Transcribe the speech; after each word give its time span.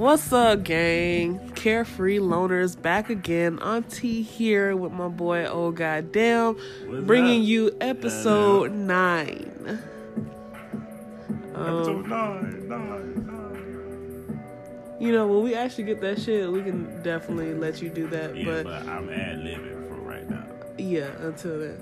What's 0.00 0.32
up, 0.32 0.62
gang? 0.62 1.50
Carefree 1.50 2.20
loners 2.20 2.80
back 2.80 3.10
again. 3.10 3.58
Auntie 3.58 4.22
here 4.22 4.74
with 4.74 4.92
my 4.92 5.08
boy. 5.08 5.44
Oh 5.44 5.72
goddamn, 5.72 6.54
What's 6.54 7.04
bringing 7.04 7.42
up? 7.42 7.46
you 7.46 7.76
episode 7.82 8.72
nine. 8.72 9.78
Episode 11.54 11.54
Um, 11.54 12.08
nine, 12.08 12.66
nine, 12.66 13.26
nine. 13.26 14.42
you 14.98 15.12
know, 15.12 15.26
when 15.26 15.42
we 15.44 15.54
actually 15.54 15.84
get 15.84 16.00
that 16.00 16.18
shit, 16.18 16.50
we 16.50 16.62
can 16.62 17.02
definitely 17.02 17.52
let 17.52 17.82
you 17.82 17.90
do 17.90 18.06
that. 18.06 18.34
Yeah, 18.34 18.44
but 18.46 18.64
but, 18.64 18.86
I'm 18.86 19.10
ad 19.10 19.40
libbing 19.40 19.86
for 19.86 19.96
right 19.96 20.30
now. 20.30 20.46
yeah, 20.78 21.10
until 21.18 21.58
then. 21.60 21.76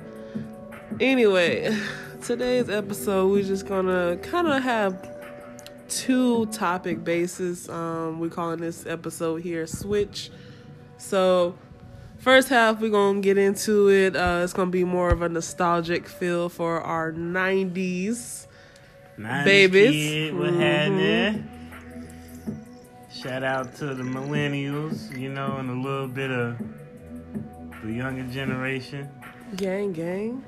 Anyway, 0.98 1.72
today's 2.24 2.68
episode 2.68 3.30
we're 3.30 3.44
just 3.44 3.68
gonna 3.68 4.16
kind 4.22 4.48
of 4.48 4.60
have 4.64 5.17
two 5.88 6.46
topic 6.46 7.04
bases. 7.04 7.68
Um, 7.68 8.20
we're 8.20 8.28
calling 8.30 8.60
this 8.60 8.86
episode 8.86 9.42
here 9.42 9.66
"Switch." 9.66 10.30
So, 10.98 11.54
first 12.18 12.48
half 12.48 12.80
we're 12.80 12.90
gonna 12.90 13.20
get 13.20 13.38
into 13.38 13.88
it. 13.88 14.16
Uh, 14.16 14.40
it's 14.44 14.52
gonna 14.52 14.70
be 14.70 14.84
more 14.84 15.10
of 15.10 15.22
a 15.22 15.28
nostalgic 15.28 16.08
feel 16.08 16.48
for 16.48 16.80
our 16.80 17.12
'90s. 17.12 18.46
90s 19.16 19.44
Babies. 19.44 19.90
Kid, 19.92 20.34
what 20.38 20.50
Mhm. 20.52 20.60
happening? 20.60 21.48
Shout 23.12 23.42
out 23.42 23.74
to 23.76 23.94
the 23.94 24.04
millennials, 24.04 25.16
you 25.18 25.28
know, 25.30 25.56
and 25.58 25.70
a 25.70 25.74
little 25.74 26.06
bit 26.06 26.30
of 26.30 26.56
the 27.82 27.92
younger 27.92 28.22
generation. 28.32 29.08
Gang, 29.56 29.92
gang. 29.92 30.44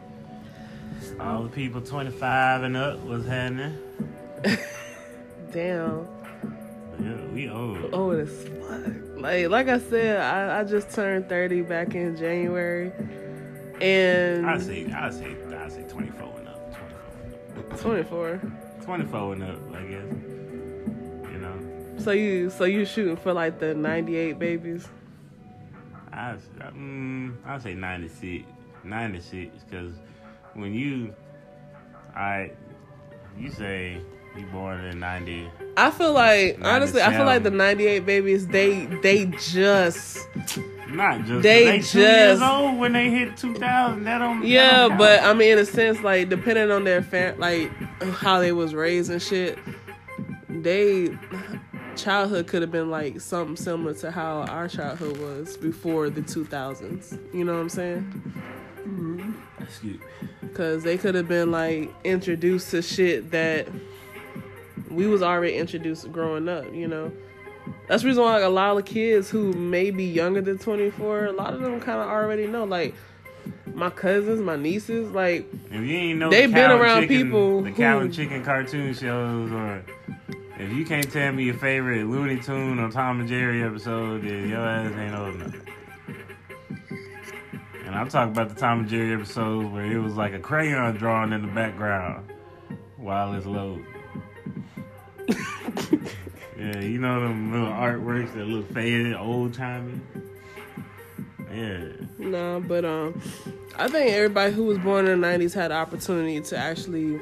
All 1.18 1.43
the 1.45 1.48
people 1.48 1.80
25 1.80 2.62
and 2.62 2.77
up, 2.77 2.98
what's 3.01 3.27
happening? 3.27 3.77
Damn. 5.50 6.06
Yeah, 7.02 7.16
we 7.32 7.48
old. 7.48 7.78
It 7.78 8.28
is 8.28 8.48
fuck. 8.48 9.20
Like, 9.20 9.48
like 9.48 9.68
I 9.68 9.78
said, 9.78 10.20
I, 10.20 10.60
I 10.60 10.64
just 10.64 10.90
turned 10.90 11.29
30 11.29 11.62
back 11.62 11.95
in 11.95 12.16
January. 12.16 12.92
And 13.80 14.46
I 14.46 14.59
say, 14.59 14.90
I 14.92 15.10
say, 15.10 15.37
I 15.54 15.68
say 15.68 15.82
24 15.88 16.38
and 16.38 16.48
up. 16.48 17.79
24. 17.80 18.38
24. 18.38 18.40
24 18.82 19.32
and 19.32 19.42
up, 19.42 19.74
I 19.74 19.82
guess. 19.82 21.32
You 21.32 21.38
know, 21.38 21.95
So 21.98 22.10
you 22.12 22.51
so 22.51 22.64
you 22.64 22.85
shooting 22.85 23.16
for 23.16 23.32
like 23.32 23.59
the 23.59 23.74
98 23.74 24.38
babies? 24.38 24.88
I, 26.12 26.37
mm, 26.73 27.35
I 27.46 27.59
say 27.59 27.74
96. 27.74 28.45
96, 28.85 29.64
because 29.64 29.95
when 30.54 30.74
you, 30.74 31.14
I, 32.14 32.51
you 33.38 33.51
say 33.51 34.01
you 34.41 34.46
born 34.46 34.85
in 34.85 35.01
90. 35.01 35.51
I 35.77 35.91
feel 35.91 36.13
like 36.13 36.59
honestly, 36.63 37.01
I 37.02 37.13
feel 37.16 37.24
like 37.27 37.43
the 37.43 37.51
98 37.51 38.05
babies 38.07 38.47
they 38.47 38.87
they 39.02 39.27
just 39.27 40.19
Not 40.88 41.24
just 41.24 41.43
They 41.43 41.65
they, 41.65 41.80
two 41.80 42.01
years 42.01 42.38
just- 42.41 42.43
old 42.52 42.79
when 42.79 42.93
they 42.93 43.10
hit 43.10 43.37
2000. 43.37 44.05
That 44.05 44.19
don't. 44.19 44.41
that 44.41 44.47
yeah, 44.49 44.88
don't 44.88 44.99
but 44.99 45.23
I 45.23 45.32
mean 45.32 45.52
in 45.52 45.59
a 45.59 45.65
sense 45.65 46.01
like 46.01 46.29
depending 46.29 46.71
on 46.71 46.85
their 46.85 47.02
fam- 47.02 47.38
like 47.38 47.71
how 48.15 48.41
they 48.41 48.52
was 48.52 48.74
raised 48.74 49.10
and 49.10 49.23
shit, 49.23 49.59
they 50.49 51.16
childhood 51.97 52.47
could 52.47 52.63
have 52.63 52.73
been 52.73 52.91
like 52.91 53.21
something 53.21 53.57
similar 53.57 53.95
to 53.95 54.10
how 54.10 54.43
our 54.43 54.69
childhood 54.69 55.19
was 55.19 55.57
before 55.57 56.09
the 56.10 56.23
2000s. 56.23 57.19
You 57.35 57.45
know 57.45 57.54
what 57.54 57.60
I'm 57.60 57.69
saying? 57.69 58.32
Mm-hmm. 58.80 59.32
Excuse 59.63 60.01
me. 60.01 60.49
Cause 60.54 60.82
they 60.82 60.99
could 60.99 61.15
have 61.15 61.29
been 61.29 61.51
like 61.52 61.95
introduced 62.04 62.71
to 62.73 62.82
shit 62.82 63.30
that 63.30 63.69
we 64.91 65.06
was 65.06 65.22
already 65.22 65.56
introduced 65.56 66.10
growing 66.12 66.49
up, 66.49 66.72
you 66.75 66.88
know. 66.88 67.12
That's 67.88 68.03
the 68.03 68.09
reason 68.09 68.22
why 68.25 68.34
like, 68.34 68.44
a 68.44 68.49
lot 68.49 68.77
of 68.77 68.84
kids 68.84 69.31
who 69.31 69.53
may 69.53 69.91
be 69.91 70.05
younger 70.05 70.41
than 70.41 70.59
24, 70.59 71.27
a 71.27 71.32
lot 71.32 71.55
of 71.55 71.60
them 71.60 71.78
kind 71.81 72.00
of 72.00 72.09
already 72.09 72.47
know. 72.47 72.65
Like 72.65 72.94
my 73.75 73.91
cousins, 73.91 74.41
my 74.41 74.56
nieces, 74.56 75.10
like 75.12 75.47
If 75.70 75.81
you 75.82 75.97
ain't 75.97 76.19
know 76.19 76.31
They 76.31 76.47
the 76.47 76.53
been 76.53 76.70
around 76.70 77.03
chicken, 77.03 77.16
people 77.26 77.62
the 77.62 77.70
cow 77.72 77.98
who- 77.98 78.04
and 78.06 78.14
chicken 78.14 78.42
cartoon 78.44 78.94
shows, 78.94 79.53
or 79.53 79.84
if 80.59 80.72
you 80.72 80.84
can't 80.84 81.10
tell 81.10 81.32
me 81.32 81.44
your 81.44 81.54
favorite 81.54 82.04
Looney 82.06 82.41
Tune 82.41 82.78
or 82.78 82.91
Tom 82.91 83.20
and 83.20 83.28
Jerry 83.28 83.62
episode, 83.62 84.22
then 84.22 84.48
your 84.48 84.60
ass 84.60 84.93
ain't 84.98 85.14
old 85.14 85.34
enough. 85.37 85.54
And 87.87 87.94
I'm 87.94 88.09
talking 88.09 88.32
about 88.32 88.48
the 88.50 88.54
Tom 88.54 88.81
and 88.81 88.88
Jerry 88.88 89.12
episode 89.14 89.72
where 89.72 89.84
it 89.84 89.98
was 89.98 90.14
like 90.16 90.32
a 90.32 90.38
crayon 90.38 90.97
drawing 90.97 91.32
in 91.32 91.43
the 91.43 91.48
background 91.53 92.31
while 92.97 93.34
it's 93.34 93.47
low. 93.47 93.81
Yeah, 96.58 96.81
you 96.81 96.98
know 96.98 97.20
them 97.20 97.53
little 97.53 97.69
artworks 97.69 98.32
that 98.34 98.47
look 98.47 98.72
faded, 98.72 99.14
old 99.14 99.54
timey. 99.54 100.00
Yeah. 101.53 101.88
nah. 102.19 102.60
But 102.60 102.84
um, 102.84 103.20
I 103.76 103.88
think 103.88 104.12
everybody 104.12 104.53
who 104.53 104.64
was 104.64 104.78
born 104.78 105.06
in 105.06 105.20
the 105.20 105.26
90s 105.26 105.54
had 105.54 105.70
the 105.70 105.75
opportunity 105.75 106.41
to 106.41 106.56
actually 106.56 107.20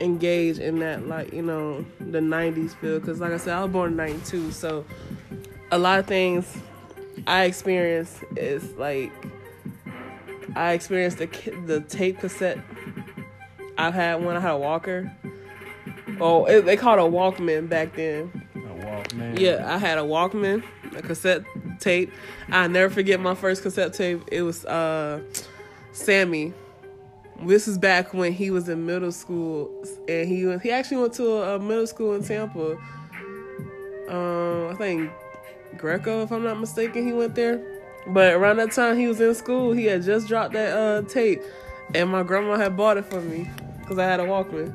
engage 0.00 0.58
in 0.58 0.78
that, 0.80 1.06
like 1.06 1.32
you 1.32 1.42
know, 1.42 1.84
the 1.98 2.20
90s 2.20 2.74
feel. 2.76 3.00
Cause 3.00 3.20
like 3.20 3.32
I 3.32 3.36
said, 3.36 3.54
I 3.54 3.62
was 3.64 3.72
born 3.72 3.92
in 3.92 3.96
'92, 3.96 4.52
so 4.52 4.84
a 5.70 5.78
lot 5.78 5.98
of 5.98 6.06
things 6.06 6.56
I 7.26 7.44
experienced 7.44 8.22
is 8.36 8.72
like 8.72 9.12
I 10.54 10.72
experienced 10.72 11.18
the 11.18 11.26
the 11.66 11.80
tape 11.80 12.20
cassette. 12.20 12.58
I've 13.78 13.94
had 13.94 14.22
one. 14.22 14.36
I 14.36 14.40
had 14.40 14.52
a 14.52 14.58
Walker. 14.58 15.10
Oh, 16.20 16.44
it, 16.46 16.64
they 16.64 16.76
called 16.76 16.98
a 16.98 17.02
Walkman 17.02 17.68
back 17.68 17.94
then. 17.96 18.30
A 18.54 18.58
Walkman. 18.58 19.38
Yeah, 19.38 19.64
I 19.66 19.78
had 19.78 19.98
a 19.98 20.02
Walkman, 20.02 20.62
a 20.96 21.02
cassette 21.02 21.44
tape. 21.80 22.12
I 22.48 22.66
never 22.68 22.92
forget 22.92 23.20
my 23.20 23.34
first 23.34 23.62
cassette 23.62 23.92
tape. 23.92 24.22
It 24.30 24.42
was 24.42 24.64
uh 24.64 25.20
Sammy. 25.92 26.52
This 27.44 27.66
is 27.66 27.76
back 27.76 28.14
when 28.14 28.32
he 28.32 28.50
was 28.50 28.68
in 28.68 28.86
middle 28.86 29.10
school, 29.10 29.70
and 30.08 30.28
he 30.28 30.56
he 30.62 30.70
actually 30.70 30.98
went 30.98 31.14
to 31.14 31.26
a, 31.38 31.56
a 31.56 31.58
middle 31.58 31.86
school 31.86 32.14
in 32.14 32.22
Tampa. 32.22 32.76
Um, 34.08 34.68
I 34.68 34.74
think 34.76 35.10
Greco, 35.76 36.22
if 36.22 36.30
I'm 36.30 36.44
not 36.44 36.60
mistaken, 36.60 37.06
he 37.06 37.12
went 37.12 37.34
there. 37.34 37.60
But 38.08 38.34
around 38.34 38.56
that 38.58 38.72
time 38.72 38.96
he 38.96 39.06
was 39.06 39.20
in 39.20 39.34
school, 39.34 39.72
he 39.72 39.86
had 39.86 40.02
just 40.02 40.28
dropped 40.28 40.52
that 40.54 40.76
uh, 40.76 41.02
tape, 41.08 41.42
and 41.94 42.10
my 42.10 42.22
grandma 42.22 42.56
had 42.56 42.76
bought 42.76 42.96
it 42.96 43.06
for 43.06 43.20
me 43.20 43.48
because 43.80 43.98
I 43.98 44.04
had 44.04 44.20
a 44.20 44.24
Walkman, 44.24 44.74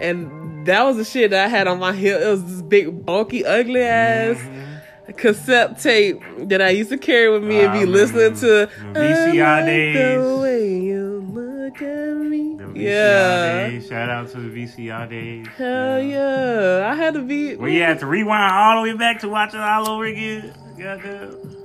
and 0.00 0.43
that 0.64 0.82
was 0.84 0.96
the 0.96 1.04
shit 1.04 1.30
that 1.30 1.46
I 1.46 1.48
had 1.48 1.66
on 1.66 1.78
my 1.78 1.92
hip. 1.92 2.20
It 2.20 2.28
was 2.28 2.44
this 2.44 2.62
big, 2.62 3.04
bulky, 3.04 3.44
ugly 3.44 3.82
ass 3.82 4.36
mm-hmm. 4.36 5.12
cassette 5.12 5.78
tape 5.80 6.20
that 6.38 6.60
I 6.60 6.70
used 6.70 6.90
to 6.90 6.98
carry 6.98 7.30
with 7.30 7.44
me 7.44 7.60
and 7.60 7.72
be 7.72 7.80
ah, 7.80 7.92
listening 7.92 8.32
mm-hmm. 8.32 8.92
to. 8.92 8.92
the 8.92 9.00
VCR 9.00 9.56
like 9.56 9.66
days. 9.66 10.22
The 10.22 10.38
way 10.38 10.78
you 10.80 11.20
look 11.32 11.82
at 11.82 12.16
me. 12.16 12.56
The 12.56 12.64
VCR 12.64 12.76
yeah. 12.76 13.68
days. 13.68 13.88
Shout 13.88 14.10
out 14.10 14.30
to 14.30 14.40
the 14.40 14.64
VCR 14.64 15.10
days. 15.10 15.46
Hell 15.56 16.02
yeah. 16.02 16.90
I 16.90 16.94
had 16.94 17.14
to 17.14 17.22
be. 17.22 17.56
Where 17.56 17.70
you 17.70 17.82
had 17.82 18.00
to 18.00 18.06
rewind 18.06 18.52
all 18.52 18.82
the 18.82 18.90
way 18.90 18.96
back 18.96 19.20
to 19.20 19.28
watch 19.28 19.54
it 19.54 19.60
all 19.60 19.88
over 19.88 20.04
again. 20.04 20.54
Goddamn. 20.78 21.64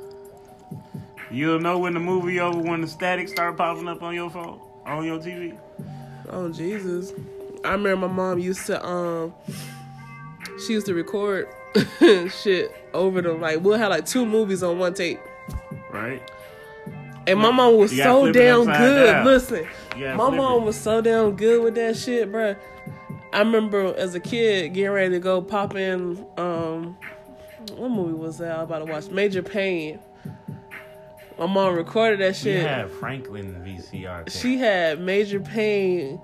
You'll 1.31 1.59
know 1.59 1.77
when 1.77 1.93
the 1.93 1.99
movie 1.99 2.39
over 2.39 2.59
when 2.59 2.81
the 2.81 2.87
static 2.87 3.27
start 3.29 3.55
popping 3.55 3.87
up 3.87 4.01
on 4.01 4.15
your 4.15 4.31
phone, 4.31 4.59
on 4.85 5.05
your 5.05 5.19
TV. 5.19 5.57
Oh 6.27 6.49
Jesus! 6.49 7.13
I 7.63 7.71
remember 7.71 8.07
my 8.07 8.13
mom 8.13 8.39
used 8.39 8.65
to 8.67 8.85
um, 8.85 9.33
she 10.65 10.73
used 10.73 10.85
to 10.87 10.93
record 10.93 11.47
shit 12.41 12.73
over 12.93 13.21
them. 13.21 13.41
Like 13.41 13.61
we'll 13.61 13.77
have 13.77 13.89
like 13.89 14.05
two 14.05 14.25
movies 14.25 14.63
on 14.63 14.79
one 14.79 14.93
tape, 14.93 15.19
Right? 15.91 16.21
and 17.27 17.39
my 17.39 17.51
mom 17.51 17.77
was 17.77 17.95
so 17.95 18.31
damn 18.31 18.65
good. 18.65 19.05
down. 19.05 19.25
Listen, 19.25 19.67
my 19.95 20.29
mom 20.29 20.65
was 20.65 20.75
so 20.75 21.01
damn 21.01 21.35
good 21.35 21.63
with 21.63 21.75
that 21.75 21.95
shit, 21.97 22.31
bruh. 22.31 22.55
I 23.31 23.39
remember 23.39 23.93
as 23.95 24.15
a 24.15 24.19
kid 24.19 24.73
getting 24.73 24.89
ready 24.91 25.11
to 25.11 25.19
go 25.19 25.41
pop 25.41 25.75
in. 25.75 26.25
Um, 26.37 26.97
what 27.75 27.89
movie 27.91 28.13
was 28.13 28.39
that? 28.39 28.51
I 28.53 28.57
was 28.57 28.63
about 28.65 28.79
to 28.79 28.91
watch 28.91 29.07
Major 29.09 29.43
Payne. 29.43 29.99
My 31.37 31.45
mom 31.45 31.75
recorded 31.75 32.19
that 32.21 32.35
shit. 32.35 32.61
She 32.61 32.65
had 32.67 32.89
Franklin 32.89 33.53
VCR. 33.63 34.25
tape. 34.25 34.33
she 34.41 34.57
had 34.57 34.99
Major 34.99 35.39
Payne 35.39 36.19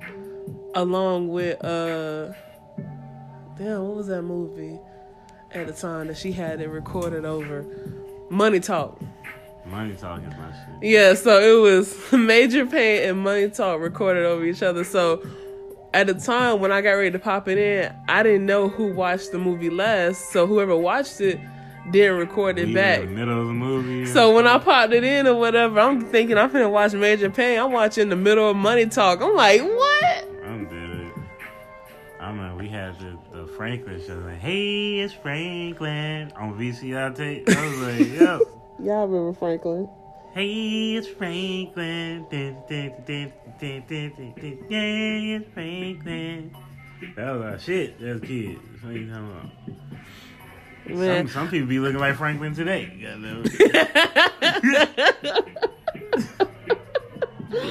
along 0.75 1.29
with 1.29 1.63
uh 1.63 2.31
damn 3.57 3.83
what 3.87 3.95
was 3.95 4.07
that 4.07 4.21
movie 4.21 4.77
at 5.51 5.67
the 5.67 5.73
time 5.73 6.07
that 6.07 6.17
she 6.17 6.31
had 6.31 6.59
it 6.61 6.67
recorded 6.69 7.25
over 7.25 7.65
money 8.29 8.59
talk 8.59 8.99
Money 9.65 9.95
talking 9.95 10.29
my 10.29 10.51
shit. 10.51 10.83
yeah 10.83 11.13
so 11.15 11.39
it 11.39 11.59
was 11.61 11.97
Major 12.11 12.65
Payne 12.67 13.09
and 13.09 13.19
money 13.19 13.49
talk 13.49 13.79
recorded 13.79 14.25
over 14.25 14.43
each 14.45 14.61
other 14.61 14.83
so 14.83 15.25
at 15.93 16.07
the 16.07 16.13
time 16.13 16.59
when 16.59 16.71
i 16.71 16.81
got 16.81 16.91
ready 16.91 17.09
to 17.11 17.17
pop 17.19 17.47
it 17.47 17.57
in 17.57 17.91
i 18.09 18.21
didn't 18.21 18.45
know 18.45 18.67
who 18.67 18.93
watched 18.93 19.31
the 19.31 19.39
movie 19.39 19.69
last 19.69 20.29
so 20.31 20.45
whoever 20.45 20.75
watched 20.75 21.19
it 21.21 21.39
didn't 21.91 22.17
record 22.17 22.59
it 22.59 22.73
back 22.73 22.99
In 23.01 23.07
the 23.13 23.19
middle 23.19 23.41
of 23.41 23.47
the 23.47 23.53
movie. 23.53 24.05
So 24.07 24.35
when 24.35 24.47
I 24.47 24.57
popped 24.57 24.91
it 24.91 25.03
in 25.03 25.27
or 25.27 25.35
whatever, 25.35 25.79
I'm 25.79 26.01
thinking 26.01 26.35
I'm 26.35 26.49
finna 26.49 26.71
watch 26.71 26.93
Major 26.93 27.29
Payne. 27.29 27.59
I'm 27.59 27.71
watching 27.71 28.09
the 28.09 28.15
middle 28.15 28.49
of 28.49 28.55
Money 28.55 28.87
Talk. 28.87 29.21
I'm 29.21 29.35
like, 29.35 29.61
what? 29.61 30.27
We 32.65 32.71
had 32.71 32.97
the, 32.97 33.15
the 33.31 33.45
Franklin 33.45 34.01
show. 34.03 34.15
Like, 34.15 34.39
hey, 34.39 35.01
it's 35.01 35.13
Franklin 35.13 36.31
on 36.35 36.57
VCR 36.57 37.15
tape. 37.15 37.47
I 37.47 37.63
was 37.63 37.79
like, 37.79 37.99
yo. 38.19 38.39
Y'all 38.79 39.07
remember 39.07 39.33
Franklin? 39.37 39.87
Hey, 40.33 40.95
it's 40.95 41.07
Franklin. 41.07 42.25
Yeah, 42.31 42.53
it's 45.37 45.45
Franklin. 45.53 46.55
That 47.15 47.31
was 47.33 47.41
our 47.43 47.59
shit 47.59 48.01
as 48.01 48.19
kids. 48.21 48.59
What 48.81 48.95
you 48.95 49.07
talking 49.11 49.29
about? 49.29 49.51
Some, 50.87 51.27
some 51.27 51.49
people 51.49 51.67
be 51.67 51.77
looking 51.77 51.99
like 51.99 52.15
Franklin 52.15 52.55
today. 52.55 52.89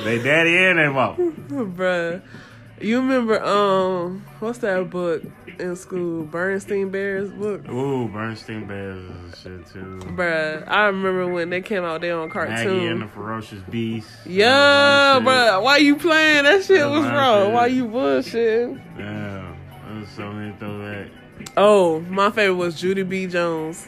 They 0.04 0.22
daddy 0.22 0.56
and 0.56 0.78
they 0.78 0.88
mom. 0.88 1.16
bruh. 1.76 2.22
You 2.84 2.98
remember 3.00 3.42
um 3.42 4.24
what's 4.40 4.58
that 4.58 4.90
book 4.90 5.22
in 5.58 5.74
school? 5.74 6.24
Bernstein 6.24 6.90
Bears 6.90 7.30
book? 7.30 7.66
Ooh, 7.70 8.08
Bernstein 8.08 8.66
Bears 8.66 8.98
is 9.32 9.40
shit 9.40 9.66
too. 9.72 10.00
Bruh. 10.14 10.68
I 10.68 10.86
remember 10.86 11.26
when 11.32 11.48
they 11.48 11.62
came 11.62 11.82
out 11.82 12.02
there 12.02 12.18
on 12.18 12.28
cartoon. 12.28 12.54
Maggie 12.54 12.86
and 12.88 13.02
the 13.02 13.08
Ferocious 13.08 13.62
Beast. 13.70 14.08
Yeah, 14.26 15.18
bruh. 15.22 15.62
Why 15.62 15.78
you 15.78 15.96
playing? 15.96 16.44
That 16.44 16.62
shit 16.64 16.78
That 16.80 16.90
was 16.90 17.04
was 17.04 17.10
wrong. 17.10 17.44
shit. 17.46 17.54
Why 17.54 17.66
you 17.68 17.86
bullshitting? 17.86 18.98
Yeah, 18.98 19.56
there's 19.88 20.08
so 20.10 20.30
many 20.32 20.54
throwback. 20.58 21.08
Oh, 21.56 22.00
my 22.00 22.30
favorite 22.30 22.56
was 22.56 22.82
Junie 22.82 23.02
B. 23.02 23.26
Jones. 23.26 23.86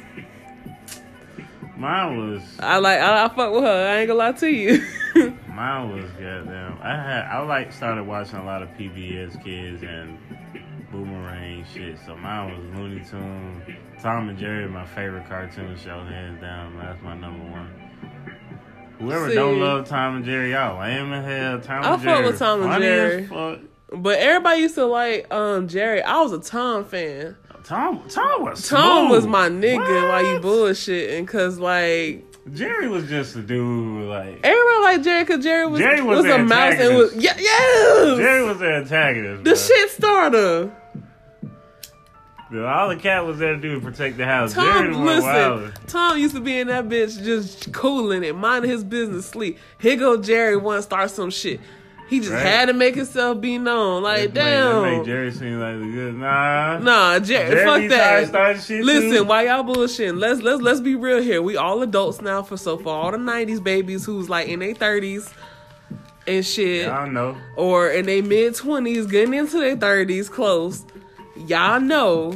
Mine 1.76 2.16
was 2.32 2.42
I 2.58 2.78
like 2.78 3.00
I, 3.00 3.24
I 3.24 3.28
fuck 3.28 3.52
with 3.52 3.64
her. 3.64 3.88
I 3.88 3.98
ain't 3.98 4.08
gonna 4.08 4.18
lie 4.18 4.32
to 4.32 4.50
you. 4.50 4.82
Mine 5.48 5.92
was 5.92 6.10
goddamn. 6.12 6.78
I 6.82 6.96
had 6.96 7.26
I 7.26 7.40
like 7.42 7.72
started 7.72 8.04
watching 8.04 8.36
a 8.36 8.44
lot 8.44 8.62
of 8.62 8.68
PBS 8.70 9.42
Kids 9.42 9.82
and 9.82 10.18
Boomerang 10.90 11.64
shit. 11.72 11.98
So 12.04 12.16
mine 12.16 12.50
was 12.54 12.78
Looney 12.78 13.04
Tunes. 13.04 13.78
Tom 14.00 14.28
and 14.28 14.38
Jerry, 14.38 14.68
my 14.68 14.86
favorite 14.86 15.28
cartoon 15.28 15.76
show, 15.76 16.00
hands 16.04 16.40
down. 16.40 16.76
That's 16.78 17.02
my 17.02 17.16
number 17.16 17.44
one. 17.50 17.70
Whoever 18.98 19.28
See. 19.28 19.34
don't 19.34 19.60
love 19.60 19.88
Tom 19.88 20.16
and 20.16 20.24
Jerry, 20.24 20.52
y'all 20.52 20.78
lame 20.80 21.12
as 21.12 21.24
hell. 21.24 21.60
Tom 21.60 21.84
I 21.84 21.94
and 21.94 22.02
fuck 22.02 22.24
with 22.24 22.38
Tom 22.38 22.62
and 22.62 22.82
Jerry. 22.82 23.28
but 23.92 24.18
everybody 24.18 24.60
used 24.60 24.74
to 24.76 24.86
like 24.86 25.32
um 25.32 25.68
Jerry. 25.68 26.02
I 26.02 26.20
was 26.20 26.32
a 26.32 26.40
Tom 26.40 26.84
fan. 26.84 27.36
Tom, 27.66 28.00
Tom 28.08 28.44
was 28.44 28.68
Tom 28.68 29.08
smooth. 29.08 29.10
was 29.10 29.26
my 29.26 29.48
nigga 29.48 30.08
while 30.08 30.24
you 30.24 30.38
bullshitting, 30.38 31.26
cause 31.26 31.58
like 31.58 32.24
Jerry 32.54 32.86
was 32.88 33.08
just 33.08 33.34
a 33.34 33.42
dude. 33.42 34.08
Like 34.08 34.38
everybody 34.44 34.82
like 34.84 35.02
Jerry, 35.02 35.24
cause 35.24 35.42
Jerry 35.42 35.66
was 35.66 35.80
Jerry 35.80 36.00
was 36.00 36.22
was, 36.22 36.32
a 36.32 36.38
mouse 36.38 36.74
and 36.78 36.96
was 36.96 37.16
yeah 37.16 37.34
yes 37.36 38.18
Jerry 38.18 38.44
was 38.44 38.58
the 38.60 38.72
antagonist. 38.72 39.42
the 39.42 39.50
bro. 39.50 39.58
shit 39.58 39.90
starter. 39.90 40.76
All 42.52 42.88
the 42.88 42.96
cat 42.96 43.26
was 43.26 43.38
there 43.38 43.56
to 43.56 43.60
do 43.60 43.74
was 43.74 43.82
protect 43.82 44.16
the 44.16 44.24
house. 44.24 44.52
Tom, 44.52 45.04
wilder. 45.04 45.64
listen, 45.64 45.86
Tom 45.88 46.16
used 46.16 46.36
to 46.36 46.40
be 46.40 46.60
in 46.60 46.68
that 46.68 46.88
bitch 46.88 47.20
just 47.24 47.72
cooling 47.72 48.22
it, 48.22 48.36
minding 48.36 48.70
his 48.70 48.84
business, 48.84 49.26
sleep. 49.26 49.58
Here 49.80 49.96
go 49.96 50.16
Jerry, 50.16 50.56
want 50.56 50.78
to 50.78 50.82
start 50.82 51.10
some 51.10 51.30
shit. 51.30 51.58
He 52.08 52.20
just 52.20 52.32
Right. 52.32 52.42
had 52.42 52.66
to 52.66 52.72
make 52.72 52.94
himself 52.94 53.40
be 53.40 53.58
known. 53.58 54.02
Like, 54.02 54.32
That 54.32 54.34
made- 54.34 54.34
that 54.34 54.72
damn. 54.72 54.82
made 54.82 55.04
Jerry 55.06 55.32
seem 55.32 55.58
like 55.60 55.78
the 55.80 55.86
good. 55.86 56.14
Nah. 56.18 56.78
Nah, 56.78 57.18
Jerry, 57.18 57.50
Jerry 57.50 57.64
fuck 57.64 57.90
that. 57.90 58.30
trying 58.30 58.54
to 58.54 58.60
shit 58.60 58.84
Listen, 58.84 59.10
too. 59.10 59.24
why 59.24 59.46
y'all 59.46 59.64
bullshitting? 59.64 60.18
Let's 60.18 60.40
let's 60.42 60.62
let's 60.62 60.80
be 60.80 60.94
real 60.94 61.20
here. 61.20 61.42
We 61.42 61.56
all 61.56 61.82
adults 61.82 62.20
now 62.20 62.42
for 62.42 62.56
so 62.56 62.76
for 62.76 62.90
all 62.94 63.10
the 63.10 63.18
'90s 63.18 63.58
babies 63.60 64.04
who's 64.04 64.28
like 64.28 64.46
in 64.48 64.60
their 64.60 64.72
30s 64.74 65.28
and 66.28 66.46
shit, 66.46 66.88
I 66.88 67.04
don't 67.04 67.12
know. 67.12 67.36
or 67.56 67.88
in 67.88 68.06
their 68.06 68.22
mid 68.22 68.54
20s, 68.54 69.06
getting 69.10 69.34
into 69.34 69.58
their 69.58 69.76
30s, 69.76 70.28
close. 70.30 70.84
Y'all 71.36 71.80
know 71.80 72.34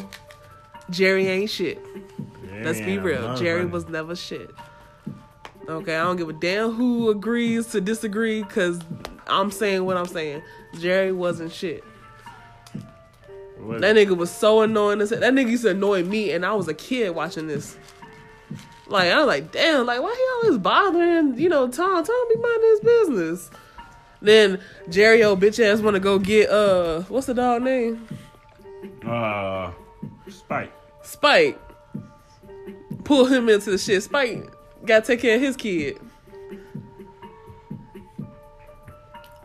Jerry 0.91 1.29
ain't 1.29 1.49
shit. 1.51 1.79
Let's 2.65 2.81
be 2.81 2.99
real. 2.99 3.37
Jerry 3.37 3.65
was 3.67 3.89
never 3.89 4.17
shit. 4.17 4.51
Okay, 5.69 5.95
I 5.97 6.03
don't 6.03 6.17
give 6.17 6.29
a 6.29 6.33
damn 6.33 6.73
who 6.73 7.09
agrees 7.11 7.67
to 7.69 7.81
disagree 7.81 8.43
because 8.43 8.81
I'm 9.27 9.51
saying 9.51 9.85
what 9.85 9.97
I'm 9.97 10.07
saying. 10.07 10.43
Jerry 10.79 11.13
wasn't 11.13 11.53
shit. 11.53 11.85
What- 13.59 13.81
That 13.83 13.95
nigga 13.97 14.17
was 14.17 14.31
so 14.31 14.63
annoying. 14.63 14.99
That 14.99 15.11
nigga 15.11 15.51
used 15.51 15.65
to 15.65 15.71
annoy 15.71 16.03
me, 16.05 16.31
and 16.33 16.45
I 16.47 16.55
was 16.55 16.69
a 16.69 16.75
kid 16.75 17.15
watching 17.15 17.47
this. 17.47 17.77
Like 18.87 19.13
I 19.13 19.19
was 19.19 19.27
like, 19.27 19.53
damn, 19.53 19.87
like 19.87 20.01
why 20.01 20.15
he 20.43 20.47
always 20.49 20.59
bothering? 20.59 21.39
You 21.39 21.49
know, 21.49 21.69
Tom, 21.69 22.03
Tom 22.05 22.29
be 22.29 22.37
minding 22.37 22.71
his 22.71 22.81
business. 22.81 23.51
Then 24.23 24.61
Jerry, 24.89 25.23
old 25.23 25.41
bitch 25.41 25.63
ass, 25.65 25.81
want 25.81 25.95
to 25.95 26.01
go 26.01 26.19
get 26.19 26.51
uh, 26.51 27.03
what's 27.03 27.27
the 27.27 27.35
dog 27.35 27.63
name? 27.63 28.07
Uh, 29.07 29.71
Spike. 30.29 30.73
Spike. 31.03 31.59
Pull 33.05 33.27
him 33.27 33.49
into 33.49 33.71
the 33.71 33.79
shit. 33.79 34.03
Spike 34.03 34.51
got 34.85 35.05
to 35.05 35.13
take 35.13 35.21
care 35.21 35.37
of 35.37 35.41
his 35.41 35.57
kid. 35.57 35.99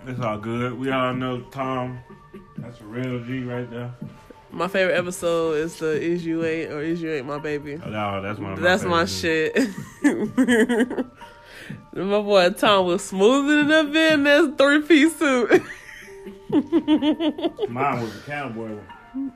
It's 0.08 0.20
all 0.20 0.38
good. 0.38 0.78
We 0.78 0.92
all 0.92 1.14
know 1.14 1.42
Tom. 1.52 2.00
That's 2.58 2.80
a 2.80 2.84
real 2.84 3.24
G 3.24 3.44
right 3.44 3.70
there. 3.70 3.92
My 4.52 4.68
favorite 4.68 4.96
episode 4.96 5.58
is 5.58 5.80
the 5.80 6.00
"Is 6.00 6.26
You 6.26 6.46
Ain't" 6.46 6.72
or 6.72 6.82
"Is 6.82 7.02
You 7.02 7.12
Ain't 7.12 7.26
My 7.26 7.40
Baby." 7.40 7.80
Oh, 7.84 7.90
no, 7.90 8.22
that's 8.22 8.40
one 8.40 8.52
my 8.54 8.60
That's 8.60 8.84
my 8.84 9.06
favorites. 9.06 9.76
shit. 10.04 11.06
my 11.94 12.22
boy 12.22 12.50
Tom 12.52 12.86
was 12.86 13.04
smoother 13.04 13.64
than 13.64 13.88
a 13.98 14.18
this 14.24 14.56
three 14.58 14.82
piece 14.82 15.18
suit. 15.18 15.64
Mine 17.70 18.02
was 18.02 18.16
a 18.16 18.22
cowboy. 18.26 18.70
One. 18.76 19.34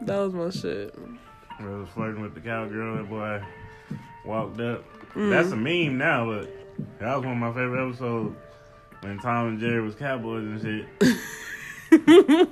That 0.00 0.18
was 0.18 0.34
my 0.34 0.50
shit. 0.50 0.94
I 1.60 1.64
was 1.64 1.88
flirting 1.94 2.22
with 2.22 2.34
the 2.34 2.40
cowgirl. 2.40 2.96
That 2.96 3.08
boy 3.08 3.42
walked 4.24 4.60
up. 4.60 4.84
Mm. 5.14 5.30
That's 5.30 5.52
a 5.52 5.56
meme 5.56 5.96
now, 5.98 6.26
but 6.26 6.50
that 6.98 7.16
was 7.16 7.24
one 7.24 7.34
of 7.34 7.38
my 7.38 7.52
favorite 7.52 7.86
episodes 7.88 8.36
when 9.02 9.18
Tom 9.18 9.48
and 9.48 9.60
Jerry 9.60 9.80
was 9.80 9.94
cowboys 9.94 10.44
and 10.44 10.60
shit. 10.60 10.86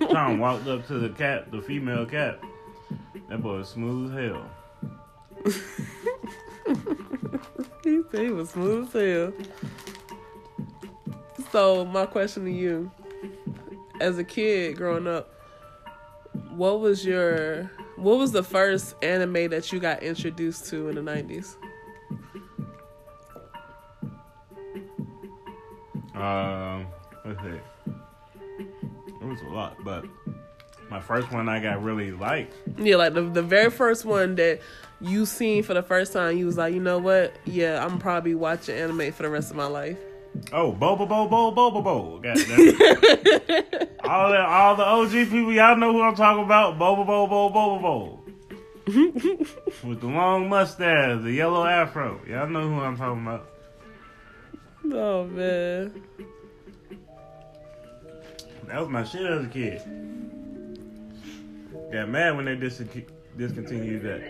Tom 0.10 0.38
walked 0.38 0.66
up 0.66 0.86
to 0.88 0.98
the 0.98 1.08
cat, 1.10 1.50
the 1.50 1.62
female 1.62 2.04
cat. 2.04 2.40
That 3.28 3.42
boy 3.42 3.58
was 3.58 3.68
smooth 3.68 4.16
as 4.16 4.32
hell. 4.32 4.50
He 7.82 8.02
said 8.10 8.20
he 8.20 8.30
was 8.30 8.50
smooth 8.50 8.94
as 8.94 9.02
hell. 9.02 9.32
So 11.50 11.84
my 11.84 12.06
question 12.06 12.44
to 12.44 12.50
you, 12.50 12.90
as 14.00 14.18
a 14.18 14.24
kid 14.24 14.76
growing 14.76 15.06
up, 15.06 15.34
what 16.50 16.80
was 16.80 17.04
your 17.04 17.70
what 17.96 18.18
was 18.18 18.32
the 18.32 18.42
first 18.42 18.94
anime 19.02 19.48
that 19.50 19.72
you 19.72 19.80
got 19.80 20.02
introduced 20.02 20.68
to 20.70 20.88
in 20.88 20.96
the 20.96 21.02
nineties? 21.02 21.56
Um, 26.20 26.86
let's 27.24 27.40
see. 27.40 27.60
It 29.20 29.24
was 29.26 29.40
a 29.42 29.48
lot, 29.48 29.76
but 29.84 30.04
my 30.90 31.00
first 31.00 31.30
one 31.32 31.48
I 31.48 31.60
got 31.60 31.82
really 31.82 32.12
liked. 32.12 32.54
Yeah, 32.78 32.96
like 32.96 33.14
the 33.14 33.22
the 33.22 33.42
very 33.42 33.70
first 33.70 34.04
one 34.04 34.34
that 34.36 34.60
you 35.00 35.24
seen 35.26 35.62
for 35.62 35.74
the 35.74 35.82
first 35.82 36.12
time, 36.12 36.36
you 36.36 36.46
was 36.46 36.56
like, 36.58 36.74
you 36.74 36.80
know 36.80 36.98
what? 36.98 37.34
Yeah, 37.44 37.84
I'm 37.84 37.98
probably 37.98 38.34
watching 38.34 38.76
anime 38.76 39.12
for 39.12 39.22
the 39.22 39.30
rest 39.30 39.50
of 39.50 39.56
my 39.56 39.66
life. 39.66 39.98
Oh, 40.52 40.72
Bobo 40.72 41.06
Bo 41.06 41.26
Bo 41.28 41.50
Bobo 41.50 41.82
Bo. 41.82 42.18
Goddamn. 42.18 42.58
all 44.04 44.30
the 44.30 44.40
all 44.40 44.76
the 44.76 44.84
OG 44.84 45.10
people, 45.30 45.52
y'all 45.52 45.76
know 45.76 45.92
who 45.92 46.02
I'm 46.02 46.14
talking 46.14 46.44
about. 46.44 46.78
Bobo 46.78 47.04
Bo 47.04 47.26
Bo 47.26 47.48
Bobo 47.48 47.78
Bo. 47.82 48.16
With 49.84 50.00
the 50.00 50.06
long 50.06 50.48
mustache, 50.48 51.22
the 51.22 51.32
yellow 51.32 51.64
afro. 51.64 52.20
Y'all 52.28 52.48
know 52.48 52.68
who 52.68 52.80
I'm 52.80 52.96
talking 52.96 53.22
about. 53.22 53.49
Oh 54.84 55.24
man. 55.26 56.02
That 58.66 58.80
was 58.80 58.88
my 58.88 59.04
shit 59.04 59.22
as 59.22 59.44
a 59.44 59.48
kid. 59.48 59.82
Got 61.92 62.08
mad 62.08 62.36
when 62.36 62.44
they 62.44 62.54
dis- 62.56 62.82
discontinued 63.36 64.02
that. 64.02 64.20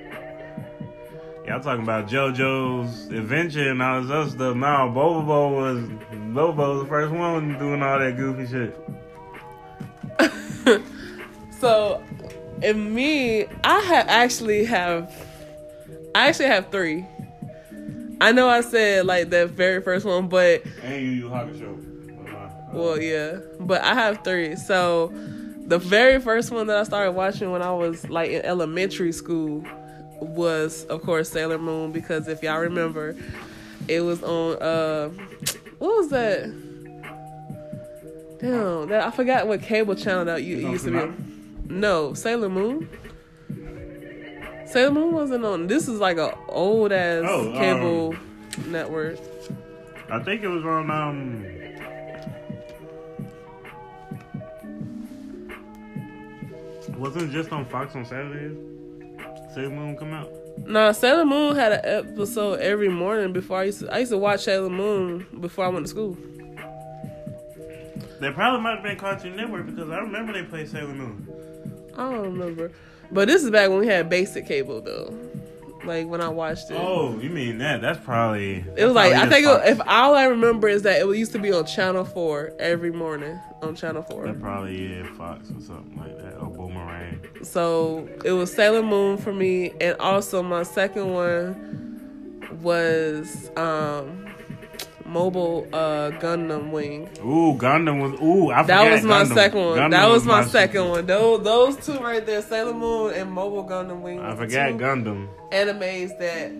Y'all 1.46 1.60
talking 1.60 1.82
about 1.82 2.08
JoJo's 2.08 3.06
Adventure 3.08 3.70
and 3.70 3.82
all 3.82 4.02
this 4.02 4.10
other 4.10 4.30
stuff. 4.30 4.56
No, 4.56 4.90
Bobo 4.94 5.48
was 5.54 5.88
Bobo 6.32 6.74
was 6.74 6.82
the 6.82 6.88
first 6.88 7.12
one 7.12 7.58
doing 7.58 7.82
all 7.82 7.98
that 7.98 8.16
goofy 8.16 8.46
shit. 8.46 8.76
So, 11.60 12.02
in 12.62 12.94
me, 12.94 13.44
I 13.64 13.80
ha- 13.84 14.06
actually 14.08 14.64
have, 14.64 15.12
I 16.14 16.28
actually 16.28 16.46
have 16.46 16.70
three. 16.70 17.04
I 18.20 18.32
know 18.32 18.48
I 18.48 18.60
said 18.60 19.06
like 19.06 19.30
that 19.30 19.50
very 19.50 19.80
first 19.82 20.04
one, 20.04 20.28
but 20.28 20.64
And 20.82 21.16
Yu 21.16 21.28
Hakusho. 21.28 22.72
well, 22.72 23.00
yeah, 23.00 23.38
but 23.60 23.82
I 23.82 23.94
have 23.94 24.22
three. 24.24 24.56
So, 24.56 25.12
the 25.66 25.78
very 25.78 26.20
first 26.20 26.50
one 26.50 26.66
that 26.66 26.76
I 26.76 26.82
started 26.84 27.12
watching 27.12 27.50
when 27.50 27.62
I 27.62 27.72
was 27.72 28.08
like 28.10 28.30
in 28.30 28.42
elementary 28.44 29.12
school 29.12 29.64
was, 30.20 30.84
of 30.86 31.02
course, 31.02 31.30
Sailor 31.30 31.58
Moon. 31.58 31.92
Because 31.92 32.28
if 32.28 32.42
y'all 32.42 32.60
remember, 32.60 33.16
it 33.88 34.00
was 34.02 34.22
on 34.22 34.60
uh, 34.62 35.08
what 35.78 35.96
was 35.96 36.08
that? 36.10 36.52
Damn, 38.40 38.88
that 38.88 39.06
I 39.06 39.10
forgot 39.10 39.46
what 39.48 39.60
cable 39.62 39.94
channel 39.94 40.24
that 40.26 40.42
you 40.42 40.56
it 40.58 40.62
used 40.70 40.84
to 40.86 40.90
be. 40.92 40.98
on. 40.98 41.26
No, 41.68 42.14
Sailor 42.14 42.48
Moon. 42.48 42.88
Sailor 44.72 44.90
Moon 44.92 45.12
wasn't 45.12 45.44
on. 45.44 45.66
This 45.66 45.88
is 45.88 45.98
like 46.00 46.16
a 46.16 46.36
old 46.48 46.92
ass 46.92 47.24
Oh, 47.26 47.52
cable 47.52 48.14
network. 48.66 49.18
I 50.10 50.22
think 50.22 50.42
it 50.42 50.48
was 50.48 50.64
on 50.64 50.90
um. 50.90 51.44
Wasn't 56.96 57.30
just 57.32 57.52
on 57.52 57.64
Fox 57.66 57.94
on 57.94 58.04
Saturdays? 58.04 58.56
Sailor 59.54 59.70
Moon 59.70 59.96
come 59.96 60.12
out. 60.12 60.30
Nah, 60.66 60.92
Sailor 60.92 61.24
Moon 61.24 61.56
had 61.56 61.72
an 61.72 61.80
episode 61.84 62.60
every 62.60 62.88
morning 62.88 63.32
before 63.32 63.58
I 63.60 63.64
used 63.64 63.80
to. 63.80 63.92
I 63.94 63.98
used 64.00 64.10
to 64.12 64.18
watch 64.18 64.44
Sailor 64.44 64.70
Moon 64.70 65.26
before 65.40 65.64
I 65.64 65.68
went 65.68 65.86
to 65.86 65.90
school. 65.90 66.16
They 68.20 68.30
probably 68.32 68.60
might 68.60 68.74
have 68.74 68.82
been 68.82 68.98
Cartoon 68.98 69.34
Network 69.36 69.66
because 69.66 69.90
I 69.90 69.98
remember 69.98 70.32
they 70.34 70.42
played 70.42 70.68
Sailor 70.68 70.92
Moon. 70.92 71.26
I 71.96 72.10
don't 72.10 72.22
remember, 72.22 72.70
but 73.12 73.28
this 73.28 73.42
is 73.42 73.50
back 73.50 73.70
when 73.70 73.78
we 73.80 73.86
had 73.86 74.08
basic 74.08 74.46
cable 74.46 74.80
though. 74.80 75.14
Like 75.84 76.06
when 76.08 76.20
I 76.20 76.28
watched 76.28 76.70
it. 76.70 76.74
Oh, 76.74 77.18
you 77.18 77.30
mean 77.30 77.58
that? 77.58 77.80
That's 77.80 77.98
probably. 78.04 78.64
It 78.76 78.84
was 78.84 78.94
like 78.94 79.14
I 79.14 79.28
think 79.28 79.46
it, 79.46 79.68
if 79.68 79.80
all 79.86 80.14
I 80.14 80.24
remember 80.24 80.68
is 80.68 80.82
that 80.82 81.00
it 81.00 81.16
used 81.16 81.32
to 81.32 81.38
be 81.38 81.52
on 81.52 81.64
Channel 81.64 82.04
Four 82.04 82.52
every 82.58 82.90
morning 82.90 83.40
on 83.62 83.74
Channel 83.74 84.02
Four. 84.02 84.26
That 84.26 84.40
probably 84.40 84.92
is 84.92 85.06
Fox 85.16 85.50
or 85.50 85.60
something 85.60 85.96
like 85.96 86.18
that, 86.18 86.36
or 86.38 86.48
Boomerang. 86.50 87.20
So 87.42 88.08
it 88.24 88.32
was 88.32 88.52
Sailor 88.52 88.82
Moon 88.82 89.16
for 89.16 89.32
me, 89.32 89.72
and 89.80 89.96
also 89.98 90.42
my 90.42 90.64
second 90.64 91.12
one 91.14 92.50
was 92.62 93.50
um 93.56 94.26
Mobile 95.10 95.66
uh 95.72 96.10
Gundam 96.20 96.70
Wing. 96.70 97.08
Ooh, 97.18 97.54
Gundam 97.58 98.00
was. 98.00 98.20
Ooh, 98.20 98.50
I 98.50 98.62
forgot. 98.62 98.66
That 98.66 98.92
was 98.92 99.02
my 99.04 99.22
Gundam. 99.24 99.34
second 99.34 99.58
one. 99.60 99.78
Gundam 99.78 99.90
that 99.90 100.08
was 100.08 100.24
my, 100.24 100.42
shit. 100.42 100.50
second 100.52 100.88
one. 100.88 101.06
Those 101.06 101.42
those 101.42 101.76
two 101.84 101.98
right 101.98 102.24
there, 102.24 102.42
Sailor 102.42 102.74
Moon 102.74 103.14
and 103.14 103.30
Mobile 103.30 103.64
Gundam 103.64 104.00
Wing. 104.02 104.20
I 104.20 104.34
forgot 104.36 104.72
Gundam. 104.74 105.28
animes 105.50 106.16
that 106.18 106.52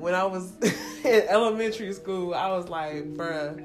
when 0.00 0.14
I 0.14 0.24
was 0.24 0.52
in 1.04 1.22
elementary 1.28 1.92
school, 1.92 2.34
I 2.34 2.48
was 2.50 2.68
like, 2.68 3.04
bruh. 3.14 3.64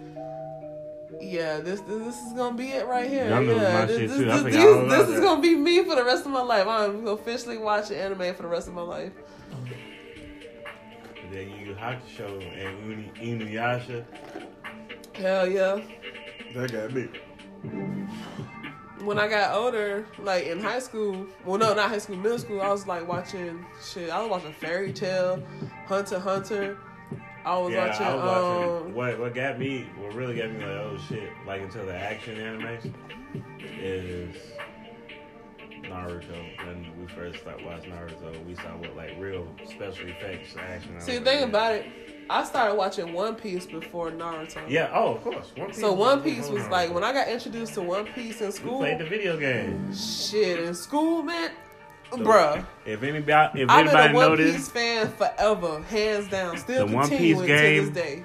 Yeah, 1.21 1.59
this, 1.59 1.79
this 1.81 2.03
this 2.03 2.17
is 2.17 2.33
gonna 2.33 2.57
be 2.57 2.69
it 2.69 2.87
right 2.87 3.07
here. 3.09 3.25
Gundam 3.25 3.61
yeah, 3.61 3.73
my 3.79 3.85
this, 3.85 3.97
shit, 3.99 4.09
this, 4.09 4.17
too. 4.17 4.31
I 4.31 4.33
this, 4.33 4.41
forgot 4.41 4.51
this- 4.51 4.65
all 4.65 4.85
about 4.85 4.97
this 4.97 5.09
is 5.09 5.19
gonna 5.19 5.41
be 5.41 5.55
me 5.55 5.83
for 5.83 5.95
the 5.95 6.03
rest 6.03 6.25
of 6.25 6.31
my 6.31 6.41
life. 6.41 6.67
I'm 6.67 7.07
officially 7.07 7.57
watching 7.59 7.97
anime 7.97 8.33
for 8.33 8.41
the 8.41 8.47
rest 8.47 8.67
of 8.67 8.73
my 8.73 8.81
life. 8.81 9.11
Then 11.33 11.49
you 11.49 11.73
Hakusho 11.73 12.29
and 12.55 12.87
Uni, 12.87 13.11
Inuyasha. 13.15 14.05
Hell 15.15 15.47
yeah. 15.49 15.81
That 16.53 16.71
got 16.71 16.93
me. 16.93 17.07
When 19.03 19.17
I 19.17 19.27
got 19.27 19.55
older, 19.55 20.05
like 20.19 20.45
in 20.45 20.59
high 20.61 20.77
school, 20.77 21.25
well, 21.43 21.57
no, 21.57 21.73
not 21.73 21.89
high 21.89 21.97
school, 21.97 22.17
middle 22.17 22.37
school, 22.37 22.61
I 22.61 22.69
was 22.69 22.85
like 22.85 23.07
watching 23.07 23.65
shit. 23.83 24.11
I 24.11 24.21
was 24.21 24.29
watching 24.29 24.53
Fairy 24.53 24.93
Tail, 24.93 25.41
Hunter 25.87 26.19
Hunter. 26.19 26.77
I 27.43 27.57
was 27.57 27.73
Yeah, 27.73 27.87
watching, 27.87 28.05
I 28.05 28.15
was 28.15 28.23
watching. 28.23 28.87
um, 28.87 28.93
what 28.93 29.19
what 29.19 29.33
got 29.33 29.57
me? 29.57 29.87
What 29.97 30.13
really 30.13 30.35
got 30.37 30.51
me 30.51 30.59
like 30.59 30.67
oh 30.69 30.97
shit, 31.09 31.29
like 31.47 31.61
until 31.61 31.85
the 31.87 31.95
action 31.95 32.39
animation 32.39 32.93
is 33.81 34.35
Naruto. 35.93 36.65
When 36.65 36.91
we 36.99 37.07
first 37.13 37.39
started 37.41 37.65
watching 37.65 37.91
Naruto, 37.91 38.45
we 38.45 38.55
saw 38.55 38.75
what 38.77 38.95
like 38.95 39.11
real 39.19 39.47
special 39.65 40.07
effects 40.09 40.55
action. 40.57 40.99
See, 40.99 41.17
the 41.17 41.25
thing 41.25 41.43
about 41.43 41.75
it, 41.75 41.85
I 42.29 42.43
started 42.43 42.75
watching 42.75 43.13
One 43.13 43.35
Piece 43.35 43.65
before 43.65 44.11
Naruto. 44.11 44.61
Yeah. 44.69 44.91
Oh, 44.93 45.15
of 45.15 45.23
course. 45.23 45.51
One 45.55 45.67
Piece 45.67 45.79
So 45.79 45.93
One 45.93 46.21
Piece 46.21 46.49
was 46.49 46.67
like 46.67 46.93
when 46.93 47.03
I 47.03 47.13
got 47.13 47.27
introduced 47.27 47.73
to 47.75 47.81
One 47.81 48.05
Piece 48.07 48.41
in 48.41 48.47
we 48.47 48.51
school. 48.53 48.77
played 48.79 48.99
the 48.99 49.05
video 49.05 49.37
game. 49.37 49.93
Shit, 49.93 50.59
in 50.59 50.73
school, 50.73 51.21
man, 51.23 51.51
So, 52.11 52.17
bruh. 52.17 52.65
If 52.85 53.03
anybody, 53.03 53.61
if 53.61 53.69
I've 53.69 53.85
been 53.91 54.11
a 54.11 54.13
One 54.13 54.29
noticed, 54.29 54.55
Piece 54.57 54.69
fan 54.69 55.09
forever, 55.11 55.81
hands 55.83 56.27
down. 56.29 56.57
Still 56.57 56.87
The 56.87 56.93
One 56.95 57.09
Piece 57.09 57.37
continuing 57.37 57.85
to 57.85 57.91
this 57.91 58.03
day. 58.03 58.23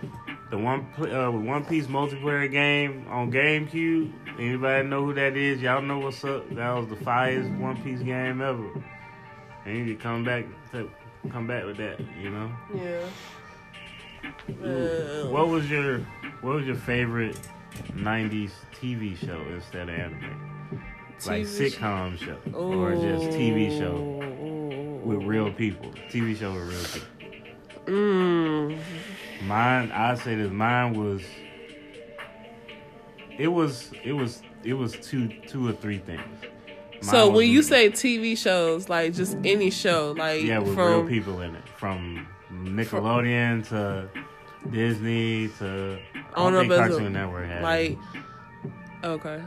The 0.51 0.59
one 0.59 0.87
uh, 0.99 1.31
One 1.31 1.65
Piece 1.65 1.87
multiplayer 1.87 2.51
game 2.51 3.07
on 3.09 3.31
GameCube. 3.31 4.13
Anybody 4.39 4.89
know 4.89 5.05
who 5.05 5.15
that 5.15 5.37
is? 5.37 5.61
Y'all 5.61 5.83
know 5.83 5.99
what's 5.99 6.25
up. 6.25 6.49
That 6.55 6.71
was 6.71 6.89
the 6.89 6.97
finest 6.97 7.51
One 7.61 7.77
Piece 7.83 8.01
game 8.01 8.41
ever. 8.41 8.69
And 9.65 9.77
you 9.77 9.85
need 9.85 9.97
to 9.99 10.03
come 10.03 10.25
back 10.25 10.45
to 10.73 10.91
come 11.31 11.47
back 11.47 11.65
with 11.65 11.77
that. 11.79 12.01
You 12.21 12.31
know. 12.31 12.51
Yeah. 12.75 13.07
Ooh. 14.65 15.27
Uh, 15.27 15.31
What 15.31 15.49
was 15.49 15.69
your 15.71 15.99
What 16.41 16.57
was 16.57 16.67
your 16.67 16.77
favorite 16.77 17.39
'90s 17.93 18.51
TV 18.81 19.17
show 19.17 19.41
instead 19.53 19.89
of 19.89 19.95
anime? 19.99 20.81
Like 21.27 21.43
TV 21.43 21.71
show? 21.73 21.79
sitcom 21.79 22.19
show 22.19 22.57
or 22.57 22.93
just 22.95 23.37
TV 23.37 23.77
show 23.79 23.97
Ooh. 23.97 25.01
with 25.05 25.23
real 25.27 25.53
people. 25.53 25.91
TV 26.11 26.37
show 26.37 26.53
with 26.53 26.69
real 26.69 26.85
people. 26.85 27.09
Mm. 27.93 28.79
Mine, 29.43 29.91
I'd 29.93 30.19
say 30.19 30.35
that 30.35 30.53
mine 30.53 30.95
was. 30.95 31.23
It 33.39 33.49
was. 33.49 33.91
It 34.05 34.13
was. 34.13 34.43
It 34.65 34.75
was 34.75 34.93
two, 34.95 35.29
two 35.47 35.69
or 35.69 35.73
three 35.73 35.99
things. 35.99 36.23
So 37.01 37.31
when 37.31 37.49
you 37.49 37.63
say 37.63 37.91
TV 37.91 38.37
shows, 38.37 38.89
like 38.89 39.15
just 39.15 39.37
any 39.45 39.71
show, 39.71 40.15
like 40.17 40.43
yeah, 40.43 40.59
with 40.59 40.75
from 40.75 40.89
real 40.91 41.07
people 41.07 41.41
in 41.43 41.55
it, 41.55 41.69
from 41.77 42.27
Nickelodeon 42.53 43.69
to 43.69 44.09
Disney 44.71 45.49
to 45.59 45.99
I 46.35 46.43
On 46.43 46.53
don't 46.53 46.69
think 46.69 46.73
a- 46.73 46.89
Cartoon 46.89 47.13
Network 47.13 47.47
had 47.47 47.59
it. 47.59 47.63
like 47.63 47.99
okay. 49.05 49.43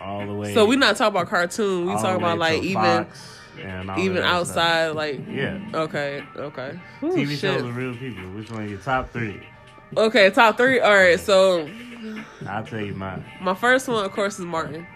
all 0.00 0.26
the 0.26 0.32
way. 0.32 0.54
So 0.54 0.64
we're 0.66 0.78
not 0.78 0.96
talking 0.96 1.14
about 1.16 1.28
cartoon. 1.28 1.86
We 1.86 1.92
all 1.92 1.98
talking 1.98 2.12
the 2.12 2.18
way 2.18 2.24
about 2.24 2.38
like 2.38 2.62
even 2.62 2.82
Fox 2.82 3.38
and 3.62 3.90
all 3.90 3.98
even 3.98 4.16
that 4.16 4.24
other 4.24 4.34
outside, 4.36 4.88
like 4.90 5.20
Yeah, 5.28 5.60
okay, 5.74 6.22
okay. 6.36 6.80
Ooh, 7.02 7.12
TV 7.12 7.30
shit. 7.30 7.38
shows 7.40 7.62
with 7.62 7.74
real 7.74 7.94
people. 7.96 8.24
Which 8.32 8.50
one? 8.50 8.68
Your 8.68 8.78
top 8.78 9.10
three? 9.12 9.40
Okay, 9.96 10.30
top 10.30 10.56
three. 10.56 10.80
All 10.80 10.94
right, 10.94 11.18
so 11.20 11.68
I'll 12.46 12.64
tell 12.64 12.80
you 12.80 12.94
mine. 12.94 13.24
my 13.40 13.54
first 13.54 13.88
one, 13.88 14.04
of 14.04 14.12
course, 14.12 14.38
is 14.38 14.44
Martin. 14.44 14.86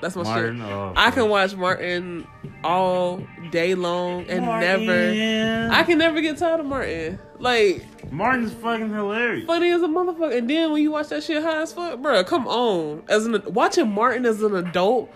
That's 0.00 0.14
my 0.14 0.22
Martin. 0.22 0.58
shit. 0.58 0.66
Oh, 0.66 0.92
I 0.96 1.10
can 1.10 1.28
watch 1.28 1.56
Martin 1.56 2.26
all 2.62 3.20
day 3.50 3.74
long 3.74 4.26
and 4.30 4.44
never. 4.46 5.72
I 5.72 5.82
can 5.82 5.98
never 5.98 6.20
get 6.20 6.38
tired 6.38 6.60
of 6.60 6.66
Martin. 6.66 7.18
Like 7.38 7.84
Martin's 8.12 8.52
fucking 8.52 8.90
hilarious. 8.92 9.46
funny 9.46 9.70
as 9.70 9.82
a 9.82 9.88
motherfucker. 9.88 10.36
And 10.38 10.48
then 10.48 10.72
when 10.72 10.82
you 10.82 10.92
watch 10.92 11.08
that 11.08 11.24
shit 11.24 11.42
high 11.42 11.62
as 11.62 11.72
fuck, 11.72 12.00
bro, 12.00 12.22
come 12.24 12.46
on. 12.46 13.02
As 13.08 13.26
an 13.26 13.42
watching 13.48 13.90
Martin 13.90 14.24
as 14.24 14.40
an 14.42 14.54
adult 14.54 15.10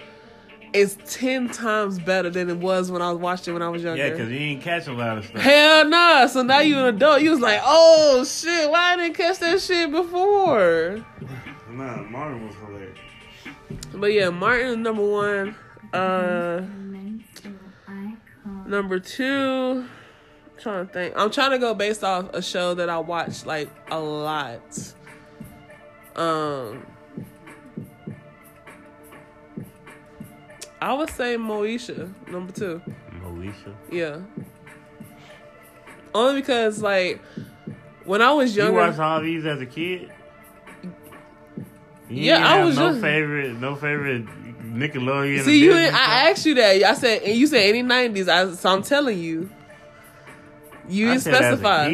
is 0.72 0.96
ten 1.06 1.48
times 1.48 1.98
better 1.98 2.30
than 2.30 2.48
it 2.50 2.58
was 2.58 2.90
when 2.90 3.02
I 3.02 3.10
was 3.10 3.20
watching 3.20 3.52
when 3.54 3.62
I 3.62 3.68
was 3.68 3.82
younger. 3.82 4.02
Yeah, 4.02 4.10
because 4.10 4.30
you 4.30 4.38
ain't 4.38 4.62
catch 4.62 4.86
a 4.86 4.92
lot 4.92 5.18
of 5.18 5.26
stuff. 5.26 5.40
Hell 5.40 5.88
nah. 5.88 6.26
So 6.26 6.42
now 6.42 6.60
you 6.60 6.78
an 6.78 6.86
adult. 6.86 7.22
You 7.22 7.30
was 7.30 7.40
like, 7.40 7.60
oh 7.64 8.24
shit, 8.24 8.70
why 8.70 8.92
I 8.92 8.96
didn't 8.96 9.16
catch 9.16 9.38
that 9.38 9.60
shit 9.60 9.90
before? 9.90 11.04
Nah, 11.72 12.02
Martin 12.02 12.46
was 12.46 12.54
hilarious. 12.56 12.98
But 13.94 14.12
yeah, 14.12 14.28
Martin 14.28 14.66
is 14.66 14.76
number 14.76 15.02
one. 15.02 15.56
Uh 15.94 16.62
number 18.66 18.98
two. 19.00 19.86
I'm 19.86 20.60
trying 20.60 20.86
to 20.86 20.92
think. 20.92 21.14
I'm 21.16 21.30
trying 21.30 21.52
to 21.52 21.58
go 21.58 21.72
based 21.72 22.04
off 22.04 22.28
a 22.34 22.42
show 22.42 22.74
that 22.74 22.90
I 22.90 22.98
watched 22.98 23.46
like 23.46 23.70
a 23.90 23.98
lot. 23.98 24.60
Um 26.14 26.86
I 30.82 30.92
would 30.94 31.10
say 31.10 31.36
Moesha, 31.36 32.10
number 32.28 32.52
two. 32.52 32.82
Moesha. 33.20 33.72
Yeah. 33.88 34.18
Only 36.12 36.40
because 36.40 36.82
like 36.82 37.22
when 38.04 38.20
I 38.20 38.32
was 38.32 38.56
younger. 38.56 38.72
You 38.72 38.78
watched 38.78 38.98
all 38.98 39.20
these 39.20 39.46
as 39.46 39.60
a 39.60 39.66
kid? 39.66 40.10
You 40.82 40.90
Yeah, 42.08 42.44
I 42.44 42.64
was 42.64 42.76
no 42.76 43.00
favorite, 43.00 43.60
no 43.60 43.76
favorite 43.76 44.26
Nickelodeon. 44.26 45.44
see 45.44 45.62
you. 45.62 45.72
Ain't, 45.72 45.94
I 45.94 46.30
asked 46.30 46.44
you 46.44 46.56
that. 46.56 46.82
I 46.82 46.94
said, 46.94 47.22
and 47.22 47.36
you 47.36 47.46
said 47.46 47.62
any 47.62 47.84
'90s. 47.84 48.28
I, 48.28 48.52
so 48.52 48.72
I'm 48.72 48.82
telling 48.82 49.20
you, 49.20 49.50
you 50.88 51.06
didn't 51.06 51.20
said 51.20 51.34
as 51.34 51.40
a 51.40 51.58
specify. 51.58 51.88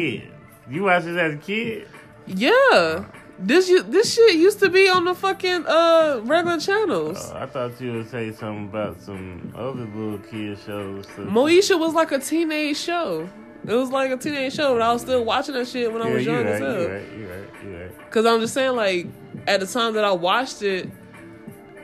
You 0.67 0.83
watched 0.83 1.05
this 1.05 1.15
as 1.15 1.35
a 1.35 1.37
kid? 1.37 1.87
Yeah, 2.25 3.05
this 3.39 3.69
you 3.69 3.83
this 3.83 4.13
shit 4.13 4.35
used 4.35 4.59
to 4.59 4.69
be 4.69 4.89
on 4.89 5.05
the 5.05 5.15
fucking 5.15 5.65
uh 5.65 6.21
regular 6.23 6.59
channels. 6.59 7.31
Oh, 7.33 7.37
I 7.37 7.45
thought 7.45 7.79
you 7.79 7.93
would 7.93 8.09
say 8.09 8.31
something 8.31 8.65
about 8.65 9.01
some 9.01 9.53
other 9.55 9.85
little 9.85 10.19
kid 10.19 10.57
shows. 10.65 11.05
So- 11.15 11.25
Moesha 11.25 11.79
was 11.79 11.93
like 11.93 12.11
a 12.11 12.19
teenage 12.19 12.77
show. 12.77 13.29
It 13.67 13.73
was 13.73 13.89
like 13.91 14.09
a 14.11 14.17
teenage 14.17 14.53
show, 14.55 14.73
but 14.73 14.81
I 14.81 14.93
was 14.93 15.01
still 15.01 15.23
watching 15.25 15.53
that 15.55 15.67
shit 15.67 15.91
when 15.91 16.01
I 16.01 16.09
was 16.09 16.25
young 16.25 16.37
right, 16.37 16.45
as 16.45 16.59
you 16.61 16.65
hell. 16.65 16.75
right, 16.87 17.11
you 17.11 17.27
right, 17.29 17.63
you 17.63 17.77
right. 17.77 18.11
Cause 18.11 18.25
I'm 18.25 18.39
just 18.39 18.53
saying, 18.53 18.75
like, 18.77 19.07
at 19.47 19.59
the 19.59 19.65
time 19.67 19.93
that 19.95 20.05
I 20.05 20.11
watched 20.13 20.61
it, 20.61 20.89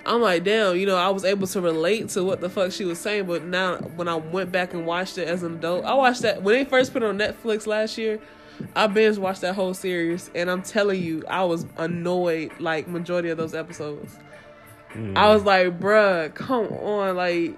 I'm 0.05 0.21
like, 0.21 0.45
damn, 0.45 0.77
you 0.77 0.85
know, 0.85 0.95
I 0.95 1.09
was 1.09 1.25
able 1.25 1.47
to 1.47 1.59
relate 1.59 2.09
to 2.09 2.23
what 2.23 2.39
the 2.39 2.49
fuck 2.49 2.71
she 2.71 2.85
was 2.85 2.97
saying. 2.99 3.25
But 3.25 3.43
now, 3.43 3.75
when 3.77 4.07
I 4.07 4.15
went 4.15 4.53
back 4.53 4.73
and 4.73 4.85
watched 4.85 5.17
it 5.17 5.27
as 5.27 5.43
an 5.43 5.55
adult, 5.55 5.83
I 5.83 5.93
watched 5.95 6.21
that 6.21 6.43
when 6.43 6.55
they 6.55 6.63
first 6.63 6.93
put 6.93 7.03
it 7.03 7.07
on 7.09 7.17
Netflix 7.17 7.67
last 7.67 7.97
year. 7.97 8.19
I 8.75 8.87
binge 8.87 9.17
watched 9.17 9.41
that 9.41 9.55
whole 9.55 9.73
series, 9.73 10.29
and 10.35 10.49
I'm 10.49 10.61
telling 10.61 11.01
you, 11.01 11.23
I 11.27 11.43
was 11.43 11.65
annoyed 11.77 12.51
like 12.59 12.87
majority 12.87 13.29
of 13.29 13.37
those 13.37 13.53
episodes. 13.53 14.17
Mm. 14.93 15.17
I 15.17 15.33
was 15.33 15.43
like, 15.43 15.79
bruh, 15.79 16.33
come 16.33 16.67
on, 16.67 17.15
like, 17.15 17.57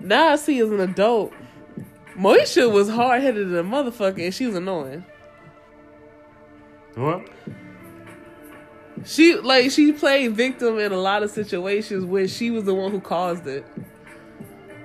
now 0.00 0.28
I 0.28 0.36
see 0.36 0.58
as 0.60 0.70
an 0.70 0.80
adult, 0.80 1.32
Moesha 2.16 2.70
was 2.70 2.88
hard 2.88 3.22
headed 3.22 3.46
as 3.46 3.52
a 3.52 3.62
motherfucker, 3.62 4.22
and 4.24 4.34
she 4.34 4.46
was 4.46 4.54
annoying. 4.54 5.04
What? 6.94 7.26
She 9.04 9.34
like 9.34 9.70
she 9.70 9.92
played 9.92 10.36
victim 10.36 10.78
in 10.78 10.92
a 10.92 10.96
lot 10.96 11.22
of 11.22 11.30
situations 11.30 12.04
where 12.04 12.28
she 12.28 12.50
was 12.50 12.64
the 12.64 12.74
one 12.74 12.90
who 12.90 13.00
caused 13.00 13.46
it, 13.46 13.64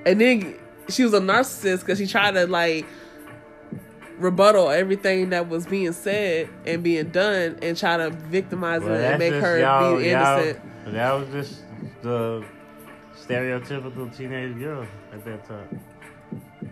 and 0.06 0.20
then 0.20 0.58
she 0.90 1.04
was 1.04 1.14
a 1.14 1.20
narcissist 1.20 1.82
because 1.82 2.00
she 2.00 2.08
tried 2.08 2.32
to 2.32 2.48
like 2.48 2.86
rebuttal 4.18 4.70
everything 4.70 5.30
that 5.30 5.48
was 5.50 5.66
being 5.66 5.94
said 5.94 6.50
and 6.66 6.84
being 6.84 7.10
done, 7.10 7.58
and 7.62 7.78
try 7.78 7.98
to 7.98 8.10
victimize 8.10 8.82
Well, 8.82 8.96
her 8.96 9.02
and 9.02 9.20
make 9.20 9.34
her 9.34 9.60
y'all- 9.60 9.98
be 9.98 10.10
y'all- 10.10 10.40
innocent. 10.40 10.94
That 10.94 11.14
was 11.14 11.28
just 11.30 11.62
the 12.02 12.44
stereotypical 13.16 14.16
teenage 14.16 14.58
girl 14.58 14.86
at 15.14 15.24
that 15.26 15.46
time. 15.46 15.80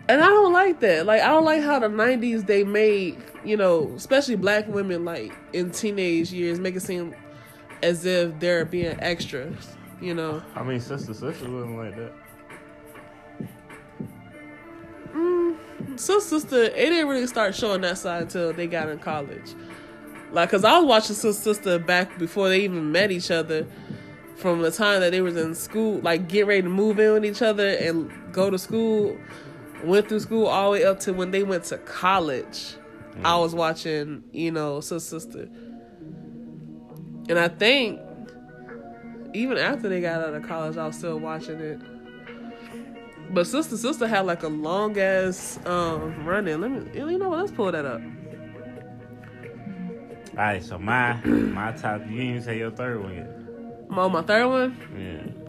And 0.08 0.22
I 0.22 0.28
don't 0.28 0.54
like 0.54 0.80
that. 0.82 1.06
Like 1.06 1.22
I 1.22 1.28
don't 1.28 1.46
like 1.46 1.62
how 1.64 1.80
the 1.80 1.88
'90s 1.90 2.46
they 2.46 2.64
made 2.64 3.18
you 3.44 3.58
know, 3.58 3.92
especially 3.96 4.36
black 4.36 4.68
women 4.68 5.06
like 5.06 5.32
in 5.54 5.70
teenage 5.72 6.32
years, 6.32 6.60
make 6.60 6.76
it 6.76 6.82
seem 6.82 7.14
as 7.84 8.06
if 8.06 8.40
they're 8.40 8.66
being 8.66 8.98
extras. 9.00 9.68
You 10.02 10.14
know. 10.14 10.42
I 10.56 10.64
mean, 10.64 10.80
sister, 10.80 11.14
sister 11.14 11.50
wasn't 11.50 11.78
like 11.78 11.96
that. 11.96 12.12
So 15.98 16.20
sister, 16.20 16.64
it 16.64 16.76
didn't 16.76 17.08
really 17.08 17.28
start 17.28 17.56
showing 17.56 17.82
that 17.82 17.98
side 17.98 18.24
until 18.24 18.54
they 18.54 18.68
got 18.68 18.90
in 18.90 19.00
college. 19.00 19.54
Like, 20.32 20.50
cause 20.50 20.64
I 20.64 20.78
was 20.80 20.86
watching 20.86 21.16
Sis 21.16 21.40
sister 21.40 21.80
back 21.80 22.18
before 22.18 22.50
they 22.50 22.62
even 22.62 22.92
met 22.92 23.12
each 23.12 23.32
other. 23.32 23.66
From 24.36 24.62
the 24.62 24.70
time 24.70 25.00
that 25.00 25.12
they 25.12 25.22
was 25.22 25.38
in 25.38 25.56
school, 25.56 26.02
like 26.02 26.28
get 26.28 26.46
ready 26.46 26.62
to 26.64 26.70
move 26.70 27.00
in 27.00 27.14
with 27.14 27.24
each 27.24 27.42
other 27.42 27.70
and 27.70 28.12
go 28.34 28.50
to 28.50 28.58
school, 28.58 29.18
went 29.82 30.10
through 30.10 30.20
school 30.20 30.48
all 30.48 30.72
the 30.74 30.80
way 30.80 30.84
up 30.84 31.00
to 31.02 31.14
when 31.14 31.32
they 31.32 31.44
went 31.44 31.64
to 31.66 31.78
college. 31.78 32.76
I 33.24 33.32
mm. 33.32 33.42
was 33.42 33.56
watching, 33.56 34.26
you 34.34 34.52
know, 34.52 34.82
Sis 34.82 35.06
sister, 35.06 35.48
and 37.30 37.40
I 37.40 37.48
think 37.48 38.02
even 39.34 39.58
after 39.58 39.90
they 39.90 40.02
got 40.02 40.22
out 40.22 40.34
of 40.34 40.44
college, 40.44 40.78
I 40.78 40.88
was 40.88 40.98
still 40.98 41.18
watching 41.18 41.60
it. 41.60 41.80
But 43.30 43.48
sister, 43.48 43.78
sister 43.78 44.08
had 44.08 44.26
like 44.26 44.44
a 44.44 44.48
long 44.48 44.98
ass 44.98 45.60
um 45.66 46.26
run 46.26 46.48
in. 46.48 46.62
Let 46.62 46.72
me, 46.72 46.92
you 46.94 47.18
know 47.18 47.30
what? 47.30 47.40
Let's 47.40 47.52
pull 47.52 47.72
that 47.72 47.86
up. 47.86 48.02
All 50.38 50.44
right, 50.44 50.64
so 50.64 50.78
my 50.78 51.14
my 51.26 51.72
top. 51.72 52.02
You 52.02 52.08
didn't 52.08 52.30
even 52.30 52.44
say 52.44 52.58
your 52.58 52.72
third 52.72 53.02
one 53.02 53.16
yet. 53.16 53.30
Oh, 53.90 54.10
my 54.10 54.22
third 54.22 54.48
one. 54.48 54.78
Yeah. 54.98 55.46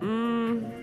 Mm. 0.00 0.82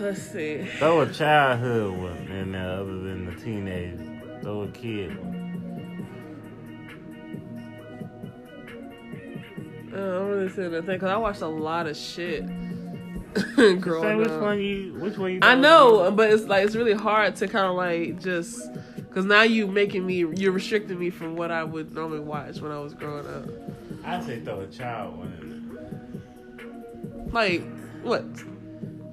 Let's 0.00 0.22
see. 0.22 0.64
Throw 0.78 1.02
a 1.02 1.12
childhood 1.12 1.96
one 1.98 2.36
in 2.36 2.52
there 2.52 2.70
other 2.70 2.98
than 2.98 3.26
the 3.26 3.40
teenage. 3.40 4.00
Throw 4.42 4.62
a 4.62 4.68
kid 4.68 5.16
one. 5.22 5.39
Uh, 9.92 9.96
I'm 9.96 10.28
really 10.28 10.48
sitting 10.50 10.70
there 10.70 10.80
thinking 10.82 10.94
because 10.96 11.10
I 11.10 11.16
watched 11.16 11.42
a 11.42 11.48
lot 11.48 11.86
of 11.86 11.96
shit 11.96 12.44
Say 13.56 13.74
growing 13.76 14.18
which 14.18 14.28
up. 14.28 14.40
one 14.40 14.60
you 14.60 14.94
which 15.00 15.16
one 15.18 15.32
you 15.32 15.38
I 15.42 15.54
know, 15.54 16.00
was 16.02 16.12
but 16.14 16.30
it's 16.32 16.44
like 16.44 16.64
it's 16.66 16.76
really 16.76 16.94
hard 16.94 17.36
to 17.36 17.48
kind 17.48 17.66
of 17.66 17.76
like 17.76 18.20
just 18.20 18.60
because 18.96 19.24
now 19.24 19.42
you 19.42 19.66
making 19.66 20.06
me 20.06 20.24
you're 20.36 20.52
restricting 20.52 20.98
me 20.98 21.10
from 21.10 21.36
what 21.36 21.50
I 21.50 21.64
would 21.64 21.92
normally 21.94 22.20
watch 22.20 22.60
when 22.60 22.72
I 22.72 22.78
was 22.80 22.94
growing 22.94 23.26
up. 23.26 23.46
I'd 24.04 24.24
say 24.24 24.40
throw 24.40 24.60
a 24.60 24.66
child 24.66 25.18
one 25.18 25.32
in 25.40 27.30
Like 27.32 27.62
what? 28.02 28.24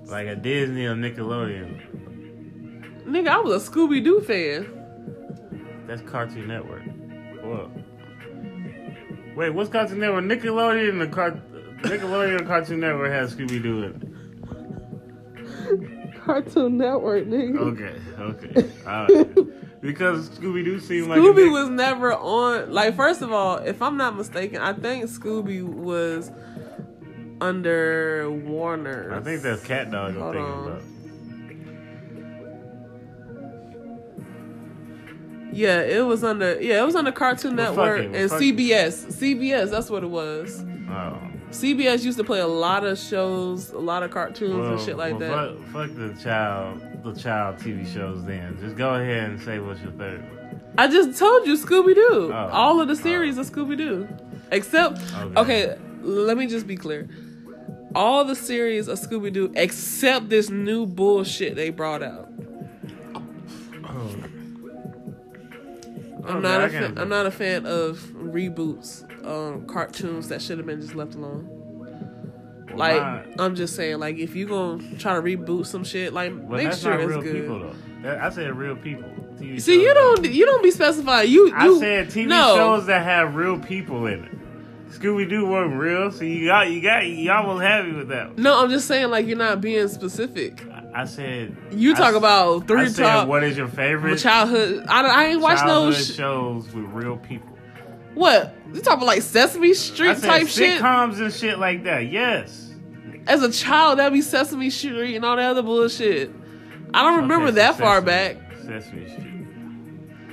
Like 0.06 0.28
a 0.28 0.36
Disney 0.36 0.86
or 0.86 0.96
Nickelodeon. 0.96 1.84
Nigga, 3.06 3.28
I 3.28 3.40
was 3.40 3.68
a 3.68 3.72
Scooby 3.72 4.04
Doo 4.04 4.22
fan. 4.22 4.74
That's 5.88 6.02
Cartoon 6.02 6.48
Network. 6.48 6.84
What? 7.42 7.70
Wait, 9.38 9.52
what's 9.52 9.70
Cartoon 9.70 10.00
Network? 10.00 10.24
Nickelodeon 10.24 10.90
and 10.90 11.00
the 11.02 11.08
Car- 11.08 11.40
Nickelodeon 11.84 12.48
Cartoon 12.48 12.80
Network 12.80 13.12
has 13.12 13.36
Scooby 13.36 13.62
Doo 13.62 13.84
in 13.84 13.94
it. 16.16 16.16
Cartoon 16.24 16.80
Network, 16.80 17.28
nigga. 17.28 17.58
Okay, 17.60 17.94
okay. 18.20 18.68
Alright. 18.88 19.80
Because 19.80 20.30
Scooby 20.30 20.66
Doo 20.66 20.80
seemed 20.80 21.08
like 21.10 21.20
a 21.20 21.22
Scooby 21.22 21.52
was 21.52 21.70
never 21.70 22.16
on. 22.16 22.72
Like, 22.74 22.96
first 22.96 23.22
of 23.22 23.32
all, 23.32 23.58
if 23.58 23.80
I'm 23.80 23.96
not 23.96 24.16
mistaken, 24.18 24.60
I 24.60 24.74
think 24.74 25.06
Scooby 25.06 25.62
was 25.64 26.32
under 27.40 28.32
Warner. 28.32 29.14
I 29.14 29.20
think 29.20 29.44
that's 29.44 29.64
Cat 29.64 29.92
Dog 29.92 30.16
I'm 30.16 30.20
Hold 30.20 30.34
thinking 30.34 30.52
on. 30.52 30.68
about. 30.68 30.82
Yeah, 35.52 35.82
it 35.82 36.06
was 36.06 36.24
under. 36.24 36.62
Yeah, 36.62 36.82
it 36.82 36.86
was 36.86 36.96
under 36.96 37.12
Cartoon 37.12 37.56
Well, 37.56 37.72
Network 37.74 38.00
it, 38.00 38.06
and 38.06 38.16
it. 38.16 38.32
CBS. 38.32 39.08
CBS, 39.08 39.72
that's 39.72 39.90
what 39.90 40.04
it 40.04 40.10
was. 40.10 40.64
Oh. 40.90 41.20
CBS 41.52 42.04
used 42.04 42.18
to 42.18 42.24
play 42.24 42.40
a 42.40 42.48
lot 42.48 42.84
of 42.86 42.98
shows, 42.98 43.72
a 43.72 43.80
lot 43.80 44.04
of 44.04 44.12
cartoons 44.12 44.56
Well, 44.56 44.74
and 44.74 44.82
shit 44.82 44.98
like 44.98 45.18
well, 45.18 45.56
that. 45.56 45.58
Fuck, 45.72 45.90
fuck 45.90 45.96
the 45.96 46.14
child, 46.22 46.82
the 47.04 47.14
child 47.14 47.58
TV 47.58 47.92
shows. 47.92 48.24
Then 48.26 48.58
just 48.60 48.76
go 48.76 48.96
ahead 48.96 49.30
and 49.30 49.42
say 49.42 49.60
what's 49.60 49.82
your 49.82 49.92
third. 49.94 50.24
I 50.78 50.88
just 50.88 51.18
told 51.18 51.48
you 51.48 51.54
Scooby 51.58 51.96
Doo. 51.96 52.32
Oh. 52.34 52.50
All 52.52 52.82
of 52.82 52.88
the 52.88 52.96
series 52.96 53.38
oh. 53.38 53.42
of 53.42 53.50
Scooby 53.50 53.78
Doo, 53.78 54.08
except 54.52 55.00
Okay. 55.16 55.40
okay. 55.40 55.78
Let 56.02 56.38
me 56.38 56.48
just 56.48 56.68
be 56.68 56.76
clear. 56.76 57.08
All 57.96 58.26
the 58.26 58.36
series 58.36 58.88
of 58.88 59.00
Scooby 59.00 59.32
Doo 59.32 59.52
except 59.56 60.30
this 60.30 60.50
new 60.50 60.86
bullshit 60.86 61.56
they 61.56 61.70
brought 61.70 62.04
out. 62.04 62.27
I'm 66.28 66.38
Okay, 66.38 66.42
not 66.48 66.64
a 66.64 66.70
fan, 66.70 66.98
I'm 66.98 67.10
not 67.10 67.26
a 67.26 67.32
fan 67.32 67.66
of 67.66 68.00
reboots, 68.16 69.04
um, 69.26 69.66
cartoons 69.66 70.30
that 70.30 70.42
should 70.42 70.58
have 70.58 70.68
been 70.68 70.82
just 70.82 70.96
left 70.96 71.16
alone. 71.16 71.48
Well, 72.70 72.78
Like 72.78 73.02
my- 73.02 73.44
I'm 73.44 73.56
just 73.56 73.76
saying, 73.76 74.00
like 74.00 74.18
if 74.18 74.36
you 74.36 74.46
gonna 74.48 74.84
try 75.00 75.16
to 75.16 75.22
reboot 75.22 75.66
some 75.66 75.84
shit, 75.84 76.14
like 76.14 76.32
well, 76.36 76.62
make 76.64 76.74
sure 76.74 77.00
it's 77.00 77.24
good. 77.24 77.34
people. 77.42 77.74
That, 78.04 78.22
I 78.22 78.30
said 78.30 78.56
real 78.56 78.76
people. 78.76 79.10
TV 79.40 79.62
See, 79.62 79.82
you 79.82 79.94
don't 79.94 80.26
you 80.32 80.46
don't 80.46 80.64
be 80.64 80.72
specifying. 80.72 81.30
You 81.32 81.54
I 81.56 81.66
you 81.66 81.80
said 81.80 82.08
TV 82.08 82.28
no. 82.28 82.56
shows 82.56 82.86
that 82.88 83.04
have 83.04 83.36
real 83.36 83.60
people 83.60 84.06
in 84.08 84.24
it. 84.26 84.32
Scooby 84.92 85.30
Doo 85.30 85.46
wasn't 85.46 85.80
real, 85.80 86.12
so 86.12 86.24
you 86.24 86.48
got 86.48 86.72
you 86.72 86.82
got 86.82 87.06
you 87.06 87.32
almost 87.32 87.62
happy 87.64 87.92
with 87.92 88.08
that. 88.10 88.38
No, 88.38 88.62
I'm 88.64 88.70
just 88.70 88.88
saying 88.88 89.10
like 89.10 89.28
you're 89.28 89.38
not 89.38 89.62
being 89.62 89.88
specific. 89.88 90.64
I 91.00 91.06
said 91.06 91.56
You 91.72 91.94
talk 91.94 92.12
s- 92.12 92.16
about 92.16 92.64
I 92.64 92.66
three 92.66 92.90
said, 92.90 93.04
top 93.04 93.28
what 93.28 93.44
is 93.44 93.56
your 93.58 93.68
favorite 93.68 94.18
childhood. 94.18 94.86
I, 94.90 95.02
I 95.06 95.24
ain't 95.26 95.42
watched 95.42 95.66
no 95.66 95.92
sh- 95.92 96.14
shows 96.16 96.66
with 96.74 96.86
real 96.86 97.18
people? 97.18 97.56
what 98.16 98.56
you 98.74 98.82
talking 98.82 98.94
about 99.04 99.06
like 99.06 99.22
Sesame 99.22 99.70
I 99.70 99.74
Street 99.74 100.18
said 100.18 100.28
type 100.28 100.48
shit. 100.48 100.82
sitcoms 100.82 101.22
and 101.22 101.32
shit 101.32 101.60
like 101.60 101.84
that. 101.84 102.08
Yes. 102.12 102.72
As 103.28 103.44
a 103.44 103.52
child, 103.52 104.00
that'd 104.00 104.12
be 104.12 104.22
Sesame 104.22 104.70
Street 104.72 105.16
and 105.16 105.24
all 105.24 105.36
that 105.36 105.52
other 105.52 105.62
bullshit. 105.62 106.32
I 106.96 107.04
don't 107.04 107.18
remember 107.22 107.48
Okay, 107.48 107.56
that 107.58 107.76
so 107.78 107.84
far 107.84 108.02
back. 108.02 108.38
Sesame 108.66 109.08
Street. 109.08 109.24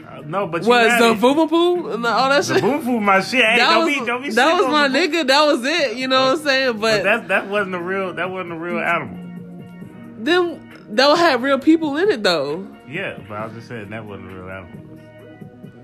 Uh, 0.09 0.23
no, 0.25 0.47
but 0.47 0.63
Was 0.65 0.99
the. 0.99 1.15
Boom 1.21 1.49
Poo 1.49 1.91
and 1.91 2.07
all 2.07 2.31
that 2.31 2.45
shit? 2.45 2.63
boom 2.63 2.85
boom 2.85 3.05
my 3.05 3.21
shit. 3.21 3.45
Hey, 3.45 3.59
that 3.59 3.71
don't 3.75 3.85
was 3.85 3.99
be 3.99 4.07
don't 4.07 4.23
be 4.23 4.31
that 4.31 4.55
was 4.55 4.67
my 4.69 4.89
nigga. 4.89 5.27
That 5.27 5.45
was 5.45 5.65
it. 5.65 5.97
You 5.97 6.09
know 6.09 6.31
what 6.31 6.39
I'm 6.39 6.45
saying? 6.45 6.73
But 6.79 6.81
But 6.99 7.03
that 7.03 7.29
that 7.29 7.49
wasn't 7.49 7.75
a 7.75 7.81
real 7.83 8.15
that 8.15 8.31
wasn't 8.31 8.53
a 8.53 8.57
real 8.57 8.79
animal. 8.79 9.24
Then 10.25 10.87
they'll 10.91 11.17
have 11.17 11.43
real 11.43 11.59
people 11.59 11.97
in 11.97 12.11
it 12.11 12.23
though. 12.23 12.67
Yeah, 12.89 13.19
but 13.29 13.35
I 13.37 13.47
was 13.47 13.55
just 13.55 13.69
saying 13.69 13.91
that 13.91 14.05
wasn't 14.05 14.31
a 14.33 14.35
real 14.35 14.51
animal. 14.51 14.81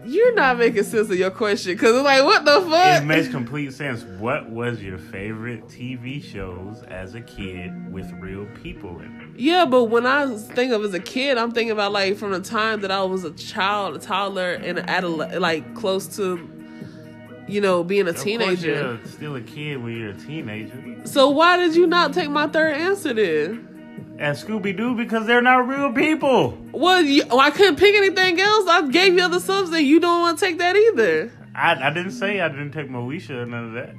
You're 0.07 0.35
not 0.35 0.59
making 0.59 0.83
sense 0.85 1.09
of 1.11 1.17
your 1.17 1.31
question 1.31 1.73
because 1.75 1.95
it's 1.95 2.05
like, 2.05 2.25
what 2.25 2.45
the 2.45 2.63
fuck? 2.63 3.03
It 3.03 3.05
makes 3.05 3.29
complete 3.29 3.73
sense. 3.75 4.03
What 4.19 4.49
was 4.51 4.83
your 4.83 4.99
favorite 4.99 5.69
TV 5.69 6.23
shows 6.25 6.83
as 6.89 7.15
a 7.15 7.21
kid 7.21 7.93
with 7.93 8.11
real 8.15 8.47
people 8.63 8.99
in 9.01 9.21
it? 9.21 9.41
Yeah, 9.41 9.67
but 9.67 9.85
when 9.85 10.07
I 10.07 10.37
think 10.37 10.73
of 10.73 10.83
as 10.85 10.95
a 10.95 11.01
kid, 11.01 11.39
I'm 11.39 11.53
thinking 11.53 11.71
about 11.71 11.93
like 11.93 12.17
from 12.17 12.33
the 12.33 12.41
time 12.41 12.81
that 12.81 12.91
I 12.91 13.03
was 13.05 13.25
a 13.25 13.31
child, 13.33 13.95
a 13.95 13.99
toddler, 14.01 14.53
and 14.55 14.79
an 14.79 14.89
adolescent, 14.89 15.41
like 15.41 15.75
close 15.75 16.17
to, 16.17 16.49
you 17.47 17.61
know, 17.61 17.85
being 17.85 18.07
a 18.07 18.11
Of 18.11 18.19
teenager. 18.21 18.71
you're 18.73 19.07
still 19.07 19.37
a 19.37 19.41
kid 19.43 19.81
when 19.83 19.97
you're 19.97 20.11
a 20.11 20.15
teenager. 20.15 21.07
So 21.07 21.29
why 21.29 21.57
did 21.59 21.77
you 21.77 21.87
not 21.87 22.15
take 22.15 22.31
my 22.31 22.49
third 22.49 22.75
answer 22.75 23.13
then? 23.15 23.69
And 24.21 24.37
Scooby 24.37 24.77
Doo 24.77 24.95
because 24.95 25.27
they're 25.27 25.41
not 25.41 25.67
real 25.67 25.95
people. 25.95 26.59
Well, 26.73 27.01
you, 27.01 27.25
well, 27.27 27.41
I 27.41 27.51
couldn't 27.51 27.77
pick 27.77 27.95
anything 27.95 28.39
else. 28.39 28.69
I 28.69 28.87
gave 28.87 29.15
you 29.15 29.23
other 29.23 29.41
subs, 29.41 29.71
and 29.71 29.87
you 29.87 29.99
don't 29.99 30.21
want 30.21 30.39
to 30.39 30.45
take 30.45 30.59
that 30.59 30.77
either. 30.77 31.33
I, 31.55 31.89
I 31.89 31.91
didn't 31.91 32.13
say 32.13 32.39
I 32.39 32.49
didn't 32.49 32.73
take 32.73 32.91
Moesha 32.91 33.31
or 33.31 33.47
none 33.47 33.69
of 33.69 33.73
that. 33.73 33.95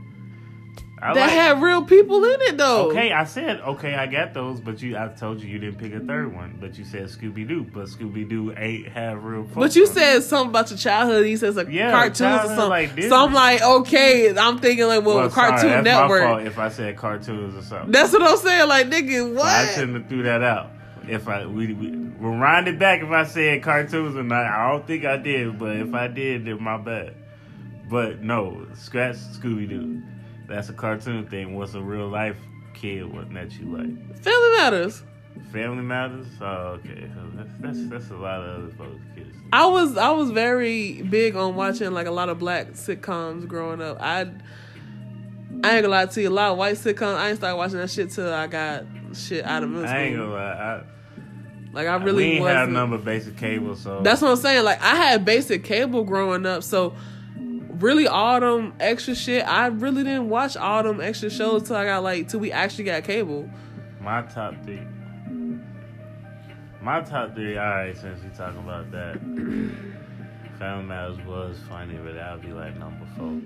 I 1.03 1.13
that 1.15 1.19
like- 1.21 1.29
had 1.31 1.61
real 1.63 1.83
people 1.83 2.23
in 2.23 2.41
it 2.41 2.57
though. 2.57 2.89
Okay, 2.91 3.11
I 3.11 3.23
said 3.23 3.59
okay, 3.61 3.95
I 3.95 4.05
got 4.05 4.33
those, 4.35 4.59
but 4.59 4.81
you, 4.81 4.95
I 4.97 5.07
told 5.07 5.41
you 5.41 5.49
you 5.49 5.57
didn't 5.57 5.79
pick 5.79 5.93
a 5.93 5.99
third 5.99 6.35
one, 6.35 6.57
but 6.59 6.77
you 6.77 6.85
said 6.85 7.05
Scooby 7.05 7.47
Doo, 7.47 7.65
but 7.73 7.87
Scooby 7.87 8.29
Doo 8.29 8.53
ain't 8.55 8.87
have 8.89 9.23
real. 9.23 9.41
But 9.43 9.75
you 9.75 9.85
on 9.85 9.89
it. 9.89 9.93
said 9.93 10.19
something 10.21 10.49
about 10.49 10.69
your 10.69 10.77
childhood. 10.77 11.25
You 11.27 11.37
said 11.37 11.55
like 11.55 11.69
Yeah, 11.69 11.89
cartoons 11.91 12.21
or 12.21 12.47
something. 12.55 12.69
like 12.69 13.01
so 13.01 13.15
I'm 13.25 13.33
like, 13.33 13.61
okay, 13.63 14.37
I'm 14.37 14.59
thinking 14.59 14.85
like, 14.85 15.03
well, 15.03 15.17
Well, 15.17 15.29
sorry, 15.31 15.49
Cartoon 15.51 15.83
that's 15.83 15.85
Network. 15.85 16.45
If 16.45 16.59
I 16.59 16.69
said 16.69 16.97
cartoons 16.97 17.55
or 17.55 17.63
something. 17.63 17.91
That's 17.91 18.13
what 18.13 18.21
I'm 18.21 18.37
saying. 18.37 18.67
Like, 18.69 18.87
nigga, 18.87 19.33
what? 19.33 19.45
I 19.47 19.65
shouldn't 19.73 19.97
have 19.97 20.07
threw 20.07 20.23
that 20.23 20.43
out. 20.43 20.69
If 21.07 21.27
I 21.27 21.47
we, 21.47 21.73
we 21.73 21.89
rewind 22.19 22.67
it 22.67 22.77
back, 22.77 23.01
if 23.01 23.09
I 23.09 23.23
said 23.23 23.63
cartoons 23.63 24.15
or 24.15 24.21
not, 24.21 24.45
I 24.45 24.71
don't 24.71 24.85
think 24.85 25.03
I 25.03 25.17
did. 25.17 25.57
But 25.57 25.77
if 25.77 25.95
I 25.95 26.07
did, 26.07 26.45
then 26.45 26.61
my 26.61 26.77
bad. 26.77 27.15
But 27.89 28.21
no, 28.21 28.67
scratch 28.75 29.15
Scooby 29.15 29.67
Doo. 29.67 30.03
That's 30.51 30.69
a 30.69 30.73
cartoon 30.73 31.27
thing. 31.27 31.55
What's 31.55 31.73
a 31.75 31.81
real 31.81 32.09
life 32.09 32.37
kid? 32.73 33.11
What 33.13 33.33
that 33.33 33.53
you 33.53 33.65
like? 33.65 34.21
Family 34.21 34.57
Matters. 34.57 35.03
Family 35.53 35.81
Matters. 35.83 36.27
Oh, 36.41 36.77
okay. 36.79 37.09
That's 37.35 37.49
that's, 37.59 37.89
that's 37.89 38.09
a 38.11 38.17
lot 38.17 38.41
of 38.41 38.63
other 38.63 38.73
folks' 38.75 39.01
kids. 39.15 39.35
I 39.53 39.65
was 39.65 39.97
I 39.97 40.09
was 40.11 40.31
very 40.31 41.01
big 41.03 41.35
on 41.37 41.55
watching 41.55 41.91
like 41.93 42.07
a 42.07 42.11
lot 42.11 42.27
of 42.27 42.37
black 42.37 42.71
sitcoms 42.71 43.47
growing 43.47 43.81
up. 43.81 44.01
I 44.01 44.21
I 45.63 45.75
ain't 45.75 45.83
gonna 45.83 45.87
lie 45.87 46.05
to 46.05 46.21
you, 46.21 46.27
a 46.27 46.29
lot 46.29 46.51
of 46.51 46.57
white 46.57 46.75
sitcoms. 46.75 47.15
I 47.15 47.29
ain't 47.29 47.37
started 47.37 47.55
watching 47.55 47.77
that 47.77 47.89
shit 47.89 48.09
till 48.11 48.33
I 48.33 48.47
got 48.47 48.83
shit 49.13 49.45
out 49.45 49.63
of 49.63 49.69
middle 49.69 49.87
I 49.87 49.97
ain't 49.99 50.17
gonna 50.17 50.33
lie. 50.33 50.83
Like 51.73 51.87
I 51.87 51.93
I, 51.93 51.95
really 51.95 52.25
we 52.25 52.31
ain't 52.31 52.41
wasn't. 52.41 52.59
have 52.59 52.69
number 52.69 52.97
basic 52.97 53.37
cable, 53.37 53.75
so 53.77 54.01
That's 54.01 54.21
what 54.21 54.31
I'm 54.31 54.37
saying. 54.37 54.65
Like 54.65 54.81
I 54.81 54.95
had 54.95 55.23
basic 55.23 55.63
cable 55.63 56.03
growing 56.03 56.45
up, 56.45 56.63
so 56.63 56.93
really 57.81 58.07
all 58.07 58.39
them 58.39 58.73
extra 58.79 59.15
shit. 59.15 59.45
I 59.47 59.67
really 59.67 60.03
didn't 60.03 60.29
watch 60.29 60.55
all 60.55 60.83
them 60.83 61.01
extra 61.01 61.29
shows 61.29 61.63
till 61.63 61.75
I 61.75 61.85
got 61.85 62.03
like 62.03 62.29
till 62.29 62.39
we 62.39 62.51
actually 62.51 62.85
got 62.85 63.03
cable. 63.03 63.49
My 63.99 64.21
top 64.23 64.55
three. 64.63 64.81
My 66.81 67.01
top 67.01 67.35
three, 67.35 67.57
alright, 67.57 67.95
since 67.95 68.23
you 68.23 68.31
talking 68.35 68.59
about 68.59 68.91
that. 68.91 69.15
Family 70.59 70.85
Matters 70.85 71.19
was 71.25 71.57
funny, 71.69 71.95
but 71.95 72.13
that'll 72.13 72.39
be 72.39 72.53
like 72.53 72.77
number 72.77 73.05
four. 73.17 73.39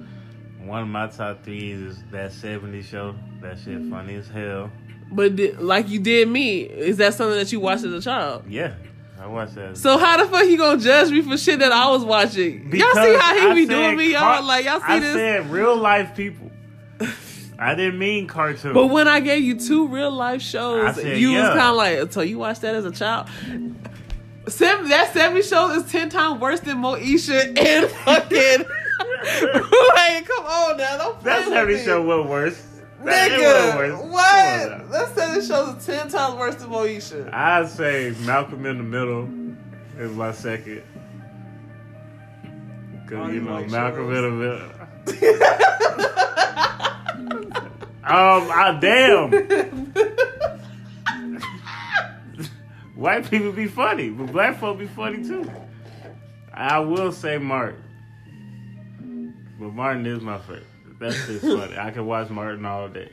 One 0.65 0.81
of 0.81 0.87
my 0.87 1.07
top 1.07 1.43
threes 1.43 1.79
is 1.79 2.03
that 2.11 2.31
70s 2.31 2.83
show. 2.83 3.15
That 3.41 3.59
shit 3.59 3.81
funny 3.89 4.15
as 4.15 4.27
hell. 4.27 4.71
But 5.11 5.37
like 5.59 5.89
you 5.89 5.99
did 5.99 6.27
me, 6.27 6.61
is 6.61 6.97
that 6.97 7.13
something 7.13 7.37
that 7.37 7.51
you 7.51 7.59
watched 7.59 7.83
as 7.83 7.93
a 7.93 8.01
child? 8.01 8.45
Yeah, 8.49 8.73
I 9.19 9.27
watched 9.27 9.55
that. 9.55 9.77
So 9.77 9.97
how 9.97 10.23
the 10.23 10.29
fuck 10.29 10.45
you 10.45 10.57
gonna 10.57 10.81
judge 10.81 11.09
me 11.11 11.21
for 11.21 11.37
shit 11.37 11.59
that 11.59 11.71
I 11.71 11.89
was 11.89 12.03
watching? 12.03 12.71
y'all 12.75 12.93
see 12.93 13.15
how 13.15 13.35
he 13.35 13.47
I 13.47 13.53
be 13.53 13.65
said 13.65 13.73
doing 13.73 13.97
me, 13.97 14.11
y'all? 14.13 14.43
like 14.43 14.65
y'all 14.65 14.79
see 14.79 14.85
I 14.87 14.99
this? 14.99 15.15
I 15.15 15.17
said 15.17 15.49
real 15.49 15.75
life 15.75 16.15
people. 16.15 16.51
I 17.57 17.73
didn't 17.73 17.97
mean 17.97 18.27
cartoon. 18.27 18.73
but 18.73 18.87
when 18.87 19.07
I 19.07 19.21
gave 19.21 19.41
you 19.43 19.57
two 19.57 19.87
real 19.87 20.11
life 20.11 20.41
shows, 20.41 20.95
said, 20.95 21.17
you 21.17 21.31
yeah. 21.31 21.41
was 21.41 21.49
kind 21.57 21.69
of 21.69 21.75
like, 21.75 22.13
so 22.13 22.21
you 22.21 22.37
watched 22.37 22.61
that 22.61 22.75
as 22.75 22.85
a 22.85 22.91
child? 22.91 23.29
Seven, 24.47 24.89
that 24.89 25.13
70 25.13 25.41
show 25.41 25.71
is 25.71 25.89
10 25.91 26.09
times 26.09 26.39
worse 26.39 26.59
than 26.59 26.77
Moesha 26.77 27.57
and 27.57 27.89
fucking. 28.05 28.65
like, 29.95 30.27
come 30.27 30.45
on 30.45 30.77
now. 30.77 30.97
Don't 30.97 31.19
play 31.19 31.31
that 31.31 31.49
with 31.49 31.53
70s 31.53 31.77
me. 31.79 31.83
show 31.83 32.01
was 32.01 32.27
worse. 32.27 32.74
That- 33.05 33.31
it 33.31 33.39
wasn't 33.41 33.77
worse. 33.77 33.91
Nigga, 33.91 34.11
what? 34.11 34.89
Let's 34.91 35.11
say 35.13 35.33
this 35.35 35.47
show 35.47 35.75
is 35.75 35.85
10 35.85 36.09
times 36.09 36.35
worse 36.35 36.55
than 36.55 36.69
Moesha. 36.69 37.31
I'd 37.33 37.69
say 37.69 38.13
Malcolm 38.25 38.65
in 38.65 38.77
the 38.77 38.83
Middle 38.83 39.29
is 39.97 40.11
my 40.15 40.31
second. 40.31 40.83
Cause 43.07 43.27
you 43.29 43.35
you 43.35 43.41
know 43.41 43.63
Malcolm 43.65 44.11
in 44.13 44.21
the 44.23 44.31
Middle. 44.31 44.71
Um, 48.07 48.51
I 48.51 48.77
damn. 48.79 49.31
White 52.95 53.27
people 53.31 53.51
be 53.51 53.65
funny, 53.67 54.09
but 54.11 54.31
black 54.31 54.59
folk 54.59 54.77
be 54.77 54.85
funny 54.85 55.23
too. 55.27 55.49
I 56.53 56.77
will 56.79 57.11
say 57.11 57.39
Martin, 57.39 57.81
but 59.59 59.73
Martin 59.73 60.05
is 60.05 60.21
my 60.21 60.37
favorite. 60.37 60.67
That's 60.99 61.27
just 61.27 61.41
funny. 61.41 61.77
I 61.77 61.91
can 61.91 62.05
watch 62.05 62.29
Martin 62.29 62.65
all 62.65 62.87
day. 62.89 63.11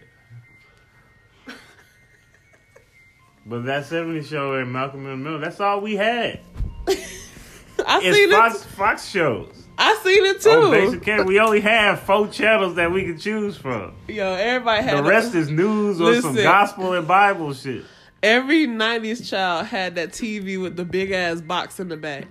But 3.45 3.65
that 3.65 3.87
70 3.87 4.23
show 4.23 4.55
and 4.55 4.73
Malcolm 4.73 5.05
in 5.05 5.11
the 5.11 5.17
Middle, 5.17 5.41
that's 5.41 5.59
all 5.61 5.81
we 5.81 5.97
had. 5.97 6.41
I 6.89 8.01
It's 8.03 8.17
seen 8.17 8.31
Fox, 8.31 8.57
it. 8.65 8.69
Fox 8.69 9.09
shows. 9.09 9.65
I 9.77 9.99
seen 10.05 10.25
it 10.25 10.37
oh, 10.47 10.51
too. 10.61 10.67
On 10.67 10.71
basic 10.71 11.03
cable, 11.03 11.25
we 11.25 11.41
only 11.41 11.61
have 11.61 12.01
four 12.01 12.29
channels 12.29 12.77
that 12.77 12.93
we 12.93 13.03
can 13.03 13.19
choose 13.19 13.57
from. 13.57 13.95
Yo, 14.07 14.35
everybody 14.35 14.85
had 14.85 14.99
The 14.99 15.03
a- 15.05 15.09
rest 15.09 15.35
is 15.35 15.51
news 15.51 16.01
or 16.01 16.21
some 16.21 16.37
gospel 16.37 16.93
and 16.93 17.09
Bible 17.09 17.53
shit. 17.53 17.83
every 18.23 18.69
'90s 18.69 19.29
child 19.29 19.67
had 19.67 19.97
that 19.97 20.11
TV 20.11 20.61
with 20.63 20.77
the 20.77 20.85
big 20.85 21.11
ass 21.11 21.41
box 21.41 21.81
in 21.81 21.89
the 21.89 21.97
back. 21.97 22.27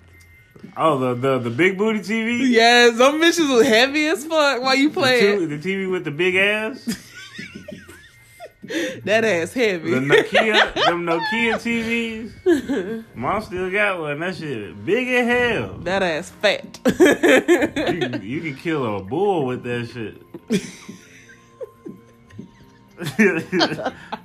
Oh, 0.77 0.97
the 0.99 1.13
the, 1.15 1.39
the 1.39 1.49
big 1.49 1.77
booty 1.77 1.99
TV? 1.99 2.49
Yes, 2.49 2.97
them 2.97 3.19
bitches 3.19 3.49
was 3.53 3.65
heavy 3.67 4.07
as 4.07 4.23
fuck 4.25 4.61
while 4.61 4.75
you 4.75 4.89
playing. 4.89 5.49
the 5.49 5.57
TV 5.57 5.89
with 5.89 6.03
the 6.05 6.11
big 6.11 6.35
ass? 6.35 6.97
That 9.03 9.25
ass 9.25 9.51
heavy. 9.53 9.89
The 9.89 9.99
Nokia, 9.99 10.73
them 10.75 11.03
Nokia 11.05 11.55
TVs? 11.55 13.03
Mom 13.15 13.41
still 13.41 13.69
got 13.71 13.99
one. 13.99 14.19
That 14.19 14.35
shit 14.35 14.85
big 14.85 15.07
as 15.09 15.25
hell. 15.27 15.77
that 15.79 16.01
ass 16.03 16.29
fat. 16.29 16.79
You, 16.85 16.93
can- 16.95 18.21
you 18.23 18.39
can 18.41 18.55
kill 18.55 18.97
a 18.97 19.03
bull 19.03 19.45
with 19.47 19.63
that 19.63 19.89
shit. 19.91 20.21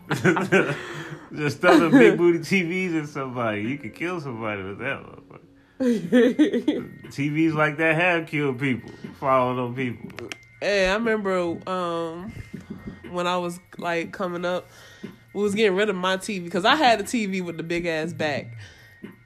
Just 1.35 1.61
throw 1.61 1.79
the 1.79 1.89
big 1.91 2.17
booty 2.17 2.39
TVs 2.39 3.03
at 3.03 3.09
somebody. 3.09 3.63
You 3.63 3.79
can 3.79 3.91
kill 3.91 4.21
somebody 4.21 4.63
with 4.63 4.79
that 4.79 5.03
one. 5.03 5.23
TVs 5.81 7.55
like 7.55 7.77
that 7.77 7.97
have 7.97 8.27
killed 8.27 8.59
people. 8.59 8.91
Follow 9.21 9.55
them 9.55 9.75
people. 9.75 10.29
hey, 10.61 10.89
I 10.89 10.95
remember 10.95 11.59
um 11.69 12.33
when 13.11 13.27
I 13.27 13.37
was 13.37 13.61
like 13.79 14.13
coming 14.13 14.45
up, 14.45 14.69
we 15.33 15.43
was 15.43 15.55
getting 15.55 15.77
rid 15.77 15.89
of 15.89 15.97
my 15.97 16.17
TV 16.17 16.45
because 16.45 16.65
I 16.65 16.77
had 16.77 17.01
a 17.01 17.05
TV 17.05 17.45
with 17.45 17.57
the 17.57 17.63
big 17.63 17.87
ass 17.87 18.13
back. 18.13 18.57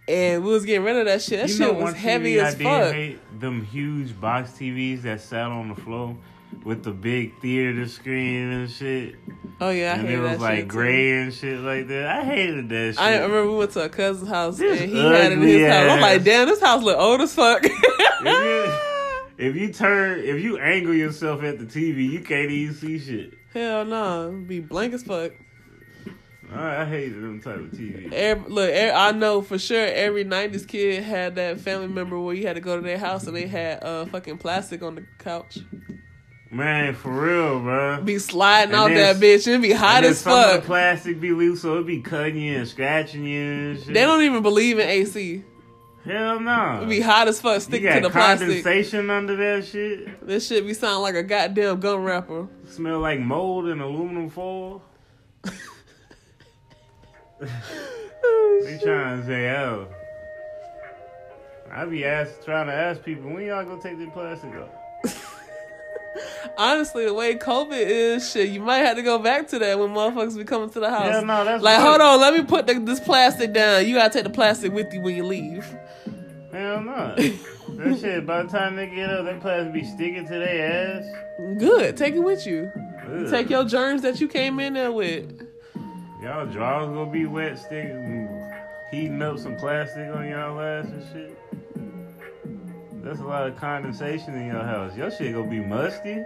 And 0.09 0.45
we 0.45 0.51
was 0.51 0.65
getting 0.65 0.83
rid 0.83 0.97
of 0.97 1.07
that 1.07 1.23
shit. 1.23 1.41
That 1.41 1.49
you 1.51 1.55
shit 1.55 1.75
was 1.75 1.95
heavy 1.95 2.35
TV 2.35 2.43
as 2.43 2.55
I 2.55 2.59
did 2.59 2.65
fuck. 2.65 2.95
hate? 2.95 3.41
Them 3.41 3.65
huge 3.65 4.21
box 4.21 4.51
TVs 4.51 5.03
that 5.03 5.21
sat 5.21 5.47
on 5.47 5.69
the 5.69 5.77
floor 5.77 6.17
with 6.65 6.83
the 6.83 6.93
big 6.93 7.41
theater 7.41 7.87
screen 7.89 8.51
and 8.51 8.71
shit. 8.71 9.17
Oh 9.61 9.71
yeah, 9.71 9.95
I 9.95 9.99
and 9.99 10.09
it 10.09 10.19
was 10.19 10.39
like 10.41 10.69
gray 10.69 11.21
and 11.21 11.33
shit 11.33 11.61
like 11.61 11.89
that. 11.89 12.07
I 12.07 12.25
hated 12.25 12.69
that 12.69 12.95
shit. 12.95 13.01
I 13.01 13.15
remember 13.19 13.51
we 13.51 13.59
went 13.59 13.73
to 13.73 13.85
a 13.85 13.89
cousin's 13.89 14.29
house 14.29 14.59
This 14.59 14.81
and 14.81 14.91
he 14.91 14.99
had 14.99 15.33
it 15.33 15.33
in 15.33 15.43
his 15.43 15.55
ugly 15.57 15.65
house. 15.65 15.91
I'm 15.91 16.01
like, 16.01 16.25
damn, 16.25 16.49
this 16.49 16.61
house 16.61 16.83
look 16.83 16.99
old 16.99 17.21
as 17.21 17.35
fuck. 17.35 17.65
If 17.65 17.77
you, 18.25 19.47
if 19.47 19.57
you 19.57 19.73
turn, 19.73 20.21
if 20.21 20.43
you 20.43 20.59
angle 20.59 20.95
yourself 20.95 21.43
at 21.43 21.59
the 21.59 21.65
TV, 21.65 22.11
you 22.11 22.21
can't 22.21 22.51
even 22.51 22.75
see 22.75 22.99
shit. 22.99 23.35
Hell 23.53 23.85
no, 23.85 24.45
be 24.47 24.61
blank 24.61 24.95
as 24.95 25.03
fuck. 25.03 25.33
I, 26.53 26.83
I 26.83 26.85
hated 26.85 27.23
them 27.23 27.41
type 27.41 27.57
of 27.57 27.71
TV. 27.71 28.13
Every, 28.13 28.51
look, 28.51 28.71
every, 28.71 28.91
I 28.91 29.13
know 29.13 29.41
for 29.41 29.59
sure 29.59 29.87
every 29.87 30.25
'90s 30.25 30.67
kid 30.67 31.03
had 31.03 31.37
that 31.37 31.61
family 31.61 31.89
member 31.89 32.19
where 32.19 32.35
you 32.35 32.47
had 32.47 32.55
to 32.55 32.61
go 32.61 32.77
to 32.77 32.83
their 32.83 32.99
house 32.99 33.27
and 33.27 33.37
they 33.37 33.47
had 33.47 33.83
uh 33.85 34.07
fucking 34.07 34.39
plastic 34.39 34.83
on 34.83 34.97
the 34.97 35.05
couch. 35.19 35.59
Man, 36.53 36.95
for 36.95 37.13
real, 37.13 37.61
bro. 37.61 38.01
Be 38.03 38.19
sliding 38.19 38.75
And 38.75 38.83
out 38.83 38.89
that 38.89 39.17
bitch. 39.17 39.47
It'd 39.47 39.63
be 39.63 39.71
hot 39.71 40.03
as 40.03 40.19
some 40.19 40.33
of 40.33 40.47
the 40.47 40.55
fuck. 40.57 40.65
plastic 40.65 41.21
be 41.21 41.31
loose, 41.31 41.63
so 41.63 41.75
it'd 41.75 41.87
be 41.87 42.01
cutting 42.01 42.39
you 42.39 42.57
and 42.59 42.67
scratching 42.69 43.25
you 43.25 43.41
and 43.41 43.79
shit. 43.79 43.95
They 43.95 44.01
don't 44.03 44.23
even 44.23 44.43
believe 44.43 44.79
in 44.81 44.89
AC. 44.89 45.45
Hell 46.05 46.41
no. 46.41 46.79
It'd 46.79 46.89
be 46.89 47.01
hot 47.01 47.29
as 47.29 47.41
fuck 47.41 47.61
sticking 47.61 47.93
to 47.93 48.01
the 48.01 48.11
plastic. 48.11 48.49
condensation 48.49 49.11
under 49.11 49.37
that 49.37 49.65
shit. 49.67 50.27
This 50.27 50.49
shit 50.49 50.67
be 50.67 50.75
sounding 50.75 51.03
like 51.03 51.15
a 51.15 51.23
goddamn 51.23 51.79
gun 51.79 52.03
wrapper. 52.03 52.49
Smell 52.69 52.99
like 52.99 53.21
mold 53.21 53.67
and 53.67 53.81
aluminum 53.81 54.29
foil. 54.29 54.83
They 57.41 58.79
trying 58.83 59.21
to 59.21 59.27
say, 59.27 59.49
oh. 59.57 59.87
I 61.73 61.87
be 61.87 62.05
ask, 62.05 62.45
trying 62.45 62.67
to 62.67 62.73
ask 62.75 63.03
people, 63.03 63.31
when 63.33 63.47
y'all 63.47 63.65
gonna 63.65 63.81
take 63.81 63.99
the 63.99 64.07
plastic 64.09 64.53
off? 64.55 64.69
Honestly, 66.57 67.07
the 67.07 67.15
way 67.15 67.35
COVID 67.37 67.73
is, 67.73 68.31
shit, 68.31 68.51
you 68.51 68.61
might 68.61 68.79
have 68.79 68.97
to 68.97 69.03
go 69.03 69.19
back 69.19 69.49
to 69.49 69.59
that 69.59 69.79
when 69.79 69.91
motherfuckers 69.91 70.37
be 70.37 70.45
coming 70.45 70.71
to 70.71 70.81
the 70.81 70.91
house. 70.91 71.11
Hell 71.11 71.25
no, 71.25 71.45
that's 71.45 71.63
like, 71.63 71.79
good. 71.79 71.87
hold 71.87 72.01
on, 72.01 72.21
let 72.21 72.35
me 72.35 72.43
put 72.43 72.67
the, 72.67 72.75
this 72.75 73.01
plastic 73.01 73.53
down. 73.53 73.87
You 73.87 73.95
gotta 73.95 74.13
take 74.13 74.25
the 74.25 74.31
plastic 74.31 74.73
with 74.73 74.93
you 74.93 75.01
when 75.01 75.17
you 75.17 75.25
leave. 75.25 75.65
Hell 76.53 76.81
no. 76.83 77.15
that 77.17 77.99
shit, 78.01 78.27
by 78.27 78.43
the 78.43 78.49
time 78.49 78.77
they 78.77 78.89
get 78.89 79.09
up, 79.11 79.25
that 79.25 79.41
plastic 79.41 79.73
be 79.73 79.85
sticking 79.85 80.27
to 80.27 80.33
their 80.33 81.01
ass. 81.01 81.59
Good, 81.59 81.97
take 81.97 82.15
it 82.15 82.21
with 82.21 82.47
you. 82.47 82.71
Ugh. 82.75 83.31
Take 83.31 83.49
your 83.49 83.65
germs 83.65 84.03
that 84.03 84.21
you 84.21 84.29
came 84.29 84.61
in 84.61 84.75
there 84.75 84.93
with. 84.93 85.49
Y'all 86.23 86.47
drawers 86.47 86.89
gonna 86.89 87.11
be 87.11 87.27
wet, 87.27 87.59
sticking, 87.59 88.29
heating 88.91 89.23
up 89.23 89.39
some 89.39 89.57
plastic 89.57 90.15
on 90.15 90.29
y'all 90.29 90.61
ass 90.61 90.87
and 90.87 91.05
shit. 91.13 91.39
That's 93.03 93.21
a 93.21 93.25
lot 93.25 93.47
of 93.49 93.57
condensation 93.57 94.35
in 94.35 94.47
your 94.49 94.63
house. 94.63 94.97
Your 94.97 95.11
shit 95.11 95.35
gonna 95.35 95.49
be 95.51 95.61
musty. 95.61 96.23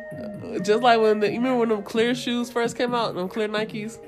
Just 0.62 0.82
like 0.82 1.00
when 1.00 1.20
the, 1.20 1.28
you 1.30 1.36
remember 1.38 1.60
when 1.60 1.68
them 1.68 1.82
clear 1.82 2.14
shoes 2.14 2.50
first 2.50 2.76
came 2.76 2.94
out, 2.94 3.14
them 3.14 3.28
clear 3.28 3.48
Nikes. 3.48 3.98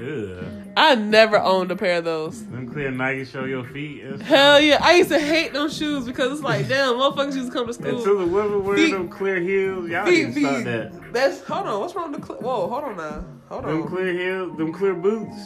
Ugh. 0.00 0.44
I 0.76 0.94
never 0.94 1.38
owned 1.38 1.70
a 1.70 1.76
pair 1.76 1.98
of 1.98 2.04
those. 2.04 2.46
Them 2.46 2.70
clear 2.70 2.90
Nikes 2.90 3.30
show 3.32 3.44
your 3.44 3.64
feet. 3.64 4.02
Hell 4.22 4.60
yeah, 4.60 4.78
I 4.80 4.94
used 4.94 5.10
to 5.10 5.18
hate 5.18 5.52
them 5.52 5.68
shoes 5.68 6.06
because 6.06 6.32
it's 6.32 6.42
like, 6.42 6.68
damn, 6.68 6.94
motherfuckers 6.94 7.34
used 7.34 7.48
to 7.48 7.52
come 7.52 7.66
to 7.66 7.74
school. 7.74 7.98
Until 7.98 8.18
the 8.18 8.26
women 8.26 8.64
wear 8.64 8.76
Feet- 8.76 8.92
them 8.92 9.08
clear 9.08 9.40
heels, 9.40 9.90
y'all 9.90 10.06
Feet, 10.06 10.32
to 10.34 10.40
stop 10.40 10.64
that. 10.64 11.12
That's 11.12 11.42
hold 11.42 11.66
on. 11.66 11.80
What's 11.80 11.94
wrong 11.94 12.12
with 12.12 12.20
the 12.20 12.26
clear? 12.26 12.38
Whoa, 12.38 12.68
hold 12.68 12.84
on 12.84 12.96
now. 12.96 13.24
Hold 13.48 13.64
Them 13.64 13.70
on. 13.70 13.80
Them 13.80 13.88
clear 13.88 14.12
heels, 14.12 14.56
them 14.56 14.72
clear 14.72 14.94
boots. 14.94 15.36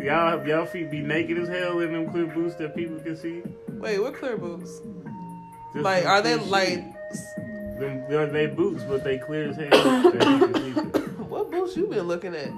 Y'all, 0.00 0.46
y'all 0.46 0.66
feet 0.66 0.90
be 0.90 1.00
naked 1.00 1.38
as 1.38 1.48
hell 1.48 1.80
in 1.80 1.92
them 1.92 2.10
clear 2.10 2.26
boots 2.26 2.54
that 2.56 2.74
people 2.76 2.98
can 3.00 3.16
see. 3.16 3.42
Wait, 3.68 3.98
what 4.00 4.14
clear 4.14 4.36
boots? 4.36 4.80
Like, 5.74 6.06
are 6.06 6.22
they 6.22 6.36
like 6.36 6.78
shoes. 7.10 7.34
Them, 7.78 8.04
they're 8.08 8.26
they 8.26 8.46
boots, 8.46 8.84
but 8.84 9.02
they 9.02 9.18
clear 9.18 9.50
as 9.50 9.56
hell. 9.56 9.68
that 9.70 10.14
you 10.14 10.46
can 10.46 10.54
see 10.54 10.72
through. 10.90 11.24
what 11.24 11.50
boots 11.50 11.76
you 11.76 11.86
been 11.88 12.06
looking 12.06 12.34
at? 12.34 12.52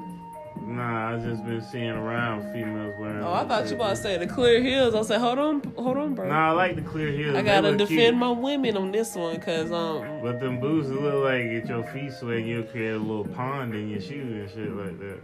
Nah, 0.67 1.15
I 1.15 1.19
just 1.21 1.45
been 1.45 1.63
seeing 1.63 1.91
around 1.91 2.53
females 2.53 2.95
wearing. 2.99 3.23
Oh, 3.23 3.33
I 3.33 3.47
thought 3.47 3.69
you 3.69 3.77
about 3.77 3.91
to 3.91 3.97
say 3.97 4.19
the 4.19 4.27
clear 4.27 4.61
heels. 4.61 4.95
I 4.95 5.03
said, 5.03 5.21
hold 5.21 5.39
on, 5.39 5.63
hold 5.77 5.97
on, 5.97 6.15
bro. 6.15 6.29
Nah, 6.29 6.49
I 6.49 6.51
like 6.51 6.75
the 6.75 6.83
clear 6.83 7.13
heels. 7.13 7.37
I 7.37 7.43
gotta 7.43 7.77
defend 7.77 7.89
cute. 7.89 8.15
my 8.17 8.31
women 8.31 8.77
on 8.77 8.91
this 8.91 9.15
one, 9.15 9.41
cause 9.41 9.71
um, 9.71 10.21
But 10.23 10.41
them 10.41 10.59
boots 10.61 10.89
look 10.89 11.25
like 11.25 11.45
get 11.45 11.69
your 11.69 11.85
feet 11.85 12.13
sweat 12.13 12.39
and 12.39 12.49
you'll 12.49 12.65
create 12.65 12.95
a 12.95 12.99
little 12.99 13.25
pond 13.25 13.75
in 13.75 13.89
your 13.91 14.01
shoe 14.01 14.21
and 14.21 14.51
shit 14.51 14.73
like 14.73 14.99
that. 14.99 15.21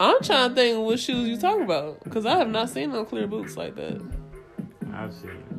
I'm 0.00 0.20
trying 0.22 0.50
to 0.50 0.54
think 0.54 0.84
what 0.86 1.00
shoes 1.00 1.28
you 1.28 1.38
talking 1.38 1.64
about, 1.64 1.98
cause 2.10 2.26
I 2.26 2.36
have 2.36 2.50
not 2.50 2.68
seen 2.68 2.92
no 2.92 3.04
clear 3.04 3.26
boots 3.26 3.56
like 3.56 3.74
that. 3.76 4.00
I've 4.92 5.14
seen 5.14 5.30
it. 5.30 5.53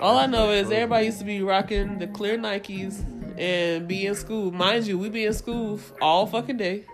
All 0.00 0.18
I 0.18 0.26
know 0.26 0.50
is 0.50 0.70
everybody 0.70 1.06
used 1.06 1.18
to 1.20 1.24
be 1.24 1.42
rocking 1.42 1.98
the 1.98 2.06
clear 2.06 2.36
Nikes 2.36 3.02
and 3.38 3.88
be 3.88 4.06
in 4.06 4.14
school. 4.14 4.50
Mind 4.50 4.86
you, 4.86 4.98
we 4.98 5.08
be 5.08 5.24
in 5.24 5.32
school 5.32 5.80
all 6.00 6.26
fucking 6.26 6.56
day. 6.58 6.84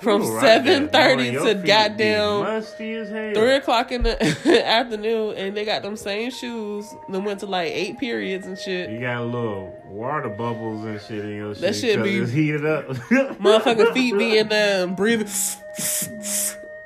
From 0.00 0.24
seven 0.40 0.88
thirty 0.88 1.30
to 1.30 1.54
goddamn 1.64 2.40
musty 2.40 2.94
as 2.94 3.08
hell. 3.08 3.34
three 3.34 3.54
o'clock 3.54 3.92
in 3.92 4.02
the 4.02 4.66
afternoon, 4.66 5.36
and 5.36 5.56
they 5.56 5.64
got 5.64 5.82
them 5.82 5.96
same 5.96 6.32
shoes. 6.32 6.92
Then 7.08 7.22
went 7.22 7.38
to 7.40 7.46
like 7.46 7.70
eight 7.70 8.00
periods 8.00 8.44
and 8.44 8.58
shit. 8.58 8.90
You 8.90 8.98
got 9.00 9.24
little 9.26 9.72
water 9.86 10.28
bubbles 10.28 10.84
and 10.84 11.00
shit 11.00 11.24
in 11.24 11.36
your 11.36 11.54
shit. 11.54 11.62
That 11.62 11.76
shit 11.76 12.02
be- 12.02 12.26
heated 12.26 12.66
up. 12.66 12.88
Motherfucking 12.88 13.92
feet 13.94 14.18
be 14.18 14.38
in 14.38 14.48
there 14.48 14.82
and 14.88 14.96
breathing 14.96 15.28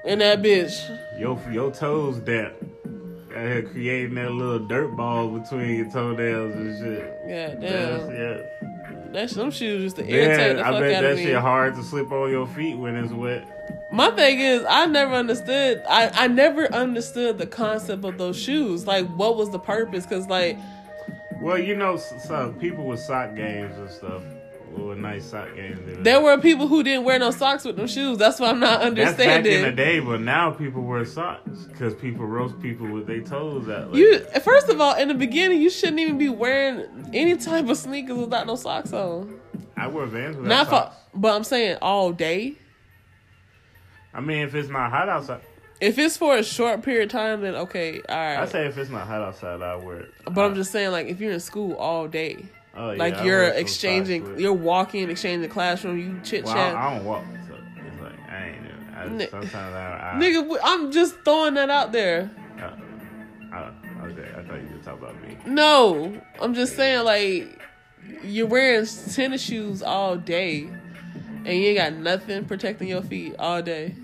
in 0.04 0.18
that 0.18 0.42
bitch. 0.42 1.18
your 1.18 1.40
your 1.50 1.70
toes 1.70 2.18
damp. 2.18 2.52
Out 3.36 3.42
here 3.46 3.62
creating 3.64 4.14
that 4.14 4.32
little 4.32 4.58
dirt 4.66 4.96
ball 4.96 5.28
between 5.28 5.76
your 5.76 5.90
toenails 5.90 6.54
and 6.54 6.78
shit. 6.78 7.28
That's, 7.28 7.60
damn, 7.60 8.14
yeah. 8.14 9.10
that's 9.12 9.34
them 9.34 9.50
shoes 9.50 9.82
used 9.82 9.96
to 9.96 10.08
irritate 10.08 10.38
Man, 10.38 10.56
the 10.56 10.62
I 10.62 10.70
fuck 10.70 10.80
bet 10.80 10.94
out 10.94 11.02
that 11.02 11.12
of 11.12 11.18
me. 11.18 11.24
shit 11.24 11.36
hard 11.36 11.74
to 11.74 11.82
slip 11.82 12.10
on 12.12 12.30
your 12.30 12.46
feet 12.46 12.76
when 12.76 12.96
it's 12.96 13.12
wet. 13.12 13.46
My 13.92 14.10
thing 14.12 14.40
is, 14.40 14.64
I 14.68 14.86
never 14.86 15.14
understood. 15.14 15.82
I 15.88 16.10
I 16.24 16.26
never 16.28 16.72
understood 16.72 17.38
the 17.38 17.46
concept 17.46 18.04
of 18.04 18.16
those 18.18 18.38
shoes. 18.38 18.86
Like, 18.86 19.06
what 19.16 19.36
was 19.36 19.50
the 19.50 19.58
purpose? 19.58 20.04
Because 20.06 20.28
like, 20.28 20.58
Well, 21.40 21.58
you 21.58 21.76
know, 21.76 21.96
some 21.96 22.54
people 22.54 22.86
with 22.86 23.00
sock 23.00 23.34
games 23.36 23.76
and 23.76 23.90
stuff. 23.90 24.22
With 24.76 24.98
nice 24.98 25.24
sock 25.24 25.54
games. 25.56 25.78
they- 25.86 26.02
there 26.02 26.20
were 26.20 26.38
people 26.38 26.68
who 26.68 26.82
didn't 26.82 27.04
wear 27.04 27.18
no 27.18 27.30
socks 27.30 27.64
with 27.64 27.76
them 27.76 27.86
shoes. 27.86 28.18
That's 28.18 28.38
what 28.38 28.50
I'm 28.50 28.60
not 28.60 28.82
understanding. 28.82 29.26
That's 29.26 29.44
back 29.44 29.46
in 29.46 29.62
the 29.64 29.72
day, 29.72 30.00
but 30.00 30.20
now 30.20 30.50
people 30.50 30.82
wear 30.82 31.04
socks 31.04 31.64
because 31.68 31.94
people 31.94 32.26
roast 32.26 32.60
people 32.60 32.86
with 32.88 33.06
their 33.06 33.20
toes 33.22 33.68
out. 33.68 33.88
Like, 33.92 33.96
You 33.98 34.18
first 34.42 34.68
of 34.68 34.80
all, 34.80 34.94
in 34.96 35.08
the 35.08 35.14
beginning, 35.14 35.60
you 35.62 35.70
shouldn't 35.70 35.98
even 36.00 36.18
be 36.18 36.28
wearing 36.28 36.84
any 37.14 37.36
type 37.36 37.68
of 37.68 37.76
sneakers 37.76 38.16
without 38.16 38.46
no 38.46 38.54
socks 38.56 38.92
on. 38.92 39.40
I 39.76 39.86
wear 39.88 40.06
Vans 40.06 40.36
without 40.36 40.48
Not 40.48 40.64
for, 40.66 40.70
socks. 40.70 40.96
but 41.14 41.34
I'm 41.34 41.44
saying 41.44 41.78
all 41.82 42.12
day. 42.12 42.54
I 44.14 44.20
mean, 44.20 44.38
if 44.46 44.54
it's 44.54 44.68
not 44.68 44.90
hot 44.90 45.08
outside, 45.08 45.40
If 45.78 45.98
it's 45.98 46.16
for 46.16 46.36
a 46.36 46.42
short 46.42 46.82
period 46.82 47.04
of 47.04 47.10
time, 47.12 47.42
then 47.42 47.54
okay, 47.54 48.00
all 48.08 48.16
I 48.16 48.46
say 48.46 48.66
if 48.66 48.78
it's 48.78 48.88
not 48.90 49.06
hot 49.06 49.20
outside, 49.20 49.60
I 49.60 49.76
wear 49.76 50.00
it. 50.00 50.10
But 50.30 50.44
I'm 50.46 50.54
just 50.54 50.72
saying, 50.72 50.90
like, 50.90 51.06
if 51.08 51.20
you're 51.20 51.32
in 51.32 51.40
school 51.40 51.74
all 51.74 52.08
day, 52.08 52.46
oh, 52.76 52.90
yeah, 52.92 52.98
like 52.98 53.22
you're 53.24 53.44
exchanging, 53.48 54.38
you're 54.38 54.52
walking, 54.52 55.08
exchanging 55.10 55.42
the 55.42 55.48
classroom, 55.48 55.98
you 55.98 56.20
chit 56.22 56.44
Well, 56.44 56.54
chat. 56.54 56.74
I, 56.76 56.86
I 56.90 56.94
don't 56.96 57.04
walk, 57.04 57.24
so 57.48 57.54
it's 57.54 58.02
like 58.02 58.30
I 58.30 58.46
ain't. 58.48 58.62
doing- 58.62 58.72
I, 58.96 59.08
Ni- 59.08 59.28
sometimes 59.28 59.54
I, 59.74 60.14
I 60.14 60.18
Nigga, 60.20 60.58
I'm 60.64 60.90
just 60.92 61.16
throwing 61.24 61.54
that 61.54 61.68
out 61.70 61.92
there. 61.92 62.30
Uh, 62.58 62.62
uh, 63.54 63.70
okay, 64.04 64.30
I 64.36 64.42
thought 64.42 64.60
you 64.60 64.68
were 64.76 64.82
talking 64.82 65.02
about 65.02 65.22
me. 65.22 65.36
No, 65.46 66.20
I'm 66.40 66.54
just 66.54 66.76
saying, 66.76 67.04
like, 67.04 67.60
you're 68.22 68.46
wearing 68.46 68.86
tennis 69.12 69.42
shoes 69.42 69.82
all 69.82 70.16
day, 70.16 70.68
and 71.44 71.46
you 71.46 71.66
ain't 71.68 71.78
got 71.78 71.92
nothing 71.92 72.44
protecting 72.46 72.88
your 72.88 73.02
feet 73.02 73.34
all 73.38 73.60
day. 73.62 73.94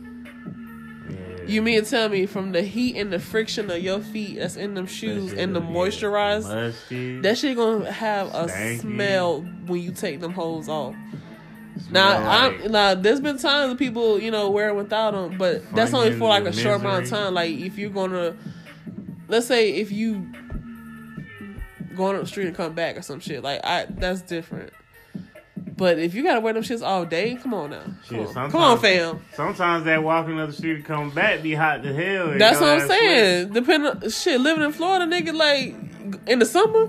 You 1.47 1.63
mean 1.63 1.85
tell 1.85 2.09
me 2.09 2.27
from 2.27 2.53
the 2.53 2.63
heat 2.63 2.97
and 2.97 3.13
the 3.13 3.19
friction 3.19 3.71
of 3.71 3.79
your 3.83 4.01
feet 4.01 4.39
that's 4.39 4.57
in 4.57 4.75
them 4.75 4.87
shoes 4.87 5.33
and 5.33 5.55
the 5.55 5.61
gonna 5.61 5.73
moisturize, 5.75 6.43
musty. 6.45 7.21
that 7.21 7.39
shit 7.39 7.57
gonna 7.57 7.91
have 7.91 8.29
a 8.29 8.47
Stanky. 8.47 8.81
smell 8.81 9.41
when 9.67 9.81
you 9.81 9.93
take 9.93 10.21
them 10.21 10.33
holes 10.33 10.69
off. 10.69 10.95
smell 11.89 11.91
Now, 11.91 12.25
like- 12.27 12.65
I'm 12.65 12.73
now. 12.73 12.95
There's 12.95 13.21
been 13.21 13.39
times 13.39 13.77
people, 13.79 14.21
you 14.21 14.31
know, 14.31 14.51
wear 14.51 14.69
it 14.69 14.75
without 14.75 15.13
them, 15.13 15.37
but 15.39 15.63
that's 15.75 15.93
only 15.95 16.13
for 16.19 16.29
like 16.29 16.45
a 16.45 16.49
Funyuns 16.51 16.63
short 16.63 16.81
amount 16.81 17.05
of 17.05 17.11
time. 17.11 17.35
Like 17.35 17.51
if 17.53 17.79
you're 17.79 17.91
gonna, 17.91 18.37
let's 19.29 19.47
say 19.47 19.71
if 19.73 19.91
you 19.93 20.27
going 21.97 22.17
up 22.17 22.23
the 22.23 22.29
street 22.29 22.47
and 22.47 22.57
come 22.57 22.73
back 22.75 22.97
or 22.97 23.03
some 23.03 23.21
shit, 23.21 23.43
like 23.43 23.61
I, 23.65 23.87
that's 23.89 24.23
different. 24.23 24.73
But 25.83 25.99
if 25.99 26.15
you 26.15 26.23
gotta 26.23 26.39
wear 26.39 26.53
them 26.53 26.63
shits 26.63 26.81
all 26.81 27.05
day, 27.05 27.35
come 27.43 27.53
on 27.55 27.71
now, 27.71 27.81
come, 27.81 27.99
Shit, 28.09 28.21
on. 28.21 28.27
sometimes- 28.29 28.53
come 28.53 28.61
on, 28.63 28.79
fam. 28.79 29.21
Sometimes 29.35 29.85
that 29.87 30.01
walking 30.01 30.39
up 30.39 30.51
the 30.51 30.55
street 30.55 30.77
and 30.77 30.85
come 30.85 31.11
back 31.11 31.43
be 31.43 31.55
hot 31.55 31.83
to 31.83 31.93
hell. 31.93 32.39
That's 32.39 32.61
what 32.61 32.69
I'm 32.83 32.87
saying. 32.87 33.49
Depending, 33.53 33.91
on, 33.91 34.09
shit, 34.09 34.41
living 34.41 34.63
in 34.63 34.71
Florida, 34.71 35.07
nigga, 35.07 35.35
like 35.35 35.75
in 36.29 36.39
the 36.39 36.47
summer. 36.47 36.89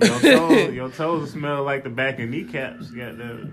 Your 0.00 0.18
toes, 0.18 0.72
your 0.74 0.88
toes 0.88 1.32
smell 1.32 1.62
like 1.62 1.84
the 1.84 1.90
back 1.90 2.18
of 2.20 2.30
kneecaps. 2.30 2.90
Goddamn. 2.90 3.52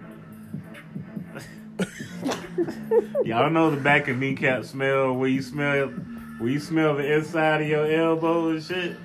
Y'all 3.26 3.50
know 3.50 3.70
the 3.70 3.82
back 3.82 4.08
of 4.08 4.18
kneecap 4.18 4.64
smell 4.64 5.14
where 5.14 5.28
you 5.28 5.42
smell 5.42 5.88
where 6.38 6.50
you 6.50 6.62
smell 6.62 6.96
the 6.96 7.16
inside 7.16 7.64
of 7.64 7.68
your 7.68 7.86
elbow 7.86 8.48
and 8.52 8.64
shit. 8.64 8.96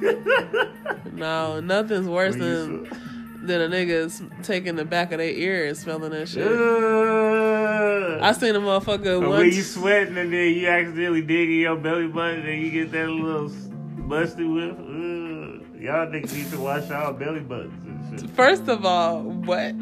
no, 1.12 1.58
nothing's 1.58 2.06
worse 2.06 2.36
than. 2.36 2.88
Than 3.46 3.60
a 3.60 3.68
nigga's 3.68 4.22
taking 4.42 4.76
the 4.76 4.84
back 4.84 5.12
of 5.12 5.18
their 5.18 5.30
ear 5.30 5.66
and 5.66 5.76
smelling 5.76 6.10
that 6.10 6.28
shit. 6.28 6.46
Ugh. 6.46 8.20
I 8.22 8.32
seen 8.32 8.54
a 8.54 8.60
motherfucker 8.60 9.20
But 9.20 9.30
when 9.30 9.46
you 9.46 9.62
sweating 9.62 10.16
and 10.16 10.32
then 10.32 10.52
you 10.54 10.68
accidentally 10.68 11.22
dig 11.22 11.48
in 11.48 11.60
your 11.60 11.76
belly 11.76 12.08
button 12.08 12.46
and 12.46 12.62
you 12.62 12.70
get 12.70 12.92
that 12.92 13.08
little 13.08 13.48
busty 13.48 14.52
whiff. 14.52 14.76
Ugh. 14.78 15.80
Y'all 15.80 16.06
niggas 16.06 16.32
need 16.32 16.50
to 16.50 16.58
wash 16.58 16.88
y'all 16.88 17.12
belly 17.12 17.40
buttons 17.40 18.08
and 18.10 18.20
shit. 18.20 18.30
First 18.30 18.66
of 18.68 18.84
all, 18.84 19.22
what? 19.22 19.74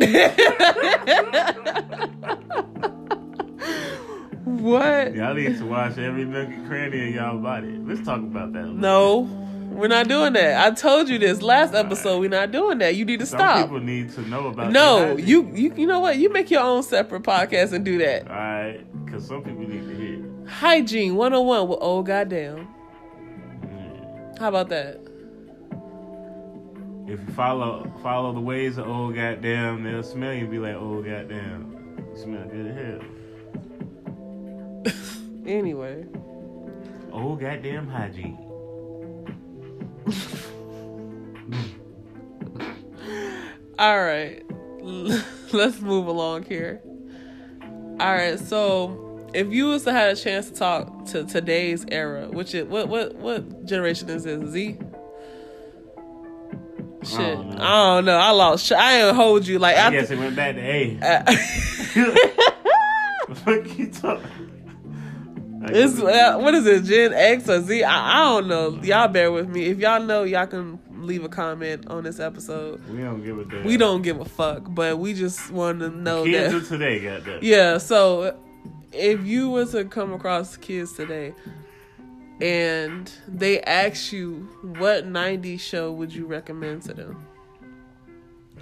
what? 4.45 5.15
Y'all 5.15 5.35
need 5.35 5.57
to 5.59 5.67
wash 5.67 5.97
every 5.99 6.25
nook 6.25 6.49
and 6.49 6.67
cranny 6.67 7.09
of 7.09 7.15
y'all 7.15 7.39
body. 7.39 7.79
Let's 7.79 8.05
talk 8.05 8.19
about 8.19 8.53
that. 8.53 8.67
No, 8.67 9.44
we're 9.75 9.89
not 9.89 10.09
doing 10.09 10.33
that. 10.35 10.67
I 10.67 10.71
told 10.75 11.09
you 11.09 11.19
this 11.19 11.43
last 11.43 11.75
episode. 11.75 12.21
We're 12.21 12.31
not 12.31 12.51
doing 12.53 12.79
that. 12.79 12.95
You 12.95 13.05
need 13.05 13.21
to. 13.21 13.27
Some 13.27 13.39
stop. 13.39 13.67
people 13.67 13.81
need 13.81 14.13
to 14.13 14.23
know 14.23 14.47
about 14.49 14.71
No, 14.73 15.17
you 15.17 15.51
you 15.55 15.75
you 15.75 15.87
know 15.87 16.01
what? 16.01 16.17
You 16.19 16.33
make 16.33 16.51
your 16.51 16.63
own 16.63 16.83
separate 16.83 17.23
podcast 17.23 17.73
and 17.73 17.85
do 17.85 17.99
that. 17.99 18.29
Alright, 18.29 19.05
because 19.05 19.27
some 19.27 19.43
people 19.43 19.63
need 19.63 19.87
to 19.89 19.95
hear. 19.97 20.25
Hygiene 20.49 21.17
101 21.17 21.69
with 21.69 21.79
old 21.81 22.07
goddamn. 22.07 22.69
Mm. 23.63 24.39
How 24.39 24.49
about 24.49 24.69
that? 24.69 25.01
If 27.07 27.21
you 27.21 27.35
follow 27.35 27.91
follow 28.03 28.33
the 28.33 28.41
ways 28.41 28.79
of 28.79 28.89
old 28.89 29.15
goddamn, 29.15 29.83
they'll 29.83 30.03
smell 30.03 30.33
you 30.33 30.43
and 30.43 30.51
be 30.51 30.59
like, 30.59 30.75
oh 30.75 31.03
goddamn, 31.03 31.97
you 32.15 32.23
smell 32.23 32.45
good 32.45 32.67
as 32.67 32.77
hell. 32.77 33.01
Anyway. 35.47 36.07
Old 37.13 37.39
goddamn 37.41 37.87
hygiene. 37.87 38.44
All 43.79 43.99
right. 44.03 44.43
Let's 45.53 45.81
move 45.81 46.07
along 46.07 46.45
here. 46.45 46.81
All 48.01 48.15
right. 48.15 48.39
So, 48.39 49.29
if 49.35 49.53
you 49.53 49.67
was 49.67 49.85
to 49.85 49.93
have 49.93 50.13
a 50.13 50.17
chance 50.21 50.49
to 50.51 50.55
talk 50.57 51.07
to 51.07 51.25
today's 51.25 51.85
era, 51.91 52.29
which 52.29 52.55
is 52.55 52.65
what 52.67 52.89
what 52.89 53.15
what 53.17 53.65
generation 53.67 54.09
is 54.11 54.25
this? 54.25 54.51
Z. 54.51 54.77
Shit, 57.03 57.21
I 57.21 57.35
don't 57.35 57.51
don't 57.51 57.59
know. 57.59 58.01
know. 58.01 58.17
I 58.19 58.31
lost. 58.31 58.73
I 58.73 59.03
ain't 59.07 59.15
hold 59.17 59.47
you 59.47 59.59
like 59.59 59.77
I 59.77 59.81
after. 59.81 60.01
guess 60.01 60.11
it 60.11 60.19
went 60.19 60.35
back 60.37 60.55
to 60.55 60.61
A. 60.63 60.99
Uh, 61.03 61.25
Fuck 63.35 63.79
you 63.79 63.91
talking? 63.91 64.44
It's 65.67 66.01
uh, 66.01 66.39
what 66.39 66.55
is 66.55 66.67
it, 66.67 66.85
Gen 66.85 67.13
X 67.13 67.49
or 67.49 67.61
Z? 67.63 67.83
I, 67.85 68.21
I 68.21 68.25
don't 68.25 68.49
know. 68.49 68.81
Y'all 68.83 69.09
bear 69.09 69.31
with 69.33 69.49
me. 69.49 69.67
If 69.67 69.79
y'all 69.79 70.03
know, 70.03 70.25
y'all 70.25 70.47
can 70.47 70.79
leave 70.91 71.25
a 71.25 71.29
comment 71.29 71.87
on 71.89 72.05
this 72.05 72.19
episode. 72.21 72.81
we 72.89 72.99
don't 73.03 73.23
give 73.25 73.39
a 73.39 73.45
damn. 73.45 73.65
We 73.65 73.77
don't 73.77 74.03
give 74.03 74.21
a 74.21 74.25
fuck, 74.25 74.63
but 74.69 74.99
we 74.99 75.15
just 75.15 75.51
want 75.51 75.81
to 75.81 75.91
know 75.91 76.25
Kids 76.25 76.53
that. 76.53 76.59
of 76.63 76.69
today 76.69 77.01
got 77.01 77.25
that. 77.25 77.43
Yeah, 77.45 77.79
so 77.79 78.37
if 78.93 79.25
you 79.25 79.51
were 79.51 79.67
to 79.67 79.85
come 79.85 80.13
across 80.13 80.57
kids 80.57 80.93
today 80.93 81.35
and 82.41 83.11
they 83.29 83.61
ask 83.63 84.13
you 84.13 84.49
what 84.79 85.07
90s 85.07 85.61
show 85.61 85.93
would 85.93 86.13
you 86.13 86.27
recommend 86.27 86.83
to 86.83 86.95
them? 86.95 87.27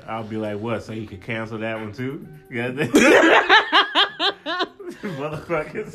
I'll 0.06 0.24
be 0.24 0.36
like, 0.36 0.58
what? 0.58 0.82
So 0.82 0.92
you 0.92 1.06
could 1.06 1.22
cancel 1.22 1.58
that 1.58 1.78
one 1.78 1.92
too? 1.92 2.26
Yeah, 2.50 2.68
motherfuckers. 5.02 5.94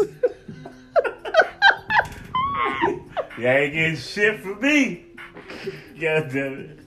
You 3.37 3.47
ain't 3.47 3.73
getting 3.73 3.95
shit 3.95 4.39
from 4.39 4.59
me. 4.61 5.05
God 5.99 6.29
damn 6.31 6.59
it. 6.59 6.79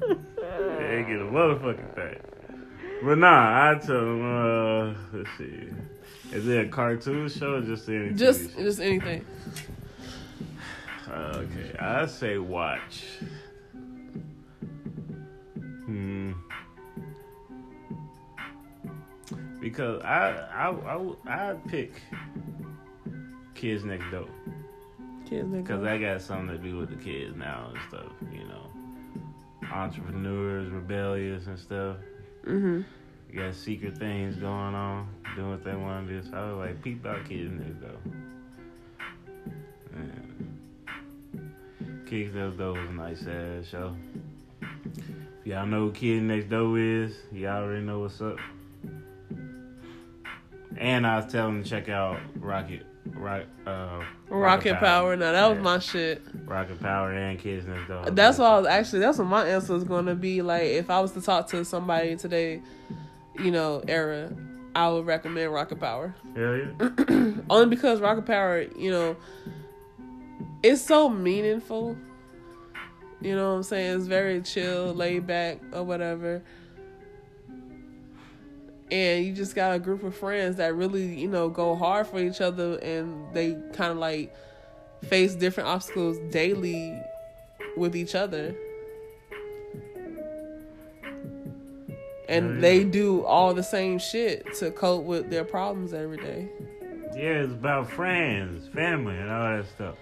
You 0.00 0.86
ain't 0.86 1.06
getting 1.06 1.28
a 1.28 1.32
motherfucking 1.32 1.94
thing. 1.94 2.20
But 3.02 3.18
nah, 3.18 3.70
I 3.70 3.74
tell 3.74 3.94
them, 3.94 4.24
uh, 4.24 4.94
let's 5.12 5.30
see. 5.38 5.68
Is 6.32 6.48
it 6.48 6.66
a 6.66 6.68
cartoon 6.68 7.28
show 7.28 7.54
or 7.54 7.60
just 7.60 7.88
any 7.88 8.08
TV 8.08 8.16
Just 8.16 8.56
just 8.56 8.80
anything. 8.80 9.24
Okay, 11.08 11.76
I 11.78 12.06
say 12.06 12.38
watch. 12.38 13.04
Hmm. 15.84 16.32
Because 19.60 20.02
I 20.02 20.30
I 20.52 20.70
I 20.70 21.50
I 21.52 21.54
pick 21.68 21.92
Kids 23.54 23.84
Next 23.84 24.10
Door 24.10 24.28
Kids 25.28 25.48
because. 25.48 25.84
I 25.84 25.98
got 25.98 26.20
something 26.20 26.48
to 26.48 26.58
do 26.58 26.78
with 26.78 26.90
the 26.90 26.96
kids 26.96 27.36
now 27.36 27.70
and 27.70 27.78
stuff. 27.88 28.12
You 28.32 28.46
know, 28.46 28.70
entrepreneurs, 29.72 30.70
rebellious 30.70 31.46
and 31.46 31.58
stuff. 31.58 31.96
Mhm. 32.44 32.84
You 33.30 33.40
got 33.40 33.54
secret 33.54 33.98
things 33.98 34.36
going 34.36 34.74
on, 34.74 35.08
doing 35.34 35.50
what 35.50 35.64
they 35.64 35.74
want 35.74 36.06
to 36.06 36.20
do. 36.20 36.28
So 36.28 36.36
I 36.36 36.52
was 36.52 36.68
like, 36.68 36.82
peep 36.82 37.04
out 37.04 37.24
Kids 37.24 37.50
Next 37.50 37.80
Door. 37.80 37.98
And 39.94 40.60
Kids 42.06 42.34
Next 42.34 42.58
Door 42.58 42.74
was 42.74 42.88
a 42.88 42.92
nice 42.92 43.26
ass 43.26 43.66
show. 43.66 43.96
If 45.40 45.46
y'all 45.46 45.66
know 45.66 45.86
who 45.86 45.92
Kids 45.92 46.22
Next 46.22 46.48
Door 46.48 46.78
is, 46.78 47.16
y'all 47.32 47.64
already 47.64 47.84
know 47.84 48.00
what's 48.00 48.20
up. 48.20 48.38
And 50.76 51.06
I 51.06 51.16
was 51.16 51.32
telling 51.32 51.54
them 51.54 51.62
to 51.64 51.70
check 51.70 51.88
out 51.88 52.20
Rocket, 52.36 52.84
Rock, 53.24 53.44
uh, 53.66 54.04
Rocket 54.28 54.78
Power. 54.78 55.16
Now 55.16 55.32
that 55.32 55.46
was 55.46 55.58
my 55.58 55.78
shit. 55.78 56.22
Rocket 56.44 56.78
Power 56.80 57.12
and 57.12 57.38
Kids 57.38 57.66
Next 57.66 57.88
Door. 57.88 58.10
That's 58.10 58.38
what 58.38 58.46
I 58.46 58.58
was 58.58 58.66
actually. 58.66 59.00
That's 59.00 59.18
what 59.18 59.26
my 59.26 59.48
answer 59.48 59.72
was 59.72 59.84
going 59.84 60.06
to 60.06 60.14
be. 60.14 60.42
Like, 60.42 60.64
if 60.64 60.90
I 60.90 61.00
was 61.00 61.12
to 61.12 61.22
talk 61.22 61.48
to 61.48 61.64
somebody 61.64 62.16
today, 62.16 62.60
you 63.38 63.50
know, 63.50 63.82
era, 63.88 64.30
I 64.76 64.90
would 64.90 65.06
recommend 65.06 65.52
Rocket 65.52 65.80
Power. 65.80 66.14
Hell 66.36 66.56
yeah. 66.56 67.30
Only 67.50 67.66
because 67.66 68.00
Rocket 68.00 68.26
Power, 68.26 68.66
you 68.76 68.90
know, 68.90 69.16
it's 70.62 70.82
so 70.82 71.08
meaningful. 71.08 71.96
You 73.20 73.34
know 73.34 73.52
what 73.52 73.56
I'm 73.56 73.62
saying? 73.62 73.96
It's 73.96 74.06
very 74.06 74.42
chill, 74.42 74.92
laid 74.92 75.26
back, 75.26 75.60
or 75.72 75.82
whatever. 75.82 76.42
And 78.90 79.24
you 79.24 79.32
just 79.32 79.54
got 79.54 79.74
a 79.74 79.78
group 79.78 80.02
of 80.02 80.14
friends 80.14 80.56
that 80.56 80.74
really, 80.74 81.18
you 81.18 81.28
know, 81.28 81.48
go 81.48 81.74
hard 81.74 82.06
for 82.06 82.18
each 82.20 82.40
other 82.40 82.76
and 82.78 83.32
they 83.34 83.54
kind 83.72 83.92
of 83.92 83.96
like 83.96 84.34
face 85.04 85.34
different 85.34 85.68
obstacles 85.68 86.18
daily 86.30 87.00
with 87.76 87.96
each 87.96 88.14
other. 88.14 88.54
And 92.28 92.54
Yeah, 92.54 92.60
they 92.60 92.84
do 92.84 93.24
all 93.24 93.52
the 93.54 93.62
same 93.62 93.98
shit 93.98 94.54
to 94.54 94.70
cope 94.70 95.04
with 95.04 95.30
their 95.30 95.44
problems 95.44 95.92
every 95.92 96.16
day. 96.16 96.48
Yeah, 97.14 97.42
it's 97.42 97.52
about 97.52 97.90
friends, 97.90 98.66
family, 98.68 99.14
and 99.16 99.30
all 99.30 99.56
that 99.56 99.66
stuff. 99.74 99.94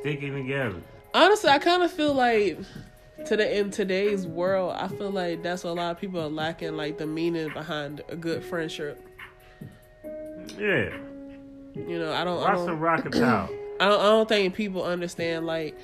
Sticking 0.00 0.34
together. 0.34 0.80
honestly, 1.12 1.50
I 1.50 1.58
kind 1.58 1.82
of 1.82 1.90
feel 1.90 2.14
like 2.14 2.58
today 3.26 3.58
in 3.58 3.70
today's 3.70 4.26
world, 4.26 4.74
I 4.76 4.88
feel 4.88 5.10
like 5.10 5.42
that's 5.42 5.64
what 5.64 5.70
a 5.70 5.74
lot 5.74 5.90
of 5.92 6.00
people 6.00 6.20
are 6.20 6.28
lacking, 6.28 6.76
like 6.76 6.98
the 6.98 7.06
meaning 7.06 7.52
behind 7.52 8.02
a 8.08 8.16
good 8.16 8.44
friendship. 8.44 9.00
Yeah. 10.58 10.90
You 11.74 11.98
know, 11.98 12.12
I 12.12 12.22
don't, 12.24 12.38
I 12.38 12.48
Watch 12.48 12.54
don't, 12.56 12.66
some 12.66 12.80
Rocket. 12.80 13.14
I 13.16 13.18
don't, 13.18 14.00
I 14.00 14.04
don't 14.04 14.28
think 14.28 14.54
people 14.54 14.84
understand 14.84 15.46
like 15.46 15.76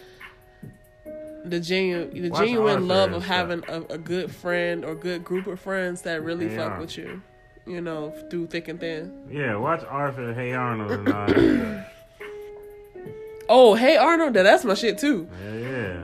the 1.45 1.59
genuine, 1.61 2.11
the 2.23 2.29
Watch 2.31 2.40
genuine 2.47 2.87
love 2.88 3.12
of 3.12 3.25
having 3.25 3.64
a, 3.69 3.81
a 3.90 3.99
good 3.99 4.31
friend 4.35 4.85
or 4.85 4.95
good 4.95 5.25
group 5.25 5.47
of 5.47 5.59
friends 5.59 6.03
that 6.03 6.23
really 6.23 6.47
They 6.49 6.57
fuck 6.57 6.73
are. 6.73 6.81
with 6.81 6.97
you. 6.99 7.23
You 7.66 7.81
know, 7.81 8.11
through 8.31 8.47
thick 8.49 8.69
and 8.69 8.81
thin. 8.81 9.29
Yeah, 9.31 9.57
watch 9.57 9.83
Arthur, 9.88 10.33
Hey 10.35 10.53
Arnold, 10.53 10.90
and 10.93 11.09
all 11.09 11.27
that. 11.27 11.87
Oh, 13.53 13.75
hey 13.75 13.97
Arnold, 13.97 14.35
that- 14.35 14.45
that's 14.45 14.64
my 14.64 14.75
shit 14.75 14.97
too. 14.99 15.29
Yeah, 15.45 15.55
yeah. 15.57 16.03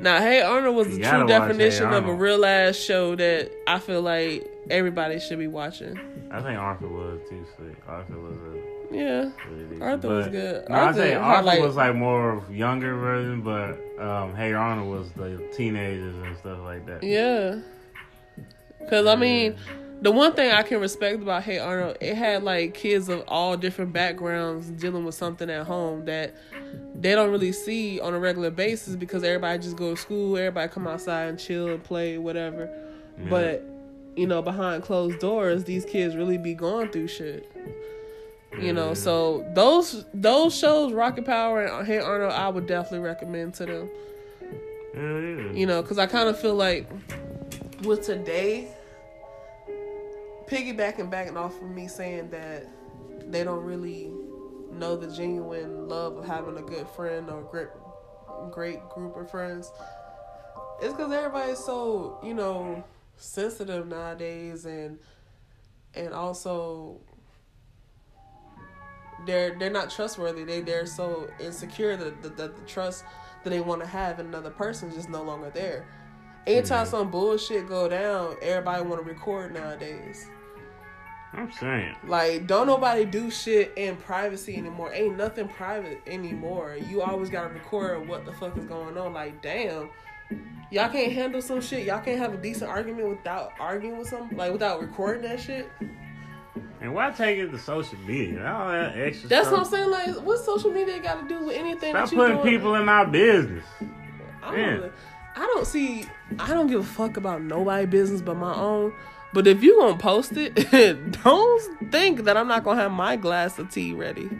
Now, 0.00 0.20
Hey 0.20 0.40
Arnold 0.42 0.76
was 0.76 0.88
the 0.88 0.92
true 0.94 1.02
watch 1.02 1.28
Hey 1.28 1.28
definition 1.28 1.92
of 1.92 2.06
a 2.08 2.14
real 2.14 2.44
ass 2.44 2.76
show 2.76 3.16
that 3.16 3.50
I 3.66 3.78
feel 3.78 4.02
like 4.02 4.46
everybody 4.70 5.18
should 5.20 5.38
be 5.38 5.46
watching. 5.46 5.98
I 6.30 6.42
think 6.42 6.58
Arthur 6.58 6.88
was 6.88 7.20
too 7.28 7.44
sweet. 7.56 7.76
Arthur 7.88 8.18
was 8.18 8.36
a 8.36 8.94
Yeah, 8.94 9.30
really. 9.50 9.80
Arthur 9.80 10.08
was 10.08 10.26
good. 10.28 10.68
No, 10.68 10.74
I 10.76 10.92
had, 10.92 11.14
Arthur 11.16 11.42
like- 11.44 11.60
was 11.62 11.76
like 11.76 11.94
more 11.94 12.32
of 12.32 12.54
younger 12.54 12.94
version, 12.96 13.40
but 13.42 13.78
um, 14.04 14.34
Hey 14.34 14.52
Arnold 14.52 14.88
was 14.90 15.10
the 15.12 15.42
teenagers 15.56 16.14
and 16.16 16.36
stuff 16.38 16.58
like 16.64 16.84
that. 16.86 17.02
yeah. 17.02 17.56
Cause 18.90 19.06
I 19.06 19.16
mean, 19.16 19.56
the 20.02 20.12
one 20.12 20.34
thing 20.34 20.52
I 20.52 20.62
can 20.62 20.80
respect 20.80 21.22
about 21.22 21.42
Hey 21.42 21.58
Arnold, 21.58 21.96
it 22.00 22.14
had 22.14 22.42
like 22.42 22.74
kids 22.74 23.08
of 23.08 23.24
all 23.28 23.56
different 23.56 23.92
backgrounds 23.92 24.68
dealing 24.70 25.04
with 25.04 25.14
something 25.14 25.48
at 25.48 25.66
home 25.66 26.04
that 26.04 26.34
they 26.94 27.14
don't 27.14 27.30
really 27.30 27.52
see 27.52 28.00
on 28.00 28.12
a 28.12 28.18
regular 28.18 28.50
basis 28.50 28.94
because 28.94 29.24
everybody 29.24 29.62
just 29.62 29.76
go 29.76 29.94
to 29.94 30.00
school, 30.00 30.36
everybody 30.36 30.68
come 30.68 30.86
outside 30.86 31.28
and 31.28 31.38
chill 31.38 31.68
and 31.68 31.82
play, 31.82 32.18
whatever. 32.18 32.68
Yeah. 33.18 33.28
But 33.30 33.64
you 34.16 34.26
know, 34.26 34.42
behind 34.42 34.82
closed 34.82 35.18
doors, 35.18 35.64
these 35.64 35.84
kids 35.84 36.14
really 36.16 36.38
be 36.38 36.54
going 36.54 36.90
through 36.90 37.08
shit. 37.08 37.50
You 38.58 38.72
know, 38.72 38.94
so 38.94 39.46
those 39.54 40.04
those 40.14 40.56
shows, 40.56 40.92
Rocket 40.92 41.24
Power 41.24 41.64
and 41.64 41.86
Hey 41.86 41.98
Arnold, 41.98 42.32
I 42.32 42.48
would 42.48 42.66
definitely 42.66 43.00
recommend 43.00 43.54
to 43.54 43.66
them. 43.66 43.90
Yeah. 44.94 45.52
You 45.52 45.66
know, 45.66 45.82
because 45.82 45.98
I 45.98 46.06
kind 46.06 46.28
of 46.28 46.38
feel 46.38 46.54
like 46.54 46.88
with 47.82 48.02
today, 48.02 48.68
piggybacking 50.48 50.76
back 50.76 51.10
backing 51.10 51.36
off 51.36 51.56
of 51.56 51.68
me 51.68 51.88
saying 51.88 52.30
that 52.30 52.66
they 53.30 53.44
don't 53.44 53.64
really 53.64 54.12
know 54.72 54.96
the 54.96 55.06
genuine 55.14 55.88
love 55.88 56.16
of 56.16 56.26
having 56.26 56.56
a 56.58 56.62
good 56.62 56.88
friend 56.90 57.30
or 57.30 57.42
great 57.42 57.68
great 58.50 58.88
group 58.90 59.16
of 59.16 59.30
friends. 59.30 59.72
It's 60.80 60.92
because 60.92 61.12
everybody's 61.12 61.58
so 61.58 62.20
you 62.22 62.34
know 62.34 62.84
sensitive 63.16 63.86
nowadays, 63.86 64.66
and 64.66 64.98
and 65.94 66.12
also 66.12 67.00
they're 69.26 69.56
they're 69.58 69.70
not 69.70 69.90
trustworthy. 69.90 70.44
They 70.44 70.60
they're 70.60 70.86
so 70.86 71.28
insecure 71.40 71.96
that 71.96 72.22
that, 72.22 72.36
that 72.36 72.56
the 72.56 72.62
trust 72.62 73.04
that 73.42 73.50
they 73.50 73.60
want 73.60 73.80
to 73.80 73.86
have 73.86 74.20
in 74.20 74.26
another 74.26 74.50
person 74.50 74.88
is 74.90 74.94
just 74.96 75.08
no 75.08 75.22
longer 75.22 75.50
there. 75.50 75.86
Anytime 76.46 76.86
Mhm. 76.86 76.90
some 76.90 77.10
bullshit 77.10 77.66
go 77.68 77.88
down, 77.88 78.36
everybody 78.42 78.82
want 78.82 79.02
to 79.02 79.08
record 79.08 79.52
nowadays. 79.54 80.28
I'm 81.36 81.52
saying. 81.52 81.94
Like, 82.06 82.46
don't 82.46 82.66
nobody 82.66 83.04
do 83.04 83.30
shit 83.30 83.72
in 83.76 83.96
privacy 83.96 84.56
anymore. 84.56 84.92
Ain't 84.92 85.16
nothing 85.16 85.48
private 85.48 86.00
anymore. 86.06 86.78
You 86.88 87.02
always 87.02 87.28
gotta 87.28 87.52
record 87.52 88.08
what 88.08 88.24
the 88.24 88.32
fuck 88.32 88.56
is 88.56 88.64
going 88.64 88.96
on. 88.96 89.12
Like, 89.12 89.42
damn, 89.42 89.90
y'all 90.70 90.88
can't 90.88 91.12
handle 91.12 91.42
some 91.42 91.60
shit. 91.60 91.86
Y'all 91.86 92.00
can't 92.00 92.18
have 92.18 92.34
a 92.34 92.38
decent 92.38 92.70
argument 92.70 93.08
without 93.08 93.52
arguing 93.60 93.98
with 93.98 94.08
some, 94.08 94.30
like, 94.36 94.52
without 94.52 94.80
recording 94.80 95.22
that 95.22 95.40
shit. 95.40 95.70
And 96.80 96.94
why 96.94 97.10
take 97.10 97.38
it 97.38 97.50
to 97.50 97.58
social 97.58 97.98
media? 98.00 98.46
All 98.46 98.68
that 98.68 98.96
extra 98.96 99.28
That's 99.28 99.50
what 99.50 99.60
I'm 99.60 99.64
saying. 99.66 99.90
Like, 99.90 100.16
what 100.22 100.38
social 100.44 100.70
media 100.70 101.00
got 101.00 101.20
to 101.22 101.28
do 101.28 101.46
with 101.46 101.56
anything? 101.56 101.92
Stop 101.92 102.10
putting 102.10 102.36
doing? 102.36 102.48
people 102.48 102.74
in 102.74 102.84
my 102.84 103.04
business. 103.04 103.64
I 104.42 104.50
don't, 104.50 104.80
Yeah. 104.80 104.88
I 105.36 105.40
don't 105.40 105.66
see. 105.66 106.06
I 106.38 106.48
don't 106.48 106.66
give 106.66 106.80
a 106.80 106.84
fuck 106.84 107.16
about 107.16 107.42
nobody 107.42 107.86
business 107.86 108.22
but 108.22 108.36
my 108.36 108.54
own. 108.54 108.92
But 109.36 109.46
if 109.46 109.62
you 109.62 109.76
gonna 109.78 109.98
post 109.98 110.32
it, 110.34 110.54
don't 111.22 111.92
think 111.92 112.24
that 112.24 112.38
I'm 112.38 112.48
not 112.48 112.64
gonna 112.64 112.80
have 112.80 112.90
my 112.90 113.16
glass 113.16 113.58
of 113.58 113.70
tea 113.70 113.92
ready. 113.92 114.30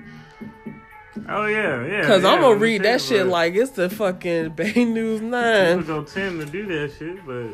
Oh 1.28 1.44
yeah, 1.44 1.84
yeah. 1.84 2.06
Cause 2.06 2.22
yeah, 2.22 2.30
I'm 2.30 2.40
gonna 2.40 2.56
read 2.56 2.82
that 2.84 3.02
shit 3.02 3.24
but 3.24 3.30
like 3.30 3.54
it's 3.56 3.72
the 3.72 3.90
fucking 3.90 4.48
Bay 4.56 4.86
News 4.86 5.20
Nine. 5.20 5.80
People 5.80 5.96
don't 5.96 6.08
tend 6.08 6.40
to 6.40 6.46
do 6.46 6.64
that 6.64 6.94
shit, 6.98 7.26
but 7.26 7.50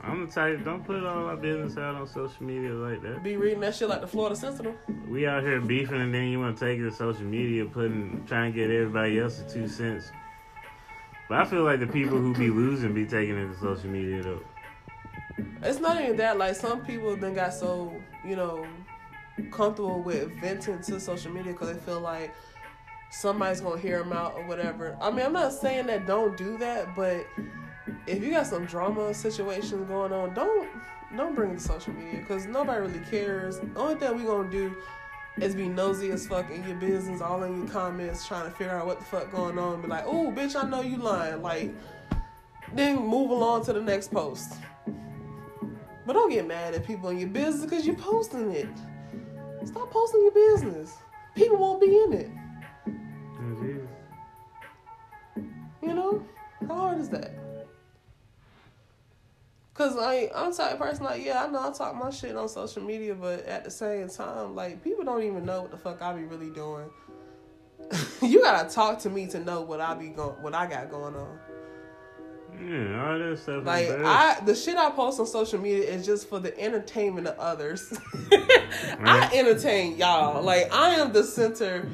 I'm 0.00 0.28
the 0.28 0.32
type. 0.32 0.64
Don't 0.64 0.84
put 0.84 1.04
all 1.04 1.24
my 1.24 1.34
business 1.34 1.76
out 1.76 1.96
on 1.96 2.06
social 2.06 2.44
media 2.44 2.70
like 2.70 3.02
that. 3.02 3.24
Be 3.24 3.36
reading 3.36 3.58
that 3.62 3.74
shit 3.74 3.88
like 3.88 4.02
the 4.02 4.06
Florida 4.06 4.36
Sentinel. 4.36 4.76
We 5.08 5.26
out 5.26 5.42
here 5.42 5.60
beefing, 5.60 6.00
and 6.00 6.14
then 6.14 6.28
you 6.28 6.38
want 6.38 6.56
to 6.56 6.64
take 6.64 6.78
it 6.78 6.88
to 6.88 6.94
social 6.94 7.24
media, 7.24 7.64
putting 7.64 8.24
trying 8.28 8.52
to 8.52 8.56
get 8.56 8.70
everybody 8.70 9.18
else's 9.18 9.52
two 9.52 9.66
cents. 9.66 10.12
But 11.28 11.40
I 11.40 11.44
feel 11.46 11.64
like 11.64 11.80
the 11.80 11.88
people 11.88 12.18
who 12.18 12.32
be 12.32 12.48
losing 12.48 12.94
be 12.94 13.06
taking 13.06 13.36
it 13.36 13.48
to 13.48 13.58
social 13.58 13.90
media 13.90 14.22
though. 14.22 14.40
It's 15.62 15.80
not 15.80 16.02
even 16.02 16.16
that. 16.16 16.38
Like 16.38 16.56
some 16.56 16.84
people 16.84 17.16
then 17.16 17.34
got 17.34 17.54
so 17.54 17.92
you 18.24 18.36
know 18.36 18.66
comfortable 19.50 20.02
with 20.02 20.30
venting 20.40 20.80
to 20.82 20.98
social 21.00 21.30
media 21.30 21.52
because 21.52 21.72
they 21.72 21.80
feel 21.80 22.00
like 22.00 22.34
somebody's 23.10 23.60
gonna 23.60 23.80
hear 23.80 23.98
them 23.98 24.12
out 24.12 24.34
or 24.34 24.46
whatever. 24.46 24.96
I 25.00 25.10
mean, 25.10 25.26
I'm 25.26 25.32
not 25.32 25.52
saying 25.52 25.86
that 25.86 26.06
don't 26.06 26.36
do 26.36 26.58
that, 26.58 26.94
but 26.94 27.26
if 28.06 28.22
you 28.22 28.30
got 28.30 28.46
some 28.46 28.66
drama 28.66 29.14
situations 29.14 29.86
going 29.88 30.12
on, 30.12 30.34
don't 30.34 30.68
don't 31.16 31.34
bring 31.34 31.52
it 31.52 31.58
to 31.58 31.60
social 31.60 31.92
media 31.94 32.20
because 32.20 32.46
nobody 32.46 32.80
really 32.80 33.04
cares. 33.10 33.58
The 33.60 33.68
only 33.76 33.94
thing 33.94 34.16
we 34.16 34.24
gonna 34.24 34.50
do 34.50 34.76
is 35.40 35.54
be 35.54 35.68
nosy 35.68 36.10
as 36.10 36.26
fuck 36.26 36.50
in 36.50 36.66
your 36.66 36.76
business, 36.76 37.20
all 37.20 37.42
in 37.44 37.58
your 37.58 37.68
comments, 37.68 38.26
trying 38.26 38.44
to 38.44 38.50
figure 38.50 38.74
out 38.74 38.86
what 38.86 38.98
the 38.98 39.04
fuck 39.04 39.30
going 39.30 39.58
on. 39.58 39.80
Be 39.80 39.88
like, 39.88 40.04
oh, 40.06 40.32
bitch, 40.32 40.60
I 40.60 40.68
know 40.68 40.82
you 40.82 40.96
lying. 40.96 41.42
Like, 41.42 41.72
then 42.74 42.96
move 42.96 43.30
along 43.30 43.64
to 43.66 43.72
the 43.72 43.80
next 43.80 44.10
post. 44.10 44.54
But 46.08 46.14
don't 46.14 46.30
get 46.30 46.46
mad 46.46 46.72
at 46.72 46.86
people 46.86 47.10
in 47.10 47.18
your 47.18 47.28
business 47.28 47.66
because 47.66 47.86
you're 47.86 47.94
posting 47.94 48.50
it. 48.52 48.66
Stop 49.66 49.90
posting 49.90 50.22
your 50.22 50.32
business. 50.32 50.96
People 51.34 51.58
won't 51.58 51.82
be 51.82 51.98
in 51.98 52.12
it. 52.14 52.30
You 55.82 55.92
know? 55.92 56.26
How 56.66 56.74
hard 56.74 56.98
is 56.98 57.10
that? 57.10 57.34
Cause 59.74 59.98
I 59.98 60.30
I'm 60.34 60.50
the 60.50 60.56
type 60.56 60.72
of 60.72 60.78
person 60.78 61.04
like 61.04 61.22
yeah 61.22 61.44
I 61.44 61.46
know 61.48 61.68
I 61.68 61.72
talk 61.72 61.94
my 61.94 62.08
shit 62.08 62.34
on 62.34 62.48
social 62.48 62.82
media 62.82 63.14
but 63.14 63.44
at 63.44 63.64
the 63.64 63.70
same 63.70 64.08
time 64.08 64.56
like 64.56 64.82
people 64.82 65.04
don't 65.04 65.22
even 65.22 65.44
know 65.44 65.60
what 65.60 65.70
the 65.70 65.76
fuck 65.76 66.00
I 66.00 66.14
be 66.14 66.22
really 66.22 66.50
doing. 66.50 66.88
you 68.22 68.40
gotta 68.40 68.70
talk 68.70 68.98
to 69.00 69.10
me 69.10 69.26
to 69.26 69.40
know 69.40 69.60
what 69.60 69.82
I 69.82 69.92
be 69.92 70.08
going 70.08 70.42
what 70.42 70.54
I 70.54 70.66
got 70.66 70.90
going 70.90 71.14
on. 71.14 71.38
Yeah, 72.64 73.06
all 73.06 73.18
that 73.18 73.38
stuff. 73.38 73.64
Like 73.64 73.88
I, 73.88 74.40
the 74.44 74.54
shit 74.54 74.76
I 74.76 74.90
post 74.90 75.20
on 75.20 75.26
social 75.26 75.60
media 75.60 75.84
is 75.84 76.04
just 76.04 76.28
for 76.28 76.40
the 76.40 76.58
entertainment 76.58 77.26
of 77.28 77.38
others. 77.38 77.92
I 78.32 79.30
entertain 79.32 79.96
y'all. 79.96 80.42
Like 80.42 80.72
I 80.72 80.96
am 80.96 81.12
the 81.12 81.22
center 81.22 81.88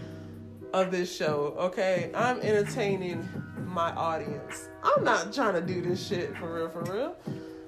of 0.72 0.90
this 0.90 1.14
show. 1.14 1.54
Okay, 1.58 2.10
I'm 2.14 2.40
entertaining 2.40 3.28
my 3.66 3.90
audience. 3.92 4.68
I'm 4.82 5.04
not 5.04 5.32
trying 5.32 5.54
to 5.54 5.60
do 5.60 5.82
this 5.82 6.06
shit 6.06 6.36
for 6.38 6.54
real, 6.54 6.70
for 6.70 6.82
real. 6.92 7.16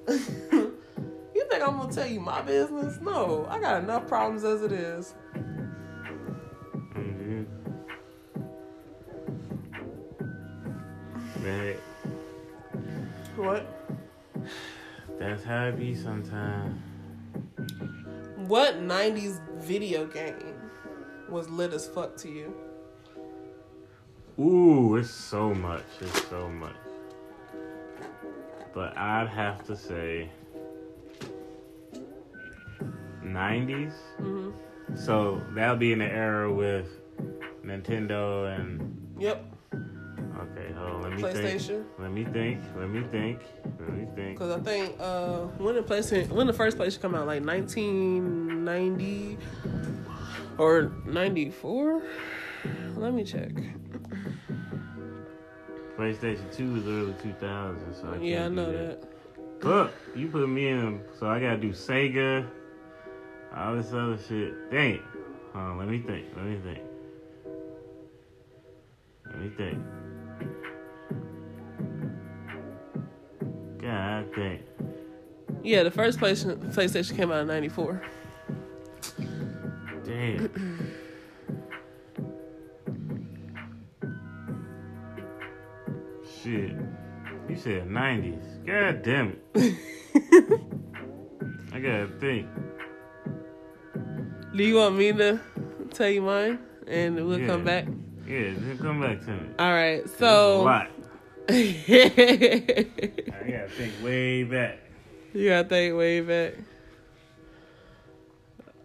you 1.34 1.46
think 1.50 1.62
I'm 1.62 1.76
gonna 1.76 1.92
tell 1.92 2.06
you 2.06 2.20
my 2.20 2.40
business? 2.42 2.98
No, 3.00 3.46
I 3.50 3.60
got 3.60 3.82
enough 3.82 4.06
problems 4.08 4.44
as 4.44 4.62
it 4.62 4.72
is. 4.72 5.14
Mm-hmm. 6.94 7.44
Man. 11.42 11.76
What? 13.36 13.66
That's 15.18 15.44
how 15.44 15.66
it 15.66 15.78
be 15.78 15.94
sometimes. 15.94 16.80
What 18.36 18.80
90s 18.80 19.40
video 19.58 20.06
game 20.06 20.54
was 21.28 21.48
lit 21.48 21.72
as 21.72 21.86
fuck 21.88 22.16
to 22.18 22.28
you? 22.28 22.54
Ooh, 24.38 24.96
it's 24.96 25.10
so 25.10 25.54
much. 25.54 25.84
It's 26.00 26.28
so 26.28 26.48
much 26.48 26.76
but 28.76 28.94
I'd 28.94 29.28
have 29.28 29.64
to 29.68 29.74
say 29.74 30.28
90s. 33.24 33.94
Mm-hmm. 34.20 34.50
So 34.94 35.40
that'll 35.54 35.76
be 35.76 35.92
in 35.92 36.00
the 36.00 36.12
era 36.12 36.52
with 36.52 36.86
Nintendo 37.64 38.54
and. 38.54 39.16
Yep. 39.18 39.55
Okay, 40.56 40.72
hold 40.72 40.90
on. 40.90 41.02
Let 41.02 41.12
me 41.12 41.22
PlayStation. 41.22 41.66
Think. 41.66 41.86
Let 41.98 42.10
me 42.12 42.24
think. 42.24 42.62
Let 42.76 42.88
me 42.88 43.02
think. 43.10 43.40
Let 43.78 43.92
me 43.92 44.06
think. 44.14 44.38
Because 44.38 44.56
I 44.56 44.60
think 44.60 44.96
uh, 44.98 45.40
when 45.58 45.74
the 45.74 45.82
PlayStation, 45.82 46.28
when 46.30 46.46
the 46.46 46.52
first 46.52 46.78
PlayStation 46.78 47.02
come 47.02 47.14
out, 47.14 47.26
like 47.26 47.44
1990 47.44 49.38
or 50.58 50.92
94. 51.04 52.02
Let 52.96 53.12
me 53.12 53.24
check. 53.24 53.50
PlayStation 55.98 56.54
2 56.54 56.72
was 56.72 56.86
early 56.86 57.12
2000s, 57.12 58.00
so 58.00 58.12
I 58.12 58.16
yeah, 58.18 58.46
I 58.46 58.48
know 58.48 58.72
that. 58.72 59.02
that. 59.02 59.64
Look, 59.64 59.92
you 60.14 60.28
put 60.28 60.48
me 60.48 60.68
in, 60.68 61.02
so 61.18 61.26
I 61.26 61.40
gotta 61.40 61.56
do 61.56 61.70
Sega, 61.70 62.46
all 63.54 63.76
this 63.76 63.92
other 63.92 64.18
shit. 64.28 64.70
Dang. 64.70 65.00
Hold 65.54 65.64
on, 65.64 65.78
let 65.78 65.88
me 65.88 66.00
think. 66.00 66.26
Let 66.36 66.44
me 66.44 66.58
think. 66.62 66.80
Let 69.26 69.38
me 69.40 69.48
think. 69.56 69.78
God 73.86 74.34
dang. 74.34 74.62
Yeah, 75.62 75.84
the 75.84 75.92
first 75.92 76.18
PlayStation, 76.18 76.56
PlayStation 76.74 77.16
came 77.16 77.30
out 77.30 77.42
in 77.42 77.46
'94. 77.46 78.02
Damn. 80.04 80.92
Shit. 86.42 86.72
You 87.48 87.56
said 87.56 87.88
90s. 87.88 88.66
God 88.66 89.02
damn 89.04 89.36
it. 89.54 89.78
I 91.72 91.78
gotta 91.78 92.08
think. 92.18 92.48
Do 94.56 94.64
you 94.64 94.74
want 94.74 94.96
me 94.96 95.12
to 95.12 95.38
tell 95.92 96.08
you 96.08 96.22
mine? 96.22 96.58
And 96.88 97.14
we'll 97.24 97.38
yeah. 97.38 97.46
come 97.46 97.62
back? 97.62 97.86
Yeah, 98.26 98.54
then 98.56 98.78
come 98.78 99.00
back 99.00 99.20
to 99.26 99.30
me. 99.30 99.48
All 99.60 99.72
right, 99.72 100.08
so. 100.18 100.64
I 101.48 102.86
gotta 103.28 103.68
think 103.68 103.92
way 104.02 104.42
back. 104.42 104.80
You 105.32 105.48
gotta 105.50 105.68
think 105.68 105.96
way 105.96 106.20
back. 106.20 106.54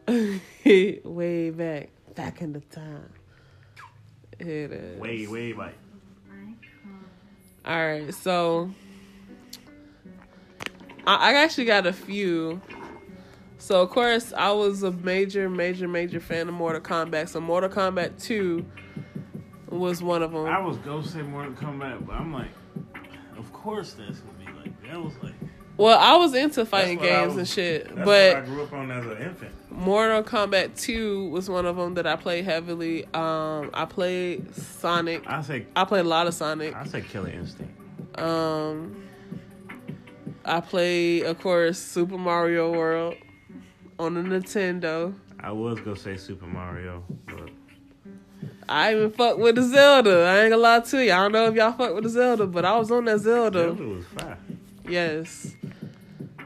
way 1.03 1.49
back. 1.49 1.89
Back 2.13 2.41
in 2.41 2.53
the 2.53 2.59
time. 2.59 3.09
It 4.37 4.47
is. 4.47 4.99
Way, 4.99 5.25
way 5.25 5.53
back. 5.53 5.73
All 7.65 7.77
right, 7.77 8.13
so 8.13 8.69
I, 11.07 11.31
I 11.31 11.33
actually 11.43 11.65
got 11.65 11.87
a 11.87 11.93
few. 11.93 12.61
So 13.57 13.81
of 13.81 13.89
course 13.89 14.33
I 14.33 14.51
was 14.51 14.83
a 14.83 14.91
major, 14.91 15.49
major, 15.49 15.87
major 15.87 16.19
fan 16.19 16.47
of 16.47 16.53
Mortal 16.53 16.81
Kombat. 16.81 17.29
So 17.29 17.39
Mortal 17.39 17.69
Kombat 17.69 18.21
Two 18.21 18.65
was 19.71 20.03
one 20.03 20.21
of 20.21 20.31
them. 20.31 20.45
I 20.45 20.59
was 20.59 20.77
gonna 20.77 21.05
say 21.05 21.21
Mortal 21.21 21.53
Kombat, 21.53 22.05
but 22.05 22.13
I'm 22.13 22.33
like, 22.33 22.51
of 23.37 23.51
course 23.53 23.93
that's 23.93 24.19
gonna 24.19 24.37
be 24.37 24.59
like 24.59 24.83
that 24.83 25.01
was 25.01 25.13
like. 25.23 25.33
Well, 25.77 25.97
I 25.97 26.15
was 26.17 26.35
into 26.35 26.65
fighting 26.65 26.99
games 26.99 27.29
was, 27.29 27.37
and 27.37 27.47
shit, 27.47 27.95
that's 27.95 28.05
but 28.05 28.35
I 28.35 28.41
grew 28.41 28.63
up 28.63 28.73
on 28.73 28.91
as 28.91 29.05
an 29.05 29.17
infant. 29.17 29.71
Mortal 29.71 30.21
Kombat 30.21 30.79
2 30.79 31.29
was 31.29 31.49
one 31.49 31.65
of 31.65 31.77
them 31.77 31.95
that 31.95 32.05
I 32.05 32.17
played 32.17 32.45
heavily. 32.45 33.05
Um, 33.13 33.71
I 33.73 33.85
played 33.85 34.53
Sonic. 34.53 35.23
I 35.25 35.41
say 35.41 35.65
I 35.75 35.85
played 35.85 36.05
a 36.05 36.09
lot 36.09 36.27
of 36.27 36.33
Sonic. 36.33 36.75
I 36.75 36.85
say 36.85 37.01
Killer 37.01 37.29
Instinct. 37.29 37.73
Um, 38.19 39.03
I 40.43 40.59
played, 40.59 41.23
of 41.23 41.39
course, 41.39 41.79
Super 41.79 42.17
Mario 42.17 42.71
World 42.71 43.15
on 43.97 44.15
the 44.15 44.21
Nintendo. 44.21 45.15
I 45.39 45.51
was 45.51 45.79
gonna 45.79 45.95
say 45.95 46.17
Super 46.17 46.45
Mario, 46.45 47.03
I 48.71 48.95
even 48.95 49.11
fuck 49.11 49.37
with 49.37 49.55
the 49.55 49.63
Zelda. 49.63 50.25
I 50.25 50.43
ain't 50.43 50.51
gonna 50.51 50.61
lie 50.61 50.79
to 50.79 51.03
you. 51.03 51.11
I 51.11 51.17
don't 51.17 51.33
know 51.33 51.47
if 51.47 51.55
y'all 51.55 51.73
fuck 51.73 51.93
with 51.93 52.05
the 52.05 52.09
Zelda, 52.09 52.47
but 52.47 52.63
I 52.63 52.77
was 52.77 52.89
on 52.89 53.03
that 53.05 53.19
Zelda. 53.19 53.75
Zelda 53.75 53.83
was 53.83 54.05
fire. 54.05 54.37
Yes. 54.87 55.55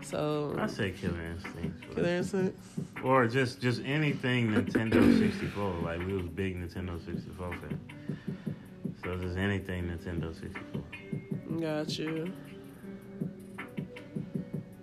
So 0.02 0.56
I 0.58 0.66
say 0.66 0.92
Killer 0.92 1.22
Instinct. 1.22 1.96
Killer 1.96 2.10
Instinct. 2.10 2.60
Or 3.04 3.28
just 3.28 3.62
just 3.62 3.84
anything 3.86 4.48
Nintendo 4.48 5.20
64. 5.20 5.74
Like 5.84 6.00
we 6.00 6.14
was 6.14 6.26
big 6.26 6.60
Nintendo 6.60 7.04
64 7.06 7.52
fan. 7.52 7.80
So 9.04 9.16
just 9.18 9.38
anything 9.38 9.84
Nintendo 9.84 10.34
64. 10.34 10.82
Got 11.62 12.00
you. 12.00 12.34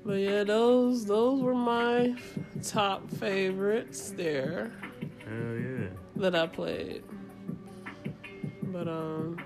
But 0.04 0.18
yeah, 0.18 0.44
those 0.44 1.06
those 1.06 1.42
were 1.42 1.54
my 1.54 2.14
top 2.62 3.10
favorites 3.10 4.10
there 4.10 4.70
Hell 5.24 5.54
yeah. 5.56 5.88
that 6.16 6.36
I 6.36 6.46
played. 6.46 7.02
But 8.72 8.88
um, 8.88 9.36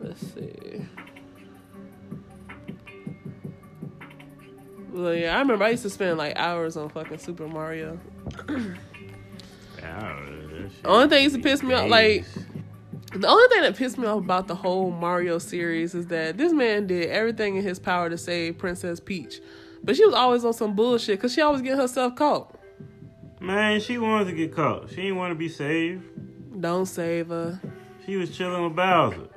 let's 0.00 0.20
see. 0.34 0.82
Well, 4.90 5.14
yeah, 5.14 5.36
I 5.36 5.38
remember 5.40 5.64
I 5.64 5.70
used 5.70 5.82
to 5.82 5.90
spend 5.90 6.18
like 6.18 6.36
hours 6.36 6.76
on 6.76 6.88
fucking 6.88 7.18
Super 7.18 7.46
Mario. 7.46 7.98
Yeah, 9.80 10.26
that 10.50 10.70
shit 10.72 10.84
Only 10.84 11.08
thing 11.08 11.22
used 11.22 11.36
to 11.36 11.40
piss 11.42 11.62
me 11.62 11.72
off, 11.72 11.88
like- 11.88 12.24
The 13.12 13.28
only 13.28 13.48
thing 13.48 13.62
that 13.62 13.76
pissed 13.76 13.96
me 13.96 14.08
off 14.08 14.18
about 14.18 14.48
the 14.48 14.56
whole 14.56 14.90
Mario 14.90 15.38
series 15.38 15.94
is 15.94 16.08
that 16.08 16.36
this 16.36 16.52
man 16.52 16.88
did 16.88 17.08
everything 17.10 17.54
in 17.56 17.62
his 17.62 17.78
power 17.78 18.10
to 18.10 18.18
save 18.18 18.58
Princess 18.58 18.98
Peach, 18.98 19.40
but 19.84 19.94
she 19.94 20.04
was 20.04 20.14
always 20.14 20.44
on 20.44 20.52
some 20.52 20.74
bullshit 20.74 21.18
because 21.18 21.32
she 21.32 21.40
always 21.40 21.62
get 21.62 21.78
herself 21.78 22.16
caught. 22.16 22.58
Man, 23.40 23.80
she 23.80 23.98
wanted 23.98 24.24
to 24.24 24.32
get 24.32 24.52
caught. 24.52 24.90
She 24.90 24.96
didn't 24.96 25.16
want 25.16 25.30
to 25.30 25.36
be 25.36 25.48
saved. 25.48 26.02
Don't 26.60 26.86
save 26.86 27.28
her 27.28 27.60
She 28.04 28.16
was 28.16 28.36
chilling 28.36 28.64
with 28.64 28.74
Bowser. 28.76 29.28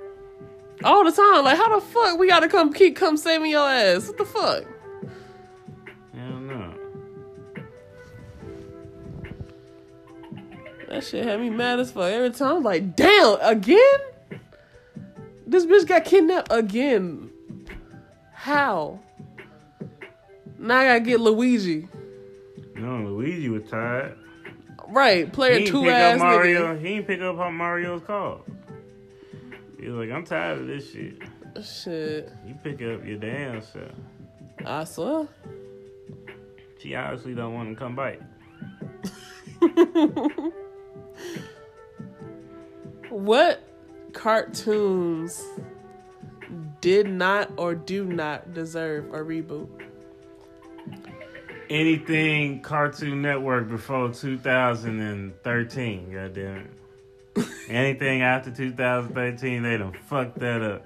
all 0.84 1.04
the 1.06 1.12
time. 1.12 1.44
Like, 1.44 1.58
how 1.58 1.80
the 1.80 1.86
fuck 1.86 2.18
we 2.18 2.28
gotta 2.28 2.48
come 2.48 2.74
keep 2.74 2.96
come 2.96 3.18
saving 3.18 3.52
your 3.52 3.70
ass? 3.70 4.08
What 4.08 4.18
the 4.18 4.26
fuck? 4.26 4.64
Hell 6.16 6.40
no. 6.40 6.74
That 10.90 11.04
shit 11.04 11.24
had 11.26 11.40
me 11.40 11.50
mad 11.50 11.80
as 11.80 11.92
fuck 11.92 12.12
every 12.12 12.32
time. 12.32 12.58
I'm 12.58 12.64
like, 12.64 12.96
damn, 12.96 13.38
again? 13.42 14.00
This 15.48 15.66
bitch 15.66 15.88
got 15.88 16.06
kidnapped 16.06 16.52
again. 16.52 17.30
How? 18.34 19.00
Now 20.58 20.80
I 20.80 20.86
gotta 20.86 21.00
get 21.02 21.20
Luigi. 21.20 21.88
No, 22.76 22.98
Luigi 23.04 23.50
was 23.50 23.64
tired. 23.70 24.18
Right, 24.92 25.32
player 25.32 25.66
two 25.66 25.90
ass 25.90 26.20
Mario. 26.20 26.76
nigga. 26.76 26.80
He 26.82 26.88
didn't 26.96 27.08
pick 27.08 27.22
up 27.22 27.38
on 27.40 27.56
Mario's 27.56 28.02
call. 28.04 28.46
He's 29.80 29.90
like, 29.90 30.12
I'm 30.12 30.26
tired 30.26 30.60
of 30.60 30.68
this 30.68 30.92
shit. 30.92 31.18
Shit, 31.64 32.32
You 32.46 32.56
pick 32.64 32.76
up 32.76 33.06
your 33.06 33.18
damn 33.18 33.62
self. 33.62 33.92
I 34.66 34.84
swear. 34.84 35.28
She 36.80 36.96
obviously 36.96 37.34
don't 37.36 37.54
want 37.54 37.70
to 37.70 37.76
come 37.76 37.96
back. 37.96 38.20
What 43.10 43.62
cartoons 44.14 45.44
did 46.80 47.08
not 47.08 47.52
or 47.58 47.76
do 47.76 48.06
not 48.06 48.54
deserve 48.54 49.08
a 49.14 49.18
reboot? 49.18 49.68
Anything 51.72 52.62
Cartoon 52.62 53.22
Network 53.22 53.70
before 53.70 54.12
2013, 54.12 56.12
goddamn 56.12 56.68
it. 57.38 57.48
Anything 57.70 58.24
after 58.24 58.52
2013, 58.52 59.64
they 59.64 59.78
done 59.78 59.94
fucked 60.06 60.38
that 60.40 60.62
up. 60.62 60.86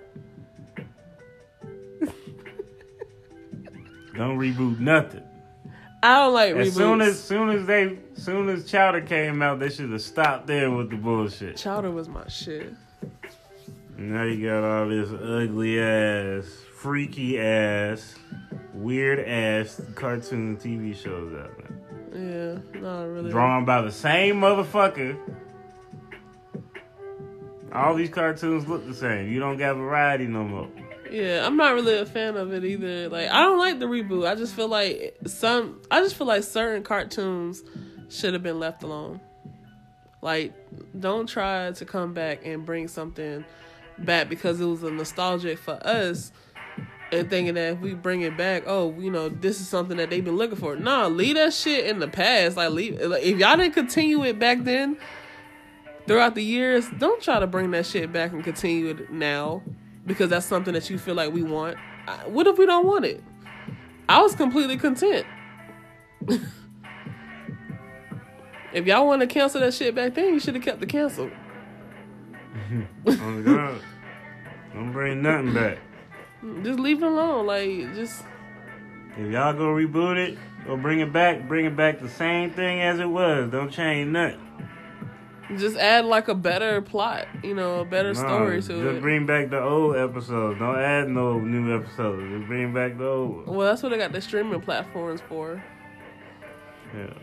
Don't 4.15 4.37
reboot 4.37 4.79
nothing. 4.79 5.23
I 6.03 6.19
don't 6.19 6.35
like 6.35 6.55
As 6.55 6.69
reboots. 6.69 6.73
soon 6.77 7.01
as 7.01 7.19
soon 7.19 7.49
as 7.49 7.65
they 7.65 7.97
soon 8.13 8.47
as 8.49 8.69
Chowder 8.69 9.01
came 9.01 9.41
out, 9.41 9.57
they 9.59 9.69
should 9.69 9.91
have 9.91 10.03
stopped 10.03 10.45
there 10.45 10.69
with 10.69 10.91
the 10.91 10.97
bullshit. 10.97 11.57
Chowder 11.57 11.89
was 11.89 12.07
my 12.07 12.27
shit. 12.27 12.71
Now 13.97 14.21
you 14.21 14.47
got 14.47 14.63
all 14.63 14.87
this 14.87 15.09
ugly 15.09 15.79
ass, 15.81 16.45
freaky 16.75 17.39
ass, 17.39 18.13
weird 18.75 19.19
ass 19.19 19.81
cartoon 19.95 20.57
TV 20.57 20.95
shows 20.95 21.33
out 21.33 21.51
there. 21.57 21.71
Yeah, 22.13 22.79
no, 22.79 23.07
really. 23.07 23.31
Drawn 23.31 23.65
by 23.65 23.81
the 23.81 23.91
same 23.91 24.41
motherfucker. 24.41 25.17
All 27.73 27.95
these 27.95 28.09
cartoons 28.09 28.67
look 28.67 28.85
the 28.85 28.93
same. 28.93 29.29
You 29.29 29.39
don't 29.39 29.57
got 29.57 29.75
variety 29.75 30.27
no 30.27 30.43
more. 30.43 30.69
Yeah, 31.11 31.45
I'm 31.45 31.57
not 31.57 31.73
really 31.73 31.97
a 31.97 32.05
fan 32.05 32.37
of 32.37 32.53
it 32.53 32.63
either. 32.63 33.09
Like, 33.09 33.29
I 33.29 33.41
don't 33.43 33.59
like 33.59 33.79
the 33.79 33.85
reboot. 33.85 34.27
I 34.27 34.35
just 34.35 34.55
feel 34.55 34.67
like 34.67 35.17
some. 35.25 35.81
I 35.91 36.01
just 36.01 36.15
feel 36.15 36.27
like 36.27 36.43
certain 36.43 36.83
cartoons 36.83 37.63
should 38.09 38.33
have 38.33 38.43
been 38.43 38.59
left 38.59 38.83
alone. 38.83 39.19
Like, 40.21 40.53
don't 40.97 41.27
try 41.27 41.71
to 41.71 41.85
come 41.85 42.13
back 42.13 42.45
and 42.45 42.65
bring 42.65 42.87
something 42.87 43.45
back 43.97 44.29
because 44.29 44.59
it 44.59 44.65
was 44.65 44.83
a 44.83 44.91
nostalgic 44.91 45.59
for 45.59 45.79
us. 45.85 46.31
And 47.15 47.29
thinking 47.29 47.53
that 47.55 47.73
if 47.73 47.79
we 47.79 47.93
bring 47.93 48.21
it 48.21 48.35
back, 48.35 48.63
oh, 48.65 48.93
you 48.99 49.09
know, 49.09 49.29
this 49.29 49.61
is 49.61 49.67
something 49.67 49.97
that 49.97 50.09
they've 50.09 50.23
been 50.23 50.35
looking 50.35 50.57
for. 50.57 50.75
Nah, 50.75 51.07
leave 51.07 51.35
that 51.35 51.53
shit 51.53 51.85
in 51.85 51.99
the 51.99 52.07
past. 52.07 52.57
Like, 52.57 52.71
leave. 52.71 52.99
Like, 53.01 53.23
if 53.23 53.37
y'all 53.37 53.55
didn't 53.55 53.73
continue 53.73 54.23
it 54.23 54.37
back 54.39 54.63
then, 54.63 54.97
throughout 56.07 56.35
the 56.35 56.43
years, 56.43 56.89
don't 56.97 57.21
try 57.21 57.39
to 57.39 57.47
bring 57.47 57.71
that 57.71 57.85
shit 57.85 58.11
back 58.11 58.31
and 58.31 58.43
continue 58.43 58.87
it 58.89 59.11
now 59.11 59.63
because 60.05 60.29
that's 60.29 60.45
something 60.45 60.73
that 60.73 60.89
you 60.89 60.97
feel 60.97 61.15
like 61.15 61.31
we 61.33 61.43
want. 61.43 61.77
What 62.25 62.47
if 62.47 62.57
we 62.57 62.65
don't 62.65 62.85
want 62.85 63.05
it? 63.05 63.23
I 64.07 64.21
was 64.21 64.35
completely 64.35 64.77
content. 64.77 65.25
if 68.73 68.85
y'all 68.85 69.07
want 69.07 69.21
to 69.21 69.27
cancel 69.27 69.61
that 69.61 69.73
shit 69.73 69.95
back 69.95 70.13
then, 70.13 70.33
you 70.33 70.39
should 70.39 70.55
have 70.55 70.63
kept 70.63 70.79
the 70.79 70.85
cancel. 70.85 71.29
Oh 73.07 73.41
God. 73.43 73.79
Don't 74.73 74.91
bring 74.91 75.21
nothing 75.21 75.53
back. 75.53 75.77
Just 76.63 76.79
leave 76.79 77.01
it 77.01 77.05
alone. 77.05 77.45
Like, 77.47 77.93
just 77.95 78.23
If 79.17 79.31
y'all 79.31 79.53
go 79.53 79.65
reboot 79.67 80.17
it 80.17 80.37
or 80.67 80.77
bring 80.77 80.99
it 80.99 81.11
back, 81.13 81.47
bring 81.47 81.65
it 81.65 81.75
back 81.75 81.99
the 81.99 82.09
same 82.09 82.51
thing 82.51 82.81
as 82.81 82.99
it 82.99 83.09
was. 83.09 83.49
Don't 83.51 83.71
change 83.71 84.09
nothing. 84.11 84.41
just 85.57 85.77
add 85.77 86.05
like 86.05 86.27
a 86.27 86.35
better 86.35 86.81
plot, 86.81 87.27
you 87.43 87.53
know, 87.53 87.79
a 87.81 87.85
better 87.85 88.13
No, 88.13 88.19
story 88.19 88.55
just 88.57 88.67
to 88.69 88.89
it. 88.97 89.01
bring 89.01 89.25
back 89.25 89.49
the 89.49 89.61
old 89.61 89.95
episodes. 89.95 90.59
Don't 90.59 90.77
add 90.79 91.07
no 91.09 91.39
new 91.39 91.75
episodes. 91.75 92.23
Just 92.31 92.47
bring 92.47 92.73
back 92.73 92.97
the 92.97 93.05
old. 93.05 93.35
ones. 93.37 93.47
well, 93.49 93.67
that's 93.67 93.81
what 93.83 93.89
they 93.89 93.97
got 93.97 94.11
the 94.11 94.21
streaming 94.21 94.61
platforms 94.61 95.21
for. 95.29 95.63
Yeah. 96.95 97.13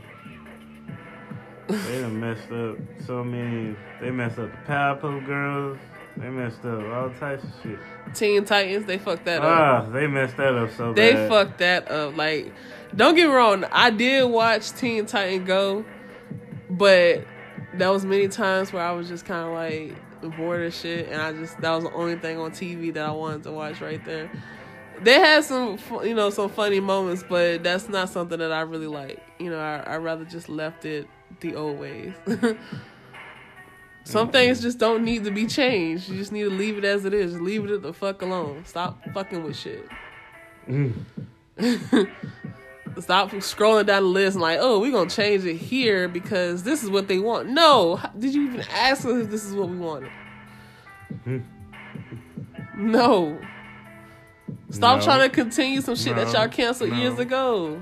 They 1.68 2.00
done 2.00 2.20
messed 2.20 2.50
up 2.52 2.76
so 3.06 3.24
many. 3.24 3.74
They 4.00 4.10
messed 4.10 4.38
up 4.38 4.50
the 4.50 4.72
Powerpuff 4.72 5.24
Girls. 5.26 5.78
They 6.16 6.28
messed 6.28 6.64
up 6.64 6.84
all 6.92 7.10
types 7.10 7.44
of 7.44 7.50
shit. 7.62 7.78
Teen 8.14 8.44
Titans, 8.44 8.84
they 8.86 8.98
fucked 8.98 9.24
that 9.24 9.42
up. 9.42 9.44
Ah, 9.44 9.90
they 9.90 10.06
messed 10.06 10.36
that 10.36 10.54
up 10.54 10.70
so 10.72 10.92
They 10.92 11.12
bad. 11.12 11.24
They 11.24 11.28
fucked 11.28 11.58
that 11.58 11.90
up. 11.90 12.16
Like, 12.16 12.52
don't 12.94 13.14
get 13.14 13.28
me 13.28 13.34
wrong. 13.34 13.64
I 13.72 13.90
did 13.90 14.24
watch 14.24 14.72
Teen 14.72 15.06
Titan 15.06 15.44
Go, 15.44 15.84
but 16.68 17.24
that 17.74 17.88
was 17.88 18.04
many 18.04 18.28
times 18.28 18.72
where 18.72 18.84
I 18.84 18.92
was 18.92 19.08
just 19.08 19.24
kind 19.24 19.48
of 19.48 19.54
like 19.54 20.36
bored 20.36 20.66
of 20.66 20.74
shit, 20.74 21.08
and 21.08 21.20
I 21.20 21.32
just 21.32 21.58
that 21.60 21.70
was 21.70 21.84
the 21.84 21.92
only 21.92 22.16
thing 22.16 22.38
on 22.38 22.50
TV 22.50 22.92
that 22.94 23.06
I 23.06 23.12
wanted 23.12 23.44
to 23.44 23.52
watch 23.52 23.80
right 23.80 24.04
there. 24.04 24.30
They 25.00 25.14
had 25.14 25.42
some, 25.42 25.78
you 26.04 26.14
know, 26.14 26.30
some 26.30 26.48
funny 26.50 26.78
moments, 26.78 27.24
but 27.28 27.62
that's 27.64 27.88
not 27.88 28.08
something 28.10 28.38
that 28.38 28.52
I 28.52 28.60
really 28.60 28.86
like. 28.86 29.20
You 29.38 29.50
know, 29.50 29.58
I 29.58 29.78
I 29.78 29.96
rather 29.96 30.24
just 30.24 30.48
left 30.48 30.84
it 30.84 31.08
the 31.40 31.56
old 31.56 31.78
ways. 31.78 32.12
Some 34.04 34.30
things 34.30 34.60
just 34.60 34.78
don't 34.78 35.04
need 35.04 35.24
to 35.24 35.30
be 35.30 35.46
changed. 35.46 36.08
You 36.08 36.16
just 36.18 36.32
need 36.32 36.42
to 36.44 36.50
leave 36.50 36.76
it 36.78 36.84
as 36.84 37.04
it 37.04 37.14
is. 37.14 37.32
Just 37.32 37.42
leave 37.42 37.64
it 37.70 37.82
the 37.82 37.92
fuck 37.92 38.22
alone. 38.22 38.64
Stop 38.66 38.98
fucking 39.14 39.42
with 39.44 39.56
shit. 39.56 39.86
Stop 43.00 43.30
scrolling 43.30 43.86
down 43.86 44.02
the 44.02 44.08
list 44.08 44.34
and 44.34 44.42
like, 44.42 44.58
oh, 44.60 44.78
we're 44.80 44.92
gonna 44.92 45.08
change 45.08 45.44
it 45.46 45.56
here 45.56 46.08
because 46.08 46.62
this 46.62 46.82
is 46.82 46.90
what 46.90 47.08
they 47.08 47.18
want. 47.18 47.48
No, 47.48 47.98
did 48.18 48.34
you 48.34 48.48
even 48.48 48.60
ask 48.72 49.06
us 49.06 49.22
if 49.22 49.30
this 49.30 49.44
is 49.44 49.54
what 49.54 49.68
we 49.68 49.76
wanted? 49.76 50.10
no. 52.76 53.38
Stop 54.70 54.98
No. 54.98 55.04
trying 55.04 55.28
to 55.28 55.34
continue 55.34 55.80
some 55.80 55.94
shit 55.96 56.16
that 56.16 56.32
y'all 56.32 56.48
canceled 56.48 56.90
No. 56.90 56.96
years 56.96 57.18
ago. 57.18 57.80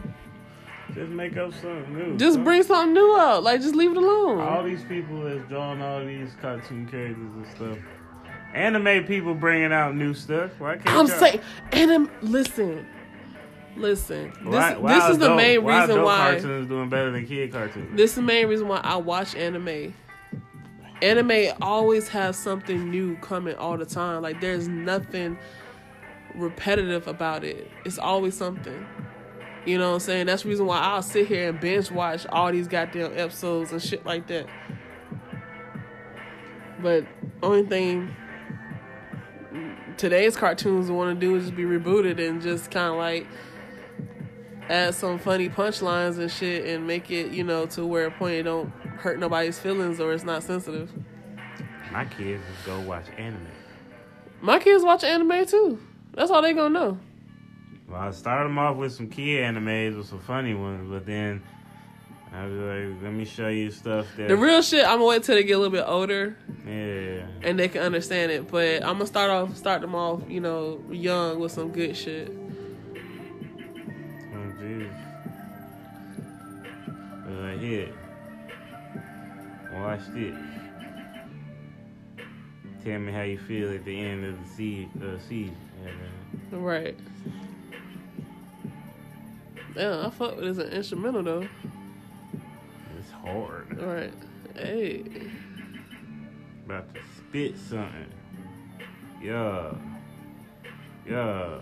Just 0.95 1.11
make 1.11 1.37
up 1.37 1.53
something 1.55 1.95
new. 1.95 2.17
Just 2.17 2.43
bring 2.45 2.63
something 2.63 2.93
new 2.95 3.17
out. 3.19 3.43
Like, 3.43 3.61
just 3.61 3.75
leave 3.75 3.91
it 3.93 3.97
alone. 3.97 4.41
all 4.41 4.63
these 4.63 4.83
people 4.85 5.23
that's 5.23 5.49
drawing 5.49 5.81
all 5.83 6.05
these 6.05 6.31
cartoon 6.41 6.87
characters 6.89 7.17
and 7.17 7.47
stuff. 7.57 7.79
Anime 8.55 9.05
people 9.07 9.35
bringing 9.35 9.73
out 9.73 9.95
new 9.95 10.13
stuff. 10.15 10.51
Why 10.59 10.77
can't 10.77 10.89
I'm 10.89 11.07
y'all- 11.07 11.19
saying, 11.19 11.41
and 11.73 11.91
I'm, 11.93 12.11
listen, 12.21 12.85
listen. 13.77 14.31
This, 14.31 14.45
Why- 14.45 14.77
why 14.77 14.95
this 14.95 15.05
is 15.11 15.19
the 15.19 15.25
adult- 15.27 15.37
main 15.37 15.63
why 15.63 15.81
reason 15.83 16.03
why. 16.03 16.31
cartoons 16.33 16.69
doing 16.69 16.89
better 16.89 17.11
than 17.13 17.27
kid 17.27 17.53
cartoons. 17.53 17.97
This 17.97 18.11
is 18.11 18.17
the 18.17 18.23
main 18.23 18.49
reason 18.49 18.67
why 18.67 18.81
I 18.83 18.97
watch 18.97 19.37
anime. 19.37 19.95
Anime 21.03 21.53
always 21.63 22.09
has 22.09 22.37
something 22.37 22.91
new 22.91 23.17
coming 23.19 23.55
all 23.55 23.79
the 23.79 23.87
time. 23.87 24.21
Like 24.23 24.41
there's 24.41 24.69
nothing 24.69 25.39
repetitive 26.35 27.09
about 27.09 27.45
it. 27.45 27.71
It's 27.85 27.99
always 27.99 28.37
something. 28.37 28.85
You 29.67 29.79
know 29.79 29.89
what 29.89 29.95
I'm 29.95 30.01
saying? 30.01 30.27
That's 30.27 30.43
the 30.43 30.49
reason 30.49 30.67
why 30.67 30.79
I'll 30.79 31.03
sit 31.03 31.29
here 31.29 31.51
and 31.51 31.61
binge 31.61 31.91
watch 31.91 32.27
all 32.29 32.51
these 32.51 32.67
goddamn 32.67 33.19
episodes 33.19 33.73
and 33.73 33.83
shit 33.83 34.07
like 34.07 34.27
that. 34.29 34.47
But 36.81 37.05
only 37.43 37.67
thing 37.67 38.15
today's 39.99 40.35
cartoons 40.35 40.91
want 40.91 41.19
to 41.19 41.27
do 41.27 41.37
is 41.37 41.45
just 41.45 41.57
be 41.57 41.65
rebooted 41.65 42.27
and 42.27 42.41
just 42.41 42.71
kind 42.71 42.91
of 42.93 42.97
like 42.97 43.27
add 44.71 44.95
some 44.95 45.19
funny 45.19 45.49
punchlines 45.49 46.19
and 46.19 46.31
shit 46.31 46.65
and 46.65 46.87
make 46.87 47.11
it, 47.11 47.33
you 47.33 47.45
know, 47.45 47.67
to 47.67 47.85
where 47.85 48.07
a 48.07 48.11
point 48.11 48.35
it 48.35 48.43
don't 48.45 48.71
hurt 48.99 49.19
nobody's 49.19 49.59
feelings 49.59 50.01
or 50.01 50.15
it's 50.15 50.25
not 50.25 50.43
sensitive. 50.43 50.91
My 51.93 52.07
kids 52.07 52.43
just 52.51 52.65
go 52.65 52.81
watch 52.81 53.07
anime. 53.19 53.47
My 54.41 54.59
kids 54.59 54.85
watch 54.85 55.05
anime 55.05 55.45
too. 55.45 55.79
That's 56.15 56.31
all 56.31 56.41
they 56.41 56.55
gonna 56.55 56.71
know. 56.71 56.99
Well, 57.91 58.01
I 58.01 58.11
started 58.13 58.51
them 58.51 58.59
off 58.59 58.77
with 58.77 58.93
some 58.93 59.09
kid 59.09 59.43
animes 59.43 59.97
with 59.97 60.07
some 60.07 60.21
funny 60.21 60.55
ones, 60.55 60.89
but 60.89 61.05
then 61.07 61.43
I 62.33 62.47
was 62.47 62.53
like, 62.53 63.03
let 63.03 63.13
me 63.13 63.25
show 63.25 63.49
you 63.49 63.73
stuff 63.73 64.07
that. 64.17 64.29
The 64.29 64.37
real 64.37 64.63
shit, 64.63 64.85
I'm 64.85 64.99
gonna 64.99 65.07
wait 65.07 65.25
till 65.25 65.35
they 65.35 65.43
get 65.43 65.55
a 65.55 65.59
little 65.59 65.73
bit 65.73 65.85
older 65.85 66.37
yeah. 66.65 67.27
and 67.43 67.59
they 67.59 67.67
can 67.67 67.83
understand 67.83 68.31
it. 68.31 68.49
But 68.49 68.85
I'm 68.85 68.93
gonna 68.93 69.07
start 69.07 69.31
off, 69.31 69.57
start 69.57 69.81
them 69.81 69.97
off, 69.97 70.23
you 70.29 70.41
know, 70.41 70.81
young 70.89 71.41
with 71.41 71.51
some 71.51 71.73
good 71.73 71.97
shit. 71.97 72.31
Oh, 74.33 74.53
jeez. 74.61 74.93
Like, 77.43 77.59
here. 77.59 77.93
Watch 79.73 80.03
this. 80.15 80.37
Tell 82.85 82.99
me 83.01 83.13
how 83.13 83.23
you 83.23 83.39
feel 83.39 83.75
at 83.75 83.85
the 83.85 83.99
end 83.99 84.25
of 84.25 84.57
the 84.57 84.87
uh, 85.03 85.19
season. 85.29 85.57
Yeah. 85.85 85.91
Right. 86.53 86.97
Yeah, 89.77 90.07
I 90.07 90.11
fuck 90.11 90.37
with 90.37 90.45
it 90.45 90.51
as 90.51 90.59
an 90.59 90.69
instrumental 90.71 91.23
though. 91.23 91.49
It's 92.99 93.11
hard. 93.11 93.79
All 93.81 93.87
right, 93.87 94.15
Hey. 94.55 95.05
About 96.65 96.93
to 96.95 97.01
spit 97.17 97.59
something. 97.59 98.13
Yeah. 99.23 99.75
Yeah. 101.09 101.59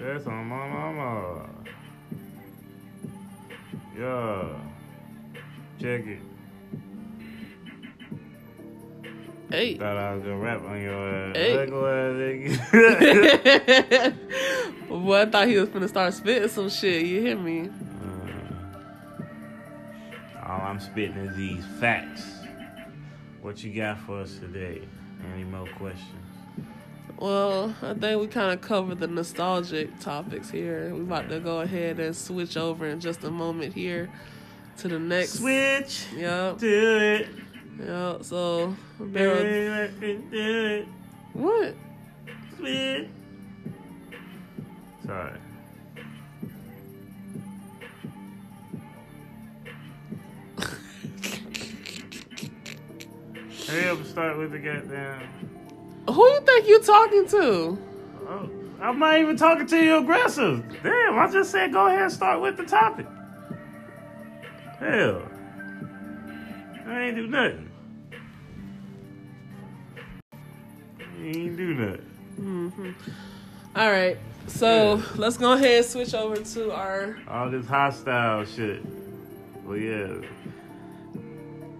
That's 0.00 0.26
on 0.26 0.46
my 0.46 0.68
mama. 0.68 1.48
Yeah. 3.96 4.58
Check 5.80 6.06
it. 6.06 6.31
Hey. 9.52 9.76
Thought 9.76 9.96
I 9.98 10.14
was 10.14 10.22
gonna 10.22 10.38
rap 10.38 10.62
on 10.64 10.80
your 10.80 11.14
ass. 11.14 11.36
Hey. 11.36 11.66
Boy, 14.88 15.20
I 15.20 15.26
thought 15.26 15.46
he 15.46 15.58
was 15.58 15.68
gonna 15.68 15.88
start 15.88 16.14
spitting 16.14 16.48
some 16.48 16.70
shit. 16.70 17.04
You 17.04 17.20
hear 17.20 17.36
me? 17.36 17.68
Uh, 19.20 20.48
all 20.48 20.62
I'm 20.62 20.80
spitting 20.80 21.18
is 21.18 21.36
these 21.36 21.62
facts. 21.78 22.22
What 23.42 23.62
you 23.62 23.74
got 23.74 23.98
for 24.06 24.20
us 24.20 24.38
today? 24.38 24.80
Any 25.34 25.44
more 25.44 25.66
questions? 25.76 26.08
Well, 27.18 27.74
I 27.82 27.92
think 27.92 28.22
we 28.22 28.28
kind 28.28 28.54
of 28.54 28.62
covered 28.62 29.00
the 29.00 29.06
nostalgic 29.06 30.00
topics 30.00 30.48
here. 30.48 30.94
We're 30.94 31.02
about 31.02 31.28
to 31.28 31.40
go 31.40 31.60
ahead 31.60 32.00
and 32.00 32.16
switch 32.16 32.56
over 32.56 32.86
in 32.86 33.00
just 33.00 33.22
a 33.24 33.30
moment 33.30 33.74
here 33.74 34.08
to 34.78 34.88
the 34.88 34.98
next. 34.98 35.40
Switch 35.40 36.06
Yep. 36.16 36.56
to 36.60 36.66
it. 36.66 37.28
Yep. 37.78 38.24
So, 38.24 38.76
bear 39.00 39.30
with- 39.30 39.42
Baby, 39.42 39.68
let 39.68 40.00
me 40.00 40.18
do 40.30 40.86
what? 41.32 41.74
Sorry. 45.06 45.38
Hurry 53.68 53.88
up 53.88 53.98
and 53.98 54.06
start 54.06 54.38
with 54.38 54.52
the 54.52 54.58
goddamn. 54.58 55.22
Who 56.08 56.22
you 56.28 56.40
think 56.40 56.68
you 56.68 56.80
talking 56.82 57.28
to? 57.28 57.78
Oh, 58.28 58.50
I'm 58.80 58.98
not 58.98 59.18
even 59.18 59.36
talking 59.36 59.66
to 59.66 59.82
you 59.82 59.98
aggressive. 59.98 60.64
Damn, 60.82 61.18
I 61.18 61.30
just 61.30 61.50
said 61.50 61.72
go 61.72 61.86
ahead 61.86 62.02
and 62.02 62.12
start 62.12 62.40
with 62.40 62.56
the 62.56 62.64
topic. 62.64 63.06
Hell. 64.78 65.22
I 66.92 67.04
ain't 67.04 67.16
do 67.16 67.26
nothing. 67.26 67.70
You 71.18 71.26
ain't 71.26 71.56
do 71.56 71.74
nothing. 71.74 72.06
Mm-hmm. 72.38 72.90
All 73.74 73.90
right. 73.90 74.18
So 74.46 75.02
let's 75.16 75.38
go 75.38 75.54
ahead 75.54 75.78
and 75.78 75.86
switch 75.86 76.12
over 76.12 76.36
to 76.36 76.72
our. 76.72 77.18
All 77.28 77.48
this 77.48 77.66
hostile 77.66 78.44
shit. 78.44 78.82
Well, 79.64 79.78
yeah. 79.78 80.16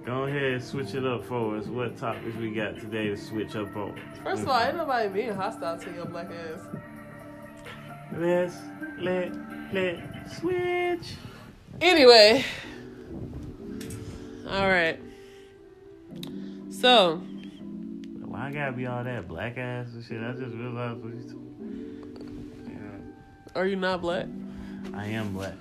Go 0.07 0.25
ahead 0.25 0.55
and 0.55 0.65
switch 0.65 0.95
it 0.95 1.05
up 1.05 1.27
for 1.27 1.59
us. 1.59 1.67
What 1.67 1.99
topics 1.99 2.35
we 2.37 2.51
got 2.51 2.79
today 2.79 3.09
to 3.09 3.17
switch 3.17 3.55
up 3.55 3.77
on? 3.77 4.01
First 4.25 4.43
of 4.45 4.49
all, 4.49 4.61
ain't 4.61 4.79
nobody 4.79 5.11
being 5.11 5.35
hostile 5.35 5.79
to 5.79 5.93
your 5.93 6.07
black 6.07 6.31
ass. 6.31 6.61
Let's 8.17 8.57
let 8.99 9.33
let 9.75 9.99
switch. 10.41 11.17
Anyway. 11.83 12.47
All 14.53 14.68
right. 14.68 15.00
So, 16.70 17.16
Why 18.26 18.48
I 18.48 18.53
gotta 18.53 18.72
be 18.72 18.84
all 18.86 19.03
that 19.03 19.26
black 19.26 19.57
ass 19.57 19.86
and 19.94 20.05
shit? 20.05 20.22
I 20.22 20.32
just 20.32 20.55
realized 20.55 21.03
what 21.03 21.14
you 21.14 21.22
told 21.22 22.68
Yeah, 22.68 23.59
are 23.59 23.66
you 23.66 23.76
not 23.76 24.03
black? 24.03 24.26
I 24.92 25.07
am 25.07 25.32
black. 25.32 25.55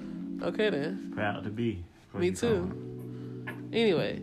Okay 0.44 0.70
then. 0.70 1.14
Proud 1.16 1.46
to 1.46 1.50
be. 1.50 1.86
Me 2.14 2.32
too. 2.32 3.46
Anyway. 3.72 4.22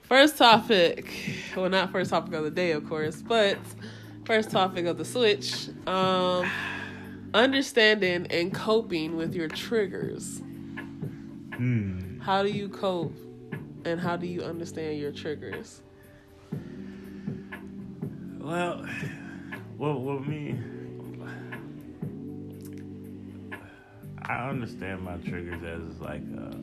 First 0.00 0.38
topic. 0.38 1.12
Well, 1.54 1.68
not 1.68 1.92
first 1.92 2.08
topic 2.08 2.32
of 2.32 2.44
the 2.44 2.50
day, 2.50 2.70
of 2.70 2.88
course, 2.88 3.20
but 3.20 3.58
first 4.24 4.50
topic 4.50 4.86
of 4.86 4.96
the 4.96 5.04
switch. 5.04 5.68
Um, 5.86 6.50
understanding 7.34 8.26
and 8.30 8.54
coping 8.54 9.16
with 9.16 9.34
your 9.34 9.48
triggers. 9.48 10.40
Hmm. 11.56 12.05
How 12.26 12.42
do 12.42 12.50
you 12.50 12.68
cope 12.68 13.14
and 13.84 14.00
how 14.00 14.16
do 14.16 14.26
you 14.26 14.42
understand 14.42 14.98
your 14.98 15.12
triggers? 15.12 15.80
Well, 18.40 18.84
well, 19.78 20.00
well, 20.00 20.18
me. 20.18 20.58
I 24.22 24.48
understand 24.48 25.02
my 25.02 25.18
triggers 25.18 25.62
as 25.62 26.00
like, 26.00 26.22
uh, 26.36 26.56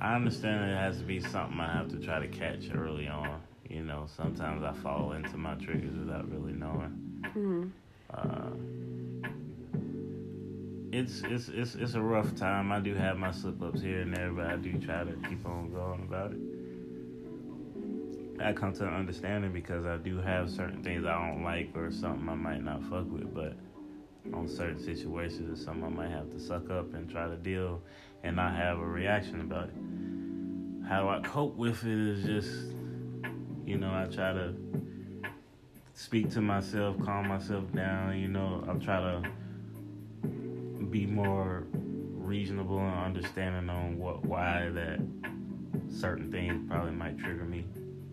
I 0.00 0.14
understand 0.14 0.70
it 0.70 0.76
has 0.76 0.98
to 0.98 1.04
be 1.04 1.18
something 1.18 1.58
I 1.58 1.72
have 1.72 1.88
to 1.88 1.98
try 1.98 2.20
to 2.20 2.28
catch 2.28 2.66
early 2.72 3.08
on. 3.08 3.42
You 3.68 3.82
know, 3.82 4.06
sometimes 4.16 4.62
I 4.62 4.74
fall 4.74 5.10
into 5.14 5.36
my 5.36 5.56
triggers 5.56 5.98
without 5.98 6.30
really 6.30 6.52
knowing. 6.52 7.32
Mhm. 7.34 7.72
Uh, 8.14 8.50
it's 10.92 11.22
it's 11.24 11.48
it's 11.48 11.74
it's 11.74 11.94
a 11.94 12.00
rough 12.00 12.34
time. 12.34 12.72
I 12.72 12.80
do 12.80 12.94
have 12.94 13.18
my 13.18 13.30
slip 13.30 13.62
ups 13.62 13.80
here 13.80 14.00
and 14.00 14.14
there, 14.14 14.30
but 14.32 14.46
I 14.46 14.56
do 14.56 14.72
try 14.78 15.04
to 15.04 15.12
keep 15.28 15.44
on 15.46 15.70
going 15.72 16.02
about 16.02 16.32
it. 16.32 16.38
I 18.42 18.52
come 18.52 18.72
to 18.74 18.86
an 18.86 18.94
understanding 18.94 19.52
because 19.52 19.84
I 19.84 19.96
do 19.96 20.18
have 20.18 20.50
certain 20.50 20.82
things 20.82 21.04
I 21.04 21.28
don't 21.28 21.42
like 21.42 21.70
or 21.74 21.90
something 21.90 22.28
I 22.28 22.34
might 22.34 22.62
not 22.62 22.82
fuck 22.84 23.10
with, 23.10 23.34
but 23.34 23.56
on 24.32 24.48
certain 24.48 24.78
situations 24.82 25.50
it's 25.50 25.64
something 25.64 25.84
I 25.84 25.88
might 25.88 26.10
have 26.10 26.30
to 26.30 26.38
suck 26.38 26.70
up 26.70 26.94
and 26.94 27.10
try 27.10 27.26
to 27.26 27.36
deal 27.36 27.82
and 28.22 28.36
not 28.36 28.54
have 28.54 28.78
a 28.78 28.86
reaction 28.86 29.40
about 29.40 29.68
it. 29.68 29.74
How 30.88 31.02
do 31.02 31.08
I 31.08 31.20
cope 31.20 31.56
with 31.56 31.84
it 31.84 31.98
is 31.98 32.24
just 32.24 32.72
you 33.68 33.76
know, 33.76 33.92
I 33.92 34.06
try 34.06 34.32
to 34.32 34.54
speak 35.92 36.30
to 36.30 36.40
myself, 36.40 36.96
calm 37.04 37.28
myself 37.28 37.70
down, 37.74 38.18
you 38.18 38.28
know, 38.28 38.64
I'll 38.66 38.80
try 38.80 38.98
to 38.98 39.30
be 40.90 41.06
more 41.06 41.66
reasonable 41.72 42.78
and 42.78 42.94
understanding 42.94 43.70
on 43.70 43.98
what 43.98 44.24
why 44.24 44.68
that 44.70 45.00
certain 45.90 46.30
things 46.30 46.68
probably 46.68 46.92
might 46.92 47.18
trigger 47.18 47.44
me, 47.44 47.64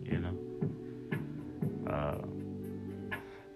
you 0.04 0.18
know. 0.18 1.92
Uh, 1.92 2.18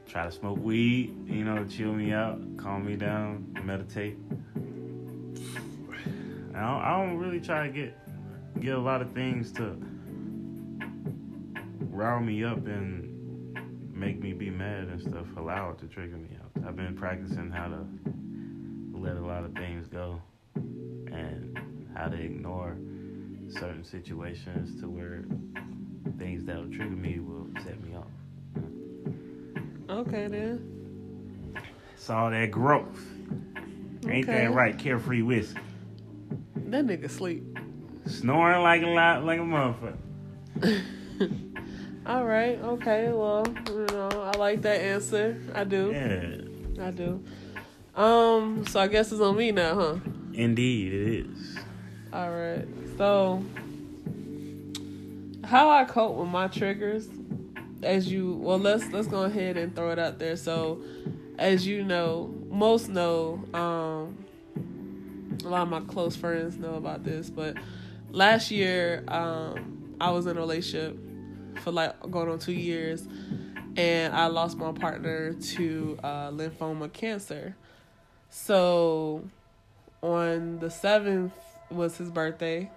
try 0.07 0.25
to 0.25 0.31
smoke 0.33 0.59
weed, 0.59 1.15
you 1.27 1.45
know, 1.45 1.65
chill 1.65 1.93
me 1.93 2.13
out, 2.13 2.39
calm 2.57 2.85
me 2.85 2.97
down, 2.97 3.47
meditate. 3.65 4.17
I 6.55 6.61
don't, 6.61 6.83
I 6.83 6.91
don't 6.99 7.17
really 7.17 7.41
try 7.41 7.67
to 7.67 7.73
get 7.73 7.97
get 8.61 8.75
a 8.75 8.81
lot 8.81 9.01
of 9.01 9.13
things 9.13 9.53
to 9.53 9.77
rile 11.91 12.21
me 12.21 12.45
up 12.45 12.67
and 12.67 13.07
make 13.95 14.21
me 14.21 14.33
be 14.33 14.51
mad 14.51 14.89
and 14.89 15.01
stuff. 15.01 15.27
Allow 15.37 15.71
it 15.71 15.79
to 15.79 15.87
trigger 15.87 16.17
me 16.17 16.37
out. 16.43 16.67
I've 16.67 16.77
been 16.77 16.97
practicing 16.97 17.51
how 17.51 17.69
to 17.69 17.87
let 19.01 19.17
a 19.17 19.21
lot 19.21 19.45
of 19.45 19.55
things 19.55 19.87
go 19.87 20.21
and 20.55 21.59
how 21.95 22.09
to 22.09 22.17
ignore 22.17 22.77
certain 23.49 23.85
situations 23.85 24.81
to 24.81 24.89
where 24.89 25.25
things 26.19 26.45
that 26.45 26.57
will 26.57 26.71
trigger 26.71 26.91
me 26.91 27.19
will 27.19 27.49
set 27.65 27.83
me 27.83 27.95
off. 27.97 28.07
Okay 29.89 30.29
then. 30.29 31.57
It's 31.95 32.09
all 32.09 32.31
that 32.31 32.51
growth. 32.51 33.01
Ain't 34.09 34.27
that 34.27 34.53
right? 34.53 34.79
Carefree 34.79 35.23
whiskey. 35.23 35.61
That 36.57 36.87
nigga 36.87 37.11
sleep. 37.11 37.45
Snoring 38.07 38.63
like 38.63 38.83
a 38.83 38.87
lot, 38.87 39.25
like 39.25 39.41
a 39.41 39.43
motherfucker. 39.43 39.97
All 42.07 42.25
right. 42.25 42.59
Okay. 42.61 43.13
Well, 43.13 43.45
you 43.69 43.87
know, 43.93 44.09
I 44.35 44.37
like 44.39 44.63
that 44.63 44.81
answer. 44.81 45.41
I 45.55 45.65
do. 45.65 45.91
Yeah, 45.93 46.87
I 46.87 46.91
do. 46.91 47.23
Um. 48.01 48.65
So 48.67 48.81
I 48.81 48.87
guess 48.89 49.13
it's 49.13 49.21
on 49.21 49.37
me 49.37 49.53
now, 49.53 49.75
huh? 49.75 49.97
indeed 50.33 50.93
it 50.93 51.27
is. 51.27 51.59
All 52.13 52.31
right. 52.31 52.67
So, 52.97 53.45
how 55.45 55.71
I 55.71 55.85
cope 55.85 56.17
with 56.17 56.29
my 56.29 56.49
triggers, 56.49 57.09
as 57.83 58.11
you 58.11 58.35
well, 58.35 58.59
let's 58.59 58.87
let's 58.93 59.07
go 59.07 59.25
ahead 59.25 59.57
and 59.57 59.75
throw 59.75 59.91
it 59.91 59.99
out 59.99 60.19
there. 60.19 60.37
So, 60.37 60.83
as 61.39 61.67
you 61.67 61.85
know, 61.85 62.35
most 62.49 62.89
know, 62.89 63.45
um, 63.55 64.25
a 65.45 65.49
lot 65.49 65.63
of 65.63 65.69
my 65.69 65.81
close 65.81 66.17
friends 66.17 66.57
know 66.57 66.75
about 66.75 67.05
this, 67.05 67.31
but 67.31 67.57
last 68.11 68.51
year 68.51 69.05
um, 69.09 69.95
I 70.01 70.11
was 70.11 70.27
in 70.27 70.37
a 70.37 70.41
relationship 70.41 70.97
for 71.63 71.71
like 71.71 72.01
going 72.11 72.29
on 72.29 72.39
two 72.39 72.53
years, 72.53 73.07
and 73.77 74.15
I 74.15 74.27
lost 74.27 74.57
my 74.57 74.73
partner 74.73 75.35
to 75.35 75.99
uh, 76.03 76.31
lymphoma 76.31 76.93
cancer. 76.93 77.57
So 78.31 79.25
on 80.03 80.61
the 80.61 80.71
seventh 80.71 81.33
was 81.71 81.97
his 81.97 82.11
birthday, 82.11 82.71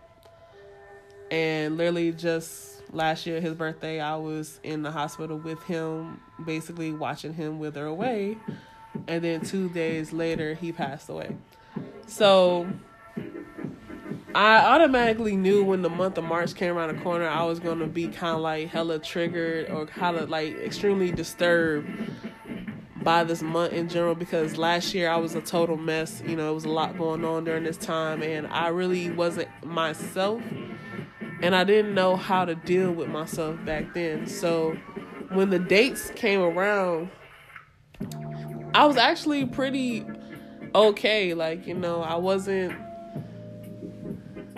and 1.32 1.78
literally 1.78 2.12
just 2.12 2.82
last 2.92 3.26
year 3.26 3.42
his 3.42 3.56
birthday 3.56 4.00
i 4.00 4.16
was 4.16 4.60
in 4.62 4.84
the 4.84 4.92
hospital 4.92 5.36
with 5.36 5.62
him 5.64 6.20
basically 6.46 6.92
watching 6.92 7.34
him 7.34 7.60
wither 7.60 7.86
away. 7.86 8.38
And 9.08 9.24
then 9.24 9.42
two 9.42 9.70
days 9.70 10.14
later 10.14 10.54
he 10.54 10.72
passed 10.72 11.10
away. 11.10 11.36
So 12.06 12.68
i 14.36 14.58
automatically 14.58 15.36
knew 15.36 15.64
when 15.64 15.84
the 15.84 15.90
month 15.90 16.18
of 16.18 16.24
march 16.24 16.56
came 16.56 16.76
around 16.76 16.96
the 16.96 17.02
corner 17.04 17.28
i 17.28 17.44
was 17.44 17.60
going 17.60 17.78
to 17.78 17.86
be 17.86 18.08
kind 18.08 18.36
of 18.36 18.42
like 18.42 18.68
hella 18.68 18.98
triggered 18.98 19.70
or 19.70 19.86
kind 19.86 20.18
of 20.18 20.28
like 20.28 20.56
extremely 20.56 21.12
disturbed 21.12 21.88
by 23.04 23.24
this 23.24 23.42
month 23.42 23.74
in 23.74 23.90
general 23.90 24.16
because 24.16 24.58
last 24.58 24.94
year 24.94 25.10
I 25.10 25.18
was 25.18 25.36
a 25.36 25.42
total 25.42 25.78
mess. 25.78 26.22
You 26.26 26.36
know, 26.36 26.52
it 26.52 26.54
was 26.56 26.66
a 26.66 26.70
lot 26.70 26.98
going 26.98 27.26
on 27.26 27.44
during 27.44 27.64
this 27.64 27.78
time, 27.78 28.24
and 28.24 28.48
I 28.48 28.70
really 28.70 29.12
wasn't 29.12 29.50
myself 29.64 30.42
and 31.44 31.54
I 31.54 31.66
didn't 31.66 31.94
know 31.94 32.16
how 32.16 32.46
to 32.46 32.56
deal 32.56 32.94
with 32.94 33.10
myself 33.10 33.58
back 33.66 33.94
then. 33.94 34.28
So 34.28 34.78
when 35.34 35.50
the 35.50 35.60
dates 35.60 36.10
came 36.12 36.40
around, 36.40 37.10
I 38.74 38.86
was 38.86 38.96
actually 38.96 39.46
pretty 39.46 40.06
okay. 40.74 41.34
Like, 41.34 41.68
you 41.68 41.74
know, 41.74 42.02
I 42.02 42.16
wasn't 42.16 42.74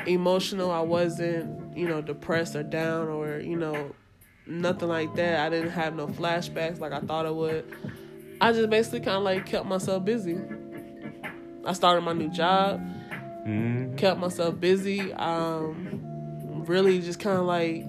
emotional, 0.05 0.69
I 0.69 0.81
wasn't, 0.81 1.75
you 1.75 1.87
know, 1.87 2.03
depressed 2.03 2.55
or 2.55 2.61
down 2.61 3.07
or, 3.07 3.39
you 3.39 3.57
know, 3.57 3.95
nothing 4.45 4.87
like 4.87 5.15
that. 5.15 5.39
I 5.39 5.49
didn't 5.49 5.71
have 5.71 5.95
no 5.95 6.05
flashbacks 6.05 6.79
like 6.79 6.91
I 6.91 6.99
thought 6.99 7.25
I 7.25 7.31
would. 7.31 7.65
I 8.41 8.51
just 8.51 8.69
basically 8.69 8.99
kind 9.01 9.17
of 9.17 9.23
like 9.23 9.45
kept 9.45 9.65
myself 9.65 10.03
busy. 10.05 10.37
I 11.65 11.73
started 11.73 12.01
my 12.01 12.13
new 12.13 12.29
job, 12.29 12.79
mm-hmm. 13.47 13.95
kept 13.95 14.19
myself 14.19 14.59
busy. 14.59 15.13
Um, 15.13 16.63
really 16.67 16.99
just 16.99 17.19
kind 17.19 17.37
of 17.37 17.45
like 17.45 17.85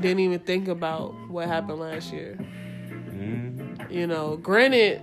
didn't 0.00 0.20
even 0.20 0.38
think 0.40 0.68
about 0.68 1.14
what 1.28 1.48
happened 1.48 1.80
last 1.80 2.12
year. 2.12 2.38
Mm-hmm. 2.38 3.90
You 3.90 4.06
know, 4.06 4.36
granted, 4.36 5.02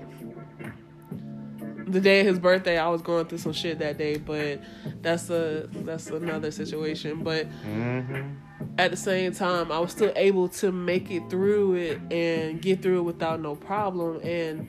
the 1.94 2.02
day 2.02 2.22
of 2.22 2.28
his 2.28 2.40
birthday, 2.40 2.78
I 2.78 2.90
was 2.90 3.02
going 3.02 3.26
through 3.26 3.38
some 3.40 3.54
shit 3.54 3.80
that 3.80 3.98
day, 3.98 4.18
but 4.18 4.62
that's 5.02 5.30
a 5.30 5.68
that's 5.72 6.08
another 6.08 6.52
situation. 6.52 7.24
But 7.24 7.50
mm-hmm. 7.64 8.34
at 8.78 8.92
the 8.92 8.98
same 8.98 9.34
time, 9.34 9.72
I 9.72 9.80
was 9.80 9.92
still 9.92 10.14
able 10.16 10.50
to 10.50 10.72
make 10.72 11.10
it 11.12 11.30
through 11.30 11.76
it 11.76 12.02
and 12.12 12.62
get 12.62 12.82
through 12.82 13.00
it 13.00 13.04
without 13.04 13.40
no 13.40 13.56
problem. 13.56 14.20
And 14.24 14.68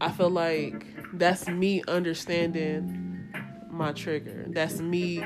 I 0.00 0.10
feel 0.10 0.30
like 0.30 0.86
that's 1.14 1.48
me 1.48 1.82
understanding 1.88 3.30
my 3.70 3.92
trigger. 3.92 4.46
That's 4.48 4.80
me 4.80 5.24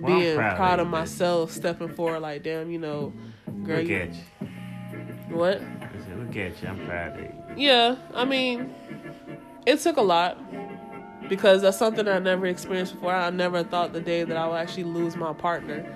well, 0.00 0.18
being 0.18 0.36
proud, 0.36 0.56
proud, 0.56 0.80
of, 0.80 0.88
myself, 0.88 1.52
stepping 1.52 1.88
forward, 1.94 2.20
like, 2.20 2.42
damn, 2.42 2.70
you 2.70 2.78
know, 2.78 3.12
girl. 3.64 3.78
Look 3.78 3.88
you, 3.88 3.96
at 3.96 4.14
you. 4.14 5.36
What? 5.36 5.60
I 5.60 5.90
said, 6.06 6.18
look 6.18 6.36
at 6.36 6.62
you. 6.62 6.68
I'm 6.68 6.86
proud 6.86 7.18
of 7.18 7.20
you. 7.20 7.32
Yeah, 7.56 7.96
I 8.14 8.24
mean, 8.24 8.74
it 9.68 9.80
took 9.80 9.98
a 9.98 10.02
lot 10.02 10.38
because 11.28 11.60
that's 11.60 11.76
something 11.76 12.08
I 12.08 12.18
never 12.18 12.46
experienced 12.46 12.94
before. 12.94 13.14
I 13.14 13.28
never 13.28 13.62
thought 13.62 13.92
the 13.92 14.00
day 14.00 14.24
that 14.24 14.36
I 14.36 14.48
would 14.48 14.56
actually 14.56 14.84
lose 14.84 15.14
my 15.14 15.34
partner. 15.34 15.94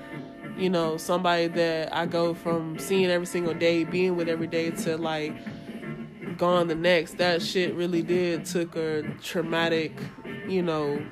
You 0.59 0.69
know, 0.69 0.99
somebody 0.99 1.47
that 1.49 1.95
I 1.95 2.05
go 2.05 2.35
from 2.35 2.79
seeing 2.79 3.07
every 3.11 3.27
single 3.27 3.55
day, 3.55 3.85
being 3.85 4.15
with 4.15 4.29
every 4.29 4.47
day, 4.47 4.71
to 4.71 4.99
like 4.99 5.35
gone 6.37 6.69
the 6.69 6.75
next. 6.75 7.17
That 7.17 7.41
shit 7.41 7.75
really 7.75 8.03
did 8.03 8.45
took 8.45 8.77
a 8.77 9.05
traumatic, 9.23 9.99
you 10.47 10.61
know, 10.61 11.03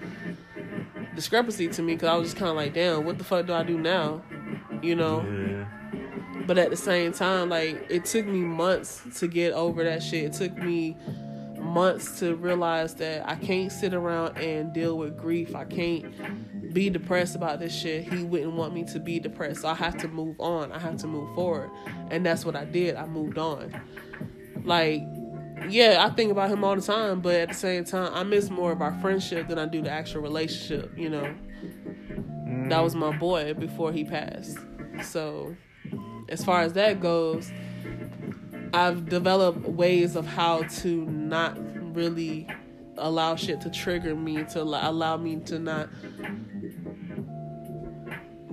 discrepancy 1.14 1.68
to 1.68 1.82
me 1.82 1.94
because 1.94 2.08
I 2.08 2.16
was 2.16 2.28
just 2.28 2.36
kind 2.36 2.50
of 2.50 2.56
like, 2.56 2.74
damn, 2.74 3.06
what 3.06 3.16
the 3.16 3.24
fuck 3.24 3.46
do 3.46 3.54
I 3.54 3.62
do 3.62 3.78
now? 3.78 4.22
You 4.82 4.96
know? 4.96 5.22
Yeah. 5.22 5.64
But 6.46 6.58
at 6.58 6.68
the 6.68 6.76
same 6.76 7.12
time, 7.12 7.48
like, 7.48 7.86
it 7.88 8.04
took 8.04 8.26
me 8.26 8.40
months 8.40 9.02
to 9.20 9.28
get 9.28 9.54
over 9.54 9.82
that 9.84 10.02
shit. 10.02 10.24
It 10.24 10.32
took 10.34 10.56
me 10.58 10.96
months 11.70 12.18
to 12.20 12.34
realize 12.36 12.94
that 12.96 13.28
I 13.28 13.36
can't 13.36 13.70
sit 13.70 13.94
around 13.94 14.38
and 14.38 14.72
deal 14.72 14.98
with 14.98 15.16
grief. 15.16 15.54
I 15.54 15.64
can't 15.64 16.72
be 16.72 16.90
depressed 16.90 17.34
about 17.34 17.60
this 17.60 17.74
shit. 17.74 18.04
He 18.04 18.24
wouldn't 18.24 18.52
want 18.52 18.74
me 18.74 18.84
to 18.84 19.00
be 19.00 19.18
depressed. 19.18 19.62
So 19.62 19.68
I 19.68 19.74
have 19.74 19.96
to 19.98 20.08
move 20.08 20.36
on. 20.38 20.72
I 20.72 20.78
have 20.78 20.96
to 20.98 21.06
move 21.06 21.34
forward. 21.34 21.70
And 22.10 22.24
that's 22.24 22.44
what 22.44 22.56
I 22.56 22.64
did. 22.64 22.96
I 22.96 23.06
moved 23.06 23.38
on. 23.38 23.72
Like, 24.64 25.02
yeah, 25.68 26.04
I 26.06 26.14
think 26.14 26.32
about 26.32 26.50
him 26.50 26.64
all 26.64 26.74
the 26.74 26.82
time, 26.82 27.20
but 27.20 27.34
at 27.34 27.48
the 27.48 27.54
same 27.54 27.84
time, 27.84 28.12
I 28.14 28.22
miss 28.22 28.50
more 28.50 28.72
of 28.72 28.80
our 28.80 28.98
friendship 29.00 29.48
than 29.48 29.58
I 29.58 29.66
do 29.66 29.82
the 29.82 29.90
actual 29.90 30.22
relationship. 30.22 30.96
You 30.96 31.10
know, 31.10 31.34
mm. 31.62 32.68
that 32.68 32.82
was 32.82 32.94
my 32.94 33.16
boy 33.16 33.54
before 33.54 33.92
he 33.92 34.04
passed. 34.04 34.58
So, 35.02 35.54
as 36.28 36.44
far 36.44 36.62
as 36.62 36.72
that 36.74 37.00
goes, 37.00 37.50
I've 38.72 39.08
developed 39.08 39.66
ways 39.66 40.16
of 40.16 40.26
how 40.26 40.62
to 40.62 41.04
not 41.06 41.56
really 41.94 42.46
allow 42.96 43.36
shit 43.36 43.60
to 43.62 43.70
trigger 43.70 44.14
me, 44.14 44.44
to 44.44 44.62
allow 44.62 45.16
me 45.16 45.36
to 45.46 45.58
not 45.58 45.88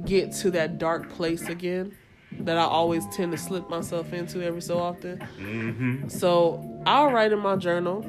get 0.06 0.32
to 0.32 0.52
that 0.52 0.78
dark 0.78 1.10
place 1.10 1.48
again 1.50 1.96
that 2.40 2.58
I 2.58 2.64
always 2.64 3.06
tend 3.08 3.32
to 3.34 3.38
slip 3.38 3.70
myself 3.70 4.14
into 4.14 4.44
every 4.44 4.62
so 4.62 4.80
often. 4.80 5.20
Mm-hmm. 5.38 6.08
So 6.08 6.82
I'll 6.86 7.12
write 7.12 7.32
in 7.32 7.40
my 7.40 7.56
journal. 7.56 8.06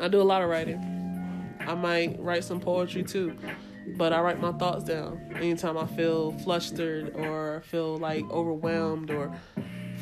I 0.00 0.08
do 0.08 0.20
a 0.20 0.24
lot 0.24 0.42
of 0.42 0.48
writing. 0.48 1.56
I 1.60 1.74
might 1.74 2.20
write 2.20 2.44
some 2.44 2.60
poetry 2.60 3.02
too, 3.02 3.36
but 3.96 4.12
I 4.12 4.20
write 4.20 4.40
my 4.40 4.52
thoughts 4.52 4.84
down 4.84 5.20
anytime 5.36 5.78
I 5.78 5.86
feel 5.86 6.32
flustered 6.40 7.14
or 7.16 7.62
feel 7.66 7.96
like 7.96 8.28
overwhelmed 8.30 9.10
or 9.10 9.34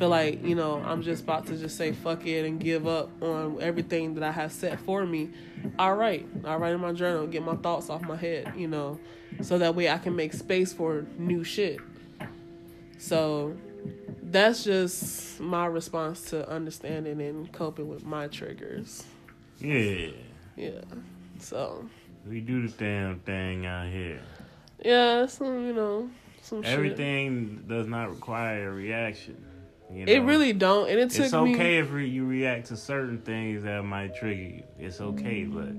feel 0.02 0.08
like 0.08 0.44
you 0.44 0.56
know 0.56 0.82
I'm 0.84 1.00
just 1.02 1.22
about 1.22 1.46
to 1.46 1.56
just 1.56 1.76
say 1.76 1.92
fuck 1.92 2.26
it 2.26 2.44
and 2.44 2.58
give 2.58 2.88
up 2.88 3.08
on 3.22 3.58
everything 3.60 4.14
that 4.14 4.24
I 4.24 4.32
have 4.32 4.50
set 4.50 4.80
for 4.80 5.06
me. 5.06 5.30
I 5.78 5.92
write. 5.92 6.26
I 6.44 6.56
write 6.56 6.74
in 6.74 6.80
my 6.80 6.92
journal, 6.92 7.28
get 7.28 7.44
my 7.44 7.54
thoughts 7.54 7.88
off 7.88 8.02
my 8.02 8.16
head, 8.16 8.52
you 8.56 8.66
know, 8.66 8.98
so 9.42 9.58
that 9.58 9.76
way 9.76 9.88
I 9.88 9.98
can 9.98 10.16
make 10.16 10.32
space 10.32 10.72
for 10.72 11.06
new 11.18 11.44
shit. 11.44 11.78
So 12.98 13.56
that's 14.24 14.64
just 14.64 15.38
my 15.38 15.66
response 15.66 16.30
to 16.30 16.50
understanding 16.50 17.20
and 17.20 17.52
coping 17.52 17.88
with 17.88 18.04
my 18.04 18.26
triggers. 18.26 19.04
Yeah. 19.60 20.08
Yeah. 20.56 20.80
So 21.38 21.88
we 22.28 22.40
do 22.40 22.66
the 22.66 22.72
damn 22.72 23.20
thing 23.20 23.66
out 23.66 23.86
here. 23.86 24.20
Yeah, 24.84 25.26
some 25.26 25.64
you 25.64 25.72
know, 25.72 26.10
some 26.40 26.64
everything 26.64 27.58
shit. 27.58 27.68
does 27.68 27.86
not 27.86 28.10
require 28.10 28.68
a 28.68 28.72
reaction. 28.72 29.51
You 29.92 30.06
know? 30.06 30.12
It 30.12 30.18
really 30.20 30.52
don't, 30.52 30.88
and 30.88 30.98
it 30.98 31.10
took 31.10 31.26
It's 31.26 31.34
okay 31.34 31.80
me... 31.82 32.02
if 32.02 32.12
you 32.12 32.24
react 32.24 32.68
to 32.68 32.76
certain 32.76 33.20
things 33.20 33.62
that 33.64 33.84
might 33.84 34.14
trigger 34.14 34.40
you. 34.40 34.62
It's 34.78 35.00
okay, 35.00 35.44
but 35.44 35.72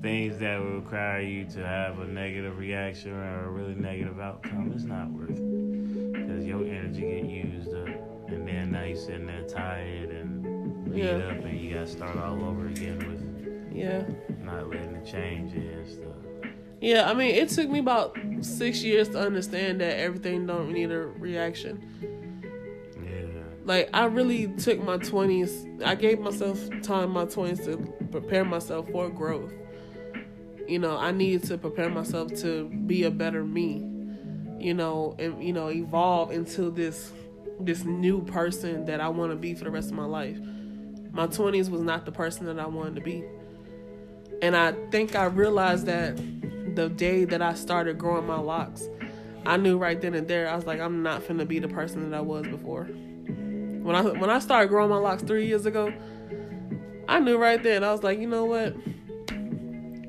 things 0.00 0.38
that 0.38 0.60
will 0.60 0.80
require 0.80 1.20
you 1.20 1.44
to 1.46 1.66
have 1.66 1.98
a 1.98 2.06
negative 2.06 2.58
reaction 2.58 3.12
or 3.12 3.44
a 3.44 3.48
really 3.50 3.74
negative 3.74 4.20
outcome, 4.20 4.72
it's 4.74 4.84
not 4.84 5.10
worth 5.10 5.30
it 5.30 6.12
Because 6.12 6.44
your 6.44 6.64
energy 6.64 7.00
get 7.00 7.24
used 7.24 7.74
up, 7.74 7.88
and 8.28 8.46
then 8.46 8.72
now 8.72 8.84
you 8.84 8.96
sitting 8.96 9.26
there 9.26 9.44
tired 9.44 10.10
and 10.10 10.92
beat 10.92 11.04
yeah. 11.04 11.10
up, 11.10 11.44
and 11.44 11.60
you 11.60 11.74
got 11.74 11.86
to 11.86 11.92
start 11.92 12.16
all 12.16 12.44
over 12.44 12.68
again 12.68 12.98
with 12.98 13.22
yeah, 13.74 14.04
not 14.44 14.68
letting 14.68 14.92
the 14.92 15.10
change 15.10 15.52
and 15.54 15.88
stuff. 15.88 16.52
Yeah, 16.80 17.08
I 17.08 17.14
mean, 17.14 17.34
it 17.34 17.48
took 17.48 17.70
me 17.70 17.78
about 17.78 18.18
six 18.40 18.82
years 18.82 19.08
to 19.10 19.20
understand 19.20 19.80
that 19.80 19.98
everything 19.98 20.46
don't 20.46 20.72
need 20.72 20.90
a 20.90 20.98
reaction. 20.98 21.80
Like 23.64 23.90
I 23.94 24.04
really 24.06 24.48
took 24.48 24.82
my 24.82 24.96
twenties. 24.98 25.66
I 25.84 25.94
gave 25.94 26.20
myself 26.20 26.58
time 26.82 27.10
my 27.10 27.24
twenties 27.24 27.64
to 27.66 27.76
prepare 28.10 28.44
myself 28.44 28.88
for 28.90 29.08
growth. 29.08 29.52
You 30.66 30.78
know, 30.78 30.96
I 30.96 31.12
needed 31.12 31.44
to 31.48 31.58
prepare 31.58 31.90
myself 31.90 32.32
to 32.42 32.68
be 32.86 33.04
a 33.04 33.10
better 33.10 33.44
me 33.44 33.92
you 34.62 34.74
know, 34.74 35.16
and 35.18 35.42
you 35.42 35.52
know, 35.52 35.68
evolve 35.68 36.30
into 36.30 36.70
this 36.70 37.12
this 37.60 37.84
new 37.84 38.22
person 38.22 38.84
that 38.86 39.00
I 39.00 39.08
want 39.08 39.32
to 39.32 39.36
be 39.36 39.54
for 39.54 39.64
the 39.64 39.70
rest 39.70 39.90
of 39.90 39.96
my 39.96 40.04
life. 40.04 40.38
My 41.12 41.26
20s 41.26 41.68
was 41.68 41.82
not 41.82 42.06
the 42.06 42.12
person 42.12 42.46
that 42.46 42.58
I 42.58 42.66
wanted 42.66 42.94
to 42.94 43.00
be. 43.02 43.24
And 44.40 44.56
I 44.56 44.72
think 44.90 45.14
I 45.14 45.24
realized 45.24 45.86
that 45.86 46.16
the 46.74 46.88
day 46.88 47.24
that 47.26 47.42
I 47.42 47.54
started 47.54 47.98
growing 47.98 48.26
my 48.26 48.38
locks, 48.38 48.88
I 49.44 49.58
knew 49.58 49.76
right 49.76 50.00
then 50.00 50.14
and 50.14 50.26
there 50.26 50.48
I 50.48 50.56
was 50.56 50.64
like 50.64 50.80
I'm 50.80 51.02
not 51.02 51.22
finna 51.22 51.46
be 51.46 51.58
the 51.58 51.68
person 51.68 52.08
that 52.08 52.16
I 52.16 52.20
was 52.20 52.46
before. 52.46 52.88
When 53.82 53.96
I 53.96 54.02
when 54.02 54.30
I 54.30 54.38
started 54.38 54.68
growing 54.68 54.90
my 54.90 54.96
locks 54.96 55.22
3 55.22 55.46
years 55.46 55.66
ago, 55.66 55.92
I 57.08 57.18
knew 57.20 57.36
right 57.36 57.62
then 57.62 57.82
I 57.84 57.92
was 57.92 58.02
like, 58.02 58.18
"You 58.18 58.28
know 58.28 58.44
what? 58.44 58.74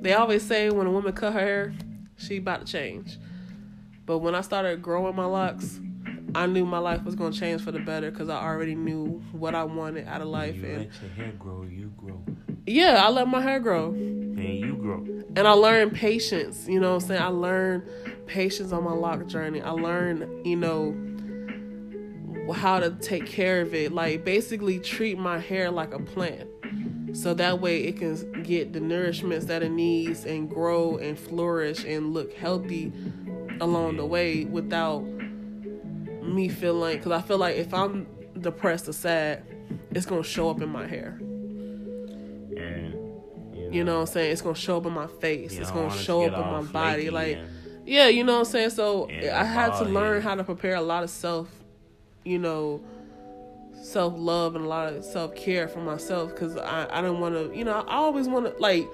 They 0.02 0.14
always 0.14 0.44
say 0.44 0.70
when 0.70 0.86
a 0.86 0.92
woman 0.92 1.14
cut 1.14 1.34
her 1.34 1.40
hair, 1.40 1.74
she 2.18 2.38
about 2.38 2.66
to 2.66 2.72
change. 2.72 3.18
But 4.06 4.20
when 4.20 4.36
I 4.36 4.42
started 4.42 4.82
growing 4.82 5.16
my 5.16 5.26
locks, 5.26 5.80
I 6.36 6.46
knew 6.46 6.66
my 6.66 6.80
life 6.80 7.04
was 7.04 7.16
gonna 7.16 7.34
change 7.34 7.62
for 7.62 7.72
the 7.72 7.80
better 7.80 8.12
because 8.12 8.28
I 8.28 8.44
already 8.44 8.76
knew 8.76 9.22
what 9.32 9.56
I 9.56 9.64
wanted 9.64 10.08
out 10.08 10.22
of 10.22 10.28
life. 10.28 10.58
You 10.58 10.66
and 10.66 10.78
let 10.80 11.02
your 11.02 11.12
hair 11.12 11.34
grow, 11.40 11.64
you 11.64 11.92
grow, 11.96 12.22
yeah, 12.66 13.04
I 13.06 13.10
let 13.10 13.28
my 13.28 13.42
hair 13.42 13.60
grow. 13.60 13.92
and 13.92 14.40
you 14.40 14.76
grow. 14.76 15.06
And 15.36 15.48
I 15.48 15.52
learned 15.54 15.94
patience, 15.94 16.68
you 16.68 16.80
know 16.80 16.96
what 16.96 17.04
I'm 17.04 17.08
saying? 17.08 17.22
I 17.22 17.28
learned 17.28 17.84
patience 18.28 18.72
on 18.72 18.84
my 18.84 18.94
lock 18.94 19.26
journey. 19.28 19.62
I 19.62 19.72
learned, 19.72 20.46
you 20.46 20.56
know, 20.56 20.96
how 22.52 22.80
to 22.80 22.92
take 22.92 23.26
care 23.26 23.62
of 23.62 23.74
it. 23.74 23.92
Like 23.92 24.26
basically 24.26 24.80
treat 24.80 25.18
my 25.18 25.40
hair 25.40 25.72
like 25.72 25.94
a 25.94 26.00
plant. 26.00 26.50
So 27.14 27.34
that 27.36 27.62
way 27.62 27.84
it 27.84 27.98
can 27.98 28.42
get 28.42 28.74
the 28.74 28.80
nourishments 28.80 29.46
that 29.48 29.62
it 29.62 29.72
needs 29.72 30.26
and 30.26 30.50
grow 30.50 30.98
and 30.98 31.18
flourish 31.18 31.86
and 31.86 32.14
look 32.14 32.34
healthy 32.34 32.92
along 33.62 33.98
the 33.98 34.06
way 34.06 34.46
without 34.46 35.02
me 36.24 36.50
feeling 36.50 36.98
because 36.98 37.12
I 37.12 37.22
feel 37.22 37.38
like 37.38 37.56
if 37.56 37.74
I'm 37.74 38.08
depressed 38.40 38.90
or 38.90 38.94
sad, 38.94 39.44
it's 39.92 40.08
gonna 40.08 40.24
show 40.24 40.50
up 40.50 40.62
in 40.62 40.70
my 40.70 40.88
hair. 40.88 41.20
And 42.58 42.94
You 43.74 43.84
know 43.84 43.96
what 43.96 44.02
I'm 44.02 44.14
saying? 44.14 44.32
It's 44.32 44.42
gonna 44.42 44.56
show 44.56 44.78
up 44.78 44.86
in 44.86 44.94
my 44.94 45.08
face. 45.08 45.58
it's 45.58 45.72
gonna 45.72 45.92
show 45.96 46.24
up 46.24 46.34
in 46.34 46.52
my 46.52 46.62
body. 46.72 47.10
Like 47.10 47.40
yeah, 47.86 48.08
you 48.08 48.24
know 48.24 48.34
what 48.34 48.40
I'm 48.40 48.46
saying? 48.46 48.70
So 48.72 49.08
I 49.10 49.44
had 49.44 49.78
to 49.80 49.86
learn 49.86 50.22
how 50.22 50.36
to 50.36 50.44
prepare 50.44 50.76
a 50.76 50.82
lot 50.82 51.04
of 51.04 51.10
self, 51.10 51.48
you 52.24 52.40
know, 52.40 52.82
self 53.74 54.14
love 54.18 54.56
and 54.56 54.66
a 54.66 54.68
lot 54.68 54.92
of 54.92 55.04
self 55.04 55.36
care 55.36 55.68
for 55.68 55.80
myself 55.80 56.32
because 56.32 56.58
I, 56.58 56.88
I 56.92 57.02
don't 57.02 57.20
want 57.20 57.36
to, 57.36 57.58
you 57.58 57.66
know, 57.66 57.74
I 57.88 57.96
always 57.96 58.28
want 58.28 58.46
to, 58.46 58.62
like, 58.62 58.88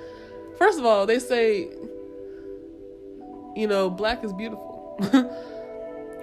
first 0.57 0.79
of 0.79 0.85
all, 0.85 1.05
they 1.05 1.19
say, 1.19 1.69
you 3.55 3.67
know, 3.67 3.89
black 3.89 4.23
is 4.23 4.33
beautiful. 4.33 4.97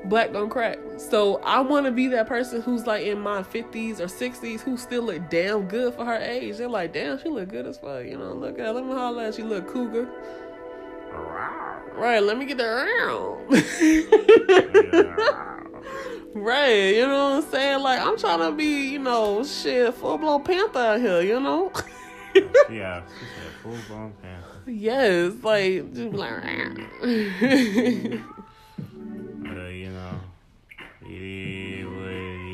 black 0.09 0.33
don't 0.33 0.51
crack. 0.51 0.79
So 0.99 1.37
I 1.43 1.61
want 1.61 1.87
to 1.87 1.93
be 1.93 2.09
that 2.09 2.27
person 2.27 2.63
who's 2.63 2.87
like 2.87 3.05
in 3.05 3.21
my 3.21 3.43
50s 3.43 4.01
or 4.01 4.07
60s 4.07 4.61
who 4.61 4.77
still 4.77 5.03
look 5.05 5.29
damn 5.31 5.67
good 5.67 5.95
for 5.95 6.05
her 6.05 6.17
age. 6.17 6.59
They're 6.59 6.69
like, 6.69 6.93
damn, 6.93 7.19
she 7.21 7.29
look 7.29 7.49
good 7.49 7.67
as 7.67 7.79
fuck. 7.79 8.05
You 8.05 8.19
know, 8.19 8.33
look 8.33 8.59
at 8.59 8.67
her. 8.67 8.73
Let 8.73 8.87
me 8.87 8.93
holler 8.93 9.25
at 9.25 9.35
She 9.35 9.43
look 9.43 9.67
cougar. 9.73 10.09
Right, 11.95 12.23
let 12.23 12.37
me 12.39 12.45
get 12.45 12.59
that 12.59 12.67
around. 12.67 13.47
right, 16.37 16.95
you 16.95 17.07
know 17.07 17.31
what 17.31 17.45
I'm 17.45 17.51
saying? 17.51 17.83
Like, 17.83 18.01
I'm 18.01 18.17
trying 18.19 18.41
to 18.41 18.53
be, 18.53 18.91
you 18.91 18.99
know, 18.99 19.43
shit, 19.45 19.95
full 19.95 20.19
blown 20.19 20.43
panther 20.43 20.79
out 20.79 21.01
here, 21.01 21.23
you 21.23 21.41
know? 21.41 21.73
yeah, 22.71 23.03
she 23.03 23.25
said 23.25 23.53
full 23.63 23.77
blown 23.89 24.13
panther. 24.23 24.61
yes, 24.71 25.33
like, 25.43 25.93
just 25.95 26.15
like, 26.15 26.33
Uh, 26.33 27.07
you 29.69 29.91
know, 29.91 30.21
it 31.03 31.23
is 31.23 31.87
what 31.87 32.07
it 32.07 32.41
is 32.43 32.47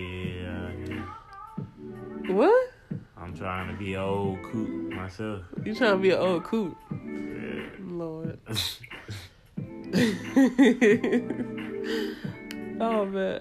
what? 2.33 2.69
I'm 3.17 3.35
trying 3.37 3.69
to 3.69 3.75
be 3.79 3.97
old 3.97 4.43
coot 4.43 4.93
myself. 4.93 5.43
You 5.65 5.75
trying 5.75 5.93
to 5.93 5.99
be 5.99 6.11
an 6.11 6.19
old 6.19 6.45
coot? 6.45 6.77
Yeah. 6.91 7.69
Lord. 7.81 8.39
oh 12.81 13.05
man. 13.05 13.41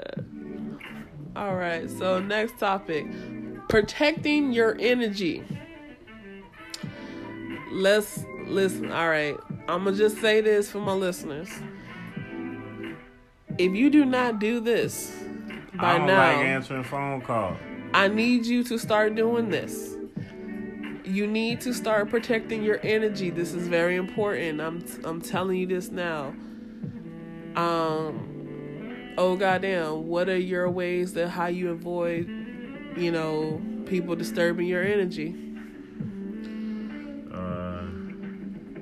All 1.36 1.56
right. 1.56 1.90
So 1.90 2.20
next 2.20 2.60
topic, 2.60 3.06
protecting 3.70 4.52
your 4.52 4.78
energy. 4.80 5.44
Let's 7.72 8.24
listen. 8.48 8.92
All 8.92 9.10
right. 9.10 9.38
I'm 9.68 9.86
gonna 9.86 9.96
just 9.96 10.20
say 10.20 10.42
this 10.42 10.70
for 10.70 10.80
my 10.80 10.94
listeners. 10.94 11.50
If 13.58 13.74
you 13.74 13.90
do 13.90 14.06
not 14.06 14.40
do 14.40 14.60
this 14.60 15.16
by 15.76 15.94
I 15.94 15.98
don't 15.98 16.08
now, 16.08 16.18
like 16.18 16.46
answering 16.46 16.84
phone 16.84 17.22
calls. 17.22 17.58
I 17.94 18.08
need 18.08 18.46
you 18.46 18.64
to 18.66 18.78
start 18.78 19.16
doing 19.16 19.50
this. 19.50 19.96
You 21.04 21.28
need 21.28 21.62
to 21.62 21.74
start 21.74 22.10
protecting 22.10 22.64
your 22.64 22.80
energy. 22.84 23.30
This 23.30 23.54
is 23.54 23.68
very 23.68 23.96
important. 23.96 24.62
I'm 24.62 24.84
I'm 25.04 25.22
telling 25.22 25.58
you 25.58 25.68
this 25.68 25.92
now. 25.92 26.34
Um 27.56 28.31
oh 29.18 29.36
goddamn, 29.36 30.08
what 30.08 30.30
are 30.30 30.38
your 30.38 30.70
ways 30.70 31.14
that 31.14 31.30
how 31.30 31.48
you 31.48 31.72
avoid, 31.72 32.28
you 32.98 33.12
know, 33.12 33.62
people 33.86 34.16
disturbing 34.16 34.68
your 34.68 34.84
energy? 34.84 35.36
Uh, 37.34 37.84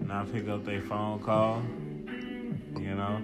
not 0.06 0.32
pick 0.32 0.48
up 0.48 0.66
their 0.66 0.82
phone 0.82 1.20
call. 1.20 1.64
You 2.80 2.96
know, 2.96 3.22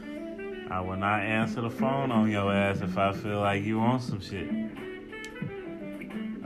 I 0.70 0.80
will 0.80 0.96
not 0.96 1.20
answer 1.20 1.60
the 1.60 1.70
phone 1.70 2.10
on 2.10 2.30
your 2.30 2.52
ass 2.52 2.80
if 2.80 2.96
I 2.98 3.12
feel 3.12 3.40
like 3.40 3.64
you 3.64 3.78
want 3.78 4.02
some 4.02 4.20
shit. 4.20 4.48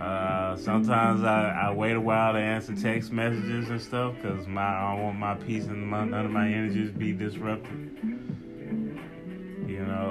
Uh, 0.00 0.56
sometimes 0.56 1.22
I, 1.22 1.50
I 1.50 1.74
wait 1.74 1.92
a 1.92 2.00
while 2.00 2.32
to 2.32 2.38
answer 2.38 2.74
text 2.74 3.12
messages 3.12 3.68
and 3.68 3.80
stuff 3.80 4.14
because 4.14 4.46
my 4.46 4.62
I 4.62 4.94
don't 4.94 5.04
want 5.04 5.18
my 5.18 5.34
peace 5.34 5.66
and 5.66 5.86
my, 5.86 6.04
none 6.04 6.24
of 6.24 6.30
my 6.30 6.48
energies 6.48 6.90
be 6.90 7.12
disrupted. 7.12 8.29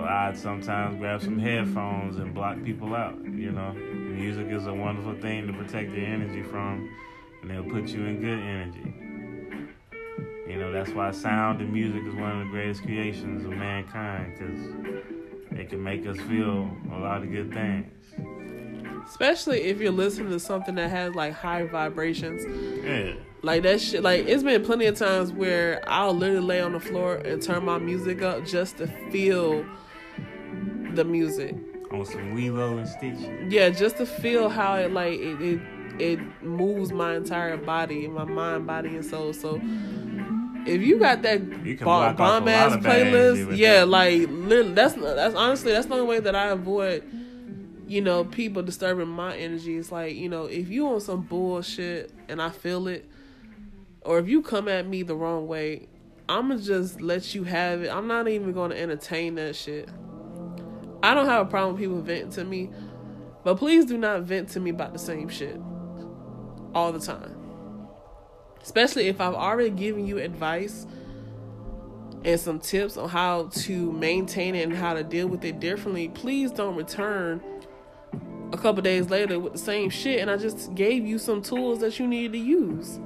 I'd 0.10 0.38
sometimes 0.38 0.98
grab 0.98 1.22
some 1.22 1.38
headphones 1.38 2.18
and 2.18 2.34
block 2.34 2.64
people 2.64 2.96
out. 2.96 3.16
You 3.24 3.52
know, 3.52 3.74
music 3.74 4.48
is 4.48 4.66
a 4.66 4.74
wonderful 4.74 5.14
thing 5.22 5.46
to 5.48 5.54
protect 5.54 5.92
your 5.92 6.06
energy 6.06 6.42
from, 6.42 6.90
and 7.42 7.52
it'll 7.52 7.64
put 7.64 7.90
you 7.90 8.06
in 8.06 8.20
good 8.20 8.40
energy. 8.40 9.00
You 10.52 10.58
know, 10.58 10.72
that's 10.72 10.90
why 10.92 11.12
sound 11.12 11.62
and 11.62 11.72
music 11.72 12.04
is 12.08 12.16
one 12.16 12.42
of 12.42 12.48
the 12.48 12.52
greatest 12.52 12.82
creations 12.82 13.46
of 13.46 13.52
mankind 13.52 14.34
because 14.34 15.60
it 15.60 15.70
can 15.70 15.84
make 15.84 16.08
us 16.08 16.18
feel 16.22 16.72
a 16.92 16.98
lot 16.98 17.22
of 17.22 17.32
good 17.32 17.54
things. 17.54 17.94
Especially 19.08 19.62
if 19.62 19.80
you're 19.80 19.92
listening 19.92 20.32
to 20.32 20.40
something 20.40 20.74
that 20.76 20.90
has 20.90 21.14
like 21.14 21.34
high 21.34 21.66
vibrations. 21.66 22.44
Yeah. 22.84 23.14
Like 23.44 23.62
that 23.64 23.80
shit 23.80 24.02
like 24.02 24.26
it's 24.26 24.44
been 24.44 24.66
plenty 24.66 24.88
of 24.88 24.98
times 24.98 25.32
where 25.32 25.82
I'll 25.88 26.14
literally 26.14 26.46
lay 26.46 26.62
on 26.62 26.74
the 26.74 26.80
floor 26.80 27.16
and 27.18 27.42
turn 27.42 27.64
my 27.64 27.78
music 27.78 28.24
up 28.24 28.46
just 28.46 28.78
to 28.78 28.88
feel 29.12 29.66
the 30.96 31.04
music. 31.04 31.56
On 31.92 32.06
some 32.06 32.36
Lilo 32.36 32.78
and 32.78 32.88
Stitch. 32.88 33.18
Yeah, 33.50 33.70
just 33.70 33.98
to 33.98 34.06
feel 34.06 34.50
how 34.50 34.76
it 34.76 34.92
like 34.92 35.20
it 35.20 35.42
it, 35.42 35.62
it 36.00 36.44
moves 36.44 36.92
my 36.92 37.16
entire 37.16 37.58
body, 37.58 38.08
my 38.08 38.26
mind, 38.26 38.68
body 38.68 38.90
and 38.90 39.04
soul. 39.04 39.34
So 39.34 39.60
if 40.66 40.82
you 40.82 41.00
got 41.00 41.22
that 41.24 41.42
You 41.66 41.78
bomb, 41.78 42.16
block 42.16 42.20
off 42.20 42.42
a 42.42 42.46
lot 42.46 42.48
ass 42.48 42.74
of 42.76 42.84
bad 42.84 43.08
energy 43.08 43.44
playlist, 43.44 43.58
yeah, 43.58 43.80
that. 43.80 43.88
like 43.88 44.30
literally, 44.30 44.74
that's 44.74 44.94
that's 44.96 45.36
honestly 45.36 45.72
that's 45.72 45.88
the 45.88 45.94
only 45.96 46.06
way 46.06 46.20
that 46.20 46.36
I 46.36 46.48
avoid, 46.48 47.04
you 47.88 48.02
know, 48.02 48.24
people 48.24 48.62
disturbing 48.62 49.08
my 49.08 49.36
energy. 49.36 49.78
It's 49.78 49.92
like 49.92 50.16
you 50.16 50.30
know, 50.30 50.46
if 50.46 50.70
you 50.70 50.88
on 50.88 51.02
some 51.02 51.22
bullshit 51.22 52.12
and 52.28 52.42
I 52.42 52.50
feel 52.50 52.88
it, 52.88 53.10
or 54.02 54.20
if 54.20 54.28
you 54.28 54.42
come 54.42 54.68
at 54.68 54.88
me 54.88 55.04
the 55.04 55.16
wrong 55.16 55.48
way, 55.48 55.88
I'ma 56.28 56.58
just 56.58 57.02
let 57.02 57.34
you 57.34 57.46
have 57.46 57.84
it. 57.84 57.90
I'm 57.90 58.08
not 58.08 58.28
even 58.28 58.54
to 58.54 58.80
entertain 58.80 59.36
that 59.36 59.56
shit. 59.56 59.90
I 61.02 61.14
don't 61.14 61.28
have 61.28 61.48
a 61.48 61.50
problem 61.50 61.74
with 61.76 61.82
people 61.82 62.02
venting 62.02 62.32
to 62.32 62.44
me, 62.44 62.70
but 63.44 63.56
please 63.56 63.86
do 63.86 63.98
not 63.98 64.24
vent 64.24 64.50
to 64.50 64.60
me 64.60 64.72
about 64.72 64.94
the 64.94 65.00
same 65.00 65.30
shit 65.30 65.60
all 66.76 66.92
the 66.92 67.00
time. 67.00 67.36
Especially 68.62 69.08
if 69.08 69.22
I've 69.22 69.34
already 69.34 69.70
given 69.70 70.06
you 70.06 70.18
advice 70.18 70.86
and 72.26 72.40
some 72.40 72.60
tips 72.60 72.98
on 72.98 73.08
how 73.10 73.50
to 73.54 73.92
maintain 73.94 74.56
it 74.56 74.64
and 74.64 74.76
how 74.76 74.94
to 74.94 75.04
deal 75.04 75.28
with 75.28 75.46
it 75.46 75.60
differently, 75.62 76.10
please 76.10 76.52
don't 76.52 76.76
return 76.76 77.42
a 78.52 78.58
couple 78.58 78.82
days 78.82 79.10
later 79.10 79.40
with 79.40 79.54
the 79.54 79.60
same 79.60 79.90
shit 79.90 80.20
and 80.20 80.30
I 80.30 80.36
just 80.36 80.76
gave 80.76 81.06
you 81.06 81.18
some 81.18 81.42
tools 81.42 81.80
that 81.80 81.98
you 82.00 82.08
needed 82.08 82.34
to 82.34 82.40
use. 82.40 83.00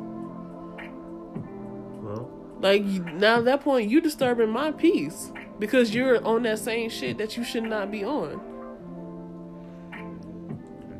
Well, 2.02 2.30
Like 2.60 2.84
now 2.84 3.38
at 3.38 3.46
that 3.46 3.62
point 3.62 3.90
you 3.92 4.02
disturbing 4.02 4.50
my 4.50 4.72
peace 4.72 5.32
because 5.60 5.94
you're 5.94 6.24
on 6.26 6.44
that 6.44 6.60
same 6.60 6.90
shit 6.90 7.18
that 7.18 7.38
you 7.38 7.44
should 7.44 7.64
not 7.64 7.92
be 7.92 8.04
on. 8.04 8.42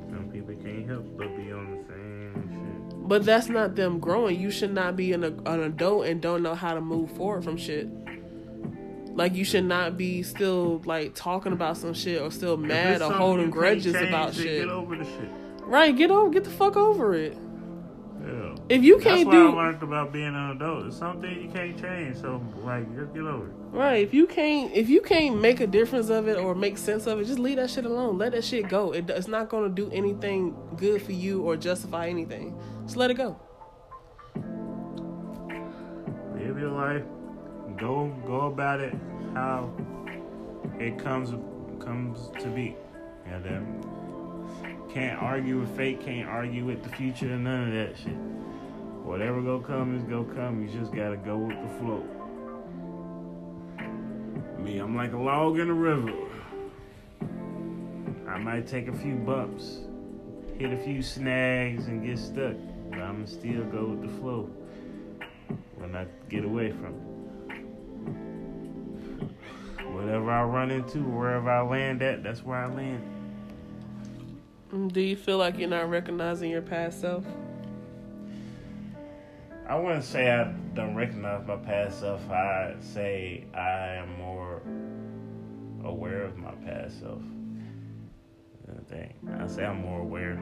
some 0.10 0.30
people 0.32 0.56
can't 0.56 0.88
help 0.88 1.06
but 1.18 1.36
be 1.36 1.52
on 1.52 1.72
the 1.72 1.84
same 1.88 2.90
shit. 2.90 3.08
But 3.08 3.26
that's 3.26 3.50
not 3.50 3.76
them 3.76 4.00
growing. 4.00 4.40
You 4.40 4.52
should 4.52 4.74
not 4.74 4.96
be 4.96 5.12
an, 5.14 5.24
an 5.24 5.64
adult 5.64 6.06
and 6.06 6.22
don't 6.22 6.44
know 6.44 6.56
how 6.56 6.74
to 6.74 6.82
move 6.82 7.12
forward 7.12 7.44
from 7.44 7.58
shit. 7.58 7.90
Like 9.16 9.36
you 9.36 9.46
should 9.46 9.66
not 9.66 9.98
be 9.98 10.24
still 10.24 10.82
like 10.86 11.14
talking 11.14 11.54
about 11.54 11.78
some 11.78 11.94
shit 11.94 12.22
or 12.22 12.32
still 12.32 12.58
mad 12.58 13.02
or 13.02 13.12
holding 13.12 13.52
grudges 13.52 13.96
about 13.96 14.34
shit. 14.34 14.64
Get 14.64 14.70
over 14.70 14.96
the 14.96 15.04
shit. 15.04 15.30
Right, 15.62 15.96
get 15.96 16.10
over 16.10 16.30
get 16.30 16.44
the 16.44 16.50
fuck 16.50 16.76
over 16.76 17.14
it. 17.14 17.38
Yeah. 18.26 18.56
If 18.70 18.84
you 18.84 19.00
can't 19.00 19.30
do 19.30 19.50
I 19.50 19.64
learned 19.64 19.84
about 19.84 20.14
being 20.14 20.28
an 20.28 20.52
adult. 20.52 20.88
It's 20.88 20.98
something 20.98 21.30
you 21.30 21.50
can't 21.50 21.80
change. 21.80 22.18
So, 22.18 22.42
like, 22.64 22.88
just 22.96 23.14
get 23.14 23.24
over 23.24 23.48
it. 23.48 23.54
right, 23.72 24.02
if 24.02 24.14
you 24.14 24.28
can't 24.28 24.72
if 24.74 24.90
you 24.90 25.02
can't 25.02 25.42
make 25.42 25.60
a 25.60 25.68
difference 25.68 26.10
of 26.10 26.28
it 26.30 26.38
or 26.38 26.56
make 26.56 26.78
sense 26.78 27.06
of 27.06 27.20
it, 27.20 27.26
just 27.26 27.40
leave 27.40 27.58
that 27.58 27.70
shit 27.70 27.86
alone. 27.86 28.18
Let 28.18 28.32
that 28.32 28.46
shit 28.46 28.70
go. 28.70 28.94
It, 28.94 29.10
it's 29.10 29.28
not 29.28 29.50
going 29.50 29.64
to 29.64 29.76
do 29.76 29.92
anything 29.92 30.56
good 30.78 31.02
for 31.02 31.12
you 31.12 31.42
or 31.42 31.58
justify 31.58 32.08
anything. 32.08 32.58
Just 32.86 32.96
let 32.96 33.12
it 33.12 33.16
go. 33.16 33.38
Live 36.36 36.58
your 36.58 36.72
life. 36.72 37.04
Go 37.78 38.08
go 38.26 38.48
about 38.48 38.80
it 38.80 38.94
how 39.34 39.70
it 40.80 40.98
comes 40.98 41.34
comes 41.84 42.32
to 42.40 42.48
be. 42.48 42.78
Yeah, 43.28 43.40
then 43.40 43.84
can't 44.94 45.20
argue 45.24 45.60
with 45.60 45.76
fate, 45.76 46.02
can't 46.02 46.30
argue 46.30 46.66
with 46.66 46.84
the 46.84 46.90
future, 46.90 47.34
and 47.34 47.46
none 47.46 47.70
of 47.70 47.74
that 47.74 47.98
shit. 47.98 48.16
Whatever 49.04 49.42
go 49.42 49.60
come 49.60 49.98
is 49.98 50.04
go 50.04 50.24
come. 50.24 50.62
You 50.62 50.70
just 50.72 50.94
gotta 50.94 51.18
go 51.18 51.36
with 51.36 51.58
the 51.62 51.70
flow. 51.80 52.04
Me, 54.60 54.78
I'm 54.78 54.96
like 54.96 55.14
a 55.14 55.18
log 55.18 55.58
in 55.58 55.70
a 55.70 55.74
river. 55.74 56.14
I 58.28 58.38
might 58.38 58.68
take 58.68 58.88
a 58.88 58.94
few 58.94 59.16
bumps, 59.16 59.80
hit 60.60 60.72
a 60.72 60.78
few 60.78 61.02
snags, 61.02 61.88
and 61.88 62.06
get 62.06 62.20
stuck, 62.20 62.56
but 62.92 63.00
I'ma 63.00 63.26
still 63.26 63.64
go 63.66 63.86
with 63.86 64.04
the 64.04 64.10
flow 64.20 64.48
when 65.78 65.96
I 65.96 66.06
get 66.30 66.46
away 66.46 66.72
from 66.72 66.94
it. 69.80 69.82
Whatever 69.92 70.32
I 70.32 70.44
run 70.44 70.70
into, 70.70 71.00
wherever 71.00 71.50
I 71.50 71.62
land 71.62 72.04
at, 72.04 72.24
that's 72.24 72.44
where 72.44 72.60
I 72.60 72.68
land. 72.68 73.13
Do 74.74 75.02
you 75.02 75.16
feel 75.16 75.38
like 75.38 75.60
you're 75.60 75.70
not 75.70 75.88
recognizing 75.88 76.50
your 76.50 76.64
past 76.64 77.00
self? 77.00 77.24
I 79.70 79.76
wouldn't 79.76 80.04
say 80.04 80.32
I 80.32 80.52
don't 80.74 80.96
recognize 80.96 81.46
my 81.48 81.58
past 81.58 82.00
self. 82.00 82.28
I 82.32 82.74
say 82.80 83.46
I 83.54 83.98
am 84.02 84.18
more 84.18 84.64
aware 85.84 86.24
of 86.24 86.38
my 86.38 86.54
past 86.66 87.02
self. 87.02 87.22
I 88.68 88.84
think 88.90 89.14
I 89.40 89.46
say 89.46 89.64
I'm 89.64 89.82
more 89.82 90.02
aware. 90.02 90.40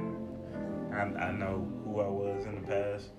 I, 0.93 1.01
I 1.25 1.31
know 1.33 1.67
who 1.83 1.99
I 1.99 2.07
was 2.07 2.45
in 2.45 2.55
the 2.55 2.67
past 2.67 3.09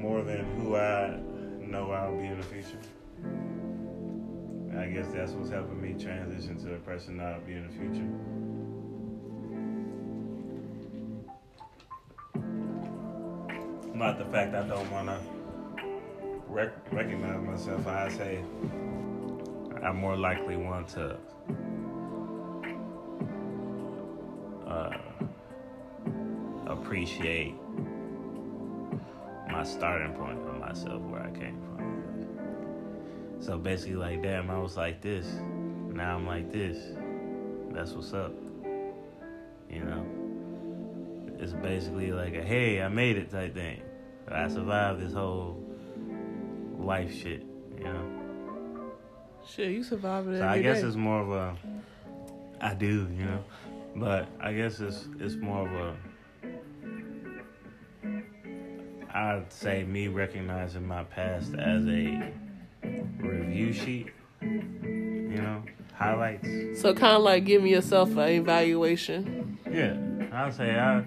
more 0.00 0.22
than 0.22 0.44
who 0.60 0.76
I 0.76 1.18
know 1.60 1.90
I'll 1.90 2.16
be 2.16 2.26
in 2.26 2.38
the 2.38 2.46
future. 2.46 2.78
I 4.78 4.86
guess 4.86 5.08
that's 5.12 5.32
what's 5.32 5.50
helping 5.50 5.82
me 5.82 6.00
transition 6.00 6.56
to 6.58 6.66
the 6.66 6.76
person 6.76 7.18
I'll 7.18 7.40
be 7.40 7.54
in 7.54 7.66
the 7.66 7.72
future. 7.72 8.57
Not 13.98 14.16
the 14.16 14.26
fact 14.26 14.54
I 14.54 14.62
don't 14.62 14.88
want 14.92 15.08
to 15.08 15.18
rec- 16.46 16.92
recognize 16.92 17.40
myself. 17.40 17.84
I 17.88 18.08
say 18.08 18.44
I 19.82 19.90
more 19.90 20.16
likely 20.16 20.56
want 20.56 20.86
to 20.90 21.16
uh, 24.68 24.96
appreciate 26.68 27.56
my 29.50 29.64
starting 29.64 30.12
point 30.12 30.38
of 30.46 30.58
myself, 30.60 31.02
where 31.02 31.22
I 31.22 31.30
came 31.30 31.60
from. 31.74 33.40
So 33.40 33.58
basically, 33.58 33.96
like, 33.96 34.22
damn, 34.22 34.48
I 34.48 34.60
was 34.60 34.76
like 34.76 35.00
this. 35.00 35.26
Now 35.88 36.14
I'm 36.14 36.24
like 36.24 36.52
this. 36.52 36.78
That's 37.72 37.90
what's 37.94 38.14
up. 38.14 38.32
You 39.68 39.80
know? 39.80 40.06
It's 41.40 41.52
basically 41.52 42.12
like 42.12 42.34
a 42.34 42.42
hey, 42.42 42.80
I 42.80 42.88
made 42.88 43.16
it 43.16 43.32
type 43.32 43.54
thing. 43.54 43.82
I 44.32 44.48
survived 44.48 45.00
this 45.00 45.12
whole 45.12 45.62
life 46.78 47.12
shit, 47.12 47.44
you 47.76 47.84
know? 47.84 48.18
Shit, 49.46 49.70
you 49.72 49.82
surviving 49.82 50.34
it. 50.34 50.38
So 50.38 50.48
I 50.48 50.60
guess 50.60 50.82
day. 50.82 50.86
it's 50.86 50.96
more 50.96 51.20
of 51.22 51.30
a 51.30 51.56
I 52.60 52.74
do, 52.74 53.08
you 53.16 53.24
know. 53.24 53.44
But 53.96 54.28
I 54.40 54.52
guess 54.52 54.80
it's 54.80 55.08
it's 55.18 55.36
more 55.36 55.66
of 55.66 55.72
a 55.72 55.96
I'd 59.12 59.52
say 59.52 59.84
me 59.84 60.08
recognizing 60.08 60.86
my 60.86 61.04
past 61.04 61.54
as 61.54 61.84
a 61.86 62.32
review 63.18 63.72
sheet. 63.72 64.08
You 64.40 65.40
know, 65.42 65.62
highlights. 65.94 66.80
So 66.80 66.94
kind 66.94 67.16
of 67.16 67.22
like 67.22 67.44
giving 67.44 67.68
yourself 67.68 68.10
an 68.12 68.28
evaluation. 68.28 69.58
Yeah, 69.70 69.96
I'd 70.32 70.54
say 70.54 70.78
I. 70.78 71.04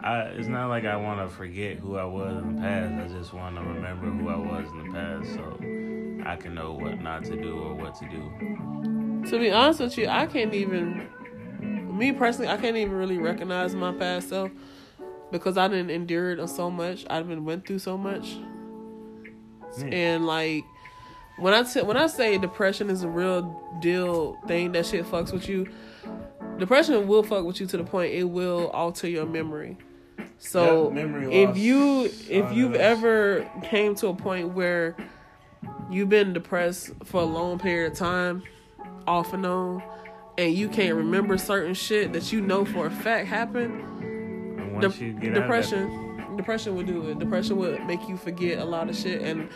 I, 0.00 0.20
it's 0.22 0.48
not 0.48 0.68
like 0.68 0.84
I 0.84 0.96
want 0.96 1.28
to 1.28 1.34
forget 1.34 1.78
who 1.78 1.96
I 1.96 2.04
was 2.04 2.42
in 2.42 2.56
the 2.56 2.62
past. 2.62 2.94
I 2.94 3.18
just 3.18 3.32
want 3.32 3.56
to 3.56 3.62
remember 3.62 4.06
who 4.06 4.28
I 4.28 4.36
was 4.36 4.68
in 4.70 4.86
the 4.86 4.92
past, 4.92 5.34
so 5.34 6.28
I 6.28 6.36
can 6.36 6.54
know 6.54 6.72
what 6.74 7.00
not 7.00 7.24
to 7.24 7.36
do 7.36 7.58
or 7.58 7.74
what 7.74 7.94
to 7.96 8.08
do. 8.08 9.30
To 9.30 9.38
be 9.38 9.50
honest 9.50 9.80
with 9.80 9.98
you, 9.98 10.08
I 10.08 10.26
can't 10.26 10.54
even. 10.54 11.08
Me 11.96 12.12
personally, 12.12 12.48
I 12.48 12.58
can't 12.58 12.76
even 12.76 12.92
really 12.92 13.16
recognize 13.18 13.74
my 13.74 13.92
past 13.92 14.28
self 14.28 14.50
because 15.32 15.56
I 15.56 15.66
didn't 15.66 15.90
endure 15.90 16.32
it 16.32 16.48
so 16.48 16.70
much. 16.70 17.06
I've 17.08 17.26
been 17.26 17.44
went 17.44 17.66
through 17.66 17.78
so 17.78 17.96
much, 17.96 18.36
and 19.82 20.26
like 20.26 20.64
when 21.38 21.54
I 21.54 21.62
t- 21.62 21.82
when 21.82 21.96
I 21.96 22.06
say 22.06 22.38
depression 22.38 22.90
is 22.90 23.02
a 23.02 23.08
real 23.08 23.62
deal 23.80 24.38
thing, 24.46 24.72
that 24.72 24.86
shit 24.86 25.06
fucks 25.06 25.32
with 25.32 25.48
you. 25.48 25.68
Depression 26.58 27.06
will 27.06 27.22
fuck 27.22 27.44
with 27.44 27.60
you 27.60 27.66
to 27.66 27.76
the 27.76 27.84
point 27.84 28.12
it 28.14 28.24
will 28.24 28.68
alter 28.68 29.08
your 29.08 29.26
memory. 29.26 29.76
So 30.38 30.90
memory 30.90 31.32
if 31.32 31.56
you 31.56 32.04
if 32.28 32.52
you've 32.52 32.74
ever 32.74 33.48
came 33.64 33.94
to 33.96 34.08
a 34.08 34.14
point 34.14 34.54
where 34.54 34.96
you've 35.90 36.08
been 36.08 36.32
depressed 36.32 36.90
for 37.04 37.22
a 37.22 37.24
long 37.24 37.58
period 37.58 37.92
of 37.92 37.98
time, 37.98 38.42
off 39.06 39.32
and 39.32 39.46
on, 39.46 39.82
and 40.36 40.54
you 40.54 40.68
can't 40.68 40.94
remember 40.94 41.38
certain 41.38 41.74
shit 41.74 42.12
that 42.12 42.32
you 42.32 42.40
know 42.40 42.64
for 42.64 42.86
a 42.86 42.90
fact 42.90 43.28
happened, 43.28 44.80
de- 44.80 45.12
depression 45.30 46.06
depression 46.36 46.76
would 46.76 46.86
do 46.86 47.08
it. 47.08 47.18
Depression 47.18 47.56
would 47.56 47.84
make 47.86 48.06
you 48.08 48.16
forget 48.16 48.58
a 48.58 48.64
lot 48.64 48.90
of 48.90 48.96
shit 48.96 49.22
and 49.22 49.48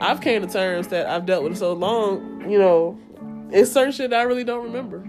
I've 0.00 0.20
came 0.20 0.42
to 0.42 0.52
terms 0.52 0.88
that 0.88 1.06
I've 1.06 1.26
dealt 1.26 1.44
with 1.44 1.56
so 1.56 1.72
long, 1.72 2.50
you 2.50 2.58
know, 2.58 2.98
it's 3.50 3.70
certain 3.70 3.92
shit 3.92 4.10
that 4.10 4.18
I 4.18 4.22
really 4.24 4.44
don't 4.44 4.64
remember. 4.64 5.04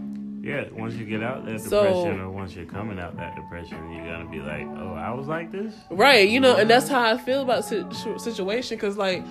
Out 0.54 0.60
of 0.60 0.66
that, 0.70 0.76
yeah, 0.76 0.82
once 0.82 0.94
you 0.96 1.06
get 1.06 1.24
out 1.24 1.46
that 1.46 1.62
So- 1.62 1.84
depression, 1.84 2.20
or 2.22 2.30
once 2.30 2.56
you're 2.56 2.66
coming 2.66 3.00
out 3.00 3.16
that 3.18 3.36
depression, 3.36 3.92
you're 3.92 4.06
gonna 4.06 4.30
be 4.30 4.40
like, 4.40 4.66
oh, 4.78 4.94
I 4.94 5.12
was 5.12 5.28
like 5.28 5.52
this. 5.52 5.74
Right, 5.90 6.28
you 6.30 6.40
know, 6.40 6.56
and 6.56 6.70
that's 6.70 6.88
how 6.90 7.02
I 7.02 7.18
feel 7.18 7.42
about 7.42 7.66
situ- 7.66 8.18
situation 8.20 8.78
because 8.78 8.98
like 8.98 9.26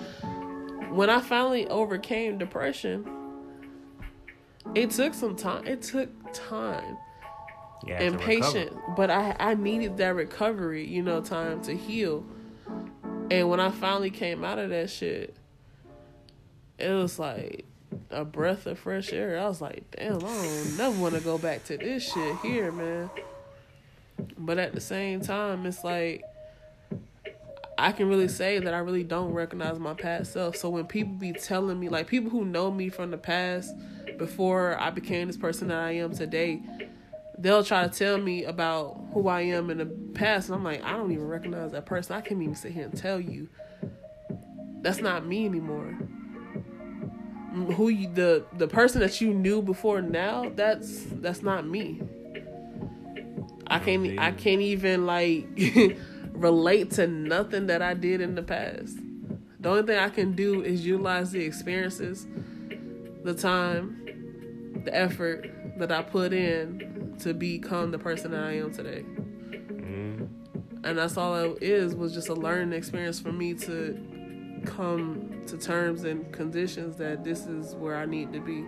when 0.91 1.09
I 1.09 1.19
finally 1.21 1.67
overcame 1.67 2.37
depression, 2.37 3.05
it 4.75 4.91
took 4.91 5.13
some 5.13 5.35
time. 5.35 5.65
It 5.67 5.81
took 5.81 6.09
time 6.33 6.97
and 7.87 8.19
patience, 8.19 8.75
but 8.95 9.09
I 9.09 9.35
I 9.39 9.53
needed 9.55 9.97
that 9.97 10.15
recovery, 10.15 10.85
you 10.85 11.01
know, 11.01 11.21
time 11.21 11.61
to 11.63 11.75
heal. 11.75 12.25
And 13.31 13.49
when 13.49 13.59
I 13.59 13.69
finally 13.69 14.09
came 14.09 14.43
out 14.43 14.57
of 14.59 14.69
that 14.71 14.89
shit, 14.89 15.35
it 16.77 16.89
was 16.91 17.19
like 17.19 17.65
a 18.11 18.25
breath 18.25 18.65
of 18.65 18.79
fresh 18.79 19.13
air. 19.13 19.39
I 19.39 19.47
was 19.47 19.61
like, 19.61 19.83
damn, 19.91 20.17
I 20.17 20.19
don't 20.19 20.77
never 20.77 20.99
want 21.01 21.15
to 21.15 21.21
go 21.21 21.37
back 21.37 21.63
to 21.65 21.77
this 21.77 22.11
shit 22.11 22.37
here, 22.37 22.71
man. 22.71 23.09
But 24.37 24.57
at 24.57 24.73
the 24.73 24.81
same 24.81 25.21
time, 25.21 25.65
it's 25.65 25.83
like 25.83 26.23
I 27.77 27.93
can 27.93 28.09
really 28.09 28.27
say 28.27 28.59
that 28.59 28.73
I 28.73 28.79
really 28.79 29.05
don't 29.05 29.31
recognize 29.31 29.79
my 29.79 29.93
past 29.93 30.33
self. 30.33 30.57
So 30.57 30.69
when 30.69 30.85
people 30.85 31.13
be 31.13 31.31
telling 31.31 31.79
me, 31.79 31.87
like 31.87 32.07
people 32.07 32.29
who 32.29 32.43
know 32.43 32.69
me 32.69 32.89
from 32.89 33.11
the 33.11 33.17
past, 33.17 33.73
before 34.17 34.77
I 34.77 34.89
became 34.89 35.27
this 35.27 35.37
person 35.37 35.69
that 35.69 35.79
I 35.79 35.91
am 35.91 36.13
today, 36.13 36.61
they'll 37.37 37.63
try 37.63 37.87
to 37.87 37.89
tell 37.89 38.17
me 38.17 38.43
about 38.43 38.99
who 39.13 39.29
I 39.29 39.41
am 39.41 39.69
in 39.69 39.77
the 39.77 39.85
past, 39.85 40.49
and 40.49 40.55
I'm 40.55 40.63
like, 40.63 40.83
I 40.83 40.97
don't 40.97 41.11
even 41.11 41.27
recognize 41.27 41.71
that 41.71 41.85
person. 41.85 42.15
I 42.15 42.21
can't 42.21 42.41
even 42.41 42.55
sit 42.55 42.73
here 42.73 42.83
and 42.83 42.97
tell 42.97 43.19
you. 43.19 43.47
That's 44.81 44.99
not 44.99 45.25
me 45.25 45.45
anymore. 45.45 45.97
Mm, 47.53 47.73
Who 47.73 47.89
you 47.89 48.09
the 48.13 48.45
the 48.57 48.67
person 48.67 49.01
that 49.01 49.19
you 49.21 49.33
knew 49.33 49.61
before 49.61 50.01
now? 50.01 50.51
That's 50.55 51.03
that's 51.21 51.41
not 51.41 51.65
me. 51.67 52.01
I 53.67 53.79
can't 53.79 54.19
I 54.19 54.31
can't 54.31 54.61
even 54.61 55.05
like 55.05 55.47
relate 56.33 56.91
to 56.91 57.07
nothing 57.07 57.67
that 57.67 57.81
I 57.81 57.93
did 57.93 58.21
in 58.21 58.35
the 58.35 58.43
past. 58.43 58.97
The 59.59 59.69
only 59.69 59.83
thing 59.83 59.99
I 59.99 60.09
can 60.09 60.33
do 60.33 60.61
is 60.63 60.85
utilize 60.85 61.31
the 61.31 61.43
experiences, 61.43 62.25
the 63.23 63.33
time, 63.33 64.81
the 64.85 64.95
effort 64.95 65.51
that 65.77 65.91
I 65.91 66.01
put 66.01 66.33
in 66.33 67.15
to 67.19 67.33
become 67.33 67.91
the 67.91 67.99
person 67.99 68.31
that 68.31 68.43
I 68.43 68.53
am 68.53 68.71
today. 68.71 69.03
Mhm. 69.51 70.27
And 70.83 70.97
that's 70.97 71.17
all 71.17 71.35
it 71.35 71.61
is 71.61 71.93
was 71.93 72.13
just 72.13 72.29
a 72.29 72.33
learning 72.33 72.73
experience 72.73 73.19
for 73.19 73.31
me 73.33 73.53
to 73.55 73.99
come 74.65 75.41
to 75.47 75.57
terms 75.57 76.03
and 76.03 76.31
conditions 76.31 76.95
that 76.97 77.23
this 77.23 77.45
is 77.45 77.75
where 77.75 77.95
I 77.95 78.05
need 78.05 78.33
to 78.33 78.39
be. 78.39 78.65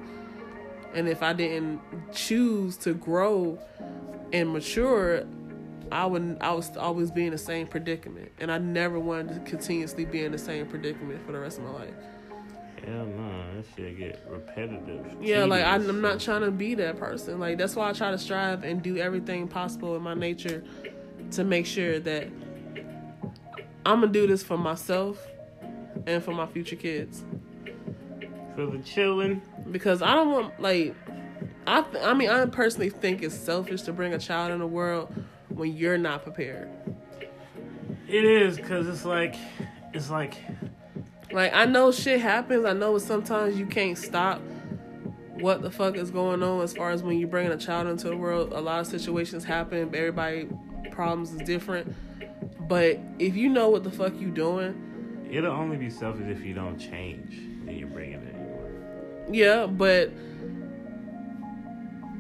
And 0.94 1.08
if 1.08 1.24
I 1.24 1.34
didn't 1.34 1.82
choose 2.12 2.78
to 2.78 2.94
grow 2.94 3.60
and 4.34 4.52
mature, 4.52 5.26
I 5.92 6.06
would 6.06 6.38
I 6.42 6.52
was 6.52 6.76
always 6.78 7.12
be 7.12 7.26
in 7.26 7.32
the 7.32 7.38
same 7.38 7.68
predicament. 7.68 8.32
And 8.40 8.52
I 8.52 8.58
never 8.58 9.00
wanted 9.00 9.34
to 9.34 9.50
continuously 9.50 10.06
be 10.06 10.24
in 10.24 10.32
the 10.32 10.38
same 10.38 10.68
predicament 10.68 11.26
for 11.26 11.32
the 11.32 11.40
rest 11.40 11.58
of 11.60 11.66
my 11.66 11.72
life. 11.72 11.94
Hell 12.86 13.06
no, 13.06 13.56
that 13.56 13.66
shit 13.76 13.98
get 13.98 14.26
repetitive. 14.28 15.06
Yeah, 15.22 15.46
like 15.46 15.64
I, 15.64 15.78
tedious. 15.78 15.90
I'm 15.90 16.02
not 16.02 16.20
trying 16.20 16.42
to 16.42 16.52
be 16.52 16.76
that 16.76 16.98
person. 16.98 17.40
Like 17.40 17.58
that's 17.58 17.76
why 17.76 17.90
I 17.90 17.94
try 17.94 18.12
to 18.12 18.18
strive 18.18 18.64
and 18.64 18.82
do 18.82 18.98
everything 18.98 19.48
possible 19.48 19.96
in 19.96 20.02
my 20.02 20.16
nature 20.16 20.64
to 21.32 21.44
make 21.44 21.66
sure 21.66 22.00
that 22.00 22.28
I'm 23.86 24.02
gonna 24.02 24.12
do 24.12 24.28
this 24.28 24.44
for 24.44 24.58
myself, 24.58 25.26
and 26.08 26.24
for 26.24 26.32
my 26.34 26.46
future 26.46 26.76
kids. 26.76 27.24
For 28.56 28.66
the 28.66 28.80
children. 28.80 29.42
Because 29.72 30.02
I 30.02 30.16
don't 30.16 30.32
want 30.32 30.60
like 30.60 30.96
I 31.68 31.82
th- 31.82 32.04
I 32.04 32.14
mean 32.14 32.30
I 32.30 32.46
personally 32.46 32.90
think 32.90 33.22
it's 33.24 33.36
selfish 33.36 33.84
to 33.84 33.94
bring 33.94 34.14
a 34.14 34.20
child 34.20 34.52
in 34.52 34.60
the 34.60 34.68
world 34.68 35.14
when 35.50 35.76
you're 35.76 35.98
not 35.98 36.24
prepared. 36.24 36.70
It 38.08 38.26
is 38.26 38.58
because 38.58 38.88
it's 38.88 39.06
like 39.06 39.36
it's 39.94 40.10
like 40.10 40.36
like 41.32 41.54
I 41.54 41.66
know 41.66 41.92
shit 41.92 42.20
happens. 42.20 42.66
I 42.66 42.74
know 42.74 42.98
sometimes 42.98 43.58
you 43.58 43.66
can't 43.66 43.98
stop 43.98 44.42
what 45.36 45.62
the 45.62 45.72
fuck 45.72 45.96
is 45.96 46.12
going 46.12 46.44
on 46.44 46.62
as 46.62 46.74
far 46.74 46.92
as 46.92 47.04
when 47.04 47.18
you're 47.18 47.30
bringing 47.30 47.52
a 47.52 47.58
child 47.58 47.88
into 47.88 48.10
the 48.10 48.18
world. 48.18 48.54
A 48.54 48.62
lot 48.62 48.80
of 48.80 48.88
situations 48.88 49.44
happen. 49.44 49.94
Everybody 49.96 50.48
problems 50.92 51.32
is 51.32 51.42
different. 51.42 51.96
But 52.68 53.00
if 53.20 53.36
you 53.36 53.50
know 53.50 53.70
what 53.70 53.84
the 53.84 53.92
fuck 53.92 54.20
you 54.20 54.30
doing, 54.30 54.91
it'll 55.32 55.52
only 55.52 55.78
be 55.78 55.90
selfish 55.90 56.28
if 56.28 56.44
you 56.44 56.54
don't 56.54 56.78
change 56.78 57.38
and 57.68 57.78
you're 57.78 57.88
bringing 57.88 58.22
it. 58.22 58.36
Anymore. 58.36 58.72
Yeah, 59.32 59.66
but 59.66 60.12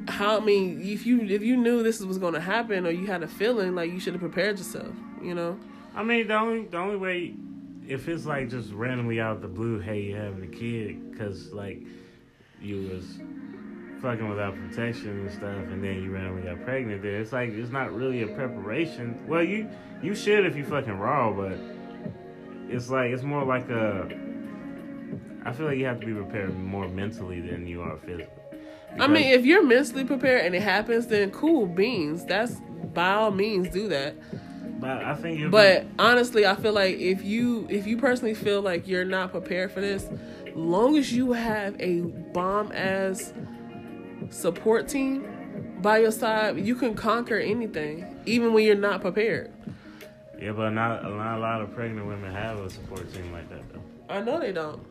how? 0.07 0.37
I 0.37 0.39
mean, 0.39 0.81
if 0.81 1.05
you 1.05 1.21
if 1.21 1.41
you 1.41 1.57
knew 1.57 1.83
this 1.83 1.99
was 2.01 2.17
going 2.17 2.33
to 2.33 2.41
happen 2.41 2.87
or 2.87 2.91
you 2.91 3.07
had 3.07 3.23
a 3.23 3.27
feeling, 3.27 3.75
like 3.75 3.91
you 3.91 3.99
should 3.99 4.13
have 4.13 4.21
prepared 4.21 4.57
yourself. 4.57 4.95
You 5.21 5.35
know. 5.35 5.59
I 5.95 6.03
mean, 6.03 6.27
the 6.27 6.35
only 6.35 6.65
the 6.65 6.77
only 6.77 6.97
way, 6.97 7.35
if 7.87 8.07
it's 8.07 8.25
like 8.25 8.49
just 8.49 8.71
randomly 8.71 9.19
out 9.19 9.35
of 9.35 9.41
the 9.41 9.47
blue, 9.47 9.79
hey, 9.79 10.01
you 10.01 10.15
having 10.15 10.43
a 10.43 10.47
kid, 10.47 11.11
because 11.11 11.51
like 11.51 11.81
you 12.61 12.89
was 12.93 13.19
fucking 14.01 14.27
without 14.27 14.55
protection 14.55 15.09
and 15.09 15.31
stuff, 15.31 15.43
and 15.43 15.83
then 15.83 16.01
you 16.01 16.11
randomly 16.11 16.43
got 16.43 16.63
pregnant. 16.63 17.01
There, 17.01 17.19
it's 17.19 17.33
like 17.33 17.49
it's 17.49 17.71
not 17.71 17.93
really 17.93 18.23
a 18.23 18.27
preparation. 18.27 19.19
Well, 19.27 19.43
you 19.43 19.69
you 20.01 20.15
should 20.15 20.45
if 20.45 20.55
you 20.55 20.63
fucking 20.63 20.97
raw, 20.97 21.31
but 21.31 21.57
it's 22.71 22.89
like 22.89 23.11
it's 23.11 23.23
more 23.23 23.43
like 23.43 23.69
a. 23.69 24.07
I 25.43 25.51
feel 25.53 25.65
like 25.65 25.77
you 25.77 25.85
have 25.85 25.99
to 25.99 26.05
be 26.05 26.13
prepared 26.13 26.57
more 26.57 26.87
mentally 26.87 27.41
than 27.41 27.67
you 27.67 27.81
are 27.81 27.97
physically. 27.97 28.27
I 28.99 29.07
mean, 29.07 29.27
if 29.27 29.45
you're 29.45 29.63
mentally 29.63 30.03
prepared 30.03 30.45
and 30.45 30.53
it 30.53 30.61
happens, 30.61 31.07
then 31.07 31.31
cool 31.31 31.65
beans. 31.65 32.25
That's 32.25 32.55
by 32.93 33.13
all 33.13 33.31
means 33.31 33.69
do 33.69 33.87
that. 33.87 34.15
But 34.79 35.03
I 35.03 35.15
think. 35.15 35.51
But 35.51 35.83
be- 35.83 35.89
honestly, 35.99 36.45
I 36.45 36.55
feel 36.55 36.73
like 36.73 36.97
if 36.97 37.23
you 37.23 37.67
if 37.69 37.87
you 37.87 37.97
personally 37.97 38.33
feel 38.33 38.61
like 38.61 38.87
you're 38.87 39.05
not 39.05 39.31
prepared 39.31 39.71
for 39.71 39.81
this, 39.81 40.09
long 40.55 40.97
as 40.97 41.13
you 41.13 41.33
have 41.33 41.79
a 41.79 42.01
bomb 42.01 42.71
ass 42.73 43.33
support 44.29 44.87
team 44.87 45.77
by 45.81 45.99
your 45.99 46.11
side, 46.11 46.59
you 46.59 46.75
can 46.75 46.93
conquer 46.93 47.37
anything, 47.37 48.21
even 48.25 48.53
when 48.53 48.65
you're 48.65 48.75
not 48.75 49.01
prepared. 49.01 49.51
Yeah, 50.41 50.53
but 50.53 50.71
not, 50.71 51.03
not 51.03 51.37
a 51.37 51.39
lot 51.39 51.61
of 51.61 51.73
pregnant 51.75 52.07
women 52.07 52.33
have 52.33 52.57
a 52.59 52.69
support 52.69 53.13
team 53.13 53.31
like 53.31 53.47
that, 53.49 53.61
though. 53.71 53.81
I 54.09 54.21
know 54.21 54.39
they 54.39 54.51
don't. 54.51 54.81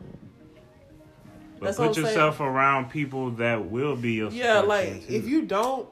But 1.59 1.65
That's 1.67 1.77
put 1.77 1.97
yourself 1.97 2.39
saying. 2.39 2.49
around 2.49 2.89
people 2.89 3.31
that 3.31 3.69
will 3.69 3.95
be 3.95 4.13
your 4.13 4.31
support. 4.31 4.45
yeah. 4.45 4.59
Like 4.61 5.07
if 5.07 5.27
you 5.27 5.43
don't, 5.43 5.87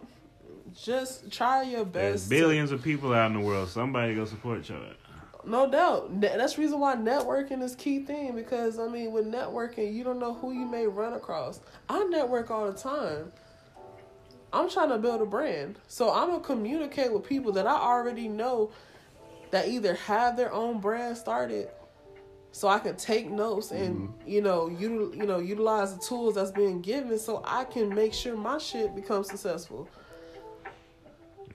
just 0.74 1.32
try 1.32 1.62
your 1.62 1.86
best. 1.86 2.28
There's 2.28 2.41
billions 2.41 2.70
to, 2.72 2.76
of 2.76 2.84
people 2.84 3.14
out 3.14 3.28
in 3.28 3.34
the 3.38 3.45
world. 3.45 3.70
Somebody 3.70 4.16
go 4.16 4.26
support 4.26 4.68
you. 4.68 4.78
No 5.45 5.70
doubt. 5.70 6.22
That's 6.22 6.55
the 6.55 6.62
reason 6.62 6.80
why 6.80 6.95
networking 6.95 7.62
is 7.62 7.76
key 7.76 7.99
thing 7.99 8.36
because 8.36 8.80
I 8.80 8.88
mean 8.88 9.12
with 9.12 9.26
networking 9.26 9.93
you 9.93 10.03
don't 10.03 10.20
know 10.20 10.34
who 10.34 10.53
you 10.53 10.66
may 10.66 10.88
run 10.88 11.14
across. 11.14 11.60
I 11.88 12.03
network 12.05 12.49
all 12.49 12.72
the 12.72 12.78
time. 12.78 13.32
I'm 14.51 14.70
trying 14.70 14.89
to 14.89 14.97
build 14.97 15.22
a 15.22 15.26
brand. 15.26 15.78
So 15.88 16.12
I'm 16.12 16.30
gonna 16.30 16.43
communicate 16.43 17.14
with 17.14 17.24
people 17.24 17.51
that 17.53 17.68
I 17.68 17.76
already 17.76 18.28
know 18.28 18.72
that 19.52 19.68
either 19.68 19.95
have 19.95 20.38
their 20.38 20.54
own 20.54 20.80
brand 20.80 21.18
started 21.18 21.70
so 22.52 22.68
I 22.68 22.80
can 22.80 22.95
take 22.95 23.30
notes 23.30 23.72
and 23.72 24.10
mm-hmm. 24.10 24.30
you 24.30 24.41
know 24.41 24.70
you 24.70 25.14
you 25.16 25.26
know 25.26 25.39
utilize 25.39 25.95
the 25.95 26.02
tools 26.02 26.36
that's 26.36 26.52
being 26.52 26.82
given 26.82 27.20
so 27.20 27.43
I 27.45 27.64
can 27.64 27.93
make 27.93 28.14
sure 28.14 28.36
my 28.36 28.58
shit 28.58 28.95
becomes 28.95 29.28
successful. 29.28 29.88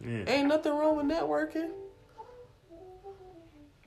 Yeah. 0.05 0.25
Ain't 0.27 0.49
nothing 0.49 0.73
wrong 0.73 0.97
with 0.97 1.07
networking. 1.07 1.71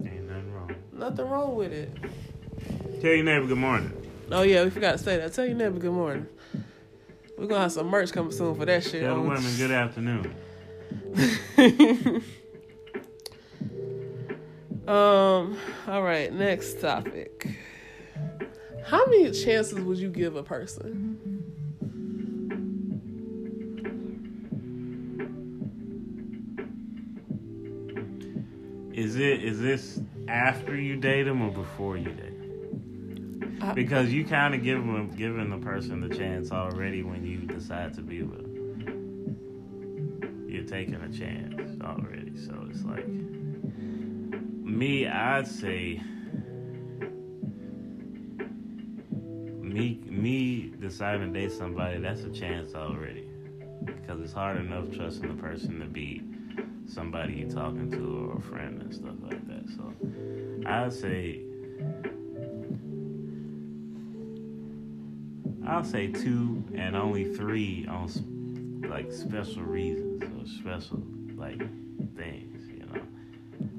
Ain't 0.04 0.28
nothing 0.30 0.54
wrong. 0.54 0.76
Nothing 0.92 1.26
wrong 1.26 1.56
with 1.56 1.72
it. 1.72 1.96
Tell 3.02 3.12
your 3.12 3.24
neighbor 3.24 3.48
good 3.48 3.58
morning. 3.58 3.94
Oh 4.32 4.42
yeah, 4.42 4.64
we 4.64 4.70
forgot 4.70 4.94
to 4.94 4.98
say 4.98 5.18
that. 5.18 5.34
Tell 5.34 5.46
your 5.46 5.56
neighbor 5.56 5.80
good 5.80 5.94
morning. 5.94 6.28
We're 7.38 7.46
gonna 7.46 7.62
have 7.62 7.72
some 7.72 7.88
merch 7.88 8.12
coming 8.12 8.32
soon 8.32 8.56
for 8.56 8.66
that 8.66 8.84
shit. 8.84 9.04
Tell 9.04 9.16
the 9.16 9.22
women 9.22 9.56
good 9.58 9.72
afternoon. 9.72 10.36
um. 14.88 15.58
All 15.88 16.02
right. 16.02 16.32
Next 16.34 16.82
topic. 16.82 17.48
How 18.86 19.06
many 19.08 19.32
chances 19.32 19.80
would 19.80 19.98
you 19.98 20.10
give 20.10 20.36
a 20.36 20.44
person? 20.44 21.44
Is 28.94 29.16
it 29.18 29.44
is 29.44 29.60
this 29.60 30.00
after 30.28 30.76
you 30.76 30.96
date 30.96 31.24
them 31.24 31.42
or 31.42 31.52
before 31.52 31.98
you 31.98 32.12
date? 32.12 32.38
because 33.74 34.12
you 34.12 34.24
kind 34.24 34.54
of 34.56 34.64
give 34.64 34.78
them 34.78 35.10
giving 35.16 35.50
the 35.50 35.58
person 35.58 36.00
the 36.08 36.16
chance 36.16 36.52
already 36.52 37.04
when 37.04 37.26
you 37.26 37.40
decide 37.40 37.94
to 37.94 38.02
be 38.02 38.22
with 38.24 38.40
them. 38.40 38.48
You're 40.48 40.64
taking 40.64 40.96
a 40.96 41.10
chance 41.12 41.82
already, 41.82 42.38
so 42.38 42.54
it's 42.70 42.84
like 42.84 43.06
me. 44.68 45.08
I'd 45.08 45.48
say 45.48 46.02
me 49.62 50.02
me 50.10 50.74
deciding 50.80 51.34
to 51.34 51.40
date 51.40 51.52
somebody 51.52 52.00
that's 52.00 52.22
a 52.22 52.30
chance 52.30 52.76
already 52.76 53.28
because 53.86 54.22
it's 54.22 54.34
hard 54.34 54.58
enough 54.58 54.92
trusting 54.92 55.28
the 55.28 55.42
person 55.42 55.80
to 55.80 55.86
be 55.86 56.22
somebody 56.88 57.36
you're 57.36 57.50
talking 57.50 57.90
to 57.92 58.30
or 58.32 58.38
a 58.38 58.42
friend 58.42 58.82
and 58.82 58.94
stuff 58.94 59.16
like 59.22 59.46
that. 59.48 59.68
So 59.76 59.94
I'd 60.66 60.94
say 60.94 61.42
I'll 65.66 65.84
say 65.84 66.08
two 66.08 66.64
and 66.76 66.96
only 66.96 67.36
three 67.36 67.86
on 67.88 68.10
like 68.90 69.12
special 69.12 69.64
reasons 69.64 70.24
or 70.24 70.46
special 70.48 71.04
like. 71.36 71.62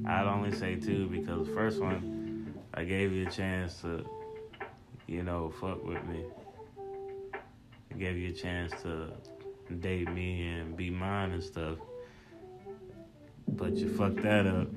I'd 0.08 0.26
only 0.26 0.52
say 0.52 0.76
two 0.76 1.06
because 1.08 1.46
the 1.46 1.54
first 1.54 1.80
one 1.80 2.54
I 2.72 2.84
gave 2.84 3.12
you 3.12 3.26
a 3.26 3.30
chance 3.30 3.82
to, 3.82 4.06
you 5.06 5.22
know, 5.22 5.52
fuck 5.60 5.84
with 5.84 6.02
me. 6.04 6.24
I 7.92 7.94
gave 7.98 8.16
you 8.16 8.30
a 8.30 8.32
chance 8.32 8.72
to 8.82 9.12
date 9.80 10.10
me 10.10 10.48
and 10.48 10.74
be 10.74 10.88
mine 10.88 11.32
and 11.32 11.42
stuff. 11.42 11.76
But 13.48 13.76
you 13.76 13.94
fucked 13.94 14.22
that 14.22 14.46
up. 14.46 14.68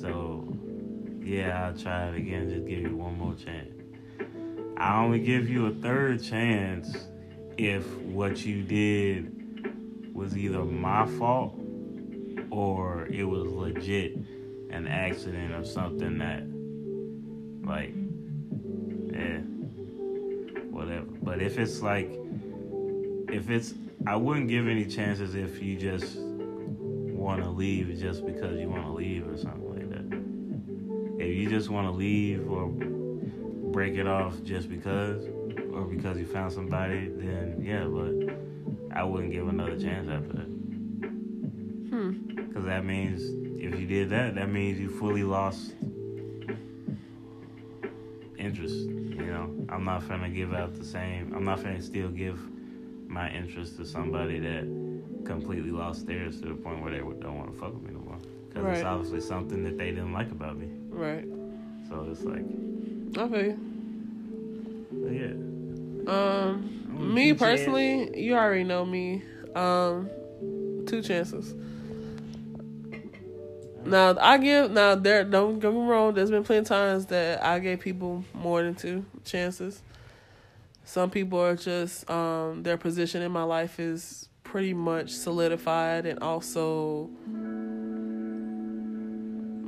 So 0.00 0.56
yeah, 1.22 1.66
I'll 1.66 1.76
try 1.76 2.08
it 2.08 2.16
again, 2.16 2.50
just 2.50 2.66
give 2.66 2.80
you 2.80 2.96
one 2.96 3.16
more 3.16 3.34
chance. 3.34 3.70
I 4.76 5.04
only 5.04 5.20
give 5.20 5.48
you 5.48 5.66
a 5.66 5.72
third 5.72 6.20
chance 6.20 7.06
if 7.56 7.86
what 7.98 8.44
you 8.44 8.64
did 8.64 10.14
was 10.14 10.36
either 10.36 10.64
my 10.64 11.06
fault 11.06 11.59
or 12.50 13.06
it 13.06 13.24
was 13.24 13.46
legit 13.46 14.16
an 14.70 14.86
accident 14.86 15.52
or 15.52 15.64
something 15.64 16.18
that 16.18 16.42
like 17.68 17.92
yeah 19.12 19.38
whatever 20.70 21.06
but 21.22 21.40
if 21.40 21.58
it's 21.58 21.80
like 21.82 22.10
if 23.28 23.50
it's 23.50 23.74
i 24.06 24.16
wouldn't 24.16 24.48
give 24.48 24.66
any 24.66 24.84
chances 24.84 25.34
if 25.34 25.62
you 25.62 25.76
just 25.76 26.18
want 26.18 27.42
to 27.42 27.50
leave 27.50 27.98
just 27.98 28.24
because 28.24 28.58
you 28.58 28.68
want 28.68 28.84
to 28.84 28.92
leave 28.92 29.28
or 29.28 29.36
something 29.36 29.68
like 29.68 29.90
that 29.90 31.24
if 31.24 31.36
you 31.36 31.48
just 31.48 31.68
want 31.68 31.86
to 31.86 31.92
leave 31.92 32.48
or 32.50 32.68
break 33.72 33.96
it 33.96 34.06
off 34.06 34.42
just 34.42 34.68
because 34.68 35.26
or 35.72 35.82
because 35.82 36.18
you 36.18 36.26
found 36.26 36.52
somebody, 36.52 37.08
then 37.08 37.62
yeah, 37.62 37.84
but 37.84 38.96
I 38.96 39.04
wouldn't 39.04 39.32
give 39.32 39.48
another 39.48 39.78
chance 39.78 40.08
after 40.08 40.32
that. 40.34 40.49
That 42.70 42.84
means 42.84 43.22
if 43.60 43.80
you 43.80 43.84
did 43.84 44.10
that, 44.10 44.36
that 44.36 44.48
means 44.48 44.78
you 44.78 44.88
fully 44.88 45.24
lost 45.24 45.74
interest. 48.38 48.74
You 48.76 49.26
know, 49.26 49.66
I'm 49.68 49.84
not 49.84 50.08
gonna 50.08 50.30
give 50.30 50.54
out 50.54 50.76
the 50.76 50.84
same. 50.84 51.34
I'm 51.34 51.44
not 51.44 51.64
gonna 51.64 51.82
still 51.82 52.10
give 52.10 52.38
my 53.08 53.28
interest 53.28 53.76
to 53.78 53.84
somebody 53.84 54.38
that 54.38 54.62
completely 55.24 55.72
lost 55.72 56.06
theirs 56.06 56.40
to 56.42 56.46
the 56.46 56.54
point 56.54 56.80
where 56.80 56.92
they 56.92 56.98
don't 56.98 57.36
want 57.36 57.52
to 57.52 57.58
fuck 57.58 57.74
with 57.74 57.82
me 57.82 57.90
no 57.92 58.04
more. 58.04 58.18
Because 58.46 58.62
right. 58.62 58.76
it's 58.76 58.84
obviously 58.84 59.20
something 59.20 59.64
that 59.64 59.76
they 59.76 59.90
didn't 59.90 60.12
like 60.12 60.30
about 60.30 60.56
me. 60.56 60.68
Right. 60.90 61.26
So 61.88 62.06
it's 62.08 62.22
like 62.22 62.44
Okay. 63.18 63.56
Yeah. 65.10 65.32
Um, 66.06 67.12
me 67.12 67.32
personally, 67.34 68.04
chances. 68.04 68.22
you 68.22 68.36
already 68.36 68.62
know 68.62 68.86
me. 68.86 69.24
Um, 69.56 70.08
two 70.86 71.02
chances. 71.02 71.52
Now 73.84 74.16
I 74.20 74.38
give 74.38 74.70
now 74.70 74.94
there 74.94 75.24
don't 75.24 75.58
get 75.58 75.72
me 75.72 75.80
wrong. 75.80 76.14
There's 76.14 76.30
been 76.30 76.44
plenty 76.44 76.60
of 76.60 76.66
times 76.66 77.06
that 77.06 77.42
I 77.42 77.58
gave 77.58 77.80
people 77.80 78.24
more 78.34 78.62
than 78.62 78.74
two 78.74 79.04
chances. 79.24 79.82
Some 80.84 81.10
people 81.10 81.40
are 81.40 81.56
just 81.56 82.08
um, 82.10 82.62
their 82.62 82.76
position 82.76 83.22
in 83.22 83.32
my 83.32 83.44
life 83.44 83.78
is 83.80 84.28
pretty 84.44 84.74
much 84.74 85.10
solidified, 85.10 86.04
and 86.04 86.18
also 86.20 87.08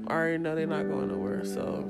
I 0.09 0.13
already 0.13 0.39
know 0.39 0.55
they're 0.55 0.67
not 0.67 0.89
going 0.89 1.09
nowhere. 1.09 1.45
So 1.45 1.89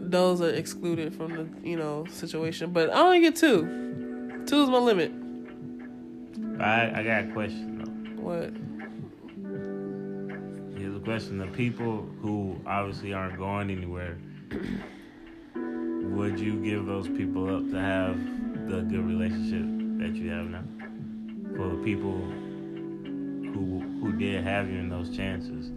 those 0.00 0.40
are 0.40 0.50
excluded 0.50 1.14
from 1.14 1.36
the 1.36 1.68
you 1.68 1.76
know 1.76 2.06
situation. 2.06 2.72
But 2.72 2.90
I 2.90 3.00
only 3.00 3.20
get 3.20 3.36
two. 3.36 4.42
Two 4.46 4.62
is 4.62 4.68
my 4.70 4.78
limit. 4.78 5.12
I 6.60 7.00
I 7.00 7.02
got 7.04 7.24
a 7.24 7.32
question 7.32 7.78
though. 7.78 8.22
What? 8.22 8.69
A 11.00 11.02
question: 11.02 11.38
The 11.38 11.46
people 11.46 12.06
who 12.20 12.60
obviously 12.66 13.14
aren't 13.14 13.38
going 13.38 13.70
anywhere, 13.70 14.18
would 15.54 16.38
you 16.38 16.62
give 16.62 16.84
those 16.84 17.08
people 17.08 17.56
up 17.56 17.70
to 17.70 17.80
have 17.80 18.16
the 18.68 18.82
good 18.82 19.06
relationship 19.06 19.64
that 20.00 20.14
you 20.14 20.28
have 20.30 20.46
now? 20.46 20.62
For 21.56 21.74
the 21.74 21.82
people 21.82 22.12
who 22.12 23.80
who 24.02 24.12
did 24.12 24.44
have 24.44 24.68
you 24.68 24.78
in 24.78 24.90
those 24.90 25.16
chances, 25.16 25.70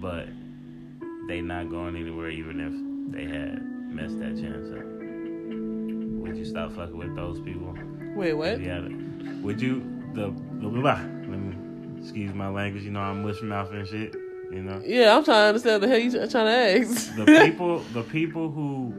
but 0.00 0.28
they 1.26 1.40
not 1.40 1.68
going 1.68 1.96
anywhere 1.96 2.30
even 2.30 2.60
if 2.60 3.12
they 3.12 3.24
had 3.24 3.60
messed 3.92 4.20
that 4.20 4.36
chance 4.40 4.68
up. 4.70 4.84
Would 6.22 6.36
you 6.36 6.44
stop 6.44 6.72
fucking 6.72 6.96
with 6.96 7.16
those 7.16 7.40
people? 7.40 7.76
Wait, 8.14 8.34
what? 8.34 8.60
Yeah. 8.60 8.86
Would 9.42 9.60
you 9.60 9.80
the 10.14 10.30
the 10.60 10.68
blah, 10.68 10.80
blah, 10.82 11.00
let 11.02 11.30
me 11.30 11.98
excuse 12.00 12.32
my 12.32 12.48
language, 12.48 12.84
you 12.84 12.92
know 12.92 13.00
I'm 13.00 13.24
mush 13.24 13.42
mouth 13.42 13.72
and 13.72 13.88
shit, 13.88 14.14
you 14.56 14.62
know? 14.62 14.82
Yeah, 14.84 15.16
I'm 15.16 15.24
trying 15.24 15.42
to 15.42 15.48
understand 15.48 15.82
the 15.82 15.88
hell 15.88 15.98
you 15.98 16.10
trying 16.10 16.30
to 16.30 16.88
ask. 16.90 17.14
The 17.14 17.24
people 17.44 17.78
the 17.92 18.02
people 18.02 18.50
who 18.50 18.94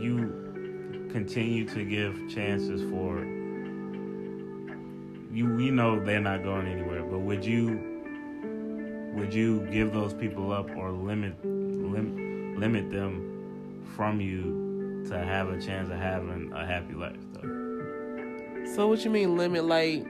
you 0.00 1.08
continue 1.12 1.66
to 1.68 1.84
give 1.84 2.14
chances 2.28 2.82
for 2.90 3.24
you 5.32 5.46
we 5.54 5.70
know 5.70 6.02
they're 6.04 6.20
not 6.20 6.42
going 6.42 6.66
anywhere, 6.66 7.02
but 7.02 7.20
would 7.20 7.44
you 7.44 7.80
would 9.14 9.32
you 9.32 9.66
give 9.70 9.92
those 9.92 10.12
people 10.14 10.52
up 10.52 10.68
or 10.76 10.90
limit 10.90 11.34
lim, 11.44 12.56
limit 12.58 12.90
them 12.90 13.84
from 13.96 14.20
you 14.20 15.04
to 15.08 15.18
have 15.18 15.48
a 15.48 15.60
chance 15.60 15.90
of 15.90 15.96
having 15.96 16.52
a 16.52 16.66
happy 16.66 16.94
life 16.94 17.16
though? 17.32 18.64
So 18.74 18.88
what 18.88 19.04
you 19.04 19.10
mean 19.10 19.36
limit? 19.36 19.64
Like, 19.64 20.04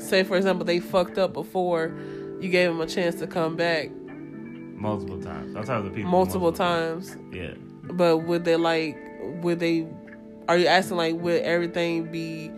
say 0.00 0.24
for 0.24 0.36
example, 0.36 0.64
they 0.64 0.80
fucked 0.80 1.18
up 1.18 1.32
before, 1.32 1.94
you 2.40 2.48
gave 2.48 2.68
them 2.68 2.80
a 2.80 2.86
chance 2.86 3.16
to 3.16 3.26
come 3.26 3.56
back 3.56 3.90
Multiple 4.78 5.20
times. 5.20 5.56
I'm 5.56 5.64
talking 5.64 5.90
to 5.90 5.94
people 5.94 6.10
multiple, 6.10 6.52
times. 6.52 7.16
Yeah. 7.32 7.54
But 7.82 8.18
would 8.18 8.44
they 8.44 8.54
like? 8.54 8.96
Would 9.42 9.58
they? 9.58 9.88
Are 10.46 10.56
you 10.56 10.68
asking 10.68 10.96
like 10.96 11.16
would 11.16 11.42
everything 11.42 12.12
be 12.12 12.52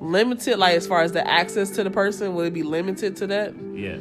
limited? 0.00 0.58
Like 0.58 0.74
as 0.76 0.86
far 0.86 1.02
as 1.02 1.12
the 1.12 1.26
access 1.26 1.70
to 1.70 1.84
the 1.84 1.90
person, 1.90 2.34
would 2.34 2.48
it 2.48 2.54
be 2.54 2.64
limited 2.64 3.14
to 3.16 3.28
that? 3.28 3.54
Yeah. 3.72 3.98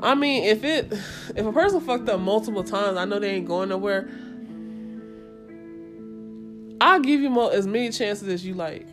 I 0.00 0.14
mean, 0.14 0.44
if 0.44 0.64
it 0.64 0.92
if 1.34 1.46
a 1.46 1.52
person 1.52 1.80
fucked 1.80 2.10
up 2.10 2.20
multiple 2.20 2.62
times, 2.62 2.98
I 2.98 3.06
know 3.06 3.18
they 3.18 3.30
ain't 3.30 3.46
going 3.46 3.70
nowhere. 3.70 4.10
I'll 6.78 7.00
give 7.00 7.22
you 7.22 7.30
more 7.30 7.54
as 7.54 7.66
many 7.66 7.88
chances 7.88 8.28
as 8.28 8.44
you 8.44 8.52
like. 8.52 8.86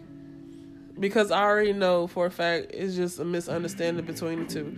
Because 1.02 1.32
I 1.32 1.41
already 1.41 1.73
know 1.73 2.07
for 2.07 2.28
a 2.28 2.32
fact 2.32 2.68
it's 2.73 2.95
just 2.95 3.19
a 3.19 3.26
misunderstanding 3.26 4.06
between 4.06 4.45
the 4.45 4.53
two. 4.53 4.78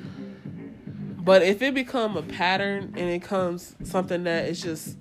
But 1.18 1.44
if 1.44 1.62
it 1.62 1.74
become 1.74 2.18
a 2.18 2.24
pattern 2.24 2.94
and 2.98 3.10
it 3.10 3.22
comes 3.22 3.76
something 3.84 4.24
that 4.24 4.48
is 4.48 4.62
just 4.62 4.98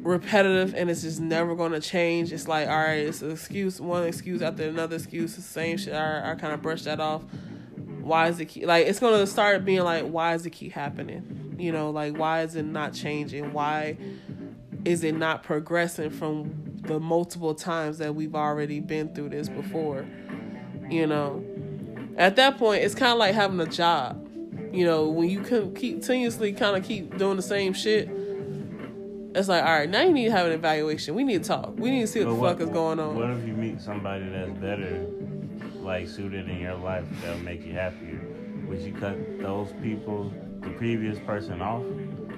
repetitive 0.00 0.74
and 0.74 0.90
it's 0.90 1.02
just 1.02 1.20
never 1.20 1.54
gonna 1.54 1.80
change, 1.80 2.32
it's 2.32 2.48
like 2.48 2.68
all 2.68 2.76
right, 2.76 3.06
it's 3.06 3.22
an 3.22 3.30
excuse, 3.30 3.80
one 3.80 4.04
excuse 4.04 4.42
after 4.42 4.68
another 4.68 4.96
excuse, 4.96 5.36
the 5.36 5.42
same 5.42 5.78
shit. 5.78 5.94
I, 5.94 6.32
I 6.32 6.34
kind 6.34 6.52
of 6.52 6.60
brush 6.60 6.82
that 6.82 6.98
off. 7.00 7.22
Why 8.00 8.28
is 8.28 8.38
it 8.40 8.46
keep, 8.46 8.66
like 8.66 8.86
it's 8.86 8.98
gonna 8.98 9.26
start 9.26 9.64
being 9.64 9.82
like 9.82 10.04
why 10.04 10.34
is 10.34 10.44
it 10.44 10.50
keep 10.50 10.72
happening? 10.72 11.56
You 11.60 11.70
know, 11.70 11.90
like 11.90 12.16
why 12.16 12.42
is 12.42 12.56
it 12.56 12.64
not 12.64 12.92
changing? 12.92 13.52
Why 13.52 13.96
is 14.84 15.04
it 15.04 15.16
not 15.16 15.42
progressing 15.42 16.10
from 16.10 16.73
the 16.86 17.00
multiple 17.00 17.54
times 17.54 17.98
that 17.98 18.14
we've 18.14 18.34
already 18.34 18.80
been 18.80 19.14
through 19.14 19.30
this 19.30 19.48
before? 19.48 20.06
You 20.90 21.06
know, 21.06 21.44
at 22.16 22.36
that 22.36 22.58
point, 22.58 22.84
it's 22.84 22.94
kind 22.94 23.12
of 23.12 23.18
like 23.18 23.34
having 23.34 23.60
a 23.60 23.66
job. 23.66 24.20
You 24.72 24.84
know, 24.84 25.08
when 25.08 25.30
you 25.30 25.40
can 25.40 25.74
keep 25.74 25.94
continuously 25.96 26.52
kind 26.52 26.76
of 26.76 26.84
keep 26.84 27.16
doing 27.16 27.36
the 27.36 27.42
same 27.42 27.72
shit, 27.72 28.08
it's 29.34 29.48
like, 29.48 29.64
all 29.64 29.70
right, 29.70 29.88
now 29.88 30.02
you 30.02 30.12
need 30.12 30.26
to 30.26 30.32
have 30.32 30.46
an 30.46 30.52
evaluation. 30.52 31.14
We 31.14 31.24
need 31.24 31.42
to 31.42 31.48
talk. 31.48 31.76
We 31.76 31.90
need 31.90 32.02
to 32.02 32.06
see 32.06 32.20
what 32.20 32.26
But 32.26 32.34
the 32.34 32.48
fuck 32.48 32.60
is 32.60 32.70
going 32.70 33.00
on. 33.00 33.16
What 33.16 33.30
if 33.30 33.46
you 33.46 33.54
meet 33.54 33.80
somebody 33.80 34.28
that's 34.28 34.52
better, 34.52 35.06
like 35.80 36.08
suited 36.08 36.48
in 36.48 36.60
your 36.60 36.74
life 36.76 37.04
that'll 37.22 37.38
make 37.40 37.64
you 37.64 37.72
happier? 37.72 38.20
Would 38.68 38.80
you 38.80 38.92
cut 38.92 39.16
those 39.40 39.72
people, 39.82 40.32
the 40.60 40.70
previous 40.70 41.18
person 41.20 41.60
off? 41.60 41.82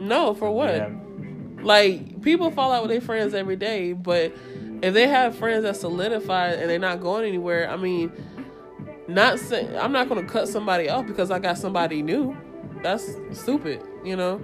no, 0.00 0.34
for 0.34 0.50
what? 0.50 0.90
Like 1.66 2.22
people 2.22 2.52
fall 2.52 2.70
out 2.70 2.82
with 2.82 2.92
their 2.92 3.00
friends 3.00 3.34
every 3.34 3.56
day, 3.56 3.92
but 3.92 4.32
if 4.82 4.94
they 4.94 5.08
have 5.08 5.34
friends 5.34 5.64
that 5.64 5.74
solidified 5.74 6.60
and 6.60 6.70
they're 6.70 6.78
not 6.78 7.00
going 7.00 7.26
anywhere, 7.26 7.68
I 7.68 7.76
mean, 7.76 8.12
not 9.08 9.40
say, 9.40 9.76
I'm 9.76 9.90
not 9.90 10.08
gonna 10.08 10.22
cut 10.22 10.46
somebody 10.46 10.88
off 10.88 11.08
because 11.08 11.32
I 11.32 11.40
got 11.40 11.58
somebody 11.58 12.02
new. 12.02 12.36
That's 12.84 13.10
stupid, 13.32 13.82
you 14.04 14.14
know. 14.14 14.40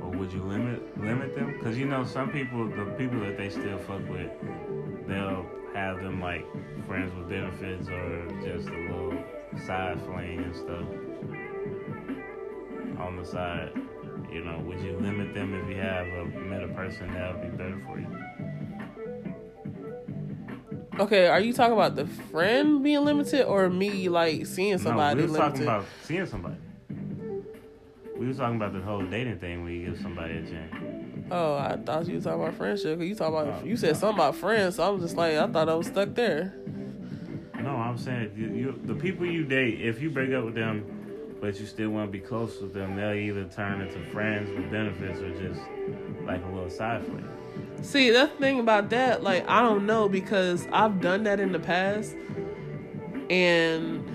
Or 0.00 0.08
would 0.12 0.32
you 0.32 0.42
limit 0.44 0.98
limit 0.98 1.34
them? 1.34 1.52
Because 1.58 1.76
you 1.76 1.84
know 1.84 2.04
some 2.04 2.30
people, 2.30 2.66
the 2.70 2.86
people 2.96 3.20
that 3.20 3.36
they 3.36 3.50
still 3.50 3.76
fuck 3.80 4.08
with, 4.08 4.30
they'll 5.06 5.44
have 5.74 5.98
them 5.98 6.22
like 6.22 6.46
friends 6.86 7.14
with 7.18 7.28
benefits 7.28 7.86
or 7.90 8.28
just 8.42 8.66
a 8.68 8.78
little 8.80 9.22
side 9.66 10.00
fling 10.06 10.42
and 10.42 10.56
stuff 10.56 10.86
on 12.98 13.18
the 13.18 13.26
side. 13.26 13.72
You 14.36 14.44
know, 14.44 14.58
would 14.66 14.80
you 14.80 14.92
limit 14.98 15.32
them 15.32 15.54
if 15.54 15.66
you 15.74 15.80
have 15.80 16.06
a 16.08 16.26
met 16.26 16.62
a 16.62 16.68
person 16.68 17.10
that 17.14 17.32
would 17.40 17.50
be 17.50 17.56
better 17.56 17.80
for 17.86 17.98
you? 17.98 18.06
Okay, 21.00 21.26
are 21.28 21.40
you 21.40 21.54
talking 21.54 21.72
about 21.72 21.96
the 21.96 22.04
friend 22.06 22.82
being 22.84 23.02
limited 23.02 23.46
or 23.46 23.70
me 23.70 24.10
like 24.10 24.44
seeing 24.44 24.76
somebody 24.76 25.20
no, 25.22 25.26
we 25.26 25.30
was 25.30 25.32
limited? 25.32 25.50
talking 25.52 25.62
about 25.62 25.84
seeing 26.02 26.26
somebody. 26.26 26.56
We 28.14 28.26
were 28.26 28.34
talking 28.34 28.56
about 28.56 28.74
the 28.74 28.80
whole 28.82 29.06
dating 29.06 29.38
thing 29.38 29.62
where 29.64 29.72
you 29.72 29.86
give 29.90 30.00
somebody 30.02 30.34
a 30.36 30.42
chance. 30.42 30.74
oh, 31.30 31.54
I 31.56 31.76
thought 31.82 32.06
you 32.06 32.16
were 32.16 32.20
talking 32.20 32.42
about 32.42 32.54
friendship. 32.56 33.00
You 33.00 33.14
talk 33.14 33.28
about 33.28 33.62
Oh, 33.62 33.64
you 33.66 33.76
said 33.78 33.94
no. 33.94 33.98
something 34.00 34.16
about 34.18 34.36
friends, 34.36 34.76
so 34.76 34.82
I 34.82 34.88
was 34.90 35.00
just 35.00 35.16
like 35.16 35.34
I 35.38 35.46
thought 35.46 35.70
I 35.70 35.74
was 35.74 35.86
stuck 35.86 36.14
there. 36.14 36.52
No, 37.58 37.70
I'm 37.70 37.96
saying 37.96 38.32
you, 38.36 38.48
you, 38.48 38.80
the 38.84 38.94
people 38.94 39.24
you 39.24 39.44
date, 39.44 39.80
if 39.80 40.02
you 40.02 40.10
break 40.10 40.30
up 40.34 40.44
with 40.44 40.54
them, 40.54 40.95
but 41.40 41.58
you 41.60 41.66
still 41.66 41.90
want 41.90 42.08
to 42.08 42.12
be 42.12 42.24
close 42.24 42.60
with 42.60 42.72
them, 42.72 42.96
they'll 42.96 43.12
either 43.12 43.44
turn 43.44 43.80
into 43.80 43.98
friends 44.10 44.48
with 44.56 44.70
benefits 44.70 45.20
or 45.20 45.30
just 45.40 45.60
like 46.24 46.42
a 46.44 46.48
little 46.48 46.70
side 46.70 47.04
fling. 47.04 47.28
See, 47.82 48.10
the 48.10 48.26
thing 48.26 48.60
about 48.60 48.90
that, 48.90 49.22
like 49.22 49.48
I 49.48 49.62
don't 49.62 49.86
know 49.86 50.08
because 50.08 50.66
I've 50.72 51.00
done 51.00 51.24
that 51.24 51.40
in 51.40 51.52
the 51.52 51.58
past, 51.58 52.14
and 53.30 54.08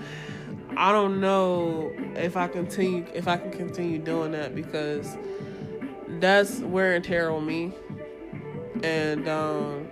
I 0.76 0.92
don't 0.92 1.20
know 1.20 1.92
if 2.16 2.36
I 2.36 2.48
continue 2.48 3.06
if 3.14 3.28
I 3.28 3.36
can 3.36 3.50
continue 3.50 3.98
doing 3.98 4.32
that 4.32 4.54
because 4.54 5.16
that's 6.20 6.58
wear 6.60 6.94
and 6.94 7.04
tear 7.04 7.30
on 7.30 7.46
me, 7.46 7.72
and 8.82 9.28
um, 9.28 9.88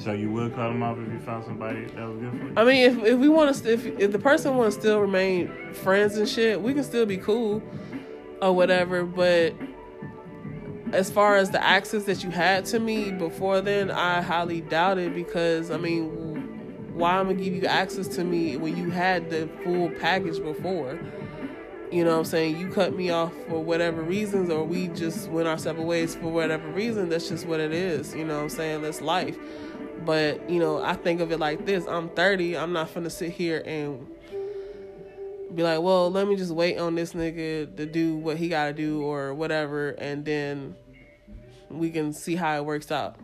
So 0.00 0.12
you 0.12 0.30
would 0.30 0.54
cut 0.54 0.68
them 0.68 0.82
off 0.82 0.98
if 0.98 1.12
you 1.12 1.18
found 1.20 1.44
somebody 1.44 1.84
that 1.84 2.08
was 2.08 2.18
good 2.18 2.30
for 2.30 2.46
you. 2.46 2.52
I 2.56 2.64
mean, 2.64 2.90
if 2.90 3.04
if 3.04 3.18
we 3.18 3.28
want 3.28 3.54
to, 3.54 3.72
if 3.72 3.84
if 3.84 4.12
the 4.12 4.18
person 4.18 4.56
wants 4.56 4.76
to 4.76 4.80
still 4.82 5.00
remain 5.00 5.74
friends 5.74 6.16
and 6.16 6.28
shit, 6.28 6.60
we 6.60 6.72
can 6.72 6.84
still 6.84 7.04
be 7.04 7.18
cool 7.18 7.62
or 8.40 8.52
whatever. 8.54 9.04
But 9.04 9.54
as 10.92 11.10
far 11.10 11.36
as 11.36 11.50
the 11.50 11.62
access 11.62 12.04
that 12.04 12.24
you 12.24 12.30
had 12.30 12.64
to 12.66 12.80
me 12.80 13.12
before 13.12 13.60
then, 13.60 13.90
I 13.90 14.22
highly 14.22 14.62
doubt 14.62 14.96
it 14.98 15.14
because 15.14 15.70
I 15.70 15.76
mean, 15.76 16.08
why 16.94 17.20
am 17.20 17.28
I 17.28 17.32
gonna 17.32 17.44
give 17.44 17.54
you 17.54 17.66
access 17.66 18.08
to 18.08 18.24
me 18.24 18.56
when 18.56 18.76
you 18.76 18.90
had 18.90 19.28
the 19.28 19.48
full 19.62 19.90
package 19.90 20.42
before? 20.42 20.98
You 21.92 22.04
know 22.04 22.12
what 22.12 22.18
I'm 22.18 22.24
saying? 22.24 22.56
You 22.56 22.68
cut 22.68 22.94
me 22.94 23.10
off 23.10 23.32
for 23.48 23.62
whatever 23.62 24.00
reasons, 24.00 24.48
or 24.48 24.64
we 24.64 24.88
just 24.88 25.28
went 25.28 25.48
our 25.48 25.58
separate 25.58 25.86
ways 25.86 26.14
for 26.14 26.28
whatever 26.28 26.68
reason. 26.68 27.08
That's 27.08 27.28
just 27.28 27.46
what 27.46 27.58
it 27.58 27.72
is. 27.72 28.14
You 28.14 28.24
know 28.24 28.36
what 28.36 28.42
I'm 28.44 28.48
saying? 28.48 28.82
That's 28.82 29.00
life. 29.00 29.36
But, 30.04 30.48
you 30.48 30.58
know, 30.58 30.82
I 30.82 30.94
think 30.94 31.20
of 31.20 31.30
it 31.30 31.38
like 31.38 31.66
this 31.66 31.86
I'm 31.86 32.08
30. 32.10 32.56
I'm 32.56 32.72
not 32.72 32.92
finna 32.92 33.10
sit 33.10 33.32
here 33.32 33.62
and 33.64 34.06
be 35.54 35.62
like, 35.62 35.80
well, 35.80 36.10
let 36.10 36.28
me 36.28 36.36
just 36.36 36.52
wait 36.52 36.78
on 36.78 36.94
this 36.94 37.12
nigga 37.12 37.76
to 37.76 37.86
do 37.86 38.16
what 38.16 38.36
he 38.36 38.48
gotta 38.48 38.72
do 38.72 39.02
or 39.02 39.34
whatever, 39.34 39.90
and 39.90 40.24
then 40.24 40.76
we 41.68 41.90
can 41.90 42.12
see 42.12 42.36
how 42.36 42.56
it 42.56 42.64
works 42.64 42.90
out. 42.90 43.16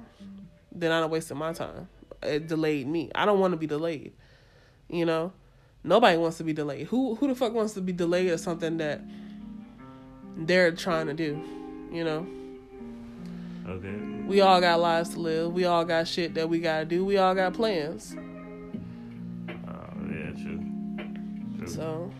Then 0.73 0.93
I 0.93 1.01
don't 1.01 1.11
wasted 1.11 1.37
my 1.37 1.53
time. 1.53 1.89
It 2.23 2.49
delayed 2.49 2.87
me. 2.87 3.11
I 3.15 3.25
don't 3.25 3.41
want 3.41 3.53
to 3.53 3.57
be 3.57 3.67
delayed. 3.67 4.13
You 4.89 5.07
know? 5.07 5.33
Nobody 5.85 6.17
wants 6.17 6.39
to 6.39 6.45
be 6.45 6.53
delayed. 6.53 6.89
Who 6.89 7.15
who 7.15 7.29
the 7.29 7.35
fuck 7.35 7.53
wants 7.53 7.75
to 7.75 7.81
be 7.81 7.93
delayed 7.93 8.31
or 8.31 8.39
something 8.39 8.79
that 8.79 9.01
they're 10.37 10.73
trying 10.73 11.07
to 11.07 11.15
do? 11.15 11.41
You 11.93 12.03
know. 12.03 12.27
Okay. 13.69 13.97
We 14.27 14.41
all 14.43 14.61
got 14.61 14.81
lives 14.81 15.11
to 15.11 15.21
live. 15.21 15.53
We 15.53 15.65
all 15.65 15.85
got 15.85 16.07
shit 16.07 16.35
that 16.35 16.49
we 16.49 16.61
gotta 16.61 16.85
do. 16.85 17.05
We 17.05 17.17
all 17.17 17.35
got 17.35 17.53
plans. 17.55 18.15
Uh, 19.67 19.73
yeah, 20.09 20.31
true. 20.33 20.65
True. 21.59 21.67
So 21.67 22.13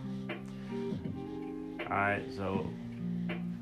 All 1.89 1.95
right. 1.95 2.23
So, 2.35 2.67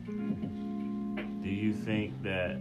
do 0.07 1.49
you 1.49 1.73
think 1.73 2.23
that? 2.23 2.59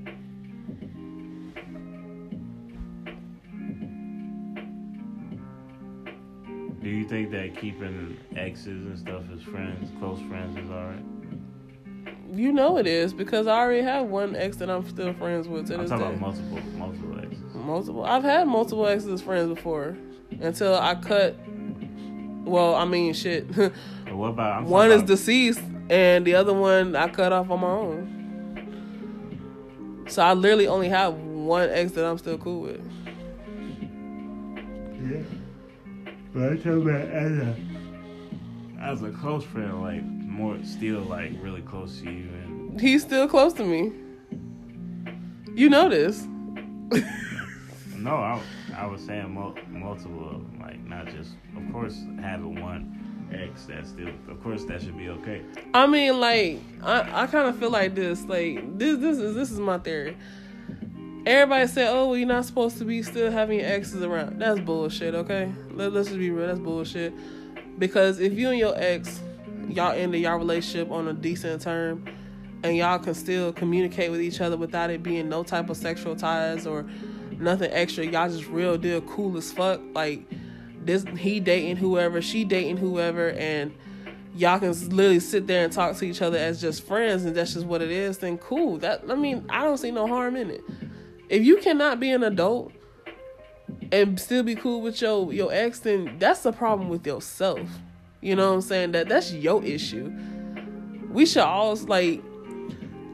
Do 6.83 6.91
you 6.91 7.09
think 7.09 7.31
that 7.31 7.57
keeping 7.57 8.19
exes 8.37 8.85
and 8.85 8.99
stuff 8.99 9.23
as 9.35 9.43
friends, 9.43 9.91
close 9.99 10.21
friends, 10.29 10.59
is 10.59 10.71
alright? 10.71 11.14
You 12.35 12.53
know 12.53 12.79
it 12.79 12.87
is 12.87 13.13
because 13.13 13.47
I 13.47 13.59
already 13.59 13.83
have 13.83 14.07
one 14.07 14.35
ex 14.37 14.57
that 14.59 14.71
I'm 14.71 14.89
still 14.89 15.13
friends 15.15 15.49
with 15.49 15.67
to 15.69 15.75
I'm 15.75 15.81
this 15.83 15.91
talking 15.91 16.07
day. 16.09 16.15
about 16.15 16.21
multiple, 16.21 16.61
multiple 16.79 17.19
exes. 17.21 17.39
multiple. 17.55 18.05
I've 18.05 18.25
had 18.25 18.47
multiple 18.49 18.87
exes 18.87 19.11
as 19.11 19.23
friends 19.23 19.49
before 19.55 19.97
until 20.41 20.75
I 20.77 20.95
cut. 20.97 21.37
Well, 22.45 22.75
I 22.75 22.85
mean, 22.85 23.15
shit. 23.15 23.47
What 24.11 24.29
about 24.29 24.59
I'm 24.59 24.65
one 24.67 24.91
is 24.93 24.97
about- 24.99 25.07
deceased, 25.09 25.61
and 25.91 26.25
the 26.25 26.37
other 26.37 26.55
one 26.55 26.95
I 26.95 27.09
cut 27.09 27.33
off 27.33 27.51
on 27.51 27.61
my 27.61 27.67
own. 27.69 30.05
So 30.09 30.23
I 30.23 30.35
literally 30.35 30.69
only 30.69 30.89
have 30.89 31.15
one 31.15 31.69
ex 31.71 31.93
that 31.93 32.05
I'm 32.05 32.19
still 32.19 32.39
cool 32.39 32.61
with. 32.61 32.81
Yeah. 35.03 35.23
But 36.33 36.53
I 36.53 36.57
talking 36.57 36.83
about 36.83 37.01
as 37.09 37.33
a 37.39 37.57
as 38.81 39.03
a 39.03 39.11
close 39.11 39.45
friend, 39.45 39.83
like 39.83 40.03
more 40.35 40.59
still 40.65 41.01
like 41.01 41.33
really 41.41 41.63
close 41.63 42.01
to 42.01 42.11
you 42.11 42.29
and 42.45 42.81
He's 42.81 43.03
still 43.03 43.29
close 43.29 43.53
to 43.55 43.65
me. 43.65 43.93
You 45.55 45.71
know 45.71 45.89
this. 45.89 46.27
no, 47.97 48.17
I 48.17 48.41
I 48.77 48.87
was 48.87 49.01
saying 49.01 49.33
mul- 49.33 49.55
multiple 49.69 50.27
of 50.27 50.33
them, 50.33 50.59
like 50.61 50.81
not 50.85 51.07
just 51.07 51.31
of 51.57 51.73
course 51.73 51.97
having 52.21 52.61
one 52.61 53.29
ex 53.33 53.65
that 53.67 53.87
still 53.87 54.09
of 54.29 54.43
course 54.43 54.65
that 54.65 54.83
should 54.83 54.99
be 54.99 55.09
okay. 55.09 55.43
I 55.73 55.87
mean, 55.87 56.19
like, 56.21 56.59
I, 56.83 57.23
I 57.23 57.27
kind 57.29 57.49
of 57.49 57.57
feel 57.59 57.71
like 57.71 57.95
this. 57.95 58.25
Like, 58.25 58.77
this 58.79 58.99
this 58.99 59.19
is 59.19 59.35
this 59.37 59.51
is 59.53 59.61
my 59.61 59.79
theory. 59.79 60.17
Everybody 61.27 61.67
said, 61.69 61.89
"Oh, 61.95 62.09
well, 62.09 62.17
you're 62.17 62.29
not 62.29 62.45
supposed 62.45 62.77
to 62.79 62.85
be 62.85 63.03
still 63.03 63.31
having 63.31 63.61
your 63.61 63.69
exes 63.69 64.03
around." 64.03 64.41
That's 64.41 64.61
bullshit. 64.61 65.15
Okay, 65.15 65.51
Let, 65.71 65.93
let's 65.93 66.09
just 66.09 66.19
be 66.19 66.31
real. 66.31 66.49
That's 66.49 66.59
bullshit. 66.59 67.15
Because 67.79 68.21
if 68.21 68.33
you 68.35 68.51
and 68.51 68.59
your 68.59 68.75
ex, 68.77 69.21
y'all 69.69 69.93
ended 69.93 70.21
y'all 70.21 70.39
relationship 70.39 70.91
on 70.91 71.09
a 71.09 71.13
decent 71.13 71.63
term, 71.63 72.05
and 72.63 72.77
y'all 72.77 72.99
can 72.99 73.15
still 73.15 73.53
communicate 73.53 74.11
with 74.11 74.21
each 74.21 74.41
other 74.41 74.57
without 74.57 74.91
it 74.91 75.03
being 75.03 75.29
no 75.29 75.43
type 75.43 75.71
of 75.71 75.77
sexual 75.77 76.17
ties 76.17 76.67
or 76.67 76.85
nothing 77.39 77.71
extra. 77.73 78.05
Y'all 78.05 78.29
just 78.29 78.47
real 78.49 78.79
deal 78.79 79.01
cool 79.03 79.37
as 79.37 79.53
fuck. 79.53 79.81
Like 79.95 80.23
this, 80.85 81.05
he 81.19 81.41
dating 81.41 81.77
whoever, 81.77 82.23
she 82.23 82.45
dating 82.45 82.77
whoever, 82.77 83.31
and 83.31 83.75
y'all 84.35 84.59
can 84.59 84.73
literally 84.91 85.21
sit 85.21 85.47
there 85.47 85.65
and 85.65 85.73
talk 85.73 85.97
to 85.97 86.05
each 86.05 86.23
other 86.23 86.39
as 86.39 86.61
just 86.61 86.87
friends, 86.87 87.25
and 87.25 87.35
that's 87.35 87.55
just 87.55 87.67
what 87.67 87.83
it 87.83 87.91
is. 87.91 88.19
Then 88.19 88.39
cool. 88.39 88.79
That 88.79 89.03
I 89.09 89.15
mean, 89.15 89.45
I 89.49 89.65
don't 89.65 89.79
see 89.79 89.91
no 89.91 90.07
harm 90.07 90.37
in 90.37 90.51
it. 90.51 90.63
If 91.29 91.45
you 91.45 91.57
cannot 91.59 92.01
be 92.01 92.11
an 92.11 92.23
adult 92.23 92.73
and 93.93 94.19
still 94.21 94.43
be 94.43 94.55
cool 94.55 94.81
with 94.81 95.01
your 95.01 95.33
your 95.33 95.53
ex, 95.53 95.81
then 95.81 96.17
that's 96.19 96.43
the 96.43 96.53
problem 96.53 96.89
with 96.89 97.07
yourself. 97.07 97.69
You 98.25 98.35
know 98.35 98.49
what 98.49 98.55
I'm 98.55 98.61
saying? 98.63 98.93
That 98.93 99.09
that's 99.09 99.33
your 99.33 99.63
issue. 99.63 100.11
We 101.11 101.27
should 101.27 101.43
all 101.43 101.77
like. 101.77 102.23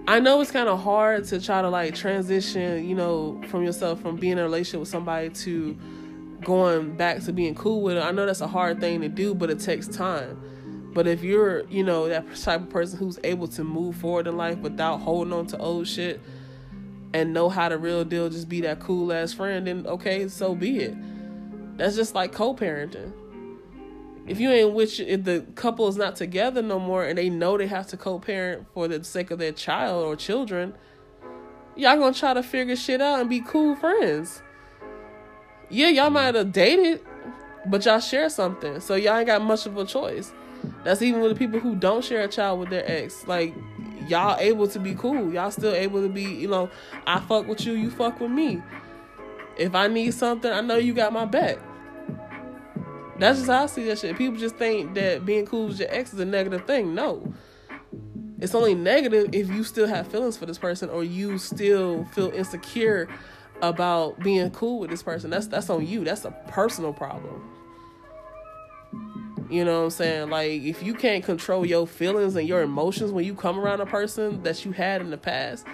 I 0.07 0.21
know 0.21 0.41
it's 0.41 0.53
kind 0.53 0.69
of 0.69 0.81
hard 0.81 1.25
to 1.27 1.41
try 1.41 1.63
to 1.63 1.69
like 1.69 1.95
transition, 1.97 2.89
you 2.89 2.95
know, 2.95 3.41
from 3.49 3.65
yourself 3.65 4.01
from 4.01 4.17
being 4.17 4.33
in 4.33 4.39
a 4.39 4.45
relationship 4.45 4.81
with 4.81 4.89
somebody 4.89 5.31
to 5.31 5.77
going 6.43 6.97
back 6.97 7.23
to 7.25 7.33
being 7.33 7.57
cool 7.57 7.83
with 7.83 7.97
it. 7.97 8.01
I 8.01 8.13
know 8.13 8.25
that's 8.25 8.41
a 8.41 8.47
hard 8.47 8.81
thing 8.81 9.01
to 9.01 9.09
do, 9.09 9.35
but 9.35 9.51
it 9.51 9.59
takes 9.59 9.89
time. 9.89 10.41
But 10.95 11.07
if 11.07 11.23
you're, 11.23 11.67
you 11.69 11.83
know, 11.83 12.09
that 12.09 12.25
type 12.37 12.63
of 12.63 12.71
person 12.71 12.99
who's 12.99 13.19
able 13.25 13.49
to 13.49 13.65
move 13.65 13.97
forward 13.97 14.29
in 14.29 14.37
life 14.37 14.59
without 14.59 14.99
holding 14.99 15.33
on 15.33 15.47
to 15.49 15.59
old 15.59 15.87
shit 15.87 16.21
and 17.13 17.33
know 17.33 17.49
how 17.49 17.69
to 17.69 17.79
real 17.79 18.05
deal 18.05 18.29
just 18.31 18.49
be 18.49 18.61
that 18.63 18.79
cool 18.79 19.13
ass 19.13 19.33
friend, 19.33 19.67
then 19.67 19.87
okay, 19.87 20.29
so 20.29 20.55
be 20.55 20.79
it. 20.79 20.97
That's 21.77 21.97
just 21.97 22.15
like 22.15 22.33
co-parenting. 22.33 23.13
If 24.27 24.39
you 24.39 24.51
ain't 24.51 24.75
with 24.75 25.01
if 25.01 25.25
the 25.25 25.41
couple 25.55 25.89
is 25.89 25.97
not 25.97 26.17
together 26.17 26.63
no 26.63 26.79
more 26.79 27.05
and 27.05 27.19
they 27.19 27.31
know 27.31 27.59
they 27.59 27.67
have 27.67 27.87
to 27.89 27.97
co-parent 27.97 28.67
for 28.73 28.87
the 28.87 29.03
sake 29.03 29.31
of 29.31 29.39
their 29.39 29.53
child 29.53 30.05
or 30.05 30.15
children, 30.15 30.75
y'all 31.75 31.97
gonna 31.97 32.15
try 32.15 32.35
to 32.35 32.43
figure 32.43 32.77
shit 32.77 33.01
out 33.01 33.21
and 33.21 33.31
be 33.31 33.41
cool 33.41 33.75
friends. 33.75 34.43
Yeah, 35.69 35.89
y'all 35.89 36.11
might 36.11 36.35
have 36.35 36.53
dated, 36.53 37.01
but 37.67 37.85
y'all 37.85 38.01
share 38.01 38.29
something, 38.29 38.81
so 38.81 38.95
y'all 38.95 39.17
ain't 39.17 39.27
got 39.27 39.43
much 39.43 39.67
of 39.67 39.77
a 39.77 39.85
choice. 39.85 40.33
That's 40.85 41.03
even 41.03 41.21
with 41.21 41.33
the 41.33 41.39
people 41.39 41.59
who 41.61 41.75
don't 41.75 42.05
share 42.05 42.23
a 42.23 42.29
child 42.29 42.61
with 42.61 42.71
their 42.71 42.85
ex. 42.91 43.27
Like 43.27 43.55
y'all 44.07 44.39
able 44.39 44.69
to 44.69 44.79
be 44.79 44.95
cool. 44.95 45.33
Y'all 45.33 45.51
still 45.51 45.73
able 45.75 46.03
to 46.03 46.09
be, 46.09 46.25
you 46.25 46.49
know, 46.49 46.71
I 47.07 47.21
fuck 47.21 47.47
with 47.47 47.65
you, 47.65 47.73
you 47.73 47.91
fuck 47.91 48.21
with 48.21 48.31
me. 48.31 48.63
If 49.57 49.75
I 49.75 49.89
need 49.89 50.15
something, 50.15 50.51
I 50.51 50.61
know 50.61 50.77
you 50.77 50.95
got 50.95 51.13
my 51.13 51.25
back. 51.25 51.59
That's 53.21 53.39
just 53.39 53.51
how 53.51 53.65
I 53.65 53.67
see 53.67 53.85
that 53.85 53.99
shit. 53.99 54.17
People 54.17 54.39
just 54.39 54.57
think 54.57 54.95
that 54.95 55.27
being 55.27 55.45
cool 55.45 55.69
with 55.69 55.79
your 55.79 55.91
ex 55.91 56.15
is 56.15 56.21
a 56.21 56.25
negative 56.25 56.67
thing. 56.67 56.95
No. 56.95 57.33
It's 58.41 58.55
only 58.55 58.75
negative 58.75 59.29
if 59.35 59.51
you 59.51 59.63
still 59.63 59.87
have 59.87 60.09
feelings 60.09 60.39
for 60.39 60.47
this 60.47 60.57
person 60.57 60.89
or 60.89 61.05
you 61.05 61.37
still 61.37 62.07
feel 62.07 62.31
insecure 62.31 63.09
about 63.61 64.19
being 64.21 64.51
cool 64.53 64.81
with 64.81 64.89
this 64.89 65.03
person. 65.03 65.29
That's 65.29 65.47
that's 65.49 65.69
on 65.69 65.87
you. 65.87 66.03
That's 66.03 66.25
a 66.25 66.31
personal 66.49 66.95
problem. 66.95 67.47
You 69.51 69.67
know 69.67 69.81
what 69.81 69.85
I'm 69.85 69.91
saying? 69.91 70.31
Like 70.31 70.63
if 70.63 70.83
you 70.83 70.95
can't 70.95 71.23
control 71.23 71.67
your 71.67 71.87
feelings 71.87 72.37
and 72.37 72.49
your 72.49 72.63
emotions 72.63 73.13
when 73.13 73.27
you 73.27 73.35
come 73.35 73.61
around 73.61 73.83
a 73.83 73.87
person 73.87 74.43
that 74.45 74.65
you 74.65 74.73
had 74.73 75.03
in 75.03 75.11
the 75.11 75.19
past, 75.19 75.67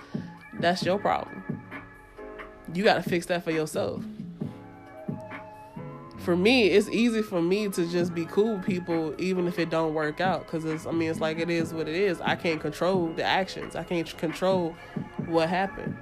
that's 0.55 0.83
your 0.83 0.99
problem. 0.99 1.45
You 2.75 2.83
got 2.83 2.95
to 2.95 3.09
fix 3.09 3.27
that 3.27 3.45
for 3.45 3.53
yourself. 3.53 4.03
For 6.27 6.35
me, 6.35 6.67
it's 6.67 6.89
easy 6.89 7.23
for 7.23 7.41
me 7.41 7.69
to 7.69 7.87
just 7.87 8.13
be 8.13 8.25
cool 8.25 8.57
with 8.57 8.67
people 8.67 9.15
even 9.17 9.47
if 9.47 9.61
it 9.61 9.71
don't 9.71 9.95
work 9.95 10.21
out 10.21 10.45
cuz 10.49 10.65
it's 10.65 10.85
I 10.85 10.91
mean 10.91 11.09
it's 11.09 11.21
like 11.21 11.39
it 11.39 11.49
is 11.49 11.73
what 11.73 11.87
it 11.87 11.95
is. 11.95 12.21
I 12.21 12.35
can't 12.35 12.61
control 12.61 13.13
the 13.13 13.23
actions. 13.23 13.77
I 13.77 13.85
can't 13.85 14.19
control 14.19 14.75
what 15.27 15.49
happened. 15.49 15.97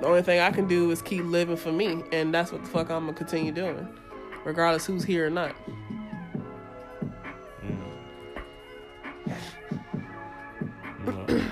The 0.00 0.06
only 0.06 0.22
thing 0.22 0.40
I 0.40 0.50
can 0.50 0.66
do 0.66 0.90
is 0.90 1.02
keep 1.02 1.26
living 1.26 1.58
for 1.58 1.70
me, 1.70 2.02
and 2.12 2.32
that's 2.32 2.50
what 2.50 2.62
the 2.62 2.70
fuck 2.70 2.88
I'm 2.90 3.04
gonna 3.04 3.12
continue 3.12 3.52
doing, 3.52 3.86
regardless 4.46 4.86
who's 4.86 5.04
here 5.04 5.26
or 5.26 5.30
not. 5.30 5.54
Know, 11.04 11.50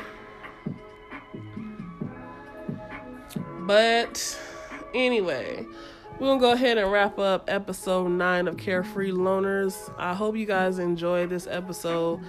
But 3.66 4.38
anyway, 4.94 5.66
we're 6.18 6.26
gonna 6.28 6.40
go 6.40 6.52
ahead 6.52 6.78
and 6.78 6.90
wrap 6.92 7.18
up 7.18 7.44
episode 7.48 8.08
nine 8.08 8.48
of 8.48 8.56
Carefree 8.56 9.10
Loners. 9.12 9.92
I 9.98 10.14
hope 10.14 10.36
you 10.36 10.46
guys 10.46 10.78
enjoyed 10.78 11.30
this 11.30 11.46
episode. 11.50 12.20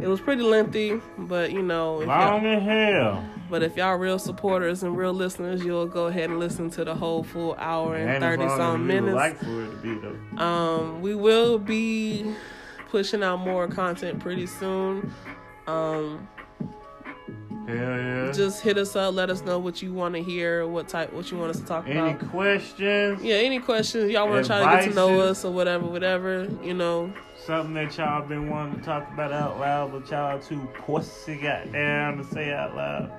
It 0.00 0.08
was 0.08 0.20
pretty 0.20 0.42
lengthy, 0.42 1.00
but 1.18 1.52
you 1.52 1.62
know, 1.62 2.00
if 2.00 2.08
long 2.08 2.44
as 2.46 2.62
hell. 2.62 3.24
but 3.50 3.62
if 3.62 3.76
y'all 3.76 3.96
real 3.96 4.18
supporters 4.18 4.82
and 4.82 4.96
real 4.96 5.12
listeners, 5.12 5.64
you'll 5.64 5.86
go 5.86 6.06
ahead 6.06 6.30
and 6.30 6.38
listen 6.40 6.70
to 6.70 6.84
the 6.84 6.94
whole 6.94 7.22
full 7.22 7.54
hour 7.58 7.94
and 7.94 8.10
And 8.10 8.22
thirty 8.22 8.48
some 8.56 8.86
minutes. 8.86 9.14
like 9.14 9.38
for 9.38 9.62
it 9.64 9.70
to 9.70 9.76
be 9.76 9.94
though. 9.94 10.42
Um, 10.44 11.02
we 11.02 11.14
will 11.14 11.58
be 11.58 12.34
pushing 12.90 13.22
out 13.22 13.38
more 13.38 13.68
content 13.68 14.18
pretty 14.20 14.46
soon. 14.46 15.12
Um, 15.66 16.26
Hell 17.66 17.76
yeah. 17.76 18.32
just 18.32 18.60
hit 18.60 18.76
us 18.76 18.96
up. 18.96 19.14
Let 19.14 19.30
us 19.30 19.42
know 19.42 19.58
what 19.58 19.82
you 19.82 19.92
want 19.92 20.14
to 20.14 20.22
hear, 20.22 20.66
what 20.66 20.88
type, 20.88 21.12
what 21.12 21.30
you 21.30 21.38
want 21.38 21.50
us 21.50 21.60
to 21.60 21.66
talk 21.66 21.86
Any 21.86 21.98
about. 21.98 22.20
Any 22.20 22.28
questions? 22.28 23.22
Yeah, 23.22 23.36
any 23.36 23.60
questions 23.60 24.10
y'all 24.10 24.28
want 24.28 24.44
to 24.44 24.48
try 24.48 24.58
to 24.58 24.84
get 24.84 24.90
to 24.90 24.96
know 24.96 25.20
us 25.20 25.44
or 25.44 25.52
whatever, 25.52 25.86
whatever. 25.86 26.48
You 26.62 26.74
know, 26.74 27.12
Something 27.46 27.74
that 27.74 27.96
y'all 27.96 28.26
been 28.26 28.50
wanting 28.50 28.80
to 28.80 28.84
talk 28.84 29.08
about 29.12 29.32
out 29.32 29.60
loud, 29.60 29.92
but 29.92 30.10
y'all 30.10 30.38
too 30.40 30.68
pussy 30.74 31.36
goddamn 31.36 32.18
to 32.18 32.24
say 32.24 32.52
out 32.52 32.74
loud. 32.74 33.12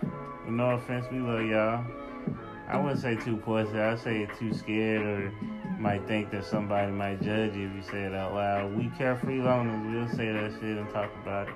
But 0.00 0.52
no 0.52 0.70
offense, 0.70 1.06
we 1.10 1.18
love 1.18 1.44
y'all. 1.44 1.84
I 2.68 2.76
wouldn't 2.76 3.00
say 3.00 3.16
too 3.16 3.36
pussy. 3.36 3.78
I'd 3.78 3.98
say 3.98 4.28
too 4.38 4.52
scared 4.52 5.02
or 5.02 5.32
might 5.78 6.06
think 6.06 6.30
that 6.30 6.44
somebody 6.44 6.92
might 6.92 7.22
judge 7.22 7.54
you 7.54 7.68
if 7.68 7.74
you 7.76 7.82
say 7.90 8.02
it 8.04 8.14
out 8.14 8.34
loud. 8.34 8.76
We 8.76 8.90
carefree 8.98 9.38
loners. 9.38 9.92
We'll 9.92 10.16
say 10.16 10.32
that 10.32 10.52
shit 10.52 10.76
and 10.76 10.88
talk 10.90 11.10
about 11.22 11.48
it. 11.48 11.54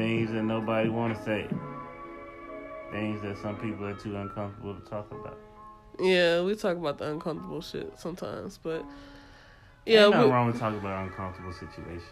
Things 0.00 0.32
that 0.32 0.44
nobody 0.44 0.88
want 0.88 1.14
to 1.14 1.22
say. 1.24 1.46
Things 2.90 3.20
that 3.20 3.36
some 3.36 3.56
people 3.56 3.84
are 3.84 3.94
too 3.94 4.16
uncomfortable 4.16 4.74
to 4.74 4.80
talk 4.88 5.10
about. 5.10 5.38
Yeah, 5.98 6.40
we 6.40 6.54
talk 6.54 6.78
about 6.78 6.96
the 6.96 7.10
uncomfortable 7.10 7.60
shit 7.60 7.92
sometimes, 7.98 8.58
but 8.62 8.82
yeah, 9.84 10.04
Ain't 10.04 10.12
nothing 10.12 10.28
we, 10.28 10.32
wrong 10.32 10.46
with 10.46 10.58
talking 10.58 10.78
about 10.78 11.04
uncomfortable 11.04 11.52
situations, 11.52 12.02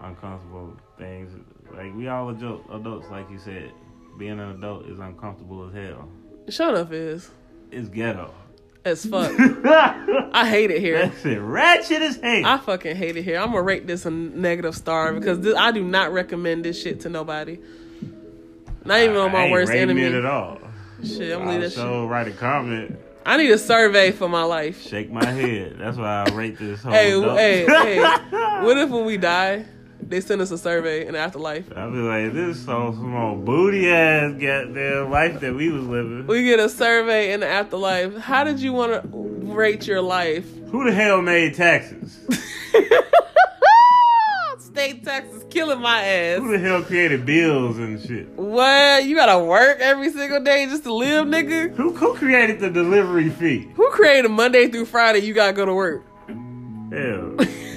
uncomfortable 0.00 0.74
things. 0.96 1.38
Like 1.74 1.94
we 1.94 2.08
all 2.08 2.30
adult, 2.30 2.64
adults, 2.72 3.08
like 3.10 3.30
you 3.30 3.38
said. 3.38 3.72
Being 4.18 4.40
an 4.40 4.52
adult 4.52 4.86
is 4.86 4.98
uncomfortable 4.98 5.68
as 5.68 5.74
hell. 5.74 6.08
Shut 6.48 6.74
enough 6.74 6.92
is 6.92 7.30
It's 7.70 7.90
ghetto. 7.90 8.32
As 8.84 9.06
fuck. 9.06 9.32
I 10.32 10.48
hate 10.48 10.70
it 10.70 10.80
here. 10.80 11.12
it. 11.24 11.38
Ratchet 11.38 12.02
as 12.02 12.16
hell. 12.16 12.46
I 12.46 12.58
fucking 12.58 12.96
hate 12.96 13.16
it 13.16 13.22
here. 13.22 13.38
I'm 13.38 13.48
gonna 13.48 13.62
rate 13.62 13.86
this 13.86 14.06
a 14.06 14.10
negative 14.10 14.74
star 14.74 15.12
because 15.12 15.40
this, 15.40 15.56
I 15.56 15.72
do 15.72 15.82
not 15.82 16.12
recommend 16.12 16.64
this 16.64 16.80
shit 16.80 17.00
to 17.00 17.08
nobody. 17.08 17.58
Not 18.84 19.00
even 19.00 19.16
on 19.16 19.32
my 19.32 19.50
worst 19.50 19.72
enemy. 19.72 20.02
it 20.02 20.14
at 20.14 20.24
all. 20.24 20.58
Shit, 21.04 21.32
I'm 21.32 21.40
gonna 21.40 21.52
leave 21.52 21.60
that 21.62 21.70
shit. 21.70 21.78
so 21.78 22.06
write 22.06 22.28
a 22.28 22.32
comment, 22.32 22.98
I 23.24 23.36
need 23.36 23.50
a 23.50 23.58
survey 23.58 24.10
for 24.10 24.28
my 24.28 24.42
life. 24.42 24.82
shake 24.82 25.10
my 25.10 25.24
head. 25.24 25.76
That's 25.78 25.96
why 25.96 26.24
I 26.24 26.34
rate 26.34 26.58
this 26.58 26.82
whole. 26.82 26.92
Hey, 26.92 27.12
adult. 27.12 27.38
hey, 27.38 27.64
hey. 27.66 27.98
What 28.62 28.78
if 28.78 28.90
when 28.90 29.04
we 29.04 29.16
die, 29.16 29.64
they 30.12 30.20
send 30.20 30.40
us 30.40 30.50
a 30.50 30.58
survey 30.58 31.06
in 31.06 31.14
the 31.14 31.18
afterlife? 31.18 31.66
I'll 31.76 31.90
be 31.90 31.98
like, 31.98 32.32
this 32.32 32.56
is 32.56 32.64
some 32.64 32.94
small 32.94 33.34
booty 33.36 33.90
ass 33.90 34.32
goddamn 34.32 35.10
life 35.10 35.40
that 35.40 35.54
we 35.54 35.70
was 35.70 35.84
living. 35.84 36.26
We 36.26 36.44
get 36.44 36.60
a 36.60 36.68
survey 36.68 37.32
in 37.32 37.40
the 37.40 37.48
afterlife. 37.48 38.16
How 38.18 38.44
did 38.44 38.60
you 38.60 38.72
want 38.72 38.92
to 38.92 39.08
rate 39.52 39.86
your 39.86 40.02
life? 40.02 40.46
Who 40.70 40.84
the 40.84 40.92
hell 40.92 41.20
made 41.22 41.54
taxes? 41.54 42.18
State 44.58 45.04
taxes 45.04 45.44
killing 45.50 45.80
my 45.80 46.02
ass. 46.02 46.38
Who 46.38 46.52
the 46.52 46.58
hell 46.58 46.82
created 46.82 47.26
bills 47.26 47.76
and 47.78 48.00
shit? 48.00 48.26
What? 48.30 49.04
You 49.04 49.14
gotta 49.14 49.44
work 49.44 49.80
every 49.80 50.10
single 50.10 50.42
day 50.42 50.64
just 50.66 50.84
to 50.84 50.94
live, 50.94 51.26
nigga? 51.26 51.74
Who 51.74 51.92
who 51.94 52.14
created 52.14 52.58
the 52.60 52.70
delivery 52.70 53.28
fee? 53.28 53.68
Who 53.74 53.90
created 53.90 54.30
Monday 54.30 54.68
through 54.68 54.86
Friday? 54.86 55.18
You 55.18 55.34
gotta 55.34 55.52
go 55.52 55.66
to 55.66 55.74
work. 55.74 56.06
Hell. 56.90 57.36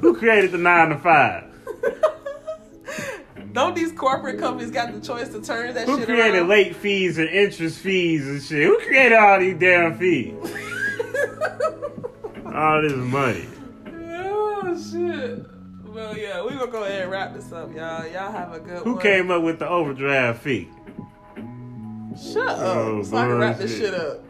who 0.00 0.16
created 0.16 0.52
the 0.52 0.58
nine 0.58 0.90
to 0.90 0.98
five? 0.98 1.44
Don't 3.52 3.74
these 3.74 3.90
corporate 3.92 4.38
companies 4.38 4.70
got 4.70 4.92
the 4.92 5.00
choice 5.00 5.28
to 5.30 5.42
turn 5.42 5.74
that? 5.74 5.86
Who 5.88 5.96
shit 5.98 6.06
created 6.06 6.36
around? 6.38 6.48
late 6.48 6.76
fees 6.76 7.18
and 7.18 7.28
interest 7.28 7.80
fees 7.80 8.26
and 8.28 8.40
shit? 8.42 8.62
Who 8.64 8.78
created 8.78 9.18
all 9.18 9.40
these 9.40 9.58
damn 9.58 9.98
fees? 9.98 10.34
All 12.52 12.82
this 12.82 12.92
money. 12.94 13.46
oh 13.86 14.76
shit. 14.90 15.46
Well, 15.84 16.16
yeah, 16.16 16.42
we 16.42 16.50
gonna 16.50 16.66
go 16.70 16.82
ahead 16.82 17.02
and 17.02 17.10
wrap 17.10 17.32
this 17.32 17.52
up, 17.52 17.72
y'all. 17.74 18.04
Y'all 18.08 18.32
have 18.32 18.52
a 18.52 18.58
good 18.60 18.82
Who 18.82 18.94
one. 18.94 19.02
came 19.02 19.30
up 19.30 19.42
with 19.44 19.60
the 19.60 19.68
overdraft 19.68 20.42
fee? 20.42 20.68
Shut 22.20 22.48
up, 22.48 22.58
Oh, 22.58 23.02
so 23.04 23.16
I 23.16 23.22
can 23.26 23.38
wrap 23.38 23.58
this 23.58 23.78
shit 23.78 23.94
up. 23.94 24.29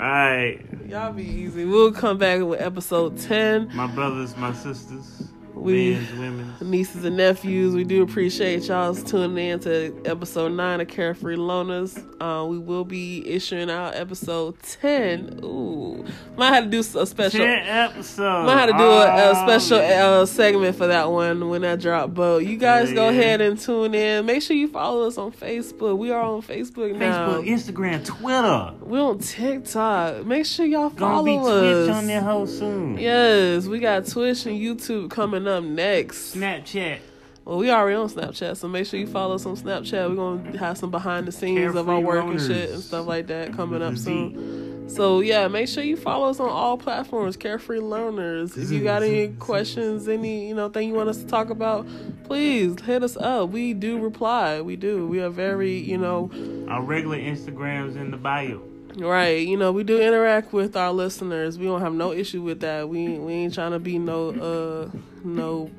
Alright, 0.00 0.64
Y'all 0.88 1.12
be 1.12 1.24
easy. 1.24 1.66
We'll 1.66 1.92
come 1.92 2.16
back 2.16 2.40
with 2.40 2.58
episode 2.58 3.18
ten. 3.18 3.68
my 3.76 3.86
brothers, 3.86 4.34
my 4.34 4.50
sisters, 4.54 5.29
We- 5.60 5.94
men's, 5.94 6.12
women's. 6.18 6.60
Nieces 6.62 7.04
and 7.04 7.16
nephews, 7.16 7.74
we 7.74 7.84
do 7.84 8.02
appreciate 8.02 8.64
y'all 8.68 8.94
tuning 8.94 9.50
in 9.50 9.60
to 9.60 10.02
episode 10.04 10.52
nine 10.52 10.80
of 10.80 10.88
Carefree 10.88 11.36
Loners. 11.36 11.98
Uh, 12.20 12.44
we 12.46 12.58
will 12.58 12.84
be 12.84 13.26
issuing 13.26 13.70
out 13.70 13.94
episode 13.94 14.56
ten. 14.62 15.40
Ooh, 15.42 16.04
might 16.36 16.52
have 16.54 16.64
to 16.64 16.70
do 16.70 16.80
a 16.80 17.06
special. 17.06 17.40
Ten 17.40 17.66
episodes. 17.66 18.46
Might 18.46 18.58
have 18.58 18.70
to 18.70 18.76
do 18.76 18.84
a, 18.84 19.06
a 19.06 19.30
Oh, 19.30 19.46
special 19.46 19.78
uh, 19.78 20.26
segment 20.26 20.76
for 20.76 20.86
that 20.86 21.10
one 21.10 21.48
when 21.48 21.62
that 21.62 21.80
drop. 21.80 22.14
But 22.14 22.44
you 22.46 22.56
guys 22.56 22.90
Yeah, 22.90 22.94
go 22.96 23.04
yeah. 23.08 23.20
ahead 23.20 23.40
and 23.40 23.58
tune 23.58 23.94
in. 23.94 24.26
Make 24.26 24.42
sure 24.42 24.56
you 24.56 24.68
follow 24.68 25.06
us 25.06 25.16
on 25.18 25.32
Facebook. 25.32 25.96
We 25.98 26.10
are 26.10 26.22
on 26.22 26.42
Facebook 26.42 26.94
now. 26.94 27.30
Facebook, 27.40 27.46
Instagram, 27.48 28.04
Twitter. 28.04 28.74
We're 28.82 29.00
on 29.02 29.18
TikTok. 29.18 30.24
Make 30.26 30.46
sure 30.46 30.66
y'all 30.66 30.90
follow 30.90 31.24
Gonna 31.24 31.24
be 31.24 31.38
us. 31.38 31.86
Twitch 31.86 31.96
on 31.96 32.06
there 32.06 32.20
whole 32.20 32.46
soon. 32.46 32.98
Yes, 32.98 33.66
we 33.66 33.78
got 33.78 34.06
Twitch 34.06 34.46
and 34.46 34.58
YouTube 34.60 35.10
coming 35.10 35.46
up 35.48 35.49
next. 35.58 36.36
Snapchat. 36.36 37.00
Well, 37.44 37.58
we 37.58 37.70
already 37.70 37.96
on 37.96 38.08
Snapchat, 38.08 38.58
so 38.58 38.68
make 38.68 38.86
sure 38.86 39.00
you 39.00 39.06
follow 39.08 39.34
us 39.34 39.46
on 39.46 39.56
Snapchat. 39.56 40.10
We're 40.10 40.14
gonna 40.14 40.58
have 40.58 40.78
some 40.78 40.90
behind 40.90 41.26
the 41.26 41.32
scenes 41.32 41.74
of 41.74 41.88
our 41.88 42.00
Carefree 42.00 42.04
work 42.04 42.24
and 42.26 42.40
shit 42.40 42.70
and 42.70 42.82
stuff 42.82 43.06
like 43.06 43.26
that 43.28 43.54
coming 43.54 43.82
up 43.82 43.96
soon. 43.96 44.88
So 44.90 45.20
yeah, 45.20 45.48
make 45.48 45.68
sure 45.68 45.82
you 45.82 45.96
follow 45.96 46.28
us 46.28 46.38
on 46.38 46.48
all 46.48 46.76
platforms, 46.76 47.36
Carefree 47.36 47.78
Loners. 47.78 48.56
If 48.56 48.70
you 48.70 48.82
got 48.82 49.02
any 49.02 49.28
questions, 49.28 50.06
any 50.06 50.48
you 50.48 50.54
know 50.54 50.68
thing 50.68 50.88
you 50.88 50.94
want 50.94 51.08
us 51.08 51.18
to 51.18 51.26
talk 51.26 51.50
about, 51.50 51.86
please 52.24 52.80
hit 52.82 53.02
us 53.02 53.16
up. 53.16 53.50
We 53.50 53.72
do 53.72 53.98
reply. 53.98 54.60
We 54.60 54.76
do. 54.76 55.06
We 55.06 55.20
are 55.20 55.30
very 55.30 55.78
you 55.78 55.96
know 55.98 56.30
Our 56.68 56.82
regular 56.82 57.18
Instagrams 57.18 57.96
in 57.96 58.10
the 58.10 58.16
bio. 58.16 58.62
Right. 58.96 59.46
You 59.46 59.56
know 59.56 59.72
we 59.72 59.84
do 59.84 60.00
interact 60.00 60.52
with 60.52 60.76
our 60.76 60.92
listeners. 60.92 61.58
We 61.58 61.66
don't 61.66 61.80
have 61.80 61.94
no 61.94 62.12
issue 62.12 62.42
with 62.42 62.60
that. 62.60 62.88
We 62.88 63.18
we 63.18 63.32
ain't 63.34 63.54
trying 63.54 63.72
to 63.72 63.78
be 63.78 63.98
no 63.98 64.30
uh 64.30 64.98
no 65.24 65.70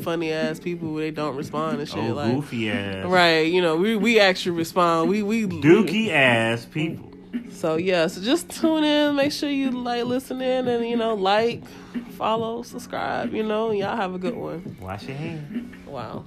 funny 0.00 0.32
ass 0.32 0.60
people 0.60 0.92
where 0.92 1.02
they 1.04 1.10
don't 1.10 1.36
respond 1.36 1.78
and 1.78 1.88
shit 1.88 1.98
Oh, 1.98 2.14
like. 2.14 2.34
goofy 2.34 2.70
ass. 2.70 3.06
Right, 3.06 3.46
you 3.46 3.62
know, 3.62 3.76
we 3.76 3.96
we 3.96 4.20
actually 4.20 4.56
respond. 4.56 5.08
We 5.08 5.22
we 5.22 5.46
Dookie 5.46 6.10
ass 6.10 6.64
people. 6.66 7.10
So 7.50 7.76
yeah, 7.76 8.06
so 8.08 8.20
just 8.20 8.50
tune 8.50 8.84
in. 8.84 9.16
Make 9.16 9.32
sure 9.32 9.48
you 9.48 9.70
like 9.70 10.04
listen 10.04 10.40
in 10.42 10.68
and 10.68 10.86
you 10.86 10.96
know 10.96 11.14
like, 11.14 11.64
follow, 12.12 12.62
subscribe. 12.62 13.32
You 13.32 13.42
know, 13.42 13.70
y'all 13.70 13.96
have 13.96 14.14
a 14.14 14.18
good 14.18 14.36
one. 14.36 14.76
Wash 14.80 15.04
your 15.08 15.16
hands. 15.16 15.74
Wow. 15.86 16.24